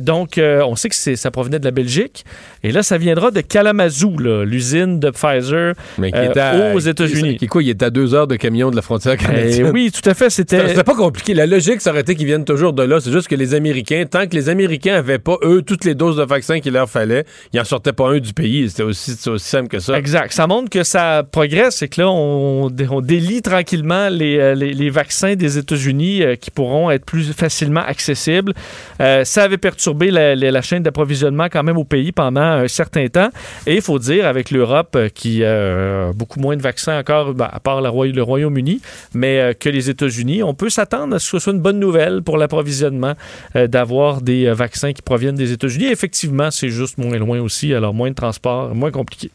Donc, 0.00 0.40
on 0.40 0.76
sait 0.76 0.88
que 0.88 0.94
ça 0.94 1.30
provenait 1.30 1.59
de 1.59 1.64
la 1.66 1.72
Belgique. 1.72 2.24
Et 2.64 2.72
là, 2.72 2.82
ça 2.82 2.96
viendra 2.96 3.30
de 3.32 3.42
Kalamazoo, 3.42 4.16
l'usine 4.44 4.98
de 4.98 5.11
Pfizer 5.11 5.74
Mais 5.98 6.11
qui 6.11 6.18
est 6.18 6.36
à- 6.38 6.74
aux 6.74 6.78
États-Unis. 6.80 7.36
Qui, 7.36 7.46
quoi, 7.48 7.62
il 7.62 7.68
est 7.68 7.82
à 7.82 7.90
deux 7.99 8.14
heures 8.14 8.26
de 8.28 8.36
camion 8.36 8.70
de 8.70 8.76
la 8.76 8.82
frontière 8.82 9.14
Eh 9.18 9.24
canadienne. 9.24 9.70
oui, 9.74 9.90
tout 9.90 10.09
à 10.09 10.14
fait. 10.14 10.30
C'était. 10.30 10.68
C'était 10.68 10.84
pas 10.84 10.94
compliqué. 10.94 11.34
La 11.34 11.46
logique, 11.46 11.80
ça 11.80 11.90
aurait 11.90 12.03
été 12.03 12.14
qu'ils 12.14 12.26
viennent 12.26 12.44
toujours 12.44 12.72
de 12.72 12.82
là. 12.84 13.01
C'est 13.01 13.11
juste 13.11 13.26
que 13.28 13.34
les 13.34 13.55
Américains, 13.55 14.05
tant 14.09 14.26
que 14.26 14.34
les 14.36 14.49
Américains 14.49 14.94
avaient 14.94 15.18
pas, 15.18 15.36
eux, 15.42 15.62
toutes 15.62 15.84
les 15.84 15.94
doses 15.94 16.16
de 16.16 16.22
vaccins 16.22 16.61
qu'il 16.61 16.72
leur 16.74 16.88
fallait, 16.88 17.24
ils 17.53 17.61
en 17.61 17.64
sortaient 17.64 17.92
pas 17.92 18.09
un 18.11 18.18
du 18.18 18.32
pays. 18.32 18.68
C'était 18.70 18.84
aussi, 18.84 19.12
simple 19.38 19.68
que 19.68 19.80
ça. 19.80 19.99
Exact. 19.99 20.32
Ça 20.32 20.46
montre 20.46 20.70
que 20.70 20.84
ça 20.84 21.24
progresse 21.30 21.76
c'est 21.76 21.88
que 21.88 22.01
là, 22.03 22.09
on, 22.11 22.70
on 22.90 23.01
délie 23.01 23.42
tranquillement 23.42 24.09
les, 24.09 24.38
euh, 24.38 24.55
les- 24.55 24.74
les 24.74 24.90
vaccins 24.90 25.34
des 25.34 25.59
États-Unis 25.59 26.22
euh, 26.22 26.36
qui 26.36 26.51
pourront 26.51 26.90
être 26.90 27.05
plus 27.05 27.32
facilement 27.32 27.80
accessibles. 27.82 28.53
Euh, 29.01 29.24
ça 29.24 29.42
avait 29.44 29.59
perturbé 29.59 30.11
la, 30.11 30.34
la- 30.36 30.51
la 30.51 30.62
chaîne 30.62 30.82
d'approvisionnement 30.82 31.46
quand 31.51 31.62
même 31.64 31.76
au 31.78 31.84
pays 31.84 32.12
pendant 32.12 32.40
un 32.40 32.68
certain 32.68 33.07
temps. 33.09 33.30
Et 33.66 33.74
il 33.76 33.82
faut 33.82 33.99
dire, 33.99 34.26
avec 34.26 34.51
l'Europe 34.51 34.96
qui 35.14 35.40
euh, 35.42 36.11
a 36.11 36.12
beaucoup 36.12 36.38
moins 36.40 36.57
de 36.57 36.62
vaccins 36.62 36.99
encore, 36.99 37.34
ben, 37.34 37.49
à 37.53 37.61
part 37.61 37.80
la 37.80 37.88
Le 37.91 38.22
Royaume-Uni, 38.22 38.80
mais 39.14 39.41
euh, 39.41 39.53
que 39.53 39.68
les 39.68 39.91
États-Unis, 39.91 40.43
on 40.43 40.55
peut 40.55 40.70
s'attendre 40.70 41.14
à 41.14 41.18
ce 41.18 41.30
que 41.30 41.39
ce 41.39 41.45
soit 41.45 41.53
une 41.53 41.61
bonne 41.61 41.78
nouvelle 41.78 42.22
pour 42.22 42.39
l'approvisionnement 42.39 43.14
euh, 43.57 43.66
d'avoir 43.66 44.22
des 44.22 44.47
euh, 44.47 44.55
vaccins 44.55 44.93
qui 44.93 45.03
proviennent 45.03 45.34
des 45.34 45.53
États-Unis. 45.53 45.86
Effectivement, 45.86 46.51
c'est 46.51 46.70
juste 46.70 46.99
moins 46.99 47.16
loin 47.18 47.41
aussi, 47.41 47.74
alors 47.74 47.95
moins 47.95 48.11
de 48.11 48.14
transport, 48.14 48.74
moins 48.74 48.91
compliqué. 48.91 49.30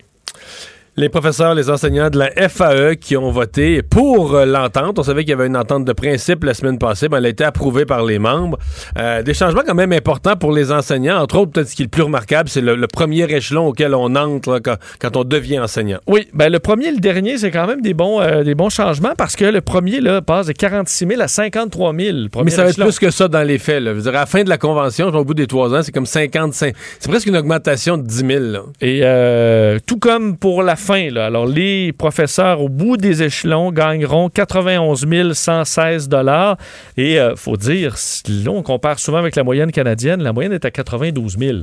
Les 0.96 1.10
professeurs, 1.10 1.56
les 1.56 1.72
enseignants 1.72 2.12
de 2.12 2.20
la 2.20 2.30
FAE 2.50 2.96
qui 2.96 3.18
ont 3.18 3.32
voté 3.32 3.82
pour 3.82 4.36
euh, 4.36 4.46
l'entente. 4.46 5.00
On 5.00 5.04
savait 5.04 5.24
qu'il 5.24 5.32
y 5.32 5.34
avait 5.34 5.48
une 5.48 5.58
entente 5.58 5.86
de 5.86 5.94
principe 5.94 6.44
la 6.44 6.54
semaine 6.54 6.78
passée, 6.78 7.08
mais 7.10 7.18
elle 7.18 7.26
a 7.26 7.30
été 7.30 7.44
approuvée 7.44 7.86
par 7.86 8.04
les 8.04 8.20
membres. 8.20 8.60
Euh, 9.00 9.24
des 9.24 9.34
changements 9.34 9.64
quand 9.66 9.74
même 9.74 9.92
importants 9.92 10.36
pour 10.36 10.52
les 10.52 10.72
enseignants. 10.72 11.18
Entre 11.18 11.38
autres, 11.38 11.52
peut-être 11.52 11.70
ce 11.70 11.76
qui 11.76 11.82
est 11.82 11.86
le 11.86 11.90
plus 11.90 12.04
remarquable, 12.04 12.48
c'est 12.48 12.62
le, 12.62 12.76
le 12.76 12.88
premier 12.88 13.24
échelon 13.24 13.68
auquel 13.68 13.96
on 13.96 14.16
entre 14.16 14.52
là, 14.52 14.60
quand, 14.60 14.76
quand 15.00 15.18
on 15.18 15.24
devient 15.24 15.60
enseignant. 15.60 15.98
Oui, 16.06 16.28
ben 16.34 16.52
le 16.52 16.60
premier 16.60 16.90
et 16.90 16.92
le 16.92 17.00
dernier, 17.00 17.40
c'est 17.40 17.50
quand 17.50 17.66
même 17.66 17.82
des 17.82 17.96
bons, 17.96 18.22
euh, 18.22 18.44
des 18.44 18.54
bons 18.54 18.70
changements 18.70 19.14
parce 19.18 19.36
que 19.36 19.46
le 19.46 19.62
premier 19.62 20.00
là, 20.00 20.22
passe 20.22 20.46
de 20.46 20.54
46 20.54 21.08
000 21.08 21.22
à 21.22 21.28
53 21.28 21.96
000. 21.96 22.18
Mais 22.44 22.52
ça 22.52 22.66
va 22.66 22.70
être 22.70 22.80
plus 22.80 23.00
que 23.00 23.10
ça 23.10 23.28
dans 23.28 23.42
les 23.42 23.58
faits. 23.58 23.82
Là. 23.82 23.92
Je 23.92 23.96
veux 23.96 24.02
dire, 24.04 24.12
à 24.12 24.22
la 24.22 24.26
fin 24.28 24.44
de 24.44 24.50
la 24.50 24.60
convention, 24.60 25.08
au 25.08 25.26
bout 25.26 25.34
des 25.34 25.48
trois 25.48 25.74
ans, 25.74 25.82
c'est 25.82 25.92
comme 25.92 26.06
55. 26.06 26.76
C'est 27.00 27.10
presque 27.10 27.26
une 27.26 27.38
augmentation 27.38 27.98
de 27.98 28.04
10 28.04 28.16
000. 28.16 28.30
Là. 28.44 28.60
Et 28.80 29.00
euh, 29.02 29.80
tout 29.88 29.98
comme 29.98 30.38
pour 30.38 30.62
la 30.62 30.76
fin, 30.84 31.16
alors 31.16 31.46
les 31.46 31.94
professeurs 31.94 32.62
au 32.62 32.68
bout 32.68 32.98
des 32.98 33.24
échelons 33.24 33.72
gagneront 33.72 34.30
91 34.30 35.34
116 35.34 36.10
dollars. 36.10 36.58
Et 36.98 37.20
euh, 37.20 37.36
faut 37.38 37.56
dire, 37.56 37.96
là, 38.28 38.52
on 38.52 38.64
compare 38.64 39.00
souvent 39.00 39.18
avec 39.18 39.36
la 39.38 39.44
moyenne 39.44 39.72
canadienne. 39.72 40.22
La 40.22 40.34
moyenne 40.34 40.52
est 40.52 40.66
à 40.66 40.72
92 40.72 41.38
000. 41.40 41.58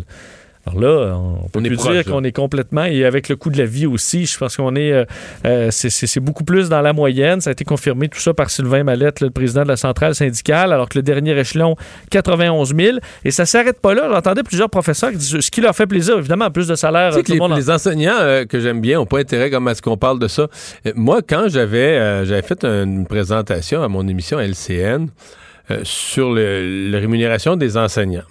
Alors 0.77 0.81
là, 0.81 1.17
on 1.19 1.49
peut 1.49 1.59
On 1.61 1.63
plus 1.63 1.77
proche, 1.77 1.93
dire 1.93 2.05
qu'on 2.05 2.25
est 2.25 2.33
complètement, 2.33 2.85
et 2.85 3.05
avec 3.05 3.29
le 3.29 3.37
coût 3.37 3.51
de 3.51 3.59
la 3.59 3.65
vie 3.65 3.87
aussi, 3.87 4.27
je 4.27 4.37
pense 4.39 4.57
qu'on 4.57 4.75
est, 4.77 4.93
euh, 4.93 5.05
euh, 5.47 5.69
c'est- 5.71 6.21
beaucoup 6.21 6.45
plus 6.45 6.69
dans 6.69 6.81
la 6.83 6.93
moyenne. 6.93 7.41
Ça 7.41 7.51
a 7.51 7.53
été 7.53 7.65
confirmé 7.65 8.09
tout 8.09 8.19
ça 8.21 8.35
par 8.35 8.51
Sylvain 8.51 8.85
Mallette, 8.85 9.21
le 9.21 9.31
président 9.31 9.63
de 9.63 9.69
la 9.69 9.77
centrale 9.77 10.15
syndicale, 10.15 10.73
alors 10.73 10.89
que 10.89 10.99
le 10.99 11.03
dernier 11.03 11.39
échelon, 11.39 11.77
91 12.11 12.75
000. 12.75 12.99
Et 13.25 13.31
ça 13.31 13.47
s'arrête 13.47 13.81
pas 13.81 13.95
là. 13.95 14.09
J'entendais 14.13 14.43
plusieurs 14.43 14.69
professeurs 14.71 15.11
qui 15.11 15.17
disent 15.17 15.41
ce 15.41 15.51
qui 15.51 15.61
leur 15.61 15.75
fait 15.75 15.87
plaisir, 15.87 16.19
évidemment, 16.19 16.47
en 16.47 16.51
plus 16.51 16.69
de 16.69 16.75
salaire. 16.75 17.11
Tu 17.11 17.17
sais 17.17 17.21
tout 17.23 17.27
que 17.27 17.33
le 17.33 17.35
les, 17.35 17.41
monde 17.41 17.53
en- 17.53 17.57
les 17.57 17.71
enseignants 17.71 18.19
euh, 18.21 18.45
que 18.45 18.61
j'aime 18.61 18.81
bien 18.81 18.99
n'ont 18.99 19.07
pas 19.07 19.19
intérêt 19.21 19.51
comme 19.51 19.67
à 19.69 19.75
ce 19.75 19.83
qu'on 19.83 19.97
parle 19.97 20.19
de 20.19 20.29
ça. 20.29 20.49
Moi, 20.95 21.21
quand 21.27 21.45
j'avais 21.49 21.79
euh, 21.99 22.25
j'avais 22.25 22.43
fait 22.43 22.65
une 22.65 23.07
présentation 23.07 23.83
à 23.83 23.89
mon 23.89 24.07
émission 24.09 24.39
LCN 24.39 25.09
sur 25.85 26.33
le- 26.33 26.91
la 26.91 26.99
rémunération 26.99 27.57
des 27.57 27.77
enseignants, 27.77 28.25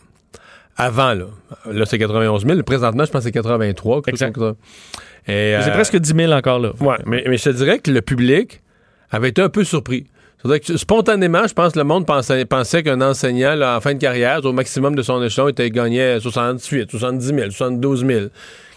avant, 0.80 1.14
là, 1.14 1.26
là 1.72 1.86
c'est 1.86 2.00
91 2.00 2.46
000, 2.46 2.64
présentement, 2.64 3.06
je 3.06 3.12
pense 3.12 3.20
que 3.20 3.26
c'est 3.26 3.32
83. 3.32 4.02
quelque 4.02 4.10
Exact. 4.16 4.36
chose. 4.36 4.56
Et, 5.28 5.56
C'est 5.62 5.70
euh, 5.70 5.74
presque 5.74 5.98
10 5.98 6.14
000 6.16 6.32
encore 6.32 6.60
là. 6.60 6.72
Ouais, 6.80 6.96
mais, 7.06 7.24
mais 7.28 7.38
je 7.38 7.44
te 7.44 7.50
dirais 7.50 7.78
que 7.80 7.92
le 7.92 8.02
public 8.02 8.62
avait 9.12 9.30
été 9.30 9.42
un 9.42 9.50
peu 9.50 9.64
surpris. 9.64 10.08
C'est-à-dire 10.42 10.62
que 10.66 10.78
spontanément, 10.78 11.46
je 11.48 11.54
pense 11.54 11.74
que 11.74 11.80
le 11.80 11.84
monde 11.84 12.06
pensait, 12.06 12.46
pensait 12.46 12.82
qu'un 12.82 13.02
enseignant, 13.02 13.56
là, 13.56 13.76
en 13.76 13.82
fin 13.82 13.94
de 13.94 14.00
carrière, 14.00 14.44
au 14.46 14.54
maximum 14.54 14.96
de 14.96 15.02
son 15.02 15.22
échelon, 15.22 15.50
était 15.50 15.70
gagné 15.70 16.18
68, 16.20 16.90
70 16.90 17.26
000, 17.28 17.40
72 17.52 18.06
000. 18.06 18.26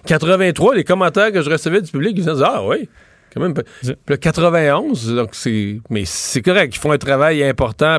83, 0.05 0.75
les 0.75 0.83
commentaires 0.85 1.31
que 1.31 1.41
je 1.41 1.49
recevais 1.49 1.81
du 1.81 1.91
public, 1.93 2.15
ils 2.17 2.25
disaient 2.25 2.45
Ah 2.45 2.63
oui, 2.67 2.89
quand 3.33 3.41
même. 3.41 3.55
Puis 3.55 3.95
le 4.09 4.17
91, 4.17 5.15
donc 5.15 5.29
c'est. 5.33 5.79
Mais 5.89 6.03
c'est 6.05 6.43
correct, 6.43 6.75
ils 6.75 6.79
font 6.81 6.91
un 6.91 6.99
travail 6.99 7.45
important, 7.45 7.99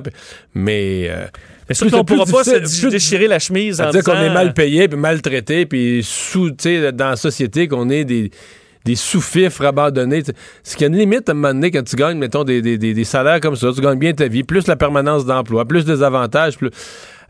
mais. 0.54 1.08
euh, 1.10 1.26
Mais 1.70 1.76
surtout, 1.76 1.96
on 1.96 2.04
pourra 2.04 2.26
pas 2.26 2.44
se 2.44 2.88
déchirer 2.90 3.28
la 3.28 3.40
chemise 3.40 3.80
en 3.80 3.86
c'est-à-dire 3.92 4.04
qu'on 4.04 4.20
est 4.20 4.34
mal 4.34 4.54
payé, 4.54 4.88
puis 4.88 4.98
maltraité, 5.00 5.66
puis 5.66 6.02
sous, 6.04 6.50
tu 6.52 6.56
sais, 6.60 6.92
dans 6.92 7.10
la 7.10 7.16
société, 7.16 7.68
qu'on 7.68 7.90
est 7.90 8.04
des, 8.04 8.32
des 8.86 8.96
sous-fifres 8.96 9.64
abandonnés. 9.66 10.24
Ce 10.64 10.76
qui 10.76 10.84
a 10.84 10.88
une 10.88 10.98
limite 10.98 11.30
à 11.30 11.32
un 11.32 11.36
moment 11.36 11.54
donné 11.54 11.72
quand 11.72 11.84
tu 11.84 11.96
gagnes, 11.96 12.18
mettons, 12.18 12.44
des, 12.44 12.62
des, 12.62 12.78
des- 12.78 12.94
des 12.94 13.04
salaires 13.06 13.40
comme 13.40 13.56
ça, 13.56 13.70
tu 13.74 13.80
gagnes 13.82 13.98
bien 14.00 14.14
ta 14.14 14.28
vie, 14.28 14.44
plus 14.44 14.68
la 14.68 14.76
permanence 14.76 15.26
d'emploi, 15.26 15.66
plus 15.66 15.86
des 15.86 16.04
avantages, 16.04 16.58
plus. 16.58 16.70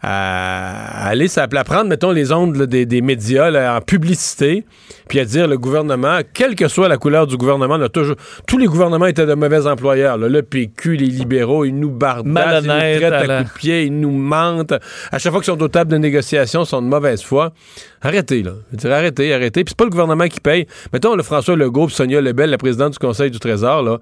À 0.06 1.08
aller 1.08 1.28
à 1.40 1.48
prendre, 1.48 1.86
mettons, 1.86 2.12
les 2.12 2.34
ondes 2.34 2.58
là, 2.58 2.66
des, 2.66 2.86
des 2.86 3.02
médias 3.02 3.50
là, 3.50 3.78
en 3.78 3.80
publicité, 3.82 4.66
puis 5.08 5.20
à 5.20 5.26
dire 5.26 5.48
le 5.48 5.58
gouvernement, 5.58 6.20
quelle 6.34 6.56
que 6.56 6.68
soit 6.68 6.90
la 6.90 6.98
couleur 6.98 7.26
du 7.26 7.38
gouvernement, 7.38 7.78
là, 7.78 7.88
toujours, 7.88 8.18
tous 8.46 8.58
les 8.58 8.66
gouvernements 8.66 9.06
étaient 9.06 9.26
de 9.26 9.34
mauvais 9.34 9.66
employeurs. 9.66 10.18
là. 10.18 10.28
le 10.28 10.42
PQ, 10.44 10.98
les 10.98 11.06
libéraux, 11.06 11.64
ils 11.64 11.74
nous 11.74 11.90
bardassent, 11.90 12.66
ils 12.66 12.68
nous 12.68 13.00
traitent 13.00 13.14
à 13.14 13.26
la- 13.28 13.38
coups 13.44 13.54
de 13.54 13.58
pied, 13.60 13.84
ils 13.84 13.98
nous 13.98 14.12
mentent. 14.12 14.74
À 15.12 15.20
chaque 15.20 15.32
fois 15.32 15.42
qu'ils 15.42 15.54
sont 15.54 15.62
aux 15.64 15.68
tables 15.70 15.92
de 15.92 15.98
négociation, 15.98 16.64
ils 16.64 16.68
sont 16.68 16.82
de 16.82 16.88
mauvaise 16.88 17.22
foi. 17.24 17.54
Arrêtez, 18.02 18.44
là. 18.44 18.52
Je 18.72 18.76
veux 18.76 18.78
dire, 18.82 18.92
arrêtez, 18.92 19.34
arrêtez. 19.34 19.64
Puis 19.64 19.70
c'est 19.72 19.78
pas 19.78 19.86
le 19.86 19.90
gouvernement 19.90 20.28
qui 20.28 20.42
paye. 20.42 20.68
Mettons, 20.92 21.16
le 21.16 21.24
François 21.24 21.56
Legault 21.56 21.88
Sonia 21.88 22.20
Lebel, 22.20 22.50
la 22.50 22.58
présidente 22.58 22.92
du 22.92 23.00
Conseil 23.00 23.32
du 23.32 23.40
Trésor, 23.40 23.82
là. 23.84 24.00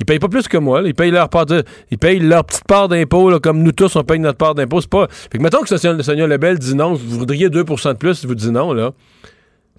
Ils 0.00 0.06
payent 0.06 0.18
pas 0.18 0.28
plus 0.28 0.48
que 0.48 0.56
moi. 0.56 0.80
là. 0.80 0.88
Ils 0.88 0.94
payent 0.94 1.10
leur 1.10 1.28
part 1.28 1.46
de- 1.46 1.62
ils 1.90 1.98
payent 1.98 2.18
leur 2.20 2.44
petite 2.44 2.64
part 2.64 2.88
d'impôt, 2.88 3.38
comme 3.40 3.62
nous 3.62 3.72
tous, 3.72 3.94
on 3.96 4.02
paye 4.02 4.18
notre 4.18 4.38
part 4.38 4.54
d'impôt. 4.54 4.80
C'est 4.80 4.90
pas. 4.90 5.06
Fait 5.10 5.38
que 5.38 5.42
mettons 5.42 5.60
que 5.60 5.76
Sonia, 5.76 6.26
Lebel 6.26 6.58
dit 6.58 6.74
non, 6.74 6.94
vous 6.94 7.18
voudriez 7.18 7.48
2% 7.50 7.92
de 7.92 7.98
plus 7.98 8.24
vous 8.24 8.34
dites 8.34 8.50
non, 8.50 8.72
là. 8.72 8.92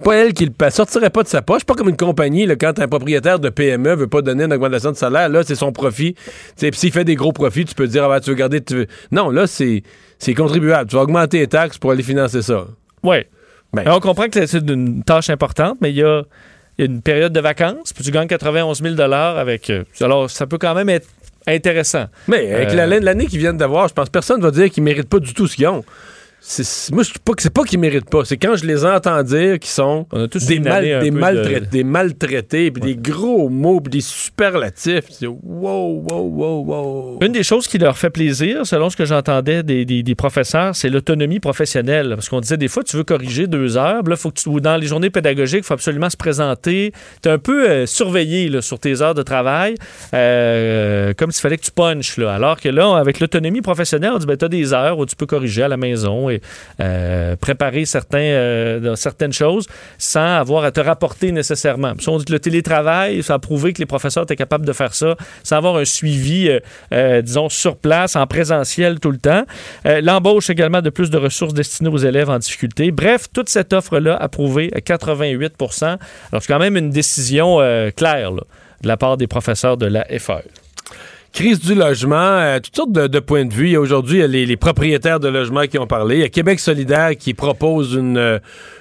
Pas 0.04 0.16
elle 0.16 0.34
qui 0.34 0.46
le 0.46 0.52
paie. 0.52 0.72
Sortirait 0.72 1.12
pas 1.12 1.22
de 1.22 1.28
sa 1.28 1.42
poche. 1.44 1.64
Pas 1.64 1.76
comme 1.76 1.90
une 1.90 1.98
compagnie, 1.98 2.48
là, 2.48 2.56
quand 2.56 2.80
un 2.80 2.88
propriétaire 2.88 3.40
de 3.40 3.50
PME 3.50 3.96
veut 3.96 4.08
pas 4.08 4.24
donner 4.24 4.46
une 4.46 4.54
augmentation 4.54 4.92
de 4.92 4.96
salaire, 4.96 5.30
là, 5.30 5.44
c'est 5.44 5.54
son 5.56 5.72
profit. 5.72 6.16
Puis 6.58 6.72
s'il 6.74 6.92
fait 6.92 7.04
des 7.04 7.14
gros 7.16 7.34
profits, 7.34 7.66
tu 7.66 7.76
peux 7.76 7.86
dire, 7.88 8.06
ah, 8.06 8.10
ben, 8.10 8.20
tu 8.20 8.32
veux 8.32 8.36
garder. 8.36 8.62
tu 8.62 8.76
veux- 8.76 8.88
Non, 9.12 9.30
là, 9.30 9.46
c'est 9.46 9.84
c'est 10.18 10.34
contribuable. 10.34 10.90
Tu 10.90 10.96
vas 10.96 11.04
augmenter 11.04 11.40
les 11.40 11.48
taxes 11.48 11.78
pour 11.78 11.92
aller 11.92 12.02
financer 12.04 12.42
ça. 12.42 12.66
Oui. 13.04 13.18
Ben. 13.74 13.84
on 13.88 14.00
comprend 14.02 14.28
que 14.28 14.46
c'est 14.48 14.70
une 14.70 15.02
tâche 15.04 15.30
importante, 15.30 15.78
mais 15.82 15.92
il 15.92 15.96
y 15.98 16.04
a 16.04 16.24
une 16.86 17.02
période 17.02 17.34
de 17.34 17.40
vacances, 17.40 17.94
puis 17.94 18.04
tu 18.04 18.12
gagnes 18.12 18.28
91 18.28 18.82
000 18.82 19.00
avec. 19.02 19.70
euh, 19.70 19.84
alors, 20.02 20.30
ça 20.30 20.48
peut 20.48 20.58
quand 20.58 20.74
même 20.74 20.90
être 20.90 21.08
intéressant. 21.48 22.06
Mais 22.28 22.54
avec 22.54 22.70
Euh, 22.70 22.86
la- 22.86 23.00
l'année 23.00 23.26
qu'ils 23.28 23.40
viennent 23.40 23.58
d'avoir, 23.58 23.88
je 23.88 23.94
pense 23.94 24.06
que 24.08 24.12
personne 24.12 24.42
va 24.42 24.52
dire 24.52 24.70
qu'ils 24.70 24.84
méritent 24.84 25.10
pas 25.10 25.20
du 25.20 25.34
tout 25.34 25.48
ce 25.48 25.56
qu'ils 25.56 25.68
ont. 25.68 25.84
Moi, 26.92 27.04
je 27.04 27.12
pas 27.24 27.34
que 27.34 27.42
c'est 27.44 27.54
pas 27.54 27.64
qu'ils 27.64 27.80
méritent 27.80 28.10
pas. 28.10 28.26
C'est 28.26 28.38
quand 28.38 28.56
je 28.56 28.66
les 28.66 28.84
entends 28.84 29.22
dire 29.22 29.60
qu'ils 29.60 29.70
sont 29.70 30.08
On 30.12 30.24
a 30.24 30.28
tous 30.28 30.44
des, 30.48 30.60
mal- 30.60 30.84
des 31.04 31.12
peu 31.12 31.18
maltraités, 31.20 31.60
de- 31.60 31.66
des 31.66 31.84
maltraités, 31.84 32.72
puis 32.72 32.82
des 32.82 32.96
gros 32.96 33.48
mots, 33.48 33.80
puis 33.80 33.92
des 33.92 34.02
superlatifs. 34.02 35.04
C'est 35.12 35.28
wow, 35.28 35.38
wow, 35.44 36.20
wow, 36.20 36.64
wow. 36.66 37.20
Une 37.22 37.32
des 37.32 37.44
choses 37.44 37.68
qui 37.68 37.78
leur 37.78 37.96
fait 37.98 38.10
plaisir, 38.10 38.66
selon 38.66 38.90
ce 38.90 38.98
que 38.98 39.06
j'entendais 39.06 39.62
des, 39.62 39.86
des- 39.86 40.02
des 40.02 40.16
professeurs, 40.16 40.76
c'est 40.76 40.90
l'autonomie 40.90 41.40
professionnelle. 41.40 42.10
Parce 42.16 42.28
qu'on 42.28 42.40
disait 42.42 42.58
des 42.58 42.68
fois, 42.68 42.84
tu 42.84 42.98
veux 42.98 43.04
corriger 43.04 43.46
deux 43.46 43.78
heures, 43.78 44.02
là, 44.04 44.16
faut 44.16 44.32
que 44.32 44.40
tu, 44.42 44.50
ou 44.50 44.60
dans 44.60 44.78
les 44.78 44.88
journées 44.88 45.12
pédagogiques, 45.12 45.60
il 45.60 45.66
faut 45.66 45.76
absolument 45.76 46.10
se 46.10 46.18
présenter. 46.18 46.92
Tu 47.22 47.30
es 47.30 47.32
un 47.32 47.38
peu 47.38 47.70
euh, 47.70 47.86
surveillé 47.86 48.50
là, 48.50 48.62
sur 48.64 48.80
tes 48.80 49.02
heures 49.04 49.14
de 49.14 49.22
travail, 49.22 49.76
euh, 50.32 51.14
comme 51.18 51.32
s'il 51.32 51.42
fallait 51.42 51.58
que 51.58 51.66
tu 51.66 51.72
punches. 51.72 52.18
Là. 52.18 52.34
Alors 52.34 52.60
que 52.60 52.70
là, 52.70 52.96
avec 52.98 53.20
l'autonomie 53.20 53.62
professionnelle, 53.62 54.12
on 54.16 54.18
dit, 54.18 54.26
ben, 54.26 54.38
tu 54.38 54.46
as 54.46 54.50
des 54.50 54.74
heures 54.74 54.98
où 54.98 55.06
tu 55.06 55.16
peux 55.16 55.26
corriger 55.28 55.64
à 55.64 55.68
la 55.68 55.78
maison 55.78 56.30
euh, 56.80 57.36
préparer 57.36 57.84
euh, 58.14 58.96
certaines 58.96 59.34
choses 59.34 59.68
sans 59.98 60.38
avoir 60.38 60.64
à 60.64 60.72
te 60.72 60.80
rapporter 60.80 61.32
nécessairement. 61.32 61.94
Ça, 62.00 62.12
on 62.12 62.18
dit 62.18 62.26
que 62.26 62.34
le 62.34 62.40
télétravail, 62.40 63.24
ça 63.24 63.36
a 63.36 63.40
prouvé 63.40 63.74
que 63.74 63.80
les 63.80 63.86
professeurs 63.86 64.24
étaient 64.24 64.36
capables 64.36 64.66
de 64.66 64.74
faire 64.74 64.94
ça 64.94 65.16
sans 65.44 65.58
avoir 65.58 65.78
un 65.78 65.86
suivi, 65.86 66.50
euh, 66.94 67.22
disons, 67.22 67.50
sur 67.50 67.78
place, 67.78 68.16
en 68.16 68.28
présentiel 68.28 69.00
tout 69.00 69.12
le 69.12 69.18
temps. 69.18 69.44
L'embauche 69.86 70.50
également 70.50 70.82
de 70.82 70.90
plus 70.90 71.10
de 71.10 71.18
ressources 71.18 71.54
destinées 71.54 71.90
aux 71.90 71.98
élèves 71.98 72.30
en 72.30 72.40
difficulté. 72.40 72.92
Bref, 72.92 73.28
toute 73.34 73.50
cette 73.50 73.74
offre-là 73.74 74.16
approuvée 74.16 74.72
à 74.76 74.82
88 74.82 75.54
Alors, 75.60 76.42
c'est 76.42 76.48
quand 76.48 76.60
même 76.60 76.78
une 76.78 76.90
décision 76.90 77.58
claire 77.96 78.32
de 78.32 78.88
la 78.88 78.98
part 78.98 79.18
des 79.18 79.28
professeurs 79.28 79.78
de 79.78 79.86
la. 79.86 80.06
FAE. 80.20 80.61
Crise 81.34 81.62
du 81.62 81.76
logement, 81.76 82.16
euh, 82.18 82.60
toutes 82.60 82.76
sortes 82.76 82.92
de, 82.92 83.08
de 83.08 83.20
points 83.20 83.46
de 83.46 83.54
vue. 83.54 83.68
Il 83.68 83.72
y 83.72 83.76
a 83.78 83.80
Aujourd'hui, 83.80 84.18
il 84.18 84.22
y 84.22 84.24
a 84.24 84.28
les, 84.28 84.46
les 84.46 84.58
propriétaires 84.58 85.22
de 85.22 85.30
logements 85.30 85.66
qui 85.66 85.80
ont 85.80 85.88
parlé. 85.88 86.16
Il 86.18 86.22
y 86.22 86.24
a 86.26 86.30
Québec 86.30 86.60
solidaire 86.60 87.12
qui 87.18 87.34
propose 87.34 87.94
une, 87.94 88.18
euh, 88.18 88.40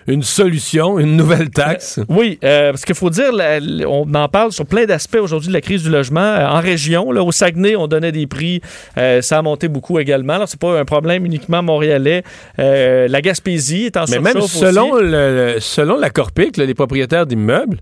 une 0.09 0.25
solution, 0.25 0.99
une 0.99 1.17
nouvelle 1.17 1.51
taxe. 1.51 2.01
Oui, 2.09 2.41
euh, 2.43 2.73
parce 2.73 2.85
qu'il 2.85 2.97
faut 2.97 3.09
dire, 3.09 3.31
on 3.89 4.13
en 4.15 4.29
parle 4.29 4.51
sur 4.51 4.67
plein 4.67 4.85
d'aspects 4.85 5.19
aujourd'hui 5.23 5.47
de 5.49 5.53
la 5.53 5.61
crise 5.61 5.85
du 5.85 5.91
logement. 5.91 6.21
Euh, 6.21 6.49
en 6.49 6.61
région, 6.61 7.13
là, 7.13 7.23
au 7.23 7.31
Saguenay, 7.31 7.77
on 7.77 7.87
donnait 7.87 8.11
des 8.13 8.27
prix. 8.27 8.61
euh, 8.99 9.23
ça 9.23 9.39
a 9.39 9.43
monté 9.43 9.69
beaucoup 9.69 10.01
également. 10.01 10.33
Alors, 10.35 10.49
c'est 10.49 10.59
pas 10.61 10.81
un 10.81 10.85
problème 10.85 11.25
uniquement 11.25 11.63
montréalais. 11.63 12.25
Euh, 12.59 13.07
la 13.07 13.21
Gaspésie 13.23 13.85
est 13.87 13.97
en 13.97 14.07
Mais 14.11 14.19
même 14.19 14.41
selon, 14.41 14.91
aussi. 14.95 15.05
le, 15.05 15.55
le- 15.55 15.61
selon 15.61 15.97
la 15.97 16.11
Corpic, 16.11 16.57
là, 16.57 16.67
les 16.67 16.75
propriétaires 16.75 17.27
d'immeubles, 17.27 17.79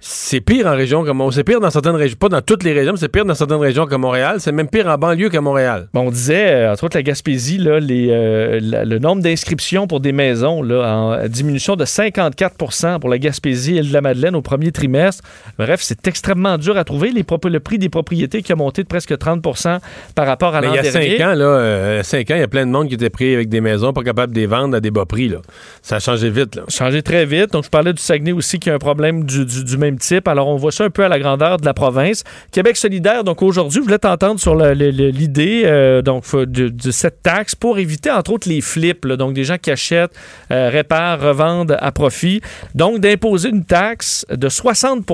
c'est 0.00 0.40
pire 0.40 0.66
en 0.66 0.74
région 0.74 1.04
comme 1.04 1.18
Montréal. 1.18 1.34
C'est 1.34 1.44
pire 1.44 1.60
dans 1.60 1.70
certaines 1.70 1.94
régions. 1.96 2.16
Pas 2.18 2.28
dans 2.28 2.40
toutes 2.40 2.62
les 2.64 2.72
régions, 2.72 2.92
mais 2.92 2.98
c'est 2.98 3.08
pire 3.08 3.24
dans 3.24 3.34
certaines 3.34 3.58
régions 3.60 3.86
comme 3.86 4.00
Montréal. 4.00 4.36
C'est 4.38 4.52
même 4.52 4.68
pire 4.68 4.86
en 4.88 4.96
banlieue 4.96 5.28
qu'à 5.28 5.40
Montréal. 5.40 5.88
Bon, 5.92 6.02
on 6.06 6.10
disait, 6.10 6.50
euh, 6.52 6.72
entre 6.72 6.84
autres, 6.84 6.96
la 6.96 7.02
Gaspésie, 7.02 7.58
là, 7.58 7.80
les, 7.80 8.08
euh, 8.10 8.58
la- 8.62 8.84
le 8.84 8.98
nombre 8.98 9.22
d'inscriptions 9.22 9.86
pour 9.86 10.00
des 10.00 10.12
maisons 10.12 10.62
là, 10.62 10.86
en 11.22 11.28
diminution 11.28 11.76
de 11.76 11.84
54% 11.84 12.98
pour 12.98 13.10
la 13.10 13.18
Gaspésie 13.18 13.78
et 13.78 13.82
de 13.82 13.92
la 13.92 14.00
Madeleine 14.00 14.34
au 14.34 14.42
premier 14.42 14.72
trimestre. 14.72 15.22
Bref, 15.58 15.80
c'est 15.82 16.06
extrêmement 16.08 16.56
dur 16.58 16.76
à 16.76 16.84
trouver. 16.84 17.10
Les 17.10 17.24
le 17.44 17.60
prix 17.60 17.78
des 17.78 17.88
propriétés 17.88 18.42
qui 18.42 18.52
a 18.52 18.56
monté 18.56 18.82
de 18.82 18.88
presque 18.88 19.16
30% 19.16 19.78
par 20.14 20.26
rapport 20.26 20.54
à 20.54 20.60
Mais 20.60 20.66
l'an 20.66 20.72
il 20.72 20.76
y 20.76 20.78
a 20.78 20.82
dernier. 20.90 21.16
cinq 21.18 21.26
ans, 21.26 21.34
là, 21.34 21.44
euh, 21.44 22.02
cinq 22.02 22.30
ans, 22.30 22.34
il 22.34 22.40
y 22.40 22.44
a 22.44 22.48
plein 22.48 22.66
de 22.66 22.70
monde 22.70 22.88
qui 22.88 22.94
était 22.94 23.08
pris 23.10 23.34
avec 23.34 23.48
des 23.48 23.60
maisons, 23.60 23.92
pas 23.92 24.02
capable 24.02 24.32
de 24.32 24.40
les 24.40 24.46
vendre 24.46 24.76
à 24.76 24.80
des 24.80 24.90
bas 24.90 25.04
prix. 25.06 25.28
Là. 25.28 25.38
Ça 25.82 25.96
a 25.96 26.00
changé 26.00 26.28
vite. 26.30 26.56
Là. 26.56 26.62
changé 26.68 27.02
très 27.02 27.24
vite. 27.26 27.52
Donc, 27.52 27.64
je 27.64 27.70
parlais 27.70 27.92
du 27.92 28.02
Saguenay 28.02 28.32
aussi 28.32 28.58
qui 28.58 28.68
a 28.70 28.74
un 28.74 28.78
problème 28.78 29.24
du, 29.24 29.44
du- 29.44 29.64
du 29.64 29.76
même 29.78 29.89
type. 29.98 30.28
Alors, 30.28 30.48
on 30.48 30.56
voit 30.56 30.72
ça 30.72 30.84
un 30.84 30.90
peu 30.90 31.04
à 31.04 31.08
la 31.08 31.18
grandeur 31.18 31.58
de 31.58 31.64
la 31.64 31.74
province. 31.74 32.24
Québec 32.52 32.76
solidaire, 32.76 33.24
donc 33.24 33.42
aujourd'hui, 33.42 33.80
je 33.80 33.84
voulais 33.84 33.98
t'entendre 33.98 34.40
sur 34.40 34.54
l'idée 34.54 35.62
euh, 35.64 36.02
de, 36.02 36.90
cette 36.90 37.22
taxe 37.22 37.54
pour 37.54 37.78
éviter, 37.78 38.10
entre 38.10 38.32
autres, 38.32 38.48
les 38.48 38.60
flips. 38.60 39.06
donc, 39.06 39.34
des 39.34 39.44
gens 39.44 39.58
qui 39.58 39.70
achètent, 39.70 40.14
euh, 40.50 40.68
réparent, 40.70 41.20
revendent 41.20 41.76
à 41.80 41.92
profit. 41.92 42.40
Donc, 42.74 43.00
d'imposer 43.00 43.48
une 43.48 43.64
taxe 43.64 44.26
de 44.30 44.48
60 44.48 45.04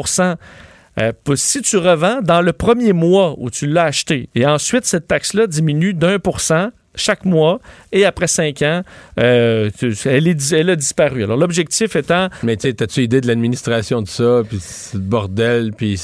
euh, 0.99 1.13
si 1.35 1.61
tu 1.61 1.77
revends 1.77 2.23
dans 2.23 2.41
le 2.41 2.53
premier 2.55 2.95
mois 2.95 3.35
où 3.39 3.51
tu 3.51 3.67
l'as 3.67 3.85
acheté, 3.85 4.31
et 4.35 4.47
ensuite 4.47 4.87
cette 4.87 5.07
taxe-là 5.07 5.47
diminue 5.47 5.93
d'un 5.93 6.19
pour 6.19 6.41
cent 6.41 6.71
chaque 6.97 7.25
mois, 7.25 7.61
et 7.93 8.05
après 8.05 8.27
cinq 8.27 8.63
ans, 8.63 8.83
euh, 9.21 9.71
elle, 10.05 10.71
a 10.71 10.77
disparu. 10.77 11.25
Alors 11.25 11.37
l'objectif 11.37 11.95
étant... 11.97 12.29
Mais 12.43 12.57
tu 12.57 12.75
t'as-tu 12.75 13.03
idée 13.03 13.21
de 13.21 13.27
l'administration 13.27 14.03
de 14.03 14.09
ça, 14.09 14.43
puis 14.49 14.61
le 14.95 15.01
bordel, 15.01 15.73
puis 15.73 16.01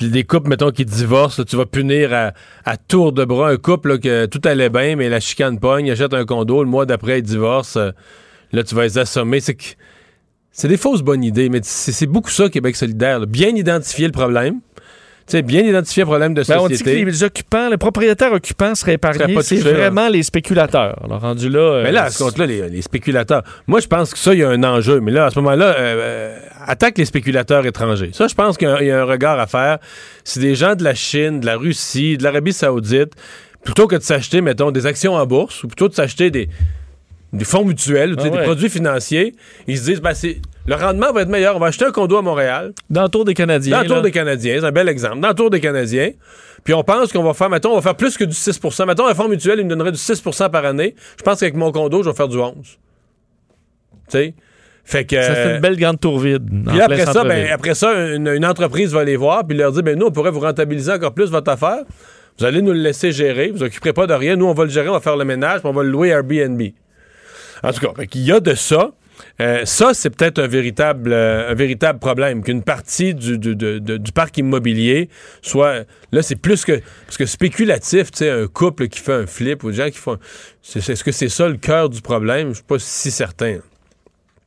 des 0.00 0.24
couples, 0.24 0.48
mettons, 0.48 0.70
qui 0.70 0.84
divorcent, 0.84 1.44
tu 1.44 1.56
vas 1.56 1.66
punir 1.66 2.12
à, 2.12 2.76
tour 2.76 3.12
de 3.12 3.24
bras 3.24 3.50
un 3.50 3.56
couple 3.56 3.98
que 3.98 4.26
tout 4.26 4.40
allait 4.44 4.70
bien, 4.70 4.96
mais 4.96 5.08
la 5.08 5.20
chicane 5.20 5.58
pogne, 5.60 5.90
achète 5.90 6.14
un 6.14 6.24
condo, 6.24 6.62
le 6.62 6.68
mois 6.68 6.86
d'après, 6.86 7.20
il 7.20 7.22
divorce, 7.22 7.76
euh, 7.76 7.90
là, 8.52 8.64
tu 8.64 8.74
vas 8.74 8.84
les 8.84 8.98
assommer. 8.98 9.40
C'est 9.40 9.54
que 9.54 9.64
c'est 10.50 10.68
des 10.68 10.76
fausses 10.76 11.02
bonnes 11.02 11.24
idées, 11.24 11.48
mais 11.48 11.60
c'est 11.62 12.06
beaucoup 12.06 12.30
ça, 12.30 12.48
Québec 12.50 12.76
solidaire. 12.76 13.26
Bien 13.26 13.48
identifier 13.48 14.06
le 14.06 14.12
problème, 14.12 14.60
sais, 15.26 15.42
bien 15.42 15.62
identifier 15.62 16.02
le 16.02 16.06
problème 16.06 16.34
de 16.34 16.42
Ben, 16.42 16.58
on 16.58 16.66
dit 16.66 16.72
que 16.74 16.78
société. 16.78 17.04
les 17.04 17.22
occupants, 17.24 17.68
les 17.68 17.76
propriétaires 17.76 18.32
occupants 18.32 18.74
seraient 18.74 18.94
épargnés. 18.94 19.36
C'est 19.42 19.56
vraiment 19.56 20.08
les 20.08 20.22
spéculateurs. 20.22 20.98
Alors 21.04 21.20
rendu 21.20 21.48
là... 21.48 21.58
euh, 21.60 21.82
Mais 21.84 21.92
là, 21.92 22.04
à 22.04 22.10
ce 22.10 22.22
compte-là, 22.22 22.46
les, 22.46 22.68
les 22.68 22.82
spéculateurs. 22.82 23.42
Moi, 23.66 23.80
je 23.80 23.86
pense 23.86 24.12
que 24.12 24.18
ça, 24.18 24.34
il 24.34 24.40
y 24.40 24.44
a 24.44 24.48
un 24.50 24.62
enjeu. 24.64 25.00
Mais 25.00 25.10
là, 25.12 25.26
à 25.26 25.30
ce 25.30 25.38
moment-là, 25.40 25.66
euh, 25.66 25.74
euh, 25.78 26.38
attaque 26.66 26.98
les 26.98 27.04
spéculateurs 27.04 27.64
étrangers. 27.66 28.10
Ça, 28.12 28.26
je 28.28 28.34
pense 28.34 28.56
qu'il 28.58 28.68
y 28.68 28.70
un- 28.70 28.80
y, 28.82 28.90
a 28.90 29.00
un 29.00 29.04
regard 29.04 29.38
à 29.38 29.46
faire. 29.46 29.78
C'est 30.24 30.40
des 30.40 30.54
gens 30.54 30.74
de 30.74 30.84
la 30.84 30.94
Chine, 30.94 31.40
de 31.40 31.46
la 31.46 31.56
Russie, 31.56 32.16
de 32.16 32.22
l'Arabie 32.24 32.52
Saoudite, 32.52 33.12
plutôt 33.64 33.86
que 33.86 33.96
de 33.96 34.02
s'acheter, 34.02 34.40
mettons, 34.40 34.70
des 34.70 34.86
actions 34.86 35.14
en 35.14 35.24
bourse, 35.26 35.62
ou 35.62 35.68
plutôt 35.68 35.88
de 35.88 35.94
s'acheter 35.94 36.30
des, 36.30 36.48
des 37.32 37.44
fonds 37.44 37.64
mutuels, 37.64 38.14
Ah 38.18 38.22
ouais. 38.22 38.30
des 38.30 38.38
produits 38.42 38.68
financiers, 38.68 39.34
ils 39.66 39.78
se 39.78 39.84
disent, 39.84 40.00
ben, 40.00 40.12
le 40.66 40.74
rendement 40.74 41.12
va 41.12 41.22
être 41.22 41.28
meilleur. 41.28 41.56
On 41.56 41.58
va 41.58 41.68
acheter 41.68 41.84
un 41.84 41.90
condo 41.90 42.16
à 42.16 42.22
Montréal. 42.22 42.72
Dans 42.90 43.02
le 43.02 43.08
tour 43.08 43.24
des 43.24 43.34
Canadiens. 43.34 43.76
Dans 43.76 43.82
le 43.82 43.88
tour 43.88 43.96
là. 43.96 44.02
des 44.02 44.10
Canadiens, 44.10 44.56
c'est 44.60 44.66
un 44.66 44.72
bel 44.72 44.88
exemple. 44.88 45.20
Dans 45.20 45.28
le 45.28 45.34
tour 45.34 45.50
des 45.50 45.60
Canadiens. 45.60 46.10
Puis 46.62 46.74
on 46.74 46.84
pense 46.84 47.12
qu'on 47.12 47.24
va 47.24 47.34
faire, 47.34 47.50
mettons, 47.50 47.72
on 47.72 47.76
va 47.76 47.82
faire 47.82 47.96
plus 47.96 48.16
que 48.16 48.24
du 48.24 48.34
6% 48.34 48.86
Mettons, 48.86 49.06
un 49.06 49.14
fonds 49.14 49.28
mutuel, 49.28 49.58
il 49.58 49.64
me 49.64 49.70
donnerait 49.70 49.92
du 49.92 49.98
6% 49.98 50.50
par 50.50 50.64
année. 50.64 50.94
Je 51.18 51.22
pense 51.22 51.40
qu'avec 51.40 51.56
mon 51.56 51.72
condo, 51.72 52.02
je 52.02 52.10
vais 52.10 52.14
faire 52.14 52.28
du 52.28 52.38
11 52.38 52.54
Tu 52.62 52.78
sais? 54.08 54.34
Fait 54.84 55.04
que. 55.04 55.20
Ça 55.20 55.34
fait 55.34 55.54
une 55.56 55.60
belle 55.60 55.76
grande 55.76 56.00
tour 56.00 56.18
vide. 56.18 56.48
Puis 56.66 56.80
après 56.80 57.06
ça, 57.06 57.24
ben, 57.24 57.48
après 57.52 57.74
ça, 57.74 57.92
une, 58.14 58.28
une 58.28 58.44
entreprise 58.44 58.92
va 58.92 59.04
les 59.04 59.16
voir 59.16 59.46
puis 59.46 59.56
leur 59.56 59.72
dire 59.72 59.82
ben 59.82 59.98
nous, 59.98 60.06
on 60.06 60.10
pourrait 60.10 60.30
vous 60.30 60.40
rentabiliser 60.40 60.92
encore 60.92 61.14
plus 61.14 61.30
votre 61.30 61.50
affaire. 61.50 61.82
Vous 62.38 62.44
allez 62.44 62.62
nous 62.62 62.72
le 62.72 62.78
laisser 62.80 63.12
gérer. 63.12 63.50
Vous 63.50 63.62
occuperez 63.62 63.92
pas 63.92 64.06
de 64.06 64.14
rien. 64.14 64.36
Nous, 64.36 64.46
on 64.46 64.54
va 64.54 64.64
le 64.64 64.70
gérer, 64.70 64.88
on 64.88 64.94
va 64.94 65.00
faire 65.00 65.16
le 65.16 65.24
ménage, 65.24 65.60
puis 65.60 65.68
on 65.68 65.72
va 65.72 65.82
le 65.82 65.90
louer 65.90 66.08
Airbnb. 66.08 66.60
En 67.62 67.72
tout 67.72 67.80
cas, 67.86 68.04
qu'il 68.06 68.22
y 68.22 68.32
a 68.32 68.40
de 68.40 68.54
ça. 68.54 68.92
Euh, 69.40 69.64
ça, 69.64 69.94
c'est 69.94 70.10
peut-être 70.10 70.40
un 70.40 70.46
véritable, 70.48 71.12
euh, 71.12 71.50
un 71.50 71.54
véritable 71.54 71.98
problème, 71.98 72.42
qu'une 72.42 72.62
partie 72.62 73.14
du, 73.14 73.38
du- 73.38 73.54
du 73.80 74.12
parc 74.12 74.36
immobilier 74.38 75.08
soit... 75.42 75.84
Là, 76.10 76.22
c'est 76.22 76.36
plus 76.36 76.64
que... 76.64 76.80
Parce 77.06 77.16
que 77.18 77.26
spéculatif, 77.26 78.10
tu 78.10 78.18
sais, 78.18 78.30
un 78.30 78.46
couple 78.48 78.88
qui 78.88 78.98
fait 79.00 79.12
un 79.12 79.26
flip 79.26 79.62
ou 79.64 79.70
des 79.70 79.76
gens 79.76 79.90
qui 79.90 79.98
font... 79.98 80.18
Est-ce 80.74 81.04
que 81.04 81.12
c'est 81.12 81.28
ça 81.28 81.48
le 81.48 81.56
cœur 81.56 81.88
du 81.88 82.00
problème? 82.00 82.48
Je 82.48 82.54
suis 82.54 82.64
pas 82.64 82.78
si 82.78 83.10
certain. 83.10 83.58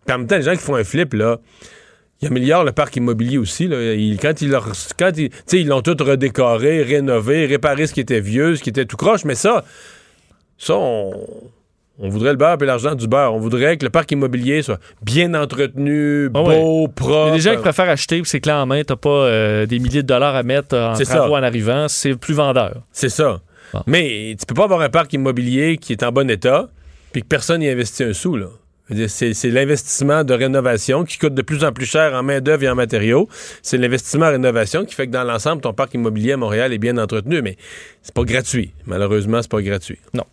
En 0.09 0.17
même 0.17 0.27
temps, 0.27 0.35
les 0.37 0.43
gens 0.43 0.53
qui 0.53 0.61
font 0.61 0.75
un 0.75 0.83
flip, 0.83 1.13
là, 1.13 1.39
ils 2.21 2.27
améliorent 2.27 2.63
le 2.65 2.71
parc 2.73 2.95
immobilier 2.97 3.37
aussi. 3.37 3.67
Là. 3.67 3.93
Ils- 3.93 4.19
quand 4.19 4.41
ils 4.41 4.51
ils, 5.17 5.29
ils 5.53 5.67
l'ont 5.67 5.81
tout 5.81 5.95
redécoré, 5.99 6.81
rénové, 6.83 7.45
réparé 7.45 7.87
ce 7.87 7.93
qui 7.93 8.01
était 8.01 8.19
vieux, 8.19 8.55
ce 8.55 8.63
qui 8.63 8.69
était 8.69 8.85
tout 8.85 8.97
croche, 8.97 9.23
mais 9.25 9.35
ça, 9.35 9.63
ça, 10.57 10.75
on, 10.75 11.11
on 11.99 12.09
voudrait 12.09 12.31
le 12.31 12.37
beurre 12.37 12.57
et 12.61 12.65
l'argent 12.65 12.93
du 12.95 13.07
beurre. 13.07 13.33
On 13.33 13.39
voudrait 13.39 13.77
que 13.77 13.85
le 13.85 13.89
parc 13.89 14.11
immobilier 14.11 14.61
soit 14.61 14.79
bien 15.01 15.33
entretenu, 15.33 16.25
Ah 16.27 16.29
beau, 16.29 16.47
ouais. 16.47 16.87
propre. 16.93 17.25
Il 17.27 17.29
y 17.29 17.31
a 17.31 17.35
des 17.35 17.39
gens 17.41 17.55
qui 17.55 17.61
préfèrent 17.61 17.89
acheter, 17.89 18.21
puis 18.21 18.29
c'est 18.29 18.39
clé 18.41 18.51
en 18.51 18.65
main, 18.65 18.83
t'as 18.83 18.95
pas 18.95 19.09
euh, 19.09 19.65
des 19.65 19.79
milliers 19.79 20.03
de 20.03 20.07
dollars 20.07 20.35
à 20.35 20.43
mettre 20.43 20.75
en 20.77 20.95
C'est 20.95 21.05
travaux 21.05 21.33
ça. 21.33 21.39
en 21.39 21.43
arrivant, 21.43 21.87
c'est 21.87 22.15
plus 22.15 22.33
vendeur. 22.33 22.81
C'est 22.91 23.09
ça. 23.09 23.39
Mais 23.87 24.35
tu 24.39 24.45
peux 24.45 24.55
pas 24.55 24.63
avoir 24.65 24.81
un 24.81 24.89
parc 24.89 25.11
immobilier 25.13 25.77
qui 25.77 25.91
est 25.93 26.03
en 26.03 26.11
bon 26.11 26.29
état, 26.29 26.69
puis 27.11 27.21
que 27.21 27.27
personne 27.27 27.59
n'y 27.59 27.69
investit 27.69 28.03
un 28.03 28.13
sou, 28.13 28.35
là. 28.37 28.47
C'est 29.07 29.33
l'investissement 29.45 30.23
de 30.23 30.33
rénovation 30.35 31.05
qui 31.05 31.17
coûte 31.17 31.33
de 31.33 31.41
plus 31.41 31.63
en 31.63 31.71
plus 31.71 31.87
cher 31.87 32.13
en 32.13 32.21
main-d'œuvre 32.21 32.63
et 32.65 32.69
en 32.69 32.75
matériaux. 32.75 33.27
C'est 33.63 33.77
l'investissement 33.79 34.27
en 34.27 34.31
rénovation 34.31 34.85
qui 34.85 34.93
fait 34.93 35.07
que 35.07 35.11
dans 35.11 35.23
l'ensemble, 35.23 35.61
ton 35.61 35.73
parc 35.73 35.95
immobilier 35.95 36.33
à 36.33 36.37
Montréal 36.37 36.71
est 36.71 36.77
bien 36.77 36.97
entretenu, 36.99 37.41
mais 37.41 37.57
c'est 38.03 38.13
pas 38.13 38.23
gratuit. 38.23 38.73
Malheureusement, 38.85 39.41
c'est 39.41 39.49
pas 39.49 39.63
gratuit. 39.63 39.97
Non. 40.13 40.23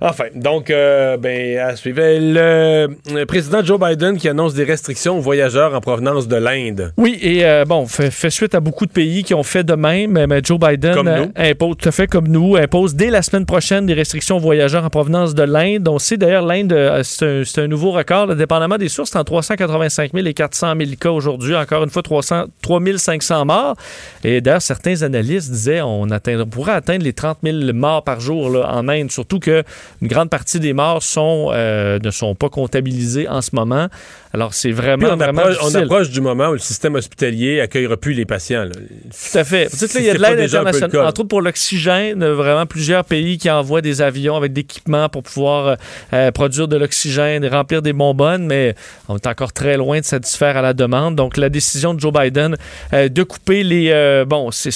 Enfin, 0.00 0.24
donc, 0.34 0.70
euh, 0.70 1.16
ben, 1.16 1.58
à 1.58 1.76
suivre. 1.76 2.00
Le, 2.02 2.88
le 3.12 3.24
président 3.24 3.62
Joe 3.64 3.78
Biden 3.78 4.16
qui 4.16 4.28
annonce 4.28 4.54
des 4.54 4.64
restrictions 4.64 5.18
aux 5.18 5.20
voyageurs 5.20 5.74
en 5.74 5.80
provenance 5.80 6.28
de 6.28 6.36
l'Inde. 6.36 6.92
Oui, 6.96 7.18
et 7.20 7.44
euh, 7.44 7.64
bon, 7.64 7.86
fait, 7.86 8.10
fait 8.10 8.30
suite 8.30 8.54
à 8.54 8.60
beaucoup 8.60 8.86
de 8.86 8.92
pays 8.92 9.22
qui 9.22 9.34
ont 9.34 9.42
fait 9.42 9.64
de 9.64 9.74
même, 9.74 10.26
mais 10.26 10.40
Joe 10.42 10.58
Biden 10.58 11.06
euh, 11.06 11.26
impose, 11.36 11.76
tout 11.78 11.88
à 11.88 11.92
fait 11.92 12.06
comme 12.06 12.28
nous, 12.28 12.56
impose 12.56 12.94
dès 12.94 13.10
la 13.10 13.22
semaine 13.22 13.46
prochaine 13.46 13.86
des 13.86 13.94
restrictions 13.94 14.36
aux 14.36 14.40
voyageurs 14.40 14.84
en 14.84 14.90
provenance 14.90 15.34
de 15.34 15.42
l'Inde. 15.42 15.86
On 15.88 15.98
sait 15.98 16.16
d'ailleurs, 16.16 16.44
l'Inde, 16.44 16.72
euh, 16.72 17.02
c'est 17.02 17.60
un, 17.60 17.68
nouveau 17.68 17.92
record, 17.92 18.26
là, 18.26 18.34
dépendamment 18.34 18.78
des 18.78 18.88
sources, 18.88 19.10
c'est 19.10 19.18
entre 19.18 19.32
385 19.32 20.12
000 20.12 20.26
et 20.26 20.34
400 20.34 20.74
000 20.78 20.90
cas 21.00 21.10
aujourd'hui. 21.10 21.54
Encore 21.54 21.84
une 21.84 21.90
fois, 21.90 22.02
300, 22.02 22.46
3500 22.62 23.44
morts. 23.44 23.76
Et 24.24 24.40
d'ailleurs, 24.40 24.62
certains 24.62 25.02
analystes 25.02 25.50
disaient 25.50 25.80
on, 25.80 26.10
atteint, 26.10 26.40
on 26.40 26.46
pourrait 26.46 26.72
atteindre 26.72 27.04
les 27.04 27.12
30 27.12 27.38
000 27.42 27.72
morts 27.72 28.04
par 28.04 28.20
jour 28.20 28.50
là, 28.50 28.68
en 28.74 28.88
Inde, 28.88 29.10
surtout 29.10 29.38
que 29.38 29.51
une 30.00 30.08
grande 30.08 30.30
partie 30.30 30.60
des 30.60 30.72
morts 30.72 31.02
sont, 31.02 31.50
euh, 31.52 31.98
ne 32.02 32.10
sont 32.10 32.34
pas 32.34 32.48
comptabilisées 32.48 33.28
en 33.28 33.40
ce 33.40 33.50
moment. 33.54 33.88
Alors, 34.34 34.54
c'est 34.54 34.72
vraiment, 34.72 35.08
on, 35.12 35.16
vraiment 35.16 35.42
approche, 35.42 35.58
on 35.62 35.74
approche 35.74 36.10
du 36.10 36.22
moment 36.22 36.48
où 36.48 36.52
le 36.52 36.58
système 36.58 36.94
hospitalier 36.94 37.60
accueillera 37.60 37.98
plus 37.98 38.14
les 38.14 38.24
patients. 38.24 38.64
là. 38.64 38.70
Tout 38.72 39.38
à 39.38 39.44
fait. 39.44 39.64
Là, 39.64 39.88
il 39.96 40.04
y 40.04 40.10
a 40.10 40.14
de 40.14 40.22
l'aide 40.22 40.40
internationale. 40.40 41.06
Entre 41.06 41.20
autres 41.20 41.28
pour 41.28 41.42
l'oxygène, 41.42 42.24
vraiment 42.24 42.64
plusieurs 42.64 43.04
pays 43.04 43.36
qui 43.36 43.50
envoient 43.50 43.82
des 43.82 44.00
avions 44.00 44.36
avec 44.36 44.52
d'équipements 44.52 45.08
pour 45.10 45.22
pouvoir 45.22 45.66
euh, 45.66 45.76
euh, 46.12 46.30
produire 46.30 46.68
de 46.68 46.76
l'oxygène 46.76 47.44
et 47.44 47.48
remplir 47.48 47.82
des 47.82 47.92
bonbonnes, 47.92 48.46
mais 48.46 48.74
on 49.08 49.16
est 49.16 49.26
encore 49.26 49.52
très 49.52 49.76
loin 49.76 50.00
de 50.00 50.04
satisfaire 50.04 50.56
à 50.56 50.62
la 50.62 50.72
demande. 50.72 51.16
Donc 51.16 51.36
la 51.36 51.48
décision 51.48 51.94
de 51.94 52.00
Joe 52.00 52.12
Biden 52.12 52.56
euh, 52.92 53.08
de 53.08 53.22
couper 53.22 53.62
les... 53.62 53.90
euh, 53.90 54.24
bon, 54.24 54.50
c'est, 54.50 54.70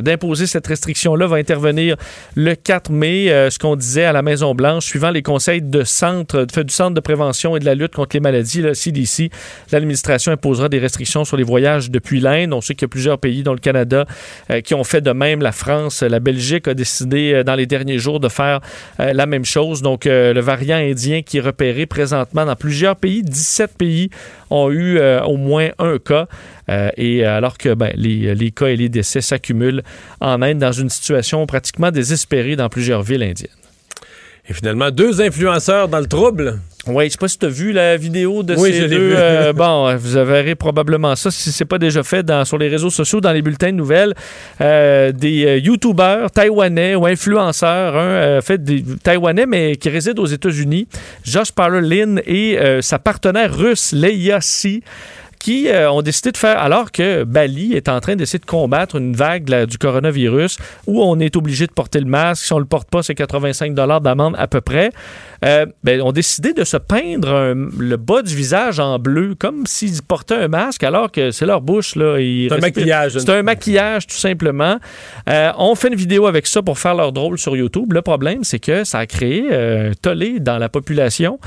d'imposer 0.00 0.46
cette 0.46 0.66
restriction-là 0.66 1.26
va 1.26 1.36
intervenir 1.36 1.96
le 2.34 2.54
4 2.54 2.90
mai, 2.90 3.48
ce 3.50 3.58
qu'on 3.58 3.76
disait 3.76 4.03
à 4.04 4.12
la 4.12 4.22
Maison-Blanche, 4.22 4.84
suivant 4.84 5.10
les 5.10 5.22
conseils 5.22 5.62
du 5.62 5.84
Centre 5.84 6.44
de 6.44 7.00
prévention 7.00 7.56
et 7.56 7.60
de 7.60 7.64
la 7.64 7.74
lutte 7.74 7.94
contre 7.94 8.16
les 8.16 8.20
maladies, 8.20 8.62
le 8.62 8.74
CDC. 8.74 9.30
L'administration 9.72 10.32
imposera 10.32 10.68
des 10.68 10.78
restrictions 10.78 11.24
sur 11.24 11.36
les 11.36 11.42
voyages 11.42 11.90
depuis 11.90 12.20
l'Inde. 12.20 12.52
On 12.52 12.60
sait 12.60 12.74
qu'il 12.74 12.82
y 12.82 12.84
a 12.86 12.88
plusieurs 12.88 13.18
pays, 13.18 13.42
dont 13.42 13.52
le 13.52 13.58
Canada, 13.58 14.06
euh, 14.50 14.60
qui 14.60 14.74
ont 14.74 14.84
fait 14.84 15.00
de 15.00 15.10
même. 15.12 15.40
La 15.40 15.52
France, 15.52 16.02
la 16.02 16.20
Belgique 16.20 16.68
a 16.68 16.74
décidé 16.74 17.32
euh, 17.32 17.44
dans 17.44 17.54
les 17.54 17.66
derniers 17.66 17.98
jours 17.98 18.20
de 18.20 18.28
faire 18.28 18.60
euh, 19.00 19.12
la 19.12 19.26
même 19.26 19.44
chose. 19.44 19.82
Donc, 19.82 20.04
le 20.04 20.40
variant 20.40 20.76
indien 20.76 21.22
qui 21.22 21.38
est 21.38 21.40
repéré 21.40 21.86
présentement 21.86 22.44
dans 22.44 22.56
plusieurs 22.56 22.96
pays, 22.96 23.22
17 23.22 23.76
pays 23.76 24.10
ont 24.50 24.70
eu 24.70 25.00
au 25.00 25.36
moins 25.36 25.70
un 25.78 25.98
cas. 25.98 26.26
Et 26.96 27.24
alors 27.24 27.58
que 27.58 27.74
ben, 27.74 27.92
les, 27.96 28.34
les 28.34 28.50
cas 28.50 28.66
et 28.66 28.76
les 28.76 28.88
décès 28.88 29.20
s'accumulent 29.20 29.82
en 30.20 30.42
Inde 30.42 30.58
dans 30.58 30.72
une 30.72 30.90
situation 30.90 31.44
pratiquement 31.46 31.90
désespérée 31.90 32.56
dans 32.56 32.68
plusieurs 32.68 33.02
villes 33.02 33.22
indiennes. 33.22 33.63
Et 34.48 34.52
finalement, 34.52 34.90
deux 34.90 35.22
influenceurs 35.22 35.88
dans 35.88 36.00
le 36.00 36.06
trouble. 36.06 36.58
Oui, 36.86 37.06
je 37.06 37.12
sais 37.12 37.16
pas 37.18 37.28
si 37.28 37.38
tu 37.38 37.46
as 37.46 37.48
vu 37.48 37.72
la 37.72 37.96
vidéo 37.96 38.42
de 38.42 38.54
Oui, 38.56 38.74
je 38.74 38.82
ces 38.82 38.88
l'ai 38.88 38.96
deux. 38.98 39.08
vu. 39.08 39.14
euh, 39.16 39.52
bon, 39.54 39.96
vous 39.96 40.10
verrez 40.22 40.54
probablement 40.54 41.16
ça 41.16 41.30
si 41.30 41.50
c'est 41.50 41.64
pas 41.64 41.78
déjà 41.78 42.02
fait 42.02 42.22
dans, 42.22 42.44
sur 42.44 42.58
les 42.58 42.68
réseaux 42.68 42.90
sociaux, 42.90 43.22
dans 43.22 43.32
les 43.32 43.40
bulletins 43.40 43.68
de 43.72 43.76
nouvelles. 43.76 44.12
Euh, 44.60 45.12
des 45.12 45.46
euh, 45.46 45.56
YouTubers 45.60 46.30
taïwanais 46.30 46.94
ou 46.94 47.06
influenceurs, 47.06 47.96
un 47.96 48.00
euh, 48.00 48.40
fait 48.42 48.62
des 48.62 48.84
taïwanais 49.02 49.46
mais 49.46 49.76
qui 49.76 49.88
réside 49.88 50.18
aux 50.18 50.26
États-Unis, 50.26 50.88
Josh 51.24 51.50
Parler 51.52 51.80
Lin 51.80 52.16
et 52.26 52.58
euh, 52.58 52.82
sa 52.82 52.98
partenaire 52.98 53.56
russe 53.56 53.92
Leia 53.92 54.42
Si 54.42 54.82
qui 55.44 55.68
euh, 55.68 55.90
ont 55.90 56.00
décidé 56.00 56.32
de 56.32 56.38
faire, 56.38 56.58
alors 56.58 56.90
que 56.90 57.22
Bali 57.24 57.74
est 57.74 57.90
en 57.90 58.00
train 58.00 58.16
d'essayer 58.16 58.38
de 58.38 58.46
combattre 58.46 58.96
une 58.96 59.14
vague 59.14 59.66
du 59.66 59.76
coronavirus 59.76 60.56
où 60.86 61.02
on 61.02 61.20
est 61.20 61.36
obligé 61.36 61.66
de 61.66 61.72
porter 61.72 62.00
le 62.00 62.06
masque. 62.06 62.46
Si 62.46 62.52
on 62.54 62.56
ne 62.56 62.60
le 62.62 62.66
porte 62.66 62.88
pas, 62.88 63.02
c'est 63.02 63.14
85 63.14 63.74
d'amende 63.74 64.34
à 64.38 64.46
peu 64.46 64.62
près. 64.62 64.90
Euh, 65.44 65.66
ben, 65.82 66.00
ont 66.00 66.12
décidé 66.12 66.54
de 66.54 66.64
se 66.64 66.78
peindre 66.78 67.28
un- 67.30 67.68
le 67.78 67.96
bas 67.98 68.22
du 68.22 68.34
visage 68.34 68.80
en 68.80 68.98
bleu, 68.98 69.34
comme 69.38 69.66
s'ils 69.66 70.00
portaient 70.02 70.34
un 70.36 70.48
masque, 70.48 70.82
alors 70.82 71.12
que 71.12 71.30
c'est 71.30 71.44
leur 71.44 71.60
bouche. 71.60 71.94
là. 71.96 72.16
C'est 72.16 72.48
un 72.54 72.58
maquillage. 72.60 73.18
C'est 73.18 73.28
un 73.30 73.42
maquillage, 73.42 74.06
tout 74.06 74.16
simplement. 74.16 74.78
Euh, 75.28 75.50
on 75.58 75.74
fait 75.74 75.88
une 75.88 75.94
vidéo 75.94 76.26
avec 76.26 76.46
ça 76.46 76.62
pour 76.62 76.78
faire 76.78 76.94
leur 76.94 77.12
drôle 77.12 77.38
sur 77.38 77.54
YouTube. 77.54 77.92
Le 77.92 78.00
problème, 78.00 78.44
c'est 78.44 78.60
que 78.60 78.84
ça 78.84 79.00
a 79.00 79.06
créé 79.06 79.44
euh, 79.52 79.90
un 79.90 79.92
tollé 80.00 80.40
dans 80.40 80.56
la 80.56 80.70
population 80.70 81.38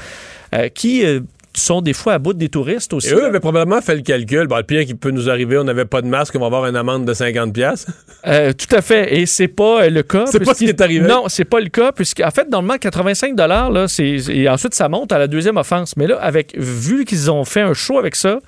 euh, 0.53 0.69
qui... 0.69 1.03
euh, 1.03 1.21
sont 1.59 1.81
des 1.81 1.93
fois 1.93 2.13
à 2.13 2.19
bout 2.19 2.33
des 2.33 2.49
touristes 2.49 2.93
aussi. 2.93 3.09
Et 3.09 3.13
eux 3.13 3.25
avaient 3.25 3.39
probablement 3.39 3.81
fait 3.81 3.95
le 3.95 4.01
calcul. 4.01 4.47
Bon, 4.47 4.57
le 4.57 4.63
pire 4.63 4.85
qui 4.85 4.95
peut 4.95 5.11
nous 5.11 5.29
arriver, 5.29 5.57
on 5.57 5.63
n'avait 5.63 5.85
pas 5.85 6.01
de 6.01 6.07
masque, 6.07 6.35
on 6.35 6.39
va 6.39 6.47
avoir 6.47 6.65
une 6.65 6.75
amende 6.75 7.05
de 7.05 7.13
50 7.13 7.53
pièces. 7.53 7.87
Euh, 8.25 8.53
tout 8.53 8.75
à 8.75 8.81
fait. 8.81 9.19
Et 9.19 9.25
c'est 9.25 9.47
pas 9.47 9.83
euh, 9.83 9.89
le 9.89 10.03
cas. 10.03 10.25
C'est 10.31 10.43
pas 10.43 10.53
ce 10.53 10.59
qui 10.59 10.69
est 10.69 10.81
arrivé. 10.81 11.07
Non, 11.07 11.25
c'est 11.27 11.45
pas 11.45 11.59
le 11.59 11.69
cas. 11.69 11.91
Puisqu'en 11.91 12.31
fait, 12.31 12.49
normalement, 12.49 12.77
85 12.77 13.37
là, 13.37 13.85
c'est, 13.87 14.17
et 14.29 14.49
ensuite, 14.49 14.73
ça 14.73 14.89
monte 14.89 15.11
à 15.11 15.17
la 15.17 15.27
deuxième 15.27 15.57
offense. 15.57 15.95
Mais 15.97 16.07
là, 16.07 16.17
avec, 16.21 16.57
vu 16.57 17.05
qu'ils 17.05 17.31
ont 17.31 17.45
fait 17.45 17.61
un 17.61 17.73
show 17.73 17.97
avec 17.97 18.15
ça, 18.15 18.39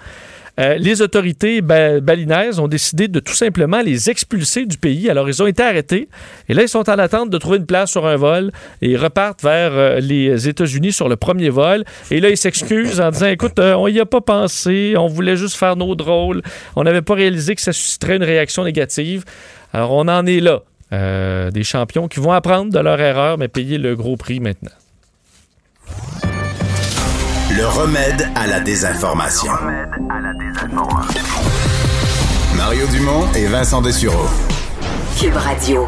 euh, 0.60 0.76
les 0.78 1.02
autorités 1.02 1.62
ba- 1.62 2.00
balinaises 2.02 2.60
ont 2.60 2.68
décidé 2.68 3.08
de 3.08 3.20
tout 3.20 3.34
simplement 3.34 3.82
les 3.82 4.10
expulser 4.10 4.66
du 4.66 4.78
pays. 4.78 5.10
Alors, 5.10 5.30
ils 5.30 5.42
ont 5.42 5.48
été 5.48 5.64
arrêtés. 5.64 6.10
Et 6.50 6.54
là, 6.54 6.64
ils 6.64 6.68
sont 6.70 6.90
en 6.90 7.00
attente 7.00 7.30
de 7.30 7.38
trouver 7.38 7.58
une 7.58 7.66
place 7.66 7.92
sur 7.92 8.06
un 8.06 8.18
vol 8.18 8.52
et 8.82 8.90
ils 8.92 8.98
repartent 8.98 9.42
vers 9.42 9.72
euh, 9.74 10.00
les 10.00 10.50
États-Unis 10.50 10.92
sur 10.92 11.08
le 11.08 11.16
premier 11.16 11.50
vol. 11.50 11.84
Et 12.12 12.20
là, 12.20 12.30
ils 12.30 12.38
s'excusent 12.38 13.00
en 13.00 13.12
disant 13.12 13.28
Écoute, 13.28 13.58
euh, 13.60 13.74
on 13.76 13.88
y 13.88 14.00
a 14.00 14.06
pas 14.06 14.22
pensé, 14.22 14.96
on 14.98 15.08
voulait 15.08 15.38
juste 15.38 15.56
faire 15.56 15.76
nos 15.76 15.96
drôles, 15.96 16.42
on 16.76 16.84
n'avait 16.84 17.02
pas 17.02 17.14
réalisé 17.16 17.56
que 17.56 17.62
ça 17.62 17.72
susciterait 17.74 18.18
une 18.18 18.24
réaction 18.24 18.64
négative. 18.66 19.24
Alors, 19.74 19.94
on 19.94 20.08
en 20.08 20.26
est 20.26 20.40
là. 20.42 20.60
Des 20.92 21.64
champions 21.64 22.08
qui 22.08 22.20
vont 22.20 22.32
apprendre 22.32 22.74
de 22.74 22.80
leur 22.80 23.00
erreur, 23.00 23.38
mais 23.38 23.48
payer 23.48 23.78
le 23.78 23.96
gros 23.96 24.18
prix 24.18 24.40
maintenant. 24.40 24.72
Le 27.56 27.66
remède 27.68 28.28
à 28.36 28.48
la 28.48 28.60
désinformation. 28.60 29.52
Mario 32.58 32.86
Dumont 32.88 33.32
et 33.34 33.46
Vincent 33.46 33.82
Dessureau. 33.82 34.26
Cube 35.18 35.36
Radio. 35.36 35.88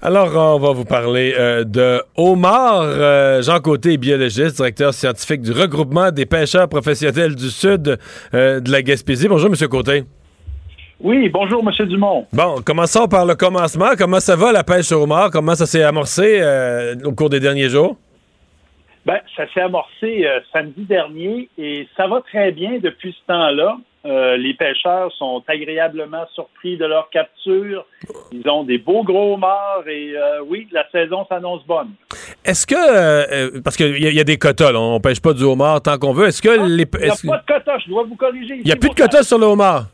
Alors, 0.00 0.56
on 0.56 0.58
va 0.58 0.72
vous 0.72 0.86
parler 0.86 1.34
euh, 1.38 1.62
de 1.64 2.02
Omar. 2.16 2.80
Euh, 2.84 3.42
Jean 3.42 3.60
Côté 3.60 3.94
est 3.94 3.96
biologiste, 3.98 4.56
directeur 4.56 4.94
scientifique 4.94 5.42
du 5.42 5.52
regroupement 5.52 6.10
des 6.10 6.24
pêcheurs 6.24 6.70
professionnels 6.70 7.34
du 7.34 7.50
Sud 7.50 7.98
euh, 8.32 8.60
de 8.60 8.70
la 8.70 8.80
Gaspésie. 8.80 9.28
Bonjour, 9.28 9.50
M. 9.50 9.68
Côté. 9.68 10.04
Oui, 11.00 11.28
bonjour, 11.28 11.62
M. 11.62 11.86
Dumont. 11.86 12.26
Bon, 12.32 12.62
commençons 12.64 13.08
par 13.08 13.26
le 13.26 13.34
commencement. 13.34 13.90
Comment 13.98 14.20
ça 14.20 14.36
va, 14.36 14.52
la 14.52 14.64
pêche 14.64 14.90
au 14.90 15.02
homard? 15.02 15.30
Comment 15.30 15.54
ça 15.54 15.66
s'est 15.66 15.82
amorcé 15.82 16.38
euh, 16.40 16.94
au 17.04 17.12
cours 17.12 17.28
des 17.28 17.40
derniers 17.40 17.68
jours? 17.68 17.98
Ben, 19.06 19.20
ça 19.36 19.44
s'est 19.52 19.60
amorcé 19.60 20.26
euh, 20.26 20.40
samedi 20.52 20.82
dernier 20.84 21.48
et 21.58 21.86
ça 21.96 22.06
va 22.06 22.20
très 22.22 22.52
bien 22.52 22.78
depuis 22.78 23.12
ce 23.12 23.26
temps-là. 23.32 23.76
Euh, 24.06 24.36
les 24.36 24.52
pêcheurs 24.54 25.10
sont 25.12 25.42
agréablement 25.46 26.24
surpris 26.34 26.76
de 26.76 26.84
leur 26.84 27.08
capture. 27.10 27.86
Ils 28.32 28.48
ont 28.50 28.62
des 28.64 28.76
beaux 28.78 29.02
gros 29.02 29.34
homards 29.34 29.84
et 29.88 30.14
euh, 30.16 30.40
oui, 30.46 30.68
la 30.72 30.88
saison 30.90 31.26
s'annonce 31.28 31.64
bonne. 31.66 31.90
Est-ce 32.44 32.66
que, 32.66 32.74
euh, 32.74 33.24
euh, 33.56 33.60
parce 33.62 33.76
qu'il 33.76 33.98
y, 34.02 34.06
a- 34.06 34.10
il 34.10 34.14
y 34.16 34.20
a 34.20 34.24
des 34.24 34.36
quotas, 34.38 34.72
là, 34.72 34.80
on 34.80 35.00
pêche 35.00 35.20
pas 35.20 35.32
du 35.32 35.42
homard 35.42 35.80
tant 35.82 35.96
qu'on 35.98 36.12
veut. 36.12 36.26
Est-ce 36.28 36.42
que 36.42 36.48
les. 36.50 36.84
Il 36.84 37.04
n'y 37.04 37.10
a 37.10 37.14
pas 37.26 37.38
de 37.38 37.46
quota, 37.46 37.78
je 37.78 37.88
dois 37.88 38.04
vous 38.04 38.16
corriger. 38.16 38.56
Il 38.56 38.64
n'y 38.64 38.72
a 38.72 38.76
plus 38.76 38.90
de 38.90 38.94
quotas 38.94 39.22
sur 39.22 39.38
le 39.38 39.46
homard. 39.46 39.86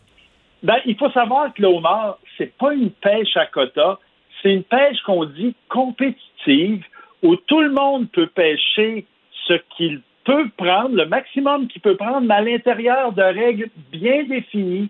Ben, 0.63 0.77
il 0.87 0.97
faut 0.97 1.11
savoir 1.13 1.53
que 1.55 1.63
le 1.63 1.69
homard, 1.69 2.19
c'est 2.37 2.53
pas 2.59 2.75
une 2.75 2.91
pêche 2.91 3.37
à 3.37 3.47
quota, 3.47 3.99
c'est 4.43 4.53
une 4.53 4.65
pêche 4.65 4.99
qu'on 5.07 5.25
dit 5.25 5.55
compétitive, 5.69 6.83
où 7.23 7.37
tout 7.37 7.61
le 7.61 7.71
monde 7.71 8.09
peut 8.13 8.27
pêcher 8.29 9.07
ce 9.47 9.55
qu'il 9.77 10.01
peut 10.25 10.49
prendre, 10.57 10.95
le 10.95 11.07
maximum 11.07 11.67
qu'il 11.69 11.81
peut 11.83 11.97
prendre, 11.97 12.21
mais 12.23 12.35
à 12.35 12.41
l'intérieur 12.43 13.13
de 13.13 13.23
règles 13.23 13.69
bien 13.91 14.25
définies, 14.25 14.89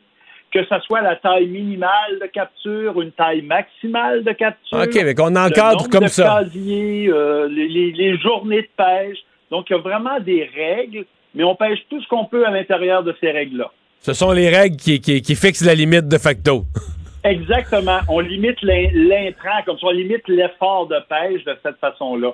que 0.53 0.65
ce 0.65 0.79
soit 0.81 1.01
la 1.01 1.15
taille 1.17 1.47
minimale 1.47 2.19
de 2.21 2.27
capture 2.27 3.01
une 3.01 3.13
taille 3.13 3.43
maximale 3.43 4.25
de 4.25 4.33
capture. 4.33 4.79
OK, 4.79 4.95
mais 5.05 5.15
qu'on 5.15 5.37
encadre 5.37 5.89
comme 5.89 6.05
de 6.05 6.09
ça. 6.09 6.41
casiers, 6.43 7.09
euh, 7.09 7.49
les, 7.49 7.69
les- 7.69 7.93
les 7.93 8.19
journées 8.19 8.63
de 8.63 8.69
pêche. 8.77 9.19
Donc, 9.51 9.71
il 9.71 9.75
y 9.75 9.77
a 9.77 9.79
vraiment 9.81 10.19
des 10.21 10.51
règles, 10.55 11.05
mais 11.35 11.45
on 11.45 11.55
pêche 11.55 11.79
tout 11.89 12.01
ce 12.03 12.09
qu'on 12.09 12.25
peut 12.25 12.45
à 12.47 12.51
l'intérieur 12.51 13.05
de 13.05 13.15
ces 13.21 13.31
règles-là. 13.31 13.71
Ce 14.01 14.13
sont 14.13 14.33
les 14.33 14.49
règles 14.49 14.77
qui, 14.77 15.01
qui- 15.01 15.23
qui 15.23 15.37
fixent 15.37 15.65
la 15.65 15.75
limite 15.75 16.09
de 16.09 16.19
facto. 16.19 16.65
Exactement. 17.25 17.99
On 18.09 18.21
limite 18.21 18.61
l'in- 18.63 18.89
l'intrant, 18.95 19.63
comme 19.67 19.79
ça, 19.79 19.87
on 19.87 19.91
limite 19.91 20.27
l'effort 20.29 20.87
de 20.89 20.97
pêche 21.09 21.45
de 21.45 21.53
cette 21.63 21.77
façon-là. 21.81 22.31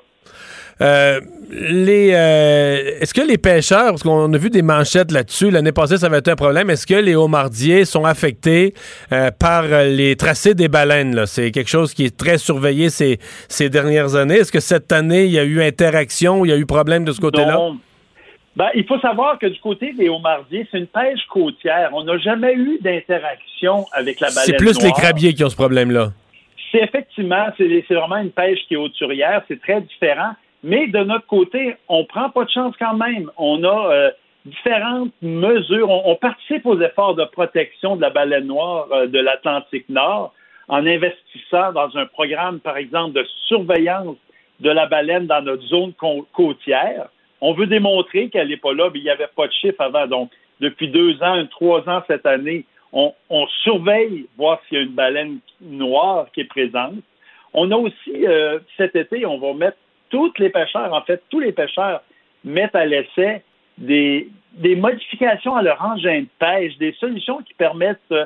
Euh, 0.83 1.21
les, 1.51 2.11
euh, 2.13 2.99
est-ce 3.01 3.15
que 3.15 3.27
les 3.27 3.39
pêcheurs, 3.39 3.87
parce 3.87 4.03
qu'on 4.03 4.31
a 4.33 4.37
vu 4.37 4.51
des 4.51 4.61
manchettes 4.63 5.11
là-dessus, 5.11 5.51
l'année 5.51 5.73
passée, 5.73 5.97
ça 5.97 6.07
avait 6.07 6.19
été 6.19 6.31
un 6.31 6.37
problème, 6.37 6.69
est-ce 6.69 6.87
que 6.87 6.95
les 6.95 7.15
homardiers 7.17 7.85
sont 7.87 8.05
affectés 8.05 8.75
euh, 9.13 9.31
par 9.31 9.63
les 9.85 10.17
tracés 10.17 10.55
des 10.55 10.69
baleines? 10.69 11.25
C'est 11.27 11.51
quelque 11.51 11.71
chose 11.71 11.95
qui 11.95 12.05
est 12.05 12.17
très 12.17 12.37
surveillé 12.37 12.91
ces, 12.91 13.19
ces 13.49 13.71
dernières 13.71 14.17
années. 14.17 14.37
Est-ce 14.37 14.53
que 14.53 14.61
cette 14.61 14.93
année, 14.93 15.25
il 15.25 15.33
y 15.33 15.39
a 15.39 15.45
eu 15.45 15.63
interaction, 15.63 16.45
il 16.45 16.51
y 16.51 16.53
a 16.53 16.57
eu 16.59 16.67
problème 16.67 17.05
de 17.05 17.13
ce 17.13 17.21
côté-là? 17.21 17.59
Ben, 18.57 18.71
il 18.75 18.87
faut 18.87 18.99
savoir 19.01 19.39
que 19.39 19.47
du 19.47 19.61
côté 19.61 19.93
des 19.93 20.09
homardiers, 20.09 20.67
c'est 20.71 20.79
une 20.79 20.87
pêche 20.87 21.21
côtière. 21.29 21.91
On 21.93 22.05
n'a 22.05 22.17
jamais 22.17 22.55
eu 22.55 22.79
d'interaction 22.81 23.85
avec 23.93 24.19
la 24.19 24.29
baleine 24.29 24.45
C'est 24.47 24.57
plus 24.57 24.83
les 24.83 24.93
crabiers 24.93 25.35
qui 25.35 25.45
ont 25.45 25.51
ce 25.51 25.57
problème-là. 25.57 26.13
C'est 26.73 26.83
effectivement, 26.83 27.47
c'est 27.59 27.85
vraiment 27.91 28.17
une 28.17 28.31
pêche 28.31 28.59
qui 28.67 28.75
est 28.75 28.79
hauturière, 28.79 29.43
c'est 29.47 29.61
très 29.61 29.81
différent. 29.83 30.33
Mais 30.65 30.87
de 30.89 30.99
notre 31.01 31.27
côté, 31.27 31.77
on 31.89 32.05
prend 32.07 32.31
pas 32.31 32.45
de 32.45 32.51
chance 32.51 32.75
quand 32.79 32.95
même. 32.95 33.31
On 33.37 33.63
a 33.63 33.91
euh, 33.93 34.11
différentes 34.47 35.13
mesures. 35.23 35.91
On, 35.91 36.11
on 36.13 36.17
participe 36.17 36.65
aux 36.67 36.81
efforts 36.81 37.15
de 37.15 37.25
protection 37.25 37.95
de 37.97 38.01
la 38.01 38.11
baleine 38.11 38.47
noire 38.47 38.87
euh, 38.91 39.07
de 39.07 39.19
l'Atlantique 39.19 39.89
Nord 39.91 40.33
en 40.69 40.85
investissant 40.87 41.73
dans 41.73 41.95
un 41.97 42.07
programme, 42.07 42.59
par 42.61 42.79
exemple, 42.79 43.13
de 43.13 43.25
surveillance 43.47 44.17
de 44.61 44.71
la 44.71 44.87
baleine 44.87 45.27
dans 45.27 45.43
notre 45.43 45.63
zone 45.67 45.93
cô- 45.93 46.27
côtière. 46.33 47.09
On 47.41 47.53
veut 47.53 47.67
démontrer 47.67 48.29
qu'elle 48.29 48.49
n'est 48.49 48.57
pas 48.57 48.73
là, 48.73 48.91
mais 48.93 49.01
il 49.01 49.05
n'y 49.05 49.11
avait 49.11 49.29
pas 49.35 49.47
de 49.47 49.53
chiffre 49.53 49.81
avant. 49.81 50.07
Donc, 50.07 50.31
depuis 50.61 50.89
deux 50.89 51.23
ans, 51.23 51.45
trois 51.51 51.89
ans 51.89 52.03
cette 52.07 52.27
année, 52.27 52.65
on, 52.93 53.13
surveille 53.63 54.27
voir 54.39 54.61
s'il 54.67 54.79
y 54.79 54.81
a 54.81 54.85
une 54.85 54.95
baleine 54.95 55.39
noire 55.61 56.29
qui 56.33 56.41
est 56.41 56.45
présente. 56.45 56.95
On 57.53 57.71
a 57.71 57.77
aussi, 57.77 58.27
euh, 58.27 58.59
cet 58.77 58.97
été, 58.97 59.27
on 59.27 59.39
va 59.39 59.53
mettre 59.53 59.77
tous 60.09 60.33
les 60.39 60.51
pêcheurs, 60.51 60.93
en 60.93 61.03
fait, 61.03 61.23
tous 61.31 61.41
les 61.41 61.53
pêcheurs 61.53 62.03
mettent 62.45 62.75
à 62.75 62.87
l'essai 62.87 63.43
des, 63.77 64.29
des 64.55 64.77
modifications 64.77 65.57
à 65.57 65.63
leur 65.63 65.83
engin 65.85 66.21
de 66.21 66.29
pêche, 66.39 66.77
des 66.79 66.93
solutions 66.93 67.43
qui 67.43 67.55
permettent 67.55 68.01
euh, 68.13 68.25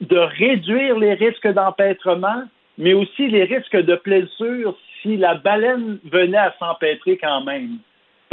de 0.00 0.18
réduire 0.18 0.98
les 0.98 1.14
risques 1.14 1.48
d'empêtrement, 1.48 2.42
mais 2.76 2.92
aussi 2.92 3.28
les 3.28 3.44
risques 3.44 3.76
de 3.76 4.00
blessure 4.04 4.76
si 5.00 5.16
la 5.16 5.34
baleine 5.34 5.98
venait 6.04 6.36
à 6.36 6.54
s'empêtrer 6.58 7.16
quand 7.16 7.44
même, 7.44 7.78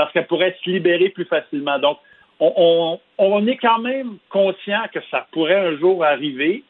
parce 0.03 0.13
qu'elle 0.13 0.27
pourrait 0.27 0.55
se 0.63 0.69
libérer 0.69 1.09
plus 1.09 1.25
facilement. 1.25 1.77
Donc, 1.79 1.97
on, 2.39 2.51
on- 2.57 2.99
on 3.17 3.47
est 3.47 3.57
quand 3.57 3.79
même 3.79 4.17
conscient 4.29 4.81
que 4.93 4.99
ça 5.11 5.27
pourrait 5.31 5.59
un 5.59 5.77
jour 5.77 6.03
arriver. 6.03 6.63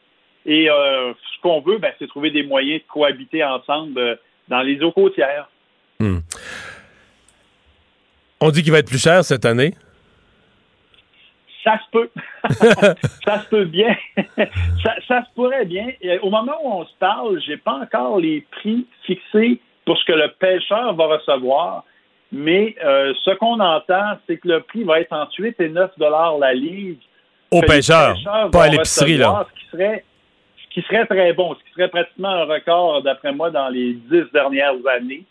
Et 0.44 0.68
euh, 0.68 1.12
ce 1.14 1.40
qu'on 1.40 1.60
veut, 1.60 1.78
ben, 1.78 1.92
c'est 1.98 2.08
trouver 2.08 2.30
des 2.30 2.42
moyens 2.42 2.82
de 2.82 2.86
cohabiter 2.88 3.42
ensemble 3.44 3.98
euh, 3.98 4.16
dans 4.48 4.60
les 4.60 4.82
eaux 4.82 4.90
côtières. 4.92 5.48
Hmm. 6.00 6.18
On 8.40 8.50
dit 8.50 8.62
qu'il 8.62 8.72
va 8.72 8.78
être 8.80 8.88
plus 8.88 9.02
cher 9.02 9.24
cette 9.24 9.44
année? 9.44 9.72
Ça 11.64 11.78
se 11.78 11.90
peut. 11.92 12.10
ça 13.24 13.38
se 13.42 13.48
peut 13.48 13.64
bien. 13.66 13.96
ça, 14.82 14.94
ça 15.06 15.24
se 15.24 15.32
pourrait 15.36 15.64
bien. 15.64 15.90
Et 16.00 16.18
au 16.18 16.28
moment 16.28 16.56
où 16.64 16.72
on 16.80 16.84
se 16.84 16.94
parle, 16.98 17.40
j'ai 17.46 17.56
pas 17.56 17.74
encore 17.74 18.18
les 18.18 18.40
prix 18.50 18.84
fixés 19.04 19.60
pour 19.84 19.96
ce 19.96 20.04
que 20.06 20.12
le 20.12 20.28
pêcheur 20.40 20.92
va 20.94 21.06
recevoir. 21.06 21.84
Mais 22.32 22.74
euh, 22.82 23.12
ce 23.24 23.30
qu'on 23.32 23.60
entend, 23.60 24.16
c'est 24.26 24.38
que 24.38 24.48
le 24.48 24.60
prix 24.60 24.84
va 24.84 25.00
être 25.00 25.12
entre 25.12 25.32
8 25.38 25.60
et 25.60 25.68
9 25.68 25.90
dollars 25.98 26.38
la 26.38 26.54
livre. 26.54 26.98
Au 27.50 27.60
que 27.60 27.66
les 27.66 27.76
pêcheur, 27.76 28.14
pêcheurs 28.14 28.50
pas 28.50 28.64
à 28.64 28.68
l'épicerie, 28.68 29.18
là. 29.18 29.46
Ce 29.50 29.60
qui, 29.60 29.68
serait, 29.70 30.04
ce 30.56 30.74
qui 30.74 30.86
serait 30.86 31.04
très 31.04 31.34
bon, 31.34 31.54
ce 31.54 31.64
qui 31.64 31.74
serait 31.74 31.88
pratiquement 31.88 32.30
un 32.30 32.44
record, 32.44 33.02
d'après 33.02 33.32
moi, 33.32 33.50
dans 33.50 33.68
les 33.68 33.92
dix 33.92 34.24
dernières 34.32 34.74
années. 34.96 35.24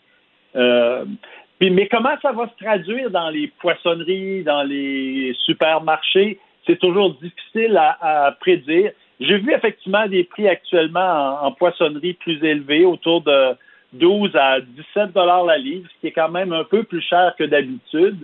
Euh, 0.54 1.04
puis, 1.58 1.70
mais 1.70 1.88
comment 1.88 2.16
ça 2.22 2.30
va 2.30 2.48
se 2.48 2.64
traduire 2.64 3.10
dans 3.10 3.30
les 3.30 3.48
poissonneries, 3.60 4.44
dans 4.44 4.62
les 4.62 5.34
supermarchés? 5.44 6.38
C'est 6.66 6.78
toujours 6.78 7.14
difficile 7.14 7.76
à, 7.76 8.26
à 8.26 8.32
prédire. 8.32 8.92
J'ai 9.18 9.38
vu 9.38 9.52
effectivement 9.52 10.06
des 10.06 10.22
prix 10.22 10.46
actuellement 10.46 11.40
en, 11.42 11.46
en 11.46 11.52
poissonnerie 11.52 12.14
plus 12.14 12.42
élevés, 12.44 12.84
autour 12.84 13.22
de 13.22 13.56
12 13.92 14.34
à 14.34 14.60
17 14.60 15.12
dollars 15.12 15.44
la 15.44 15.58
livre, 15.58 15.88
ce 15.94 16.00
qui 16.00 16.06
est 16.08 16.12
quand 16.12 16.30
même 16.30 16.52
un 16.52 16.64
peu 16.64 16.82
plus 16.82 17.02
cher 17.02 17.34
que 17.38 17.44
d'habitude. 17.44 18.18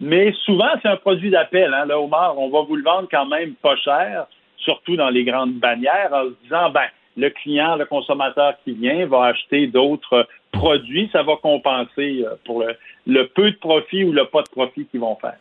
Mais 0.00 0.32
souvent, 0.44 0.70
c'est 0.82 0.88
un 0.88 0.96
produit 0.96 1.30
d'appel. 1.30 1.74
Hein, 1.74 1.84
le 1.86 1.94
homard, 1.94 2.38
on 2.38 2.48
va 2.48 2.62
vous 2.62 2.76
le 2.76 2.82
vendre 2.82 3.08
quand 3.10 3.26
même 3.26 3.54
pas 3.54 3.76
cher, 3.76 4.26
surtout 4.56 4.96
dans 4.96 5.10
les 5.10 5.24
grandes 5.24 5.54
bannières, 5.54 6.10
en 6.12 6.24
se 6.24 6.34
disant, 6.42 6.70
ben, 6.70 6.86
le 7.16 7.28
client, 7.30 7.76
le 7.76 7.84
consommateur 7.84 8.54
qui 8.64 8.72
vient 8.72 9.06
va 9.06 9.26
acheter 9.26 9.66
d'autres 9.66 10.26
produits, 10.52 11.08
ça 11.12 11.22
va 11.22 11.34
compenser 11.42 12.24
euh, 12.24 12.34
pour 12.44 12.64
le, 13.06 13.26
peu 13.28 13.50
de 13.50 13.56
profit 13.56 14.04
ou 14.04 14.12
le 14.12 14.24
pas 14.26 14.42
de 14.42 14.48
profit 14.48 14.86
qu'ils 14.86 15.00
vont 15.00 15.16
faire. 15.20 15.36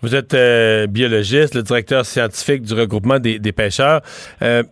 Vous 0.00 0.14
êtes 0.14 0.34
euh, 0.34 0.86
biologiste, 0.86 1.54
le 1.54 1.62
directeur 1.62 2.04
scientifique 2.04 2.62
du 2.62 2.74
regroupement 2.74 3.18
des, 3.20 3.52
pêcheurs. 3.52 4.00
Euh, 4.42 4.62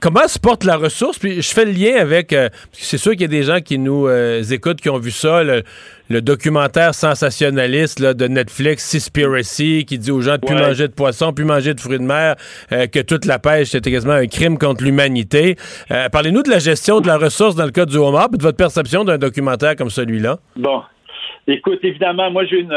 comment 0.00 0.28
se 0.28 0.38
porte 0.38 0.64
la 0.64 0.76
ressource? 0.76 1.18
Puis 1.18 1.42
je 1.42 1.50
fais 1.52 1.64
le 1.64 1.72
lien 1.72 1.96
avec. 2.00 2.32
euh, 2.32 2.48
c'est 2.72 2.98
sûr 2.98 3.12
qu'il 3.12 3.22
y 3.22 3.24
a 3.24 3.28
des 3.28 3.42
gens 3.42 3.60
qui 3.60 3.78
nous 3.78 4.06
euh, 4.06 4.42
écoutent, 4.42 4.80
qui 4.80 4.88
ont 4.90 4.98
vu 4.98 5.10
ça, 5.10 5.42
le, 5.42 5.62
le 6.08 6.22
documentaire 6.22 6.94
sensationnaliste 6.94 7.98
là, 8.00 8.14
de 8.14 8.26
Netflix, 8.28 8.84
Seaspiracy, 8.84 9.84
qui 9.86 9.98
dit 9.98 10.10
aux 10.10 10.20
gens 10.20 10.36
de 10.36 10.40
plus 10.46 10.54
Ouais. 10.54 10.60
manger 10.60 10.88
de 10.88 10.92
poisson, 10.92 11.32
plus 11.32 11.44
manger 11.44 11.74
de 11.74 11.80
fruits 11.80 11.98
de 11.98 12.04
mer, 12.04 12.36
euh, 12.72 12.86
que 12.86 13.00
toute 13.00 13.24
la 13.24 13.38
pêche, 13.38 13.68
c'était 13.68 13.90
quasiment 13.90 14.12
un 14.14 14.26
crime 14.26 14.58
contre 14.58 14.84
l'humanité. 14.84 15.56
Parlez-nous 16.12 16.42
de 16.42 16.50
la 16.50 16.58
gestion 16.58 17.00
de 17.00 17.06
la 17.06 17.16
ressource 17.16 17.54
dans 17.56 17.64
le 17.64 17.70
cas 17.72 17.86
du 17.86 17.96
homard, 17.96 18.28
puis 18.28 18.38
de 18.38 18.42
votre 18.42 18.56
perception 18.58 19.04
d'un 19.04 19.18
documentaire 19.18 19.76
comme 19.76 19.90
celui-là. 19.90 20.38
Bon, 20.56 20.82
écoute, 21.46 21.80
évidemment, 21.82 22.30
moi 22.30 22.44
j'ai 22.44 22.60
une 22.60 22.74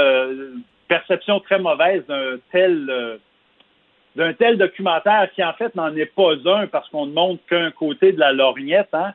perception 0.87 1.39
très 1.39 1.59
mauvaise 1.59 2.03
d'un 2.07 2.35
tel 2.51 3.19
d'un 4.15 4.33
tel 4.33 4.57
documentaire 4.57 5.29
qui 5.33 5.43
en 5.43 5.53
fait 5.53 5.73
n'en 5.75 5.95
est 5.95 6.05
pas 6.05 6.33
un 6.45 6.67
parce 6.67 6.87
qu'on 6.89 7.05
ne 7.05 7.13
montre 7.13 7.41
qu'un 7.49 7.71
côté 7.71 8.11
de 8.11 8.19
la 8.19 8.31
lorgnette, 8.31 8.89
hein. 8.93 9.13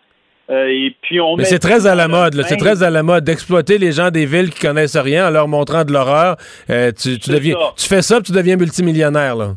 Euh, 0.50 0.66
et 0.68 0.96
puis 1.02 1.20
on 1.20 1.36
Mais 1.36 1.44
c'est 1.44 1.58
très 1.58 1.86
à 1.86 1.94
la 1.94 2.08
mode, 2.08 2.40
c'est 2.44 2.56
très 2.56 2.82
à 2.82 2.88
la 2.88 3.02
mode 3.02 3.22
d'exploiter 3.22 3.76
les 3.76 3.92
gens 3.92 4.10
des 4.10 4.24
villes 4.24 4.48
qui 4.48 4.60
connaissent 4.60 4.96
rien 4.96 5.28
en 5.28 5.30
leur 5.30 5.46
montrant 5.46 5.84
de 5.84 5.92
l'horreur. 5.92 6.36
Euh, 6.70 6.90
tu, 6.90 7.18
tu 7.18 7.30
C'est 7.30 7.32
deviens, 7.32 7.54
ça. 7.54 7.72
tu 7.76 7.86
fais 7.86 8.00
ça, 8.00 8.16
puis 8.16 8.32
tu 8.32 8.32
deviens 8.32 8.56
multimillionnaire. 8.56 9.36
Là. 9.36 9.50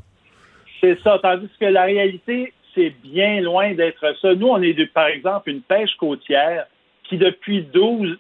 C'est 0.81 0.99
ça, 1.01 1.17
tandis 1.21 1.47
que 1.57 1.65
la 1.65 1.83
réalité, 1.83 2.51
c'est 2.75 2.93
bien 3.03 3.39
loin 3.39 3.73
d'être 3.73 4.03
ça. 4.21 4.35
Nous, 4.35 4.47
on 4.47 4.61
est, 4.61 4.73
de, 4.73 4.83
par 4.83 5.07
exemple, 5.07 5.49
une 5.49 5.61
pêche 5.61 5.95
côtière 5.97 6.65
qui, 7.05 7.17
depuis 7.17 7.61
12, 7.73 8.17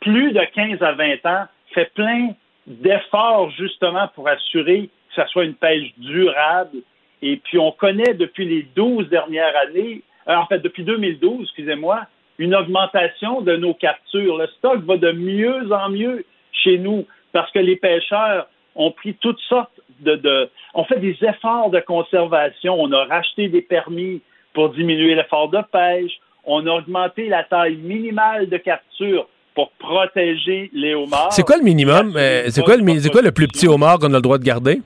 plus 0.00 0.32
de 0.32 0.40
15 0.54 0.82
à 0.82 0.92
20 0.92 1.24
ans, 1.26 1.44
fait 1.72 1.92
plein 1.94 2.30
d'efforts 2.66 3.50
justement 3.52 4.08
pour 4.16 4.28
assurer 4.28 4.90
ça 5.20 5.26
soit 5.28 5.44
une 5.44 5.54
pêche 5.54 5.92
durable. 5.98 6.78
Et 7.22 7.36
puis, 7.36 7.58
on 7.58 7.72
connaît 7.72 8.14
depuis 8.14 8.46
les 8.46 8.66
12 8.76 9.08
dernières 9.08 9.54
années, 9.66 10.02
euh, 10.28 10.34
en 10.36 10.46
fait, 10.46 10.58
depuis 10.60 10.84
2012, 10.84 11.42
excusez-moi, 11.44 12.02
une 12.38 12.54
augmentation 12.54 13.40
de 13.40 13.56
nos 13.56 13.74
captures. 13.74 14.36
Le 14.38 14.46
stock 14.58 14.84
va 14.84 14.96
de 14.96 15.10
mieux 15.12 15.72
en 15.72 15.88
mieux 15.90 16.24
chez 16.52 16.78
nous 16.78 17.04
parce 17.32 17.50
que 17.50 17.58
les 17.58 17.76
pêcheurs 17.76 18.46
ont 18.76 18.92
pris 18.92 19.14
toutes 19.14 19.40
sortes 19.48 19.80
de, 20.00 20.14
de 20.14 20.48
on 20.74 20.84
fait 20.84 21.00
des 21.00 21.16
efforts 21.22 21.70
de 21.70 21.80
conservation. 21.80 22.76
On 22.80 22.92
a 22.92 23.04
racheté 23.06 23.48
des 23.48 23.62
permis 23.62 24.20
pour 24.54 24.68
diminuer 24.70 25.16
l'effort 25.16 25.48
de 25.48 25.58
pêche. 25.72 26.12
On 26.44 26.64
a 26.68 26.70
augmenté 26.70 27.28
la 27.28 27.42
taille 27.42 27.76
minimale 27.76 28.48
de 28.48 28.56
capture 28.58 29.26
pour 29.56 29.70
protéger 29.72 30.70
les 30.72 30.94
homards. 30.94 31.32
C'est 31.32 31.42
quoi 31.44 31.56
le 31.56 31.64
minimum? 31.64 32.14
euh, 32.16 32.44
c'est, 32.50 32.62
quoi 32.62 32.76
le, 32.76 32.82
mi- 32.84 33.00
c'est 33.00 33.10
quoi 33.10 33.22
le 33.22 33.32
plus 33.32 33.48
petit 33.48 33.66
homard 33.66 33.98
qu'on 33.98 34.12
a 34.12 34.16
le 34.16 34.22
droit 34.22 34.38
de 34.38 34.44
garder? 34.44 34.80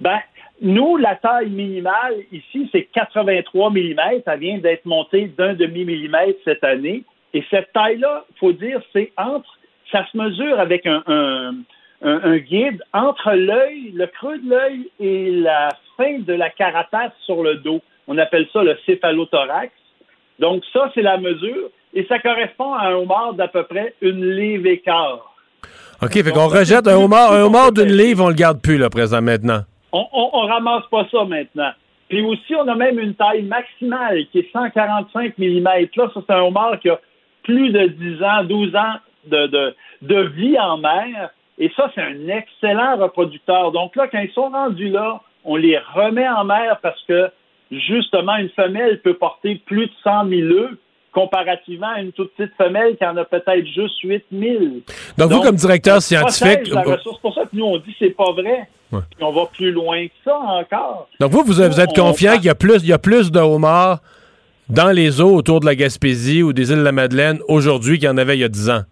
Ben, 0.00 0.18
nous, 0.60 0.96
la 0.96 1.14
taille 1.16 1.50
minimale 1.50 2.14
ici, 2.32 2.68
c'est 2.72 2.84
83 2.92 3.70
mm. 3.70 4.00
Ça 4.24 4.36
vient 4.36 4.58
d'être 4.58 4.84
monté 4.84 5.30
d'un 5.38 5.54
demi-millimètre 5.54 6.38
cette 6.44 6.64
année. 6.64 7.04
Et 7.34 7.44
cette 7.50 7.72
taille-là, 7.72 8.24
faut 8.40 8.52
dire, 8.52 8.80
c'est 8.92 9.12
entre, 9.16 9.48
ça 9.92 10.04
se 10.10 10.16
mesure 10.16 10.58
avec 10.58 10.86
un, 10.86 11.02
un, 11.06 11.54
un- 12.02 12.20
un 12.22 12.36
guide 12.38 12.82
entre 12.92 13.32
l'œil, 13.32 13.92
le 13.94 14.06
creux 14.06 14.38
de 14.38 14.48
l'œil 14.50 14.88
et 15.00 15.30
la 15.32 15.68
fin 15.96 16.18
de 16.20 16.32
la 16.32 16.50
carapace 16.50 17.12
sur 17.26 17.42
le 17.42 17.56
dos. 17.56 17.80
On 18.06 18.16
appelle 18.18 18.46
ça 18.52 18.62
le 18.62 18.76
céphalothorax. 18.86 19.70
Donc, 20.38 20.62
ça, 20.72 20.90
c'est 20.94 21.02
la 21.02 21.18
mesure. 21.18 21.70
Et 21.94 22.04
ça 22.08 22.18
correspond 22.18 22.74
à 22.74 22.88
un 22.88 22.94
homard 22.94 23.34
d'à 23.34 23.48
peu 23.48 23.64
près 23.64 23.94
une 24.00 24.24
livre 24.36 24.66
et 24.66 24.78
quart. 24.78 25.34
OK, 26.02 26.12
fait 26.12 26.30
qu'on 26.30 26.46
rejette 26.48 26.86
un 26.86 26.96
homard, 26.96 27.32
un 27.32 27.42
homard 27.42 27.72
d'une 27.72 27.92
livre, 27.92 28.24
on 28.24 28.28
le 28.28 28.34
garde 28.34 28.60
plus, 28.60 28.78
là, 28.78 28.88
présent, 28.90 29.20
maintenant. 29.20 29.62
On, 29.92 30.06
on, 30.12 30.30
on 30.32 30.46
ramasse 30.46 30.86
pas 30.90 31.06
ça 31.10 31.24
maintenant. 31.24 31.70
Puis 32.08 32.22
aussi, 32.22 32.54
on 32.54 32.66
a 32.68 32.74
même 32.74 32.98
une 32.98 33.14
taille 33.14 33.42
maximale 33.42 34.26
qui 34.32 34.40
est 34.40 34.52
145 34.52 35.36
mm. 35.38 35.62
Là, 35.64 36.10
ça, 36.14 36.20
c'est 36.26 36.32
un 36.32 36.42
homard 36.42 36.78
qui 36.80 36.88
a 36.88 36.98
plus 37.42 37.70
de 37.70 37.86
10 37.86 38.22
ans, 38.22 38.44
12 38.44 38.76
ans 38.76 38.94
de, 39.26 39.46
de, 39.46 39.74
de 40.02 40.20
vie 40.20 40.58
en 40.58 40.78
mer. 40.78 41.30
Et 41.58 41.70
ça, 41.76 41.90
c'est 41.94 42.02
un 42.02 42.28
excellent 42.28 42.96
reproducteur. 42.96 43.72
Donc 43.72 43.96
là, 43.96 44.08
quand 44.08 44.20
ils 44.20 44.32
sont 44.32 44.48
rendus 44.48 44.88
là, 44.88 45.20
on 45.44 45.56
les 45.56 45.78
remet 45.78 46.28
en 46.28 46.44
mer 46.44 46.78
parce 46.82 47.02
que, 47.04 47.30
justement, 47.70 48.36
une 48.36 48.50
femelle 48.50 49.00
peut 49.00 49.14
porter 49.14 49.56
plus 49.66 49.86
de 49.86 49.92
100 50.02 50.28
000 50.28 50.40
œufs 50.50 50.78
comparativement 51.18 51.88
à 51.96 52.00
une 52.00 52.12
toute 52.12 52.32
petite 52.34 52.54
femelle 52.56 52.96
qui 52.96 53.04
en 53.04 53.16
a 53.16 53.24
peut-être 53.24 53.66
juste 53.66 53.98
8 54.04 54.24
000. 54.32 54.64
Donc, 55.16 55.30
vous, 55.32 55.40
comme 55.40 55.56
directeur 55.56 56.00
scientifique- 56.00 56.68
la 56.72 56.82
ressource. 56.82 57.16
C'est 57.16 57.22
pour 57.22 57.34
ça 57.34 57.42
que 57.42 57.48
nous, 57.56 57.64
on 57.64 57.78
dit 57.78 57.94
c'est 57.98 58.10
pas 58.16 58.32
vrai. 58.32 58.68
Ouais. 58.92 59.00
Puis 59.16 59.22
on 59.24 59.32
va 59.32 59.46
plus 59.46 59.70
loin 59.72 60.06
que 60.06 60.12
ça 60.24 60.36
encore. 60.38 61.08
Donc, 61.20 61.30
vous, 61.32 61.42
vous, 61.42 61.52
vous 61.54 61.80
êtes 61.80 61.90
On- 61.98 62.02
confiant 62.06 62.34
qu'il 62.36 62.44
y 62.46 62.50
a 62.50 62.54
plus, 62.54 62.82
il 62.82 62.88
y 62.88 62.92
a 62.92 62.98
plus 62.98 63.30
de 63.30 63.38
homards 63.40 63.98
dans 64.68 64.90
les 64.92 65.20
eaux 65.20 65.34
autour 65.34 65.60
de 65.60 65.66
la 65.66 65.74
Gaspésie 65.74 66.42
ou 66.42 66.52
des 66.52 66.70
îles 66.72 66.78
de 66.78 66.82
la 66.82 66.92
Madeleine 66.92 67.40
aujourd'hui 67.48 67.98
qu'il 67.98 68.06
y 68.06 68.10
en 68.10 68.16
avait 68.18 68.36
il 68.36 68.40
y 68.40 68.44
a 68.44 68.48
10 68.48 68.70
ans? 68.70 68.82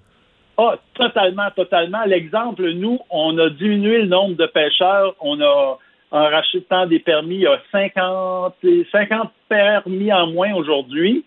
Ah, 0.58 0.76
totalement, 0.94 1.48
totalement. 1.54 2.02
L'exemple, 2.06 2.70
nous, 2.72 2.98
on 3.10 3.36
a 3.38 3.50
diminué 3.50 4.02
le 4.02 4.06
nombre 4.08 4.36
de 4.36 4.46
pêcheurs. 4.46 5.14
On 5.20 5.38
a, 5.40 5.78
en 6.12 6.24
rachetant 6.30 6.86
des 6.86 6.98
permis, 6.98 7.36
il 7.36 7.40
y 7.42 7.46
a 7.46 7.58
50, 7.72 8.54
50 8.90 9.30
permis 9.48 10.12
en 10.12 10.26
moins 10.28 10.54
aujourd'hui. 10.54 11.24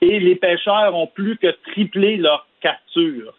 Et 0.00 0.20
les 0.20 0.36
pêcheurs 0.36 0.94
ont 0.94 1.06
plus 1.06 1.36
que 1.38 1.48
triplé 1.70 2.16
leur 2.16 2.46
capture. 2.60 3.34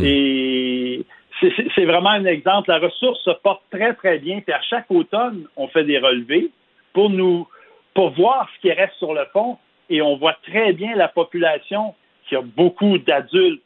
Et 0.00 1.04
c'est- 1.40 1.52
c'est 1.56 1.66
c'est 1.74 1.84
vraiment 1.84 2.10
un 2.10 2.24
exemple. 2.24 2.70
La 2.70 2.78
ressource 2.78 3.20
se 3.24 3.30
porte 3.42 3.62
très, 3.70 3.94
très 3.94 4.18
bien. 4.18 4.40
Puis 4.40 4.52
à 4.52 4.60
chaque 4.62 4.90
automne, 4.90 5.46
on 5.56 5.68
fait 5.68 5.84
des 5.84 5.98
relevés 5.98 6.50
pour 6.92 7.10
nous 7.10 7.46
pour 7.94 8.10
voir 8.10 8.48
ce 8.54 8.60
qui 8.60 8.72
reste 8.72 8.94
sur 8.94 9.12
le 9.12 9.24
fond. 9.32 9.58
Et 9.90 10.00
on 10.00 10.16
voit 10.16 10.36
très 10.44 10.72
bien 10.72 10.94
la 10.96 11.08
population 11.08 11.94
qui 12.28 12.36
a 12.36 12.40
beaucoup 12.40 12.96
d'adultes 12.98 13.62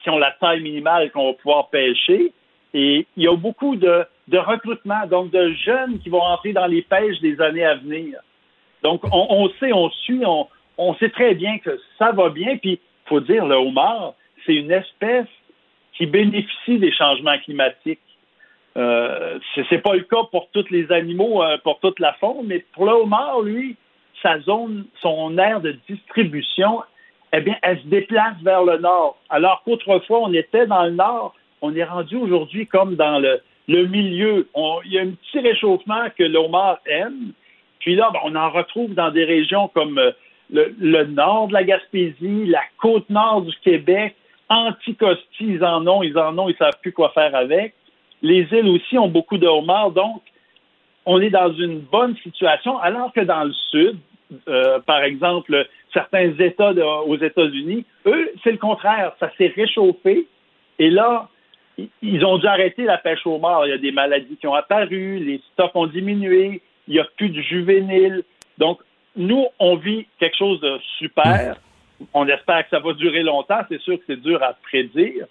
qui 0.00 0.10
ont 0.10 0.18
la 0.18 0.32
taille 0.32 0.60
minimale 0.60 1.10
qu'on 1.10 1.28
va 1.28 1.32
pouvoir 1.32 1.68
pêcher. 1.70 2.32
Et 2.74 3.06
il 3.16 3.22
y 3.22 3.26
a 3.26 3.34
beaucoup 3.34 3.74
de, 3.74 4.04
de 4.28 4.38
recrutement, 4.38 5.06
donc 5.06 5.30
de 5.30 5.52
jeunes 5.52 5.98
qui 6.00 6.10
vont 6.10 6.20
entrer 6.20 6.52
dans 6.52 6.66
les 6.66 6.82
pêches 6.82 7.18
des 7.20 7.40
années 7.40 7.64
à 7.64 7.76
venir. 7.76 8.18
Donc, 8.82 9.02
on, 9.10 9.26
on 9.30 9.48
sait, 9.58 9.72
on 9.72 9.90
suit, 9.90 10.22
on, 10.24 10.46
on 10.78 10.94
sait 10.94 11.10
très 11.10 11.34
bien 11.34 11.58
que 11.58 11.78
ça 11.98 12.12
va 12.12 12.30
bien. 12.30 12.56
Puis, 12.56 12.80
il 12.80 13.08
faut 13.08 13.20
dire, 13.20 13.44
le 13.46 13.56
homard, 13.56 14.14
c'est 14.46 14.54
une 14.54 14.70
espèce 14.70 15.26
qui 15.94 16.06
bénéficie 16.06 16.78
des 16.78 16.92
changements 16.92 17.38
climatiques. 17.38 18.00
Euh, 18.76 19.38
c'est 19.68 19.82
pas 19.82 19.94
le 19.94 20.02
cas 20.02 20.22
pour 20.30 20.48
tous 20.52 20.70
les 20.70 20.90
animaux, 20.92 21.42
euh, 21.42 21.58
pour 21.58 21.80
toute 21.80 21.98
la 21.98 22.12
faune, 22.14 22.46
mais 22.46 22.64
pour 22.72 22.86
le 22.86 22.92
homard, 22.92 23.40
lui, 23.42 23.76
sa 24.22 24.38
zone, 24.40 24.86
son 25.00 25.36
aire 25.36 25.60
de 25.60 25.76
distribution, 25.88 26.82
eh 27.32 27.40
bien, 27.40 27.56
elle 27.62 27.80
se 27.80 27.86
déplace 27.86 28.36
vers 28.42 28.62
le 28.62 28.78
nord. 28.78 29.18
Alors 29.28 29.62
qu'autrefois, 29.64 30.20
on 30.20 30.32
était 30.32 30.66
dans 30.66 30.84
le 30.84 30.92
nord, 30.92 31.34
on 31.60 31.74
est 31.74 31.84
rendu 31.84 32.16
aujourd'hui 32.16 32.66
comme 32.66 32.94
dans 32.94 33.18
le, 33.18 33.40
milieu. 33.68 34.48
Il 34.84 34.92
y 34.92 34.98
a 34.98 35.02
un 35.02 35.10
petit 35.10 35.40
réchauffement 35.40 36.06
que 36.16 36.22
le 36.22 36.38
homard 36.38 36.78
aime. 36.86 37.32
Puis 37.80 37.96
là, 37.96 38.10
ben, 38.12 38.20
on 38.24 38.34
en 38.34 38.50
retrouve 38.50 38.94
dans 38.94 39.10
des 39.10 39.24
régions 39.24 39.68
comme 39.68 39.98
euh, 39.98 40.12
le, 40.50 40.74
le 40.78 41.04
nord 41.04 41.48
de 41.48 41.54
la 41.54 41.64
Gaspésie, 41.64 42.46
la 42.46 42.62
côte 42.80 43.08
nord 43.10 43.42
du 43.42 43.54
Québec, 43.62 44.14
Anticosti, 44.48 45.24
ils 45.40 45.64
en 45.64 45.86
ont, 45.86 46.02
ils 46.02 46.16
en 46.18 46.36
ont, 46.38 46.48
ils 46.48 46.56
savent 46.56 46.78
plus 46.80 46.92
quoi 46.92 47.10
faire 47.10 47.34
avec. 47.34 47.74
Les 48.22 48.46
îles 48.50 48.68
aussi 48.68 48.98
ont 48.98 49.08
beaucoup 49.08 49.38
de 49.38 49.46
homards, 49.46 49.92
donc 49.92 50.22
on 51.04 51.20
est 51.20 51.30
dans 51.30 51.52
une 51.52 51.80
bonne 51.80 52.16
situation, 52.22 52.78
alors 52.78 53.12
que 53.12 53.20
dans 53.20 53.44
le 53.44 53.52
sud, 53.70 53.96
euh, 54.48 54.78
par 54.80 55.02
exemple, 55.02 55.66
certains 55.92 56.32
États 56.38 56.72
aux 56.72 57.16
États-Unis, 57.16 57.84
eux, 58.06 58.30
c'est 58.44 58.52
le 58.52 58.58
contraire. 58.58 59.12
Ça 59.20 59.30
s'est 59.38 59.52
réchauffé 59.54 60.26
et 60.78 60.90
là, 60.90 61.28
ils 62.02 62.24
ont 62.24 62.38
dû 62.38 62.46
arrêter 62.46 62.84
la 62.84 62.98
pêche 62.98 63.26
au 63.26 63.38
mort. 63.38 63.66
Il 63.66 63.70
y 63.70 63.72
a 63.72 63.78
des 63.78 63.92
maladies 63.92 64.36
qui 64.36 64.46
ont 64.46 64.54
apparu, 64.54 65.18
les 65.18 65.40
stocks 65.52 65.74
ont 65.74 65.86
diminué, 65.86 66.60
il 66.88 66.94
n'y 66.94 67.00
a 67.00 67.06
plus 67.16 67.30
de 67.30 67.40
juvéniles. 67.40 68.22
Donc, 68.58 68.80
nous, 69.18 69.46
on 69.58 69.76
vit 69.76 70.06
quelque 70.18 70.36
chose 70.36 70.60
de 70.60 70.78
super. 70.98 71.56
On 72.14 72.26
espère 72.28 72.62
que 72.62 72.70
ça 72.70 72.78
va 72.78 72.92
durer 72.94 73.22
longtemps. 73.22 73.60
C'est 73.68 73.80
sûr 73.80 73.96
que 73.98 74.04
c'est 74.06 74.20
dur 74.20 74.42
à 74.42 74.54
prédire, 74.54 75.26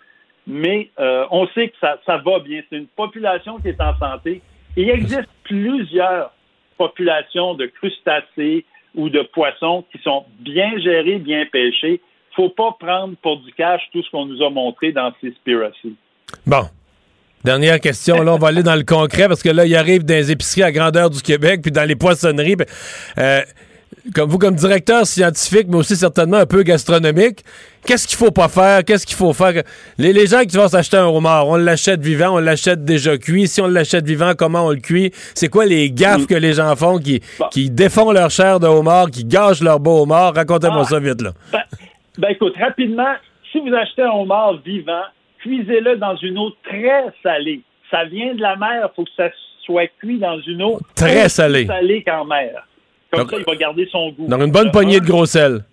mais 0.46 0.90
euh, 1.00 1.26
on 1.32 1.48
sait 1.48 1.70
que 1.70 1.76
ça, 1.80 1.98
ça 2.06 2.18
va 2.18 2.40
bien. 2.40 2.62
C'est 2.70 2.78
une 2.78 2.88
population 2.88 3.58
qui 3.60 3.70
est 3.70 3.82
en 3.82 3.98
santé. 3.98 4.42
Il 4.76 4.90
existe 4.90 5.30
plusieurs 5.44 6.32
populations 6.78 7.54
de 7.56 7.66
crustacés 7.68 8.66
ou 8.94 9.10
de 9.10 9.22
poissons 9.22 9.86
qui 9.92 10.02
sont 10.04 10.26
bien 10.40 10.78
gérés, 10.80 11.18
bien 11.18 11.46
pêchés. 11.52 12.02
faut 12.36 12.50
pas 12.50 12.76
prendre 12.80 13.16
pour 13.24 13.40
du 13.40 13.52
cash 13.54 13.82
tout 13.94 14.04
ce 14.04 14.10
qu'on 14.12 14.26
nous 14.26 14.44
a 14.44 14.50
montré 14.50 14.92
dans 14.92 15.12
Seaspiracy. 15.22 15.96
Bon. 16.46 16.64
Dernière 17.44 17.80
question, 17.80 18.24
là, 18.24 18.34
on 18.34 18.38
va 18.38 18.50
aller 18.50 18.64
dans 18.64 18.76
le 18.76 18.84
concret 18.84 19.28
parce 19.28 19.42
que 19.42 19.50
là, 19.50 19.66
il 19.66 19.76
arrive 19.76 20.04
dans 20.04 20.16
les 20.16 20.32
épiceries 20.32 20.64
à 20.64 20.72
grandeur 20.72 21.10
du 21.10 21.22
Québec, 21.22 21.62
puis 21.62 21.72
dans 21.72 21.88
les 21.88 21.96
poissonneries. 21.96 22.58
euh, 23.18 23.42
comme 24.16 24.30
vous, 24.30 24.38
comme 24.38 24.56
directeur 24.56 25.06
scientifique, 25.06 25.68
mais 25.70 25.78
aussi 25.78 25.96
certainement 25.96 26.38
un 26.38 26.46
peu 26.46 26.64
gastronomique, 26.64 27.44
qu'est-ce 27.86 28.08
qu'il 28.08 28.18
faut 28.18 28.32
pas 28.32 28.48
faire? 28.48 28.84
Qu'est-ce 28.86 29.06
qu'il 29.06 29.16
faut 29.16 29.34
faire? 29.34 29.64
Les, 29.98 30.14
les 30.14 30.28
gens 30.28 30.42
qui 30.42 30.56
vont 30.58 30.68
s'acheter 30.68 30.98
un 30.98 31.06
homard, 31.08 31.48
on 31.48 31.56
l'achète 31.56 32.02
vivant, 32.02 32.36
on 32.36 32.38
l'achète 32.40 32.84
déjà 32.86 33.18
cuit. 33.18 33.48
Si 33.48 33.62
on 33.62 33.68
l'achète 33.68 34.06
vivant, 34.06 34.34
comment 34.38 34.66
on 34.66 34.72
le 34.72 34.78
cuit? 34.80 35.12
C'est 35.36 35.50
quoi 35.50 35.66
les 35.66 35.92
gaffes 35.92 36.22
Mm. 36.24 36.26
que 36.28 36.36
les 36.36 36.54
gens 36.54 36.76
font 36.76 36.98
qui, 37.00 37.22
qui 37.52 37.70
défont 37.70 38.12
leur 38.12 38.30
chair 38.30 38.60
de 38.60 38.68
homard, 38.68 39.12
qui 39.12 39.24
gâchent 39.26 39.62
leur 39.62 39.80
beau 39.80 40.02
homard? 40.04 40.34
Racontez-moi 40.36 40.82
Ah. 40.86 40.90
ça 40.90 41.00
vite, 41.00 41.22
là. 41.22 41.32
Ben, 41.52 41.60
ben, 42.18 42.30
écoute, 42.30 42.56
rapidement, 42.60 43.14
si 43.52 43.60
vous 43.60 43.74
achetez 43.74 44.02
un 44.04 44.12
homard 44.12 44.54
vivant, 44.66 45.04
cuisez-le 45.42 45.98
dans 45.98 46.16
une 46.18 46.38
eau 46.38 46.52
très 46.68 47.04
salée. 47.24 47.62
Ça 47.92 48.06
vient 48.06 48.34
de 48.36 48.42
la 48.42 48.56
mer, 48.58 48.90
il 48.92 48.96
faut 48.96 49.04
que 49.04 49.10
ça 49.16 49.30
soit 49.66 49.88
cuit 50.00 50.18
dans 50.20 50.40
une 50.42 50.62
eau 50.64 50.80
Très 50.96 51.30
salée. 51.30 51.66
salée 51.66 52.04
qu'en 52.04 52.26
mer. 52.26 52.66
Comme 53.12 53.22
Donc- 53.22 53.32
ça, 53.32 53.38
il 53.40 53.46
va 53.46 53.56
garder 53.56 53.88
son 53.92 54.10
goût. 54.12 54.28
Dans 54.28 54.40
une 54.44 54.52
bonne 54.52 54.72
poignée 54.72 55.00
de 55.00 55.06
gros 55.06 55.26
sel. 55.26 55.64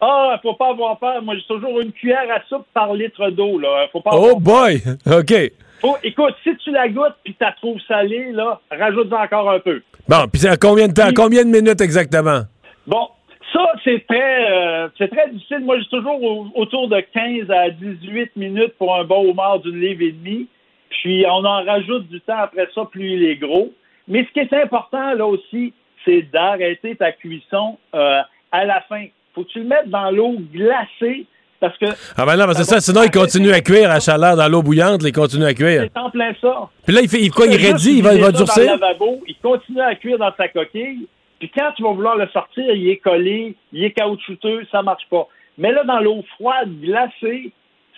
Ah, 0.00 0.38
faut 0.42 0.54
pas 0.54 0.70
avoir 0.70 0.98
peur. 0.98 1.22
Moi, 1.22 1.36
j'ai 1.36 1.44
toujours 1.46 1.80
une 1.80 1.92
cuillère 1.92 2.26
à 2.30 2.42
soupe 2.48 2.66
par 2.74 2.92
litre 2.92 3.30
d'eau. 3.30 3.58
Là, 3.58 3.86
faut 3.92 4.00
pas. 4.00 4.10
Oh 4.12 4.24
avoir 4.24 4.36
boy! 4.40 4.82
OK. 5.06 5.34
Faut- 5.80 5.96
écoute, 6.02 6.34
si 6.42 6.56
tu 6.58 6.70
la 6.70 6.88
goûtes 6.88 7.14
puis 7.24 7.34
tu 7.34 7.42
la 7.44 7.52
trouves 7.52 7.80
salée, 7.88 8.32
là, 8.32 8.60
rajoute-en 8.70 9.22
encore 9.22 9.50
un 9.50 9.58
peu. 9.60 9.82
Bon, 10.08 10.26
puis 10.30 10.40
c'est 10.40 10.48
à 10.48 10.56
combien 10.56 10.88
de 10.88 10.92
temps? 10.92 11.08
Combien 11.14 11.44
de 11.44 11.50
minutes 11.50 11.80
exactement? 11.80 12.40
Bon, 12.86 13.08
ça, 13.52 13.72
c'est 13.84 14.04
très, 14.06 14.50
euh, 14.52 14.88
c'est 14.98 15.08
très 15.08 15.30
difficile. 15.30 15.60
Moi, 15.60 15.78
j'ai 15.80 15.88
toujours 15.88 16.22
au- 16.22 16.46
autour 16.54 16.88
de 16.88 17.00
15 17.00 17.50
à 17.50 17.70
18 17.70 18.36
minutes 18.36 18.74
pour 18.78 18.94
un 18.96 19.04
bon 19.04 19.30
homard 19.30 19.60
d'une 19.60 19.80
livre 19.80 20.02
et 20.02 20.12
demie. 20.12 20.46
Puis, 20.90 21.24
on 21.26 21.44
en 21.44 21.64
rajoute 21.64 22.08
du 22.08 22.20
temps 22.20 22.38
après 22.38 22.68
ça, 22.74 22.84
plus 22.90 23.12
il 23.14 23.24
est 23.24 23.36
gros. 23.36 23.72
Mais 24.08 24.24
ce 24.24 24.32
qui 24.32 24.40
est 24.40 24.52
important, 24.62 25.14
là 25.14 25.26
aussi, 25.26 25.72
c'est 26.06 26.22
d'arrêter 26.32 26.96
ta 26.96 27.12
cuisson 27.12 27.78
euh, 27.94 28.20
à 28.52 28.64
la 28.64 28.80
fin. 28.82 29.06
Faut 29.34 29.44
que 29.44 29.48
tu 29.48 29.58
le 29.60 29.66
mettes 29.66 29.90
dans 29.90 30.10
l'eau 30.10 30.36
glacée 30.52 31.26
parce 31.60 31.76
que 31.78 31.86
Ah 32.16 32.26
ben 32.26 32.36
non, 32.36 32.44
parce 32.46 32.58
que 32.58 32.64
Ça 32.64 32.80
sinon 32.80 33.02
il 33.02 33.10
continue 33.10 33.52
à 33.52 33.60
cuire 33.60 33.90
à 33.90 34.00
chaleur 34.00 34.36
dans 34.36 34.48
l'eau 34.48 34.62
bouillante, 34.62 35.02
il 35.04 35.12
continue 35.12 35.44
à 35.44 35.54
cuire. 35.54 35.84
c'est 35.92 36.00
en 36.00 36.10
plein 36.10 36.32
ça. 36.40 36.68
Puis 36.86 36.94
là, 36.94 37.00
il 37.02 37.08
fait 37.08 37.20
il, 37.20 37.30
quoi, 37.30 37.46
il 37.46 37.54
il 37.54 38.02
va, 38.02 38.14
il 38.14 38.20
va 38.20 38.32
durcir? 38.32 38.66
Dans 38.66 38.74
le 38.74 38.80
lavabo, 38.80 39.22
il 39.26 39.36
continue 39.36 39.80
à 39.80 39.94
cuire 39.94 40.18
dans 40.18 40.32
sa 40.36 40.48
coquille. 40.48 41.08
Puis 41.38 41.50
quand 41.50 41.72
tu 41.76 41.82
vas 41.82 41.92
vouloir 41.92 42.16
le 42.16 42.28
sortir, 42.28 42.64
il 42.74 42.88
est 42.88 42.96
collé, 42.96 43.54
il 43.72 43.84
est 43.84 43.92
caoutchouteux, 43.92 44.66
ça 44.70 44.82
marche 44.82 45.06
pas. 45.10 45.28
Mais 45.58 45.72
là, 45.72 45.84
dans 45.84 46.00
l'eau 46.00 46.24
froide, 46.36 46.70
glacée, 46.80 47.52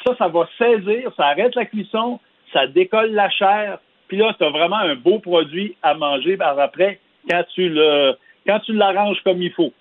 ça, 0.05 0.15
ça 0.19 0.29
va 0.29 0.49
saisir, 0.59 1.11
ça 1.17 1.27
arrête 1.27 1.55
la 1.55 1.65
cuisson, 1.65 2.21
ça 2.53 2.67
décolle 2.67 3.13
la 3.13 3.31
chair. 3.31 3.79
Puis 4.09 4.17
là, 4.17 4.35
tu 4.39 4.45
as 4.45 4.51
vraiment 4.51 4.79
un 4.79 4.95
beau 4.95 5.19
produit 5.19 5.77
à 5.83 5.95
manger 5.95 6.37
par 6.37 6.59
après 6.59 7.01
quand 7.29 7.45
tu 7.55 7.69
le 7.69 8.15
quand 8.47 8.61
tu 8.61 8.73
l'arranges 8.73 9.19
comme 9.25 9.43
il 9.43 9.53
faut. 9.53 9.73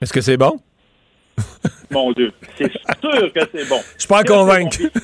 Est-ce 0.00 0.12
que 0.12 0.20
c'est 0.20 0.36
bon? 0.36 0.58
Mon 1.90 2.12
Dieu, 2.12 2.32
c'est 2.56 2.70
sûr 2.72 3.32
que 3.32 3.40
c'est 3.52 3.68
bon. 3.68 3.80
Je 3.94 4.00
suis 4.00 4.08
pas 4.08 4.24
convaincu. 4.24 4.90
bon. 4.92 5.00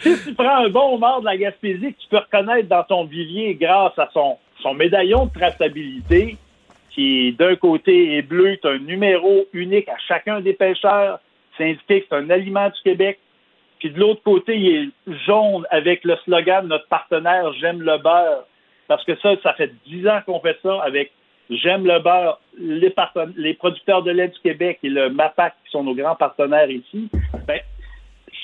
Si 0.00 0.16
tu 0.24 0.34
prends 0.34 0.64
un 0.64 0.68
bon 0.68 0.94
homard 0.94 1.20
de 1.20 1.26
la 1.26 1.36
Gaspésie 1.36 1.94
que 1.94 2.00
tu 2.00 2.08
peux 2.10 2.18
reconnaître 2.18 2.68
dans 2.68 2.84
ton 2.84 3.04
vivier 3.04 3.54
grâce 3.54 3.98
à 3.98 4.08
son, 4.12 4.36
son 4.62 4.74
médaillon 4.74 5.26
de 5.26 5.32
traçabilité, 5.32 6.36
qui 6.90 7.32
d'un 7.32 7.56
côté 7.56 8.16
est 8.16 8.22
bleu, 8.22 8.56
tu 8.60 8.68
as 8.68 8.72
un 8.72 8.78
numéro 8.78 9.46
unique 9.52 9.88
à 9.88 9.96
chacun 10.06 10.40
des 10.40 10.52
pêcheurs, 10.52 11.20
c'est 11.56 11.64
indiqué 11.64 12.02
que 12.02 12.06
c'est 12.10 12.16
un 12.16 12.30
aliment 12.30 12.68
du 12.68 12.80
Québec, 12.84 13.18
puis 13.78 13.90
de 13.90 14.00
l'autre 14.00 14.22
côté, 14.22 14.56
il 14.56 14.92
est 15.08 15.14
jaune 15.26 15.66
avec 15.70 16.04
le 16.04 16.16
slogan 16.24 16.64
de 16.64 16.68
notre 16.68 16.88
partenaire 16.88 17.52
J'aime 17.60 17.82
le 17.82 17.98
beurre. 17.98 18.46
Parce 18.88 19.04
que 19.04 19.16
ça, 19.20 19.30
ça 19.42 19.54
fait 19.54 19.72
dix 19.86 20.06
ans 20.08 20.20
qu'on 20.26 20.40
fait 20.40 20.58
ça 20.62 20.80
avec 20.82 21.12
J'aime 21.48 21.86
le 21.86 22.00
beurre, 22.00 22.40
les, 22.58 23.54
producteurs 23.54 24.02
de 24.02 24.10
lait 24.10 24.28
du 24.28 24.38
Québec 24.40 24.80
et 24.82 24.88
le 24.88 25.10
MAPAC, 25.10 25.54
qui 25.64 25.70
sont 25.70 25.84
nos 25.84 25.94
grands 25.94 26.16
partenaires 26.16 26.68
ici. 26.68 27.08
Ben, 27.46 27.60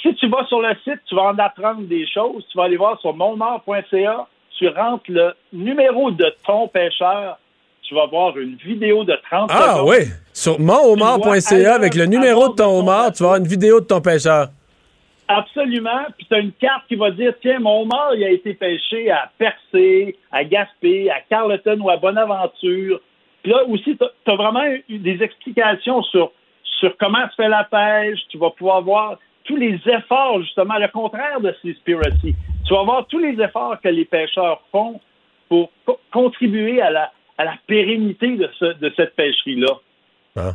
si 0.03 0.15
tu 0.15 0.29
vas 0.29 0.47
sur 0.47 0.61
le 0.61 0.73
site, 0.85 1.01
tu 1.09 1.17
vas 1.17 1.25
en 1.25 1.39
apprendre 1.39 1.83
des 1.83 2.07
choses. 2.07 2.47
Tu 2.51 2.57
vas 2.57 2.65
aller 2.65 2.77
voir 2.77 3.01
sur 3.01 3.15
monmort.ca, 3.15 4.27
tu 4.57 4.69
rentres 4.69 5.05
le 5.09 5.35
numéro 5.53 6.13
de 6.13 6.33
ton 6.47 6.69
pêcheur, 6.69 7.39
tu 7.83 7.95
vas 7.95 8.07
voir 8.07 8.39
une 8.39 8.55
vidéo 8.55 9.03
de 9.03 9.19
30 9.31 9.51
Ah 9.53 9.75
secondes. 9.75 9.89
oui! 9.89 10.05
Sur 10.33 10.61
monhomard.ca, 10.61 11.75
avec 11.75 11.97
le 11.97 12.07
numéro 12.07 12.51
de 12.51 12.55
ton 12.55 12.65
ton 12.65 12.79
homard, 12.79 13.13
tu 13.13 13.25
vas 13.25 13.31
avoir 13.31 13.41
une 13.41 13.49
vidéo 13.49 13.81
de 13.81 13.87
ton 13.87 14.01
pêcheur. 14.01 14.49
Absolument. 15.29 16.05
Puis 16.17 16.27
tu 16.29 16.35
as 16.35 16.39
une 16.41 16.53
carte 16.53 16.87
qui 16.89 16.97
va 16.97 17.11
dire 17.11 17.33
tiens, 17.41 17.59
mon 17.61 17.83
homard, 17.83 18.15
il 18.15 18.25
a 18.25 18.31
été 18.31 18.55
pêché 18.55 19.11
à 19.11 19.31
Percé, 19.39 20.17
à 20.31 20.45
Gaspé, 20.45 21.11
à 21.11 21.21
Carleton 21.21 21.79
ou 21.81 21.91
à 21.91 21.97
Bonaventure. 21.97 23.01
Puis 23.43 23.53
là 23.53 23.65
aussi, 23.65 23.97
tu 23.97 24.31
as 24.31 24.35
vraiment 24.37 24.65
des 24.89 25.23
explications 25.23 26.03
sur, 26.03 26.33
sur 26.81 26.97
comment 26.99 27.29
se 27.31 27.35
fait 27.37 27.49
la 27.49 27.65
pêche. 27.65 28.21
Tu 28.29 28.39
vas 28.39 28.51
pouvoir 28.51 28.83
voir 28.83 29.19
tous 29.45 29.57
les 29.57 29.81
efforts, 29.87 30.41
justement, 30.43 30.79
le 30.79 30.89
contraire 30.89 31.41
de 31.41 31.55
Seaspiracy. 31.63 32.35
Tu 32.67 32.75
vas 32.75 32.85
voir 32.85 33.07
tous 33.07 33.19
les 33.19 33.41
efforts 33.43 33.81
que 33.81 33.89
les 33.89 34.05
pêcheurs 34.05 34.63
font 34.71 35.01
pour 35.49 35.71
co- 35.85 35.99
contribuer 36.13 36.81
à 36.81 36.91
la, 36.91 37.13
à 37.39 37.45
la 37.45 37.55
pérennité 37.67 38.37
de, 38.37 38.49
ce- 38.59 38.79
de 38.79 38.93
cette 38.97 39.17
pêcherie-là. 39.17 39.75
Bon. 40.37 40.53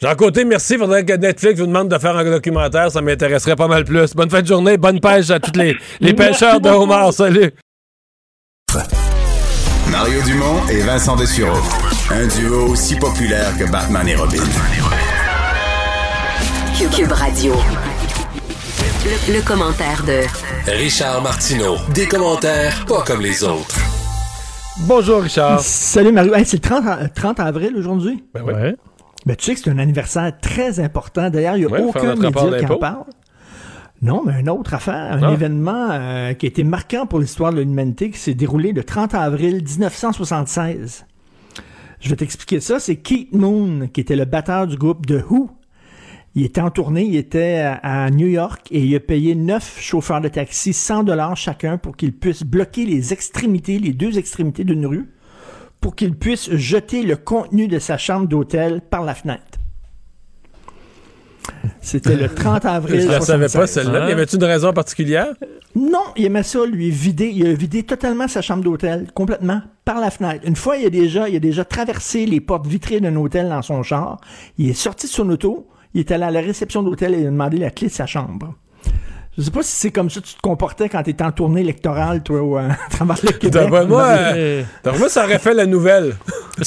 Jean 0.00 0.14
Côté, 0.14 0.44
merci. 0.44 0.74
Il 0.74 0.78
faudrait 0.78 1.04
que 1.04 1.12
Netflix 1.12 1.60
vous 1.60 1.66
demande 1.66 1.88
de 1.88 1.98
faire 1.98 2.16
un 2.16 2.24
documentaire. 2.24 2.90
Ça 2.90 3.02
m'intéresserait 3.02 3.56
pas 3.56 3.68
mal 3.68 3.84
plus. 3.84 4.14
Bonne 4.14 4.30
fin 4.30 4.40
de 4.42 4.46
journée. 4.46 4.76
Bonne 4.78 5.00
pêche 5.00 5.30
à 5.30 5.38
tous 5.38 5.58
les, 5.58 5.76
les 6.00 6.14
pêcheurs 6.14 6.60
de 6.60 6.68
beaucoup. 6.70 6.82
homard. 6.84 7.12
Salut! 7.12 7.52
Mario 9.90 10.22
Dumont 10.22 10.66
et 10.70 10.80
Vincent 10.80 11.16
Dessureau. 11.16 11.58
Un 12.10 12.26
duo 12.28 12.68
aussi 12.68 12.96
populaire 12.96 13.56
que 13.58 13.70
Batman 13.70 14.06
et 14.08 14.14
Robin. 14.14 14.42
Cube 16.96 17.12
Radio. 17.12 17.54
Le, 19.04 19.34
le 19.34 19.42
commentaire 19.42 20.02
de 20.04 20.22
Richard 20.70 21.22
Martineau. 21.22 21.76
Des 21.94 22.06
commentaires 22.06 22.84
pas 22.86 23.02
comme 23.02 23.20
les 23.20 23.44
autres. 23.44 23.76
Bonjour, 24.80 25.22
Richard. 25.22 25.60
Salut 25.60 26.12
Mario. 26.12 26.34
Hey, 26.34 26.46
c'est 26.46 26.56
le 26.56 26.68
30, 26.68 26.86
a- 26.86 27.08
30 27.08 27.40
avril 27.40 27.74
aujourd'hui? 27.76 28.24
Ben 28.32 28.42
oui. 28.46 28.54
Ouais. 28.54 28.74
Ben, 29.26 29.36
tu 29.36 29.44
sais 29.44 29.54
que 29.54 29.60
c'est 29.60 29.70
un 29.70 29.78
anniversaire 29.78 30.32
très 30.40 30.80
important. 30.80 31.28
D'ailleurs, 31.30 31.56
il 31.56 31.60
n'y 31.60 31.66
a 31.66 31.70
Ouais, 31.70 31.82
aucun 31.82 32.14
média 32.16 32.58
qui 32.58 32.66
en 32.66 32.78
parle. 32.78 33.04
Non, 34.02 34.22
mais 34.24 34.40
une 34.40 34.48
autre 34.48 34.72
affaire, 34.72 35.12
un 35.12 35.22
Ah. 35.22 35.32
événement 35.32 35.88
euh, 35.90 36.32
qui 36.32 36.46
a 36.46 36.48
été 36.48 36.64
marquant 36.64 37.04
pour 37.06 37.18
l'histoire 37.20 37.52
de 37.52 37.60
l'humanité, 37.60 38.10
qui 38.10 38.18
s'est 38.18 38.32
déroulé 38.34 38.72
le 38.72 38.82
30 38.82 39.14
avril 39.14 39.62
1976. 39.62 41.04
Je 42.00 42.08
vais 42.08 42.16
t'expliquer 42.16 42.60
ça. 42.60 42.80
C'est 42.80 42.96
Keith 42.96 43.34
Moon, 43.34 43.88
qui 43.92 44.00
était 44.00 44.16
le 44.16 44.24
batteur 44.24 44.66
du 44.66 44.76
groupe 44.76 45.06
The 45.06 45.22
Who. 45.28 45.50
Il 46.34 46.44
était 46.44 46.60
en 46.62 46.70
tournée, 46.70 47.02
il 47.04 47.16
était 47.16 47.58
à, 47.58 48.04
à 48.04 48.10
New 48.10 48.28
York 48.28 48.68
et 48.70 48.80
il 48.80 48.94
a 48.94 49.00
payé 49.00 49.34
neuf 49.34 49.78
chauffeurs 49.80 50.20
de 50.20 50.28
taxi 50.28 50.72
100 50.72 51.02
dollars 51.02 51.36
chacun 51.36 51.76
pour 51.76 51.96
qu'ils 51.96 52.12
puissent 52.12 52.44
bloquer 52.44 52.86
les 52.86 53.12
extrémités, 53.12 53.80
les 53.80 53.92
deux 53.92 54.16
extrémités 54.16 54.62
d'une 54.62 54.86
rue, 54.86 55.10
pour 55.80 55.96
qu'ils 55.96 56.14
puissent 56.14 56.50
jeter 56.54 57.02
le 57.02 57.16
contenu 57.16 57.68
de 57.68 57.78
sa 57.78 57.96
chambre 57.96 58.28
d'hôtel 58.28 58.80
par 58.80 59.04
la 59.04 59.14
fenêtre. 59.14 59.58
C'était 61.80 62.16
le 62.16 62.28
30 62.28 62.64
avril. 62.66 63.02
Je 63.02 63.08
la 63.08 63.20
savais 63.20 63.46
pas, 63.46 63.66
76. 63.66 63.70
celle-là. 63.70 64.08
Y 64.08 64.12
avait-tu 64.12 64.36
une 64.36 64.44
raison 64.44 64.72
particulière? 64.72 65.34
Non, 65.74 66.04
il 66.16 66.24
aimait 66.26 66.42
ça, 66.42 66.64
lui, 66.66 66.90
vider. 66.90 67.28
Il 67.28 67.46
a 67.46 67.52
vidé 67.52 67.82
totalement 67.82 68.28
sa 68.28 68.42
chambre 68.42 68.62
d'hôtel, 68.62 69.08
complètement, 69.14 69.62
par 69.84 70.00
la 70.00 70.10
fenêtre. 70.10 70.44
Une 70.46 70.56
fois, 70.56 70.76
il 70.76 70.86
a 70.86 70.90
déjà, 70.90 71.28
il 71.28 71.36
a 71.36 71.40
déjà 71.40 71.64
traversé 71.64 72.26
les 72.26 72.40
portes 72.40 72.66
vitrées 72.66 73.00
d'un 73.00 73.16
hôtel 73.16 73.48
dans 73.48 73.62
son 73.62 73.82
char. 73.82 74.20
Il 74.58 74.68
est 74.68 74.74
sorti 74.74 75.06
de 75.06 75.12
son 75.12 75.28
auto. 75.30 75.68
Il 75.94 76.00
est 76.00 76.10
allé 76.12 76.24
à 76.24 76.30
la 76.30 76.40
réception 76.40 76.82
d'hôtel 76.82 77.14
et 77.14 77.20
il 77.20 77.26
a 77.26 77.30
demandé 77.30 77.58
la 77.58 77.70
clé 77.70 77.88
de 77.88 77.92
sa 77.92 78.06
chambre. 78.06 78.54
Je 79.38 79.42
sais 79.42 79.50
pas 79.52 79.62
si 79.62 79.76
c'est 79.76 79.90
comme 79.92 80.10
ça 80.10 80.20
que 80.20 80.26
tu 80.26 80.34
te 80.34 80.40
comportais 80.40 80.88
quand 80.88 81.04
tu 81.04 81.10
étais 81.10 81.22
en 81.22 81.30
tournée 81.30 81.60
électorale, 81.60 82.22
toi, 82.22 82.42
ou, 82.42 82.58
euh, 82.58 82.68
à 82.86 82.90
travers 82.90 83.16
le 83.22 83.30
Québec. 83.30 83.68
Moi, 83.88 84.02
euh, 84.02 84.64
moi, 84.98 85.08
ça 85.08 85.24
aurait 85.24 85.38
fait 85.38 85.54
la 85.54 85.66
nouvelle. 85.66 86.16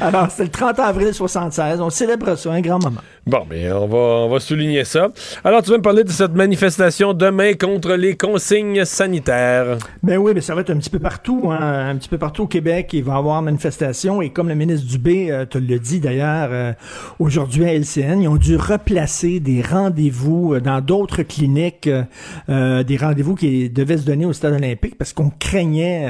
Alors, 0.00 0.30
c'était 0.30 0.44
le 0.44 0.48
30 0.50 0.78
avril 0.78 1.12
76. 1.12 1.80
On 1.80 1.90
célèbre 1.90 2.34
ça, 2.36 2.50
un 2.50 2.60
grand 2.60 2.82
moment. 2.82 3.00
Bon, 3.26 3.46
mais 3.48 3.70
on 3.72 3.86
va, 3.86 3.96
on 3.96 4.28
va 4.28 4.40
souligner 4.40 4.84
ça. 4.84 5.08
Alors, 5.44 5.62
tu 5.62 5.70
veux 5.70 5.76
me 5.76 5.82
parler 5.82 6.04
de 6.04 6.10
cette 6.10 6.34
manifestation 6.34 7.14
demain 7.14 7.54
contre 7.54 7.94
les 7.94 8.16
consignes 8.16 8.84
sanitaires? 8.84 9.78
Ben 10.02 10.18
oui, 10.18 10.32
mais 10.34 10.40
ça 10.40 10.54
va 10.54 10.62
être 10.62 10.70
un 10.70 10.76
petit 10.76 10.90
peu 10.90 10.98
partout, 10.98 11.50
hein, 11.50 11.88
un 11.90 11.96
petit 11.96 12.08
peu 12.08 12.18
partout 12.18 12.42
au 12.44 12.46
Québec. 12.46 12.90
Il 12.92 13.04
va 13.04 13.14
y 13.14 13.16
avoir 13.16 13.40
manifestation 13.42 14.20
et 14.20 14.30
comme 14.30 14.48
le 14.48 14.54
ministre 14.54 14.86
Dubé 14.86 15.30
euh, 15.30 15.44
te 15.46 15.58
l'a 15.58 15.78
dit 15.78 16.00
d'ailleurs 16.00 16.48
euh, 16.50 16.72
aujourd'hui 17.18 17.64
à 17.64 17.74
LCN, 17.74 18.20
ils 18.20 18.28
ont 18.28 18.36
dû 18.36 18.56
replacer 18.56 19.40
des 19.40 19.62
rendez-vous 19.62 20.53
euh, 20.54 20.60
dans 20.60 20.80
d'autres 20.80 21.22
cliniques, 21.22 21.86
euh, 21.86 22.04
euh, 22.48 22.82
des 22.82 22.96
rendez-vous 22.96 23.34
qui 23.34 23.70
devaient 23.70 23.98
se 23.98 24.04
donner 24.04 24.24
au 24.24 24.32
stade 24.32 24.54
olympique 24.54 24.96
parce 24.96 25.12
qu'on 25.12 25.30
craignait 25.30 26.08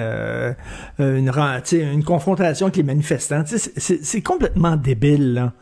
une, 0.98 2.04
confrontation 2.04 2.66
avec 2.66 2.76
les 2.76 2.82
manifestants. 2.82 3.42
C'est 3.46 4.22
complètement 4.22 4.76
débile. 4.76 5.34
Là. 5.34 5.52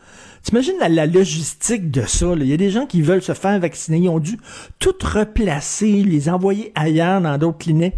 T'imagines 0.43 0.75
la, 0.79 1.05
logistique 1.05 1.89
de 1.89 2.01
ça? 2.01 2.33
Il 2.35 2.47
y 2.47 2.53
a 2.53 2.57
des 2.57 2.69
gens 2.69 2.85
qui 2.85 3.01
veulent 3.01 3.21
se 3.21 3.33
faire 3.33 3.59
vacciner. 3.59 3.97
Ils 3.97 4.09
ont 4.09 4.19
dû 4.19 4.37
tout 4.79 4.95
replacer, 5.03 6.03
les 6.03 6.29
envoyer 6.29 6.71
ailleurs 6.75 7.21
dans 7.21 7.37
d'autres 7.37 7.59
cliniques. 7.59 7.95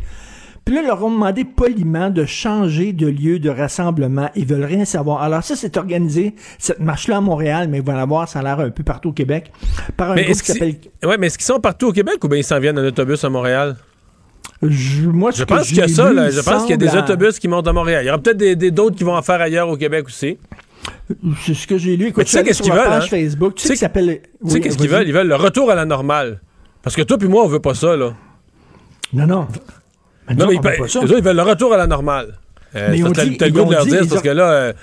Puis 0.66 0.74
là, 0.74 0.82
ils 0.82 0.88
leur 0.88 1.04
ont 1.04 1.12
demandé 1.12 1.44
poliment 1.46 2.10
de 2.10 2.26
changer 2.26 2.92
de 2.92 3.06
lieu 3.06 3.38
de 3.38 3.52
rassemblement. 3.52 4.32
Ils 4.36 4.48
veulent 4.48 4.64
rien 4.66 4.84
savoir. 4.84 5.22
Alors 5.22 5.44
ça, 5.44 5.56
c'est 5.56 5.78
organisé, 5.78 6.34
cette 6.58 6.80
marche-là 6.80 7.18
à 7.18 7.22
Montréal, 7.22 7.68
mais 7.70 7.78
ils 7.78 7.84
vont 7.84 7.94
la 7.94 8.06
voir, 8.06 8.28
ça 8.28 8.40
a 8.40 8.42
l'air 8.42 8.60
un 8.60 8.72
peu 8.72 8.82
partout 8.82 9.10
au 9.10 9.14
Québec, 9.14 9.52
par 9.96 10.12
un 10.12 10.16
Mais 10.16 10.24
groupe 10.24 10.38
qui 10.42 10.52
s'appelle... 10.52 10.80
qu'ils 10.80 10.92
ouais, 11.08 11.18
mais 11.20 11.28
est-ce 11.28 11.38
qu'ils 11.38 11.46
sont 11.46 11.60
partout 11.60 11.90
au 11.90 11.92
Québec 11.92 12.16
ou 12.24 12.28
bien 12.28 12.40
ils 12.40 12.44
s'en 12.44 12.60
viennent 12.60 12.80
en 12.80 12.84
autobus 12.84 13.24
à 13.24 13.30
Montréal? 13.30 13.76
Je, 14.64 15.08
moi, 15.08 15.30
Je 15.32 15.44
pense 15.44 15.68
qu'il 15.68 15.78
y 15.78 15.82
a 15.82 15.88
ça, 15.88 16.12
là. 16.12 16.32
Je 16.32 16.40
pense 16.42 16.62
qu'il 16.64 16.72
y 16.72 16.74
a 16.74 16.78
des 16.78 16.96
à- 16.96 17.00
autobus 17.04 17.38
qui 17.38 17.48
montent 17.48 17.68
à 17.68 17.74
Montréal. 17.74 18.04
Il 18.04 18.08
y 18.08 18.10
aura 18.10 18.18
peut-être 18.18 18.38
des- 18.38 18.56
des- 18.56 18.72
d'autres 18.72 18.96
qui 18.96 19.04
vont 19.04 19.16
en 19.16 19.22
faire 19.22 19.42
ailleurs 19.42 19.70
au 19.70 19.78
Québec 19.78 20.06
aussi. 20.08 20.40
C'est 21.46 21.54
ce 21.54 21.68
que 21.68 21.78
j'ai 21.78 21.96
lu. 21.96 22.06
Écoute, 22.08 22.18
Mais 22.20 22.24
tu 22.26 22.32
sais 22.32 22.44
qu'est-ce 22.44 22.64
qu'ils 22.64 22.72
veulent, 22.74 22.92
hein? 22.92 23.02
Facebook. 23.02 23.54
Tu 23.56 23.68
sais 23.68 23.74
Oui, 24.42 24.62
qu'est-ce 24.62 24.78
qu'ils 24.78 24.90
veulent? 24.90 25.08
Ils 25.08 25.14
veulent 25.14 25.28
le 25.28 25.36
retour 25.36 25.70
à 25.70 25.76
la 25.76 25.86
normale. 25.86 26.42
Parce 26.82 26.96
que 26.96 27.02
toi 27.04 27.18
puis 27.20 27.28
moi, 27.28 27.44
on 27.44 27.48
veut 27.48 27.60
pas 27.60 27.76
ça, 27.76 27.96
là. 27.96 28.14
Non, 29.14 29.28
non. 29.28 29.48
Mais 30.30 30.36
Non, 30.36 30.46
nous, 30.46 30.52
mais 30.52 30.56
ils, 30.58 30.80
pas 30.80 30.88
ça. 30.88 31.00
eux 31.04 31.18
ils 31.18 31.24
veulent 31.24 31.36
le 31.36 31.42
retour 31.44 31.74
à 31.74 31.78
la 31.78 31.88
normale. 31.88 32.38
Euh, 32.76 32.88
Mais 32.92 32.98
ils 33.00 33.12
t'as- 33.14 33.24
le 33.26 33.32
ils 33.32 33.38
goût 33.54 33.64
de 33.66 33.72
leur 33.72 33.84
dit, 33.84 33.92
dire, 33.92 34.02
ils 34.04 34.10
parce 34.10 34.22
que 34.22 34.30
là, 34.30 34.52
euh, 34.52 34.74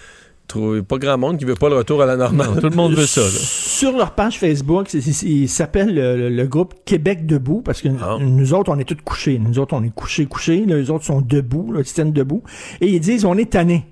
trouve 0.48 0.82
pas 0.82 0.98
grand 0.98 1.18
monde 1.18 1.38
qui 1.38 1.44
veut 1.44 1.54
pas 1.54 1.68
le 1.68 1.76
retour 1.76 2.00
à 2.02 2.06
la 2.06 2.16
normale. 2.16 2.48
tout 2.60 2.68
le 2.68 2.76
monde 2.76 2.94
veut 2.94 3.06
ça. 3.06 3.20
là. 3.20 3.26
Sur 3.28 3.92
leur 3.96 4.12
page 4.12 4.38
Facebook, 4.38 4.86
c'est- 4.88 5.00
c'est- 5.00 5.26
il 5.26 5.48
s'appelle 5.48 5.94
le, 5.94 6.16
le- 6.16 6.28
le 6.30 6.46
groupe 6.46 6.74
Québec 6.84 7.26
debout 7.26 7.60
parce 7.62 7.82
que 7.82 7.88
Ah. 8.00 8.16
nous 8.20 8.54
autres, 8.54 8.70
on 8.72 8.78
est 8.78 8.84
tous 8.84 8.96
couchés. 9.04 9.38
Nous 9.38 9.58
autres, 9.58 9.74
on 9.74 9.82
est 9.82 9.94
couchés, 9.94 10.26
couchés. 10.26 10.64
Les 10.66 10.90
autres 10.90 11.04
sont 11.04 11.20
debout, 11.20 11.72
là, 11.72 11.80
ils 11.80 11.84
tiennent 11.92 12.12
debout. 12.12 12.42
Et 12.80 12.88
ils 12.88 13.00
disent, 13.00 13.24
on 13.24 13.36
est 13.36 13.50
tannés. 13.50 13.86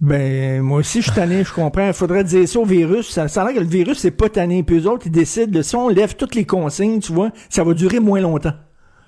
Ben, 0.00 0.60
moi 0.60 0.80
aussi, 0.80 0.98
je 1.00 1.06
suis 1.06 1.14
tanné, 1.14 1.42
je 1.42 1.52
comprends. 1.52 1.86
Il 1.86 1.94
faudrait 1.94 2.22
dire 2.22 2.46
ça 2.46 2.58
au 2.60 2.66
virus. 2.66 3.08
Ça, 3.08 3.28
ça 3.28 3.42
a 3.42 3.46
l'air 3.46 3.54
que 3.54 3.60
le 3.60 3.66
virus, 3.66 3.98
c'est 3.98 4.10
pas 4.10 4.28
tanné. 4.28 4.62
Puis 4.62 4.78
eux 4.80 4.86
autres, 4.90 5.06
ils 5.06 5.12
décident, 5.12 5.56
là, 5.56 5.62
si 5.62 5.74
on 5.74 5.88
lève 5.88 6.16
toutes 6.16 6.34
les 6.34 6.44
consignes, 6.44 7.00
tu 7.00 7.12
vois, 7.14 7.30
ça 7.48 7.64
va 7.64 7.72
durer 7.72 7.98
moins 7.98 8.20
longtemps. 8.20 8.52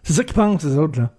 C'est 0.03 0.15
ça 0.15 0.25
qu'ils 0.25 0.35
pensent, 0.35 0.63
ces 0.63 0.79
autres, 0.79 0.99
là. 1.01 1.11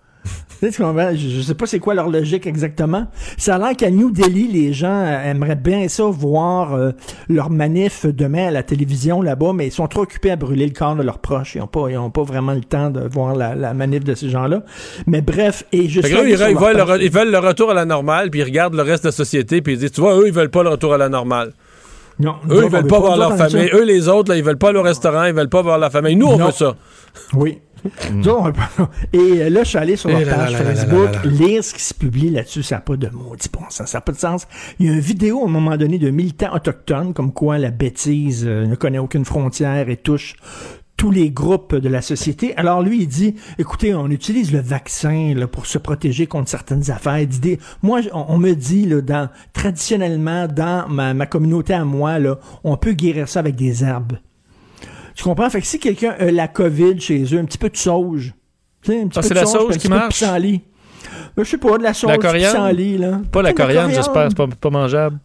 Tu 0.62 0.70
sais? 0.74 1.16
Je, 1.16 1.42
sais 1.42 1.54
pas 1.54 1.66
c'est 1.68 1.80
quoi 1.80 1.94
leur 1.94 2.10
logique 2.10 2.46
exactement. 2.46 3.08
Ça 3.38 3.56
a 3.56 3.58
l'air 3.60 3.78
qu'à 3.78 3.90
New 3.90 4.12
Delhi, 4.12 4.50
les 4.52 4.74
gens 4.74 4.92
euh, 5.06 5.32
aimeraient 5.32 5.56
bien 5.56 5.88
ça, 5.88 6.04
voir 6.04 6.74
euh, 6.74 6.92
leur 7.30 7.50
manif 7.50 8.06
demain 8.06 8.48
à 8.48 8.52
la 8.52 8.62
télévision 8.62 9.22
là-bas, 9.22 9.54
mais 9.56 9.68
ils 9.68 9.72
sont 9.72 9.88
trop 9.88 10.02
occupés 10.02 10.32
à 10.32 10.36
brûler 10.36 10.66
le 10.66 10.74
corps 10.74 10.98
de 10.98 11.02
leurs 11.04 11.20
proches. 11.20 11.56
Ils 11.56 11.62
ont 11.62 11.68
pas, 11.68 11.90
ils 11.90 11.98
ont 11.98 12.10
pas 12.10 12.24
vraiment 12.24 12.52
le 12.54 12.60
temps 12.60 12.90
de 12.90 13.08
voir 13.08 13.36
la, 13.36 13.56
la 13.56 13.74
manif 13.74 14.04
de 14.04 14.14
ces 14.16 14.28
gens-là. 14.30 14.64
Mais 15.08 15.22
bref, 15.22 15.64
et 15.72 15.80
allé 15.80 15.86
ils, 15.88 16.02
veulent 16.58 16.76
le, 16.76 16.84
page- 16.84 17.00
re- 17.00 17.02
ils 17.02 17.12
veulent 17.12 17.32
le 17.32 17.40
retour 17.40 17.72
à 17.72 17.74
la 17.74 17.86
normale, 17.86 18.30
puis 18.30 18.42
ils 18.42 18.46
regardent 18.46 18.76
le 18.76 18.82
reste 18.84 19.04
de 19.04 19.08
la 19.08 19.14
société, 19.14 19.62
puis 19.62 19.74
ils 19.76 19.80
disent, 19.80 19.94
tu 19.94 20.02
vois, 20.02 20.18
eux, 20.18 20.28
ils 20.28 20.34
veulent 20.34 20.52
pas 20.52 20.64
le 20.64 20.70
retour 20.70 20.94
à 20.94 20.98
la 20.98 21.08
normale. 21.08 21.54
Non, 22.20 22.36
Eux, 22.50 22.64
ils 22.66 22.70
veulent 22.70 22.86
pas 22.86 23.00
voir 23.00 23.16
leur 23.16 23.38
famille. 23.38 23.70
Eux, 23.72 23.86
les 23.86 24.10
autres, 24.10 24.30
là, 24.32 24.38
ils 24.38 24.44
veulent 24.44 24.58
pas 24.58 24.70
aller 24.70 24.80
au 24.80 24.84
restaurant, 24.84 25.24
ils 25.24 25.34
veulent 25.34 25.48
pas 25.48 25.62
voir 25.62 25.80
leur 25.80 25.90
famille. 25.90 26.18
Nous, 26.18 26.28
on 26.28 26.38
Non. 26.38 26.48
veut 26.48 26.52
ça. 26.52 26.76
Oui. 27.34 27.60
Et 29.14 29.50
là, 29.50 29.64
je 29.64 29.70
suis 29.70 29.78
allé 29.78 29.96
sur 29.96 30.10
leur 30.10 30.22
Eh 30.22 30.26
là 30.26 30.36
page 30.36 30.56
Facebook, 30.56 31.10
lire 31.26 31.64
ce 31.64 31.74
qui 31.74 31.82
se 31.82 31.94
publie 31.94 32.30
là-dessus, 32.30 32.64
ça 32.64 32.76
n'a 32.76 32.82
pas 32.82 32.98
de 32.98 33.10
maudit 33.10 33.50
bon 33.52 33.70
sens, 33.70 33.90
ça 33.90 33.98
n'a 33.98 34.02
pas 34.02 34.12
de 34.12 34.18
sens. 34.18 34.48
Il 34.80 34.86
y 34.86 34.90
a 34.90 34.94
une 34.94 35.00
vidéo 35.00 35.42
à 35.44 35.46
un 35.46 35.52
moment 35.52 35.78
donné 35.78 35.98
de 35.98 36.10
militants 36.10 36.54
autochtones, 36.54 37.14
comme 37.14 37.34
quoi 37.34 37.58
la 37.58 37.72
bêtise 37.72 38.46
euh, 38.46 38.66
ne 38.66 38.76
connaît 38.76 39.00
aucune 39.00 39.26
frontière 39.26 39.90
et 39.90 39.98
touche 39.98 40.36
tous 41.00 41.12
les 41.12 41.32
groupes 41.32 41.76
de 41.76 41.88
la 41.88 42.02
société. 42.02 42.54
Alors 42.58 42.82
lui, 42.82 43.04
il 43.04 43.08
dit, 43.08 43.36
écoutez, 43.58 43.96
on 43.96 44.10
utilise 44.10 44.52
le 44.52 44.60
vaccin 44.60 45.34
là, 45.34 45.48
pour 45.48 45.66
se 45.66 45.78
protéger 45.78 46.28
contre 46.28 46.50
certaines 46.50 46.92
affaires. 46.92 47.26
Moi, 47.82 48.02
on, 48.12 48.26
on 48.28 48.38
me 48.38 48.54
dit, 48.54 48.86
là, 48.86 49.00
dans, 49.00 49.30
traditionnellement, 49.54 50.48
dans 50.48 50.90
ma, 50.90 51.14
ma 51.14 51.26
communauté 51.26 51.74
à 51.74 51.86
moi, 51.86 52.20
là, 52.20 52.38
on 52.66 52.76
peut 52.76 52.92
guérir 52.92 53.30
ça 53.30 53.40
avec 53.40 53.56
des 53.56 53.82
herbes. 53.82 54.18
Tu 55.20 55.26
comprends? 55.26 55.50
Fait 55.50 55.60
que 55.60 55.68
si 55.68 55.80
quelqu'un 55.80 56.16
a 56.18 56.32
la 56.32 56.48
COVID 56.48 56.98
chez 57.02 57.24
eux, 57.36 57.40
un 57.40 57.44
petit 57.44 57.58
peu 57.58 57.68
de 57.70 57.76
sauge. 57.76 58.34
Tu 58.82 58.94
sais, 58.94 59.02
un 59.02 59.08
petit 59.10 59.20
Ah, 59.20 59.22
peu 59.22 59.28
c'est 59.28 59.34
de 59.34 59.40
la 59.40 59.46
sauge, 59.46 59.62
sauge 59.64 59.68
puis 59.68 59.74
un 59.76 59.78
qui 59.78 59.80
petit 59.80 59.88
peu 59.90 60.28
marche? 60.28 60.62
Ben, 61.36 61.44
je 61.44 61.50
sais 61.50 61.58
pas, 61.58 61.78
de 61.78 61.84
la 61.84 61.94
sauge, 61.94 62.12
La 62.12 62.32
pissenlit, 62.34 62.98
là. 62.98 63.20
Pas 63.30 63.42
la 63.42 63.52
coriandre, 63.52 63.94
j'espère. 63.94 64.28
C'est 64.30 64.38
pas, 64.38 64.48
pas 64.48 64.70
mangeable. 64.70 65.18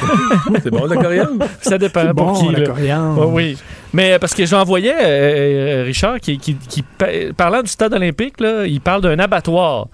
C'est 0.62 0.70
bon, 0.70 0.84
la 0.84 0.96
coriandre? 0.96 1.46
Ça 1.62 1.78
dépend 1.78 2.04
pour 2.14 2.26
bon, 2.26 2.32
qui. 2.34 2.52
la 2.52 2.58
là. 2.58 2.66
coriandre. 2.66 3.28
Oui. 3.32 3.56
Mais 3.94 4.12
euh, 4.12 4.18
parce 4.18 4.34
que 4.34 4.44
j'en 4.44 4.62
voyais, 4.64 4.94
euh, 4.94 5.80
euh, 5.80 5.84
Richard, 5.84 6.20
qui, 6.20 6.36
qui, 6.36 6.54
qui 6.56 6.82
pa- 6.82 7.32
parlant 7.34 7.62
du 7.62 7.68
stade 7.68 7.94
olympique, 7.94 8.40
là, 8.40 8.66
il 8.66 8.82
parle 8.82 9.00
d'un 9.00 9.18
abattoir. 9.18 9.88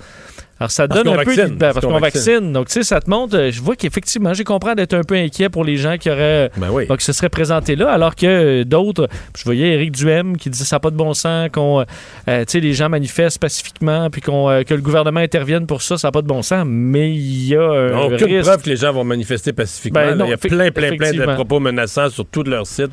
Alors, 0.59 0.71
ça 0.71 0.89
Parce 0.89 1.03
donne 1.05 1.13
un 1.13 1.19
peu... 1.19 1.25
vaccine, 1.35 1.45
ben, 1.57 1.59
parce 1.59 1.75
parce 1.75 1.87
qu'on 1.87 1.99
vaccine. 2.01 2.33
vaccine. 2.33 2.53
Donc, 2.53 2.67
tu 2.69 2.73
sais, 2.73 2.83
ça 2.83 3.01
te 3.01 3.11
montre... 3.11 3.37
euh, 3.37 3.51
Je 3.51 3.61
vois 3.61 3.77
qu'effectivement, 3.77 4.33
j'ai 4.33 4.45
compris 4.45 4.75
d'être 4.75 4.95
un 4.95 5.03
peu 5.03 5.15
inquiet 5.15 5.51
pour 5.51 5.65
les 5.65 5.77
gens 5.77 5.99
qui 5.99 6.11
auraient... 6.11 6.51
Ben 6.57 6.69
oui. 6.73 6.87
donc, 6.87 7.03
se 7.03 7.13
seraient 7.13 7.29
présentés 7.29 7.77
là, 7.77 7.91
alors 7.91 8.15
que 8.15 8.27
euh, 8.27 8.65
d'autres... 8.65 9.07
Je 9.37 9.45
voyais 9.45 9.75
Éric 9.75 9.93
Duhem 9.93 10.39
qui 10.39 10.49
disait 10.49 10.65
ça 10.65 10.77
n'a 10.77 10.81
pas 10.81 10.91
de 10.91 10.97
bon 10.97 11.13
sens, 11.13 11.51
qu'on... 11.53 11.81
euh, 11.81 11.85
euh, 12.29 12.41
tu 12.47 12.53
sais, 12.53 12.61
les 12.61 12.73
gens 12.73 12.89
manifestent 12.89 13.39
pacifiquement, 13.39 14.09
puis 14.09 14.23
qu'on, 14.23 14.49
euh, 14.49 14.63
que 14.63 14.73
le 14.73 14.81
gouvernement 14.81 15.21
intervienne 15.21 15.67
pour 15.67 15.83
ça, 15.83 15.99
ça 15.99 16.09
n'a 16.09 16.13
pas 16.13 16.23
de 16.23 16.27
bon 16.27 16.41
sens. 16.41 16.65
Mais 16.67 17.11
il 17.13 17.49
y 17.49 17.55
a 17.55 17.63
un 17.63 17.99
aucune 18.15 18.27
risque... 18.27 18.49
preuve 18.49 18.63
que 18.63 18.71
les 18.71 18.77
gens 18.77 18.93
vont 18.93 19.05
manifester 19.05 19.53
pacifiquement. 19.53 20.01
Ben 20.01 20.15
non, 20.17 20.25
Il 20.25 20.31
y 20.31 20.33
a 20.33 20.37
plein, 20.39 20.71
plein, 20.71 20.97
plein 20.97 21.13
de 21.13 21.35
propos 21.35 21.61
menaçants 21.61 22.09
sur 22.09 22.25
tout 22.25 22.45
leur 22.45 22.67
site. 22.67 22.91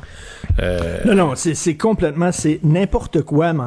Euh, 0.60 0.98
Non, 1.06 1.14
non, 1.14 1.32
c'est 1.34 1.54
c'est 1.54 1.76
complètement, 1.76 2.30
c'est 2.30 2.60
n'importe 2.62 3.22
quoi. 3.22 3.52
Mais 3.54 3.62
en, 3.62 3.64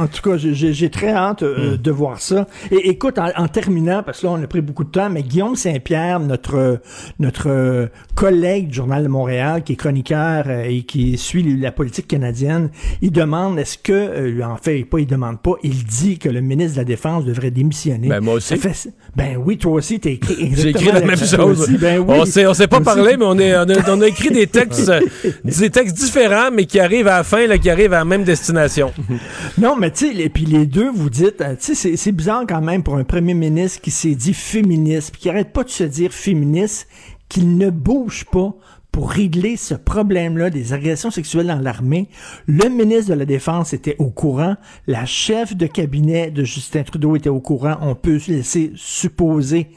en- 0.00 0.04
en 0.04 0.06
tout 0.06 0.20
cas, 0.22 0.36
j'ai- 0.36 0.90
très 0.90 1.12
hâte 1.12 1.42
euh, 1.42 1.74
Hmm. 1.74 1.76
de 1.76 1.90
voir 1.90 2.20
ça. 2.20 2.46
Et 2.70 2.88
écoute, 2.90 3.18
en, 3.18 3.30
en 3.38 3.48
terminant, 3.48 4.02
parce 4.02 4.20
que 4.20 4.26
là, 4.26 4.32
on 4.32 4.42
a 4.42 4.46
pris 4.46 4.60
beaucoup 4.60 4.84
de 4.84 4.90
temps, 4.90 5.08
mais 5.08 5.22
Guillaume 5.22 5.54
Saint-Pierre, 5.56 6.18
notre 6.20 6.80
notre 7.18 7.88
collègue 8.14 8.68
du 8.68 8.74
Journal 8.74 9.02
de 9.02 9.08
Montréal, 9.08 9.62
qui 9.62 9.74
est 9.74 9.76
chroniqueur 9.76 10.44
euh, 10.48 10.64
et 10.64 10.82
qui 10.82 11.16
suit 11.16 11.42
la 11.56 11.70
politique 11.72 12.08
canadienne, 12.08 12.70
il 13.00 13.12
demande, 13.12 13.58
est-ce 13.58 13.78
que, 13.78 13.92
euh, 13.92 14.42
en 14.44 14.56
fait, 14.56 14.84
pas 14.84 14.98
il 14.98 15.06
demande 15.06 15.40
pas, 15.40 15.52
il 15.62 15.84
dit 15.84 16.18
que 16.18 16.28
le 16.28 16.40
ministre 16.40 16.74
de 16.74 16.80
la 16.80 16.84
Défense 16.84 17.24
devrait 17.24 17.50
démissionner. 17.50 18.08
Ben, 18.08 18.20
moi 18.20 18.34
aussi. 18.34 18.48
Ça 18.48 18.56
fait- 18.56 18.90
ben 19.18 19.36
oui, 19.44 19.58
toi 19.58 19.72
aussi, 19.72 19.98
t'as 19.98 20.10
écrit 20.10 20.52
J'ai 20.54 20.68
écrit 20.68 20.92
la 20.92 21.00
même 21.00 21.16
chose. 21.18 21.62
aussi. 21.62 21.76
Ben 21.76 21.98
oui. 21.98 22.16
On 22.20 22.24
s'est, 22.24 22.46
on 22.46 22.54
s'est 22.54 22.68
pas 22.68 22.80
parlé, 22.80 23.16
mais 23.16 23.24
on, 23.24 23.36
est, 23.38 23.52
on, 23.56 23.62
a, 23.68 23.90
on 23.90 24.00
a 24.00 24.06
écrit 24.06 24.30
des 24.30 24.46
textes, 24.46 24.92
des 25.44 25.70
textes 25.70 25.96
différents, 25.96 26.50
mais 26.52 26.66
qui 26.66 26.78
arrivent 26.78 27.08
à 27.08 27.16
la 27.18 27.24
fin, 27.24 27.46
là, 27.48 27.58
qui 27.58 27.68
arrivent 27.68 27.92
à 27.94 27.98
la 27.98 28.04
même 28.04 28.22
destination. 28.24 28.92
Non, 29.58 29.74
mais 29.76 29.90
tu 29.90 30.12
sais, 30.12 30.16
et 30.22 30.28
puis 30.28 30.44
les 30.44 30.66
deux, 30.66 30.88
vous 30.94 31.10
dites, 31.10 31.40
euh, 31.40 31.54
tu 31.58 31.66
sais, 31.66 31.74
c'est- 31.74 31.96
c'est 31.96 32.12
bizarre 32.12 32.44
quand 32.48 32.60
même 32.60 32.84
pour 32.84 32.94
un 32.96 33.02
premier 33.02 33.34
ministre 33.34 33.80
qui 33.80 33.90
s'est 33.90 34.14
dit 34.14 34.32
féministe, 34.34 35.10
puis 35.12 35.22
qui 35.22 35.30
arrête 35.30 35.52
pas 35.52 35.64
de 35.64 35.68
se 35.70 35.82
dire 35.84 36.12
féministe, 36.12 36.86
qu'il 37.28 37.56
ne 37.58 37.70
bouge 37.70 38.24
pas 38.30 38.54
pour 38.92 39.10
régler 39.10 39.56
ce 39.56 39.74
problème-là 39.74 40.50
des 40.50 40.72
agressions 40.72 41.10
sexuelles 41.10 41.46
dans 41.46 41.58
l'armée. 41.58 42.08
Le 42.46 42.68
ministre 42.68 43.12
de 43.12 43.18
la 43.18 43.26
Défense 43.26 43.72
était 43.72 43.96
au 43.98 44.10
courant, 44.10 44.56
la 44.86 45.06
chef 45.06 45.56
de 45.56 45.66
cabinet 45.66 46.30
de 46.30 46.44
Justin 46.44 46.82
Trudeau 46.82 47.16
était 47.16 47.28
au 47.28 47.40
courant, 47.40 47.76
on 47.80 47.94
peut 47.94 48.18
se 48.18 48.30
laisser 48.30 48.72
supposer 48.74 49.68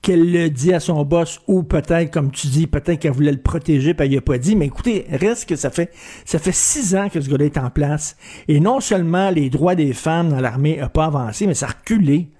qu'elle 0.00 0.30
le 0.30 0.48
dit 0.48 0.72
à 0.72 0.80
son 0.80 1.04
boss 1.04 1.40
ou 1.48 1.62
peut-être, 1.62 2.12
comme 2.12 2.30
tu 2.30 2.46
dis, 2.46 2.66
peut-être 2.66 3.00
qu'elle 3.00 3.12
voulait 3.12 3.32
le 3.32 3.42
protéger 3.42 3.94
puis 3.94 4.04
elle 4.06 4.12
lui 4.12 4.18
a 4.18 4.22
pas 4.22 4.38
dit. 4.38 4.56
Mais 4.56 4.66
écoutez, 4.66 5.06
reste 5.10 5.48
que 5.48 5.56
ça 5.56 5.70
fait, 5.70 5.92
ça 6.24 6.38
fait 6.38 6.54
six 6.54 6.94
ans 6.94 7.08
que 7.08 7.20
ce 7.20 7.28
gars-là 7.28 7.46
est 7.46 7.58
en 7.58 7.70
place. 7.70 8.16
Et 8.46 8.60
non 8.60 8.80
seulement 8.80 9.30
les 9.30 9.50
droits 9.50 9.74
des 9.74 9.92
femmes 9.92 10.30
dans 10.30 10.40
l'armée 10.40 10.78
n'ont 10.80 10.88
pas 10.88 11.06
avancé, 11.06 11.46
mais 11.46 11.54
ça 11.54 11.66
a 11.66 11.70
reculé. 11.70 12.30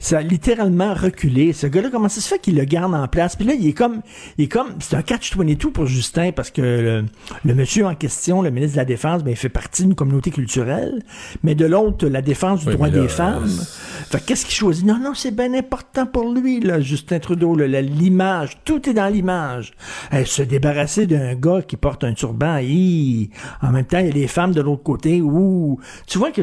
Ça 0.00 0.18
a 0.18 0.22
littéralement 0.22 0.94
reculé. 0.94 1.52
Ce 1.52 1.66
gars-là, 1.66 1.88
comment 1.90 2.08
ça 2.08 2.20
se 2.20 2.28
fait 2.28 2.38
qu'il 2.38 2.54
le 2.56 2.64
garde 2.64 2.94
en 2.94 3.08
place? 3.08 3.34
Puis 3.34 3.44
là, 3.44 3.54
il 3.54 3.66
est 3.66 3.72
comme, 3.72 4.00
il 4.36 4.44
est 4.44 4.48
comme, 4.48 4.68
c'est 4.78 4.94
un 4.94 5.02
catch-22 5.02 5.72
pour 5.72 5.86
Justin 5.86 6.30
parce 6.30 6.52
que 6.52 6.60
le, 6.62 7.04
le 7.44 7.54
monsieur 7.54 7.84
en 7.84 7.96
question, 7.96 8.40
le 8.40 8.50
ministre 8.50 8.74
de 8.76 8.80
la 8.80 8.84
Défense, 8.84 9.24
ben, 9.24 9.32
il 9.32 9.36
fait 9.36 9.48
partie 9.48 9.82
d'une 9.82 9.96
communauté 9.96 10.30
culturelle. 10.30 11.02
Mais 11.42 11.56
de 11.56 11.66
l'autre, 11.66 12.06
la 12.06 12.22
défense 12.22 12.60
du 12.60 12.68
Oui, 12.68 12.74
droit 12.74 12.88
là, 12.90 13.00
des 13.02 13.08
femmes. 13.08 13.48
Fait 13.48 14.20
que 14.20 14.26
qu'est-ce 14.26 14.44
qu'il 14.46 14.54
choisit? 14.54 14.86
Non, 14.86 14.98
non, 15.00 15.14
c'est 15.14 15.34
bien 15.34 15.52
important 15.54 16.06
pour 16.06 16.32
lui, 16.32 16.60
là, 16.60 16.80
Justin 16.80 17.18
Trudeau, 17.18 17.56
l'image. 17.56 18.58
Tout 18.64 18.88
est 18.88 18.94
dans 18.94 19.12
l'image. 19.12 19.72
Eh, 20.12 20.24
se 20.24 20.42
débarrasser 20.42 21.08
d'un 21.08 21.34
gars 21.34 21.62
qui 21.62 21.76
porte 21.76 22.04
un 22.04 22.14
turban, 22.14 22.58
hi. 22.62 23.30
en 23.62 23.72
même 23.72 23.84
temps, 23.84 23.98
il 23.98 24.06
y 24.06 24.10
a 24.10 24.12
les 24.12 24.28
femmes 24.28 24.52
de 24.52 24.60
l'autre 24.60 24.84
côté, 24.84 25.20
ouh. 25.20 25.80
Tu 26.06 26.18
vois 26.18 26.30
que 26.30 26.42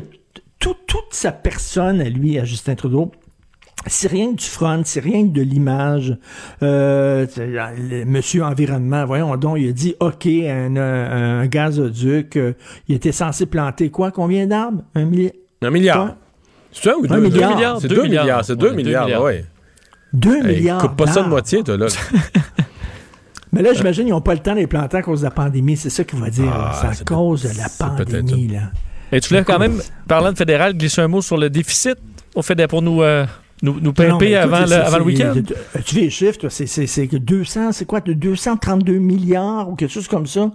tout- 0.59 0.75
toute 0.87 1.11
sa 1.13 1.31
personne, 1.31 2.01
à 2.01 2.09
lui, 2.09 2.37
à 2.37 2.43
Justin 2.43 2.75
Trudeau, 2.75 3.11
c'est 3.87 4.07
rien 4.09 4.31
que 4.33 4.37
du 4.39 4.45
front, 4.45 4.81
c'est 4.85 4.99
rien 4.99 5.23
que 5.27 5.31
de 5.33 5.41
l'image. 5.41 6.17
Euh, 6.63 7.25
le 7.37 8.03
monsieur 8.05 8.43
environnement, 8.43 9.05
voyons 9.05 9.35
donc, 9.37 9.57
il 9.59 9.69
a 9.69 9.71
dit 9.71 9.95
OK, 9.99 10.25
un, 10.27 10.75
un, 10.75 11.39
un 11.41 11.45
gazoduc, 11.47 12.35
euh, 12.37 12.53
il 12.87 12.95
était 12.95 13.11
censé 13.11 13.45
planter 13.45 13.89
quoi, 13.89 14.11
combien 14.11 14.47
d'arbres? 14.47 14.81
Un 14.95 15.05
milliard? 15.05 15.31
Un 15.61 15.69
milliard. 15.69 15.97
Quoi? 16.05 16.15
C'est 16.71 16.89
ça 16.89 16.97
ou 16.97 17.07
deux? 17.07 17.19
milliard. 17.19 17.49
Deux 17.49 17.55
milliards? 17.55 17.81
C'est 17.81 17.87
Deux 17.87 17.95
deux 17.95 18.01
milliards. 18.03 18.23
milliards. 18.25 18.45
C'est 18.45 18.55
deux 18.55 18.69
deux 18.69 18.75
milliards, 18.75 19.05
milliards. 19.05 19.23
ouais. 19.23 19.45
Deux 20.13 20.45
Hey, 20.47 20.57
milliards. 20.57 20.81
coupe 20.81 20.95
pas 20.95 21.07
ça 21.07 21.23
de 21.23 21.27
moitié, 21.29 21.63
toi, 21.63 21.77
là. 21.77 21.87
Mais 23.51 23.61
là, 23.61 23.73
j'imagine 23.73 24.03
qu'ils 24.03 24.13
n'ont 24.13 24.21
pas 24.21 24.33
le 24.33 24.39
temps 24.41 24.53
de 24.53 24.59
les 24.59 24.67
planter 24.67 24.97
à 24.97 25.01
cause 25.01 25.21
de 25.21 25.25
la 25.25 25.31
pandémie. 25.31 25.77
C'est 25.77 25.89
ça 25.89 26.03
qu'il 26.03 26.19
va 26.19 26.29
dire. 26.29 26.51
Ah, 26.53 26.73
c'est 26.93 27.01
à 27.01 27.05
cause 27.05 27.43
de 27.43 27.57
la 27.57 27.67
pandémie. 27.79 28.49
Là. 28.49 28.59
Et 29.13 29.21
tu 29.21 29.29
voulais 29.29 29.43
quand 29.45 29.59
même, 29.59 29.79
parlant 30.07 30.31
de 30.33 30.37
fédéral, 30.37 30.73
glisser 30.75 31.01
un 31.01 31.07
mot 31.07 31.21
sur 31.21 31.37
le 31.37 31.49
déficit 31.49 31.95
au 32.33 32.41
fédéral 32.41 32.67
pour 32.69 32.81
nous, 32.81 33.01
euh, 33.01 33.25
nous, 33.61 33.79
nous 33.79 33.91
écoute, 33.91 33.99
avant, 34.01 34.65
le, 34.65 34.73
avant 34.73 34.97
le 34.97 35.03
week-end? 35.05 35.33
c'est- 35.33 35.83
Tu 35.85 35.95
fais 35.95 36.01
les 36.01 36.09
chiffres, 36.09 36.37
toi, 36.39 36.49
c'est, 36.49 36.65
c'est, 36.67 36.87
c'est 36.87 37.07
que 37.07 37.15
200, 37.17 37.71
c'est 37.71 37.85
quoi, 37.85 38.01
de 38.01 38.13
232 38.13 38.97
milliards 38.97 39.69
ou 39.69 39.75
quelque 39.75 39.91
chose 39.91 40.07
comme 40.09 40.27
ça? 40.27 40.51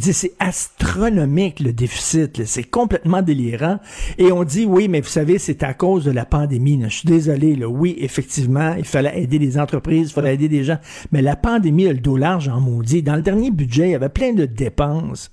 C'est 0.00 0.32
astronomique, 0.38 1.60
le 1.60 1.72
déficit, 1.72 2.38
là. 2.38 2.44
C'est 2.46 2.64
complètement 2.64 3.22
délirant. 3.22 3.78
Et 4.18 4.32
on 4.32 4.42
dit, 4.44 4.64
oui, 4.66 4.88
mais 4.88 5.00
vous 5.00 5.08
savez, 5.08 5.38
c'est 5.38 5.62
à 5.62 5.72
cause 5.74 6.04
de 6.04 6.10
la 6.10 6.24
pandémie, 6.24 6.76
là. 6.78 6.88
Je 6.88 6.96
suis 6.98 7.06
désolé, 7.08 7.54
là. 7.54 7.68
Oui, 7.68 7.94
effectivement, 8.00 8.74
il 8.76 8.84
fallait 8.84 9.22
aider 9.22 9.38
les 9.38 9.58
entreprises, 9.58 10.08
il 10.10 10.12
fallait 10.12 10.34
aider 10.34 10.48
des 10.48 10.64
gens. 10.64 10.78
Mais 11.12 11.22
la 11.22 11.36
pandémie 11.36 11.86
a 11.86 11.92
le 11.92 12.00
dos 12.00 12.16
large 12.16 12.48
en 12.48 12.60
maudit. 12.60 13.02
Dans 13.02 13.16
le 13.16 13.22
dernier 13.22 13.50
budget, 13.50 13.88
il 13.88 13.92
y 13.92 13.94
avait 13.94 14.08
plein 14.08 14.32
de 14.32 14.46
dépenses 14.46 15.30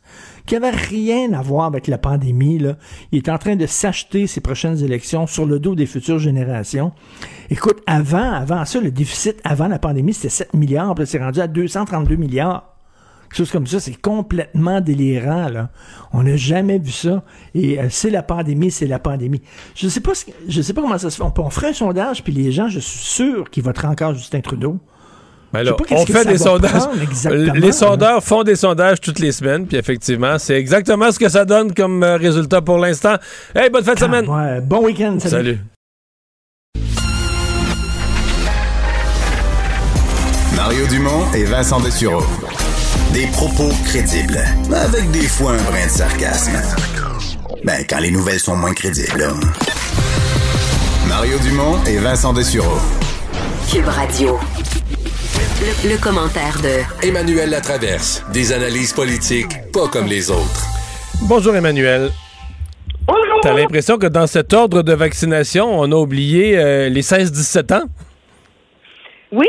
qui 0.50 0.56
n'avaient 0.56 0.76
rien 0.76 1.32
à 1.34 1.44
voir 1.44 1.68
avec 1.68 1.86
la 1.86 2.00
pandémie. 2.00 2.60
Il 3.12 3.18
est 3.18 3.30
en 3.30 3.38
train 3.38 3.56
de 3.56 3.68
s'acheter 3.68 4.26
ses 4.26 4.42
prochaines 4.42 4.84
élections 4.84 5.28
sur 5.28 5.46
le 5.46 5.60
dos 5.60 5.76
des 5.76 5.86
futures 5.86 6.18
générations. 6.18 6.92
Écoute, 7.52 7.84
avant, 7.86 8.32
avant 8.32 8.66
ça, 8.66 8.82
le 8.82 8.90
déficit 8.90 9.40
avant 9.44 9.68
la 9.68 9.78
pandémie, 9.78 10.12
c'était 10.12 10.30
7 10.30 10.56
milliards, 10.56 10.96
puis 10.96 11.06
c'est 11.06 11.20
rendu 11.20 11.40
à 11.40 11.46
232 11.46 12.16
milliards. 12.16 12.76
Quelque 13.30 13.38
chose 13.38 13.52
comme 13.52 13.68
ça, 13.68 13.80
c'est 13.80 14.02
complètement 14.02 14.82
délirant. 14.82 15.68
On 16.14 16.24
n'a 16.24 16.36
jamais 16.36 16.80
vu 16.80 16.90
ça. 16.90 17.24
Et 17.54 17.80
euh, 17.80 17.86
c'est 17.92 18.10
la 18.10 18.24
pandémie, 18.24 18.72
c'est 18.72 18.88
la 18.88 18.98
pandémie. 18.98 19.44
Je 19.76 19.88
sais 19.88 20.00
pas 20.00 20.16
sais 20.16 20.74
pas 20.74 20.82
comment 20.82 20.98
ça 20.98 21.12
se 21.12 21.18
fait. 21.18 21.24
On, 21.24 21.34
on 21.44 21.50
ferait 21.52 21.70
un 21.70 21.74
sondage, 21.74 22.24
puis 22.24 22.34
les 22.34 22.52
gens, 22.52 22.70
je 22.70 22.80
suis 22.80 23.06
sûr 23.06 23.52
qu'ils 23.52 23.62
voteraient 23.62 23.88
encore 23.88 24.16
Justin 24.16 24.42
Trudeau. 24.42 24.80
Ben 25.52 25.64
là, 25.64 25.76
on 25.92 26.06
fait 26.06 26.26
des 26.26 26.38
sondages. 26.38 26.84
les 27.56 27.72
sondeurs 27.72 28.24
font 28.24 28.44
des 28.44 28.56
sondages 28.56 29.02
toutes 29.02 29.20
les 29.20 29.32
semaines, 29.32 29.66
puis 29.66 29.78
effectivement, 29.78 30.38
c'est 30.38 30.56
exactement 30.56 31.12
ce 31.12 31.18
que 31.20 31.28
ça 31.30 31.44
donne 31.46 31.74
comme 31.74 32.04
euh, 32.04 32.18
résultat 32.18 32.62
pour 32.62 32.78
l'instant. 32.78 33.16
Hey, 33.56 33.70
bonne 33.72 33.84
fin 33.84 33.96
de 33.96 34.00
semaine! 34.00 34.26
Ah, 34.30 34.32
Ouais, 34.56 34.62
bon 34.62 34.86
week-end, 34.86 35.18
salut. 35.20 35.30
Salut. 35.32 35.60
Mario 40.56 40.86
Dumont 40.88 41.26
et 41.34 41.46
Vincent 41.46 41.80
Dessureau. 41.80 42.24
Des 43.14 43.26
propos 43.28 43.70
crédibles, 43.86 44.40
avec 44.72 45.10
des 45.12 45.28
fois 45.28 45.54
un 45.54 45.64
brin 45.64 45.86
de 45.86 45.90
sarcasme. 45.92 46.52
Ben, 47.64 47.84
quand 47.90 48.00
les 48.00 48.12
nouvelles 48.12 48.40
sont 48.40 48.56
moins 48.56 48.74
crédibles, 48.74 49.18
là. 49.18 49.30
Mario 51.08 51.40
Dumont 51.40 51.84
et 51.88 51.98
Vincent 51.98 52.34
Dessureau. 52.34 52.78
Cube 53.72 53.88
Radio. 53.88 54.38
Le, 55.40 55.96
le 55.96 56.04
commentaire 56.04 56.60
de 56.62 57.08
Emmanuel 57.08 57.50
Latraverse. 57.50 58.26
Des 58.34 58.52
analyses 58.52 58.92
politiques 58.92 59.72
pas 59.72 59.88
comme 59.88 60.06
les 60.06 60.30
autres. 60.30 60.68
Bonjour 61.30 61.56
Emmanuel. 61.56 62.10
Bonjour. 63.08 63.40
T'as 63.42 63.54
l'impression 63.54 63.98
que 63.98 64.08
dans 64.08 64.28
cet 64.28 64.52
ordre 64.52 64.82
de 64.82 64.92
vaccination, 64.92 65.66
on 65.68 65.92
a 65.94 65.96
oublié 65.96 66.58
euh, 66.58 66.90
les 66.90 67.02
16-17 67.02 67.74
ans? 67.74 67.88
Oui, 69.32 69.48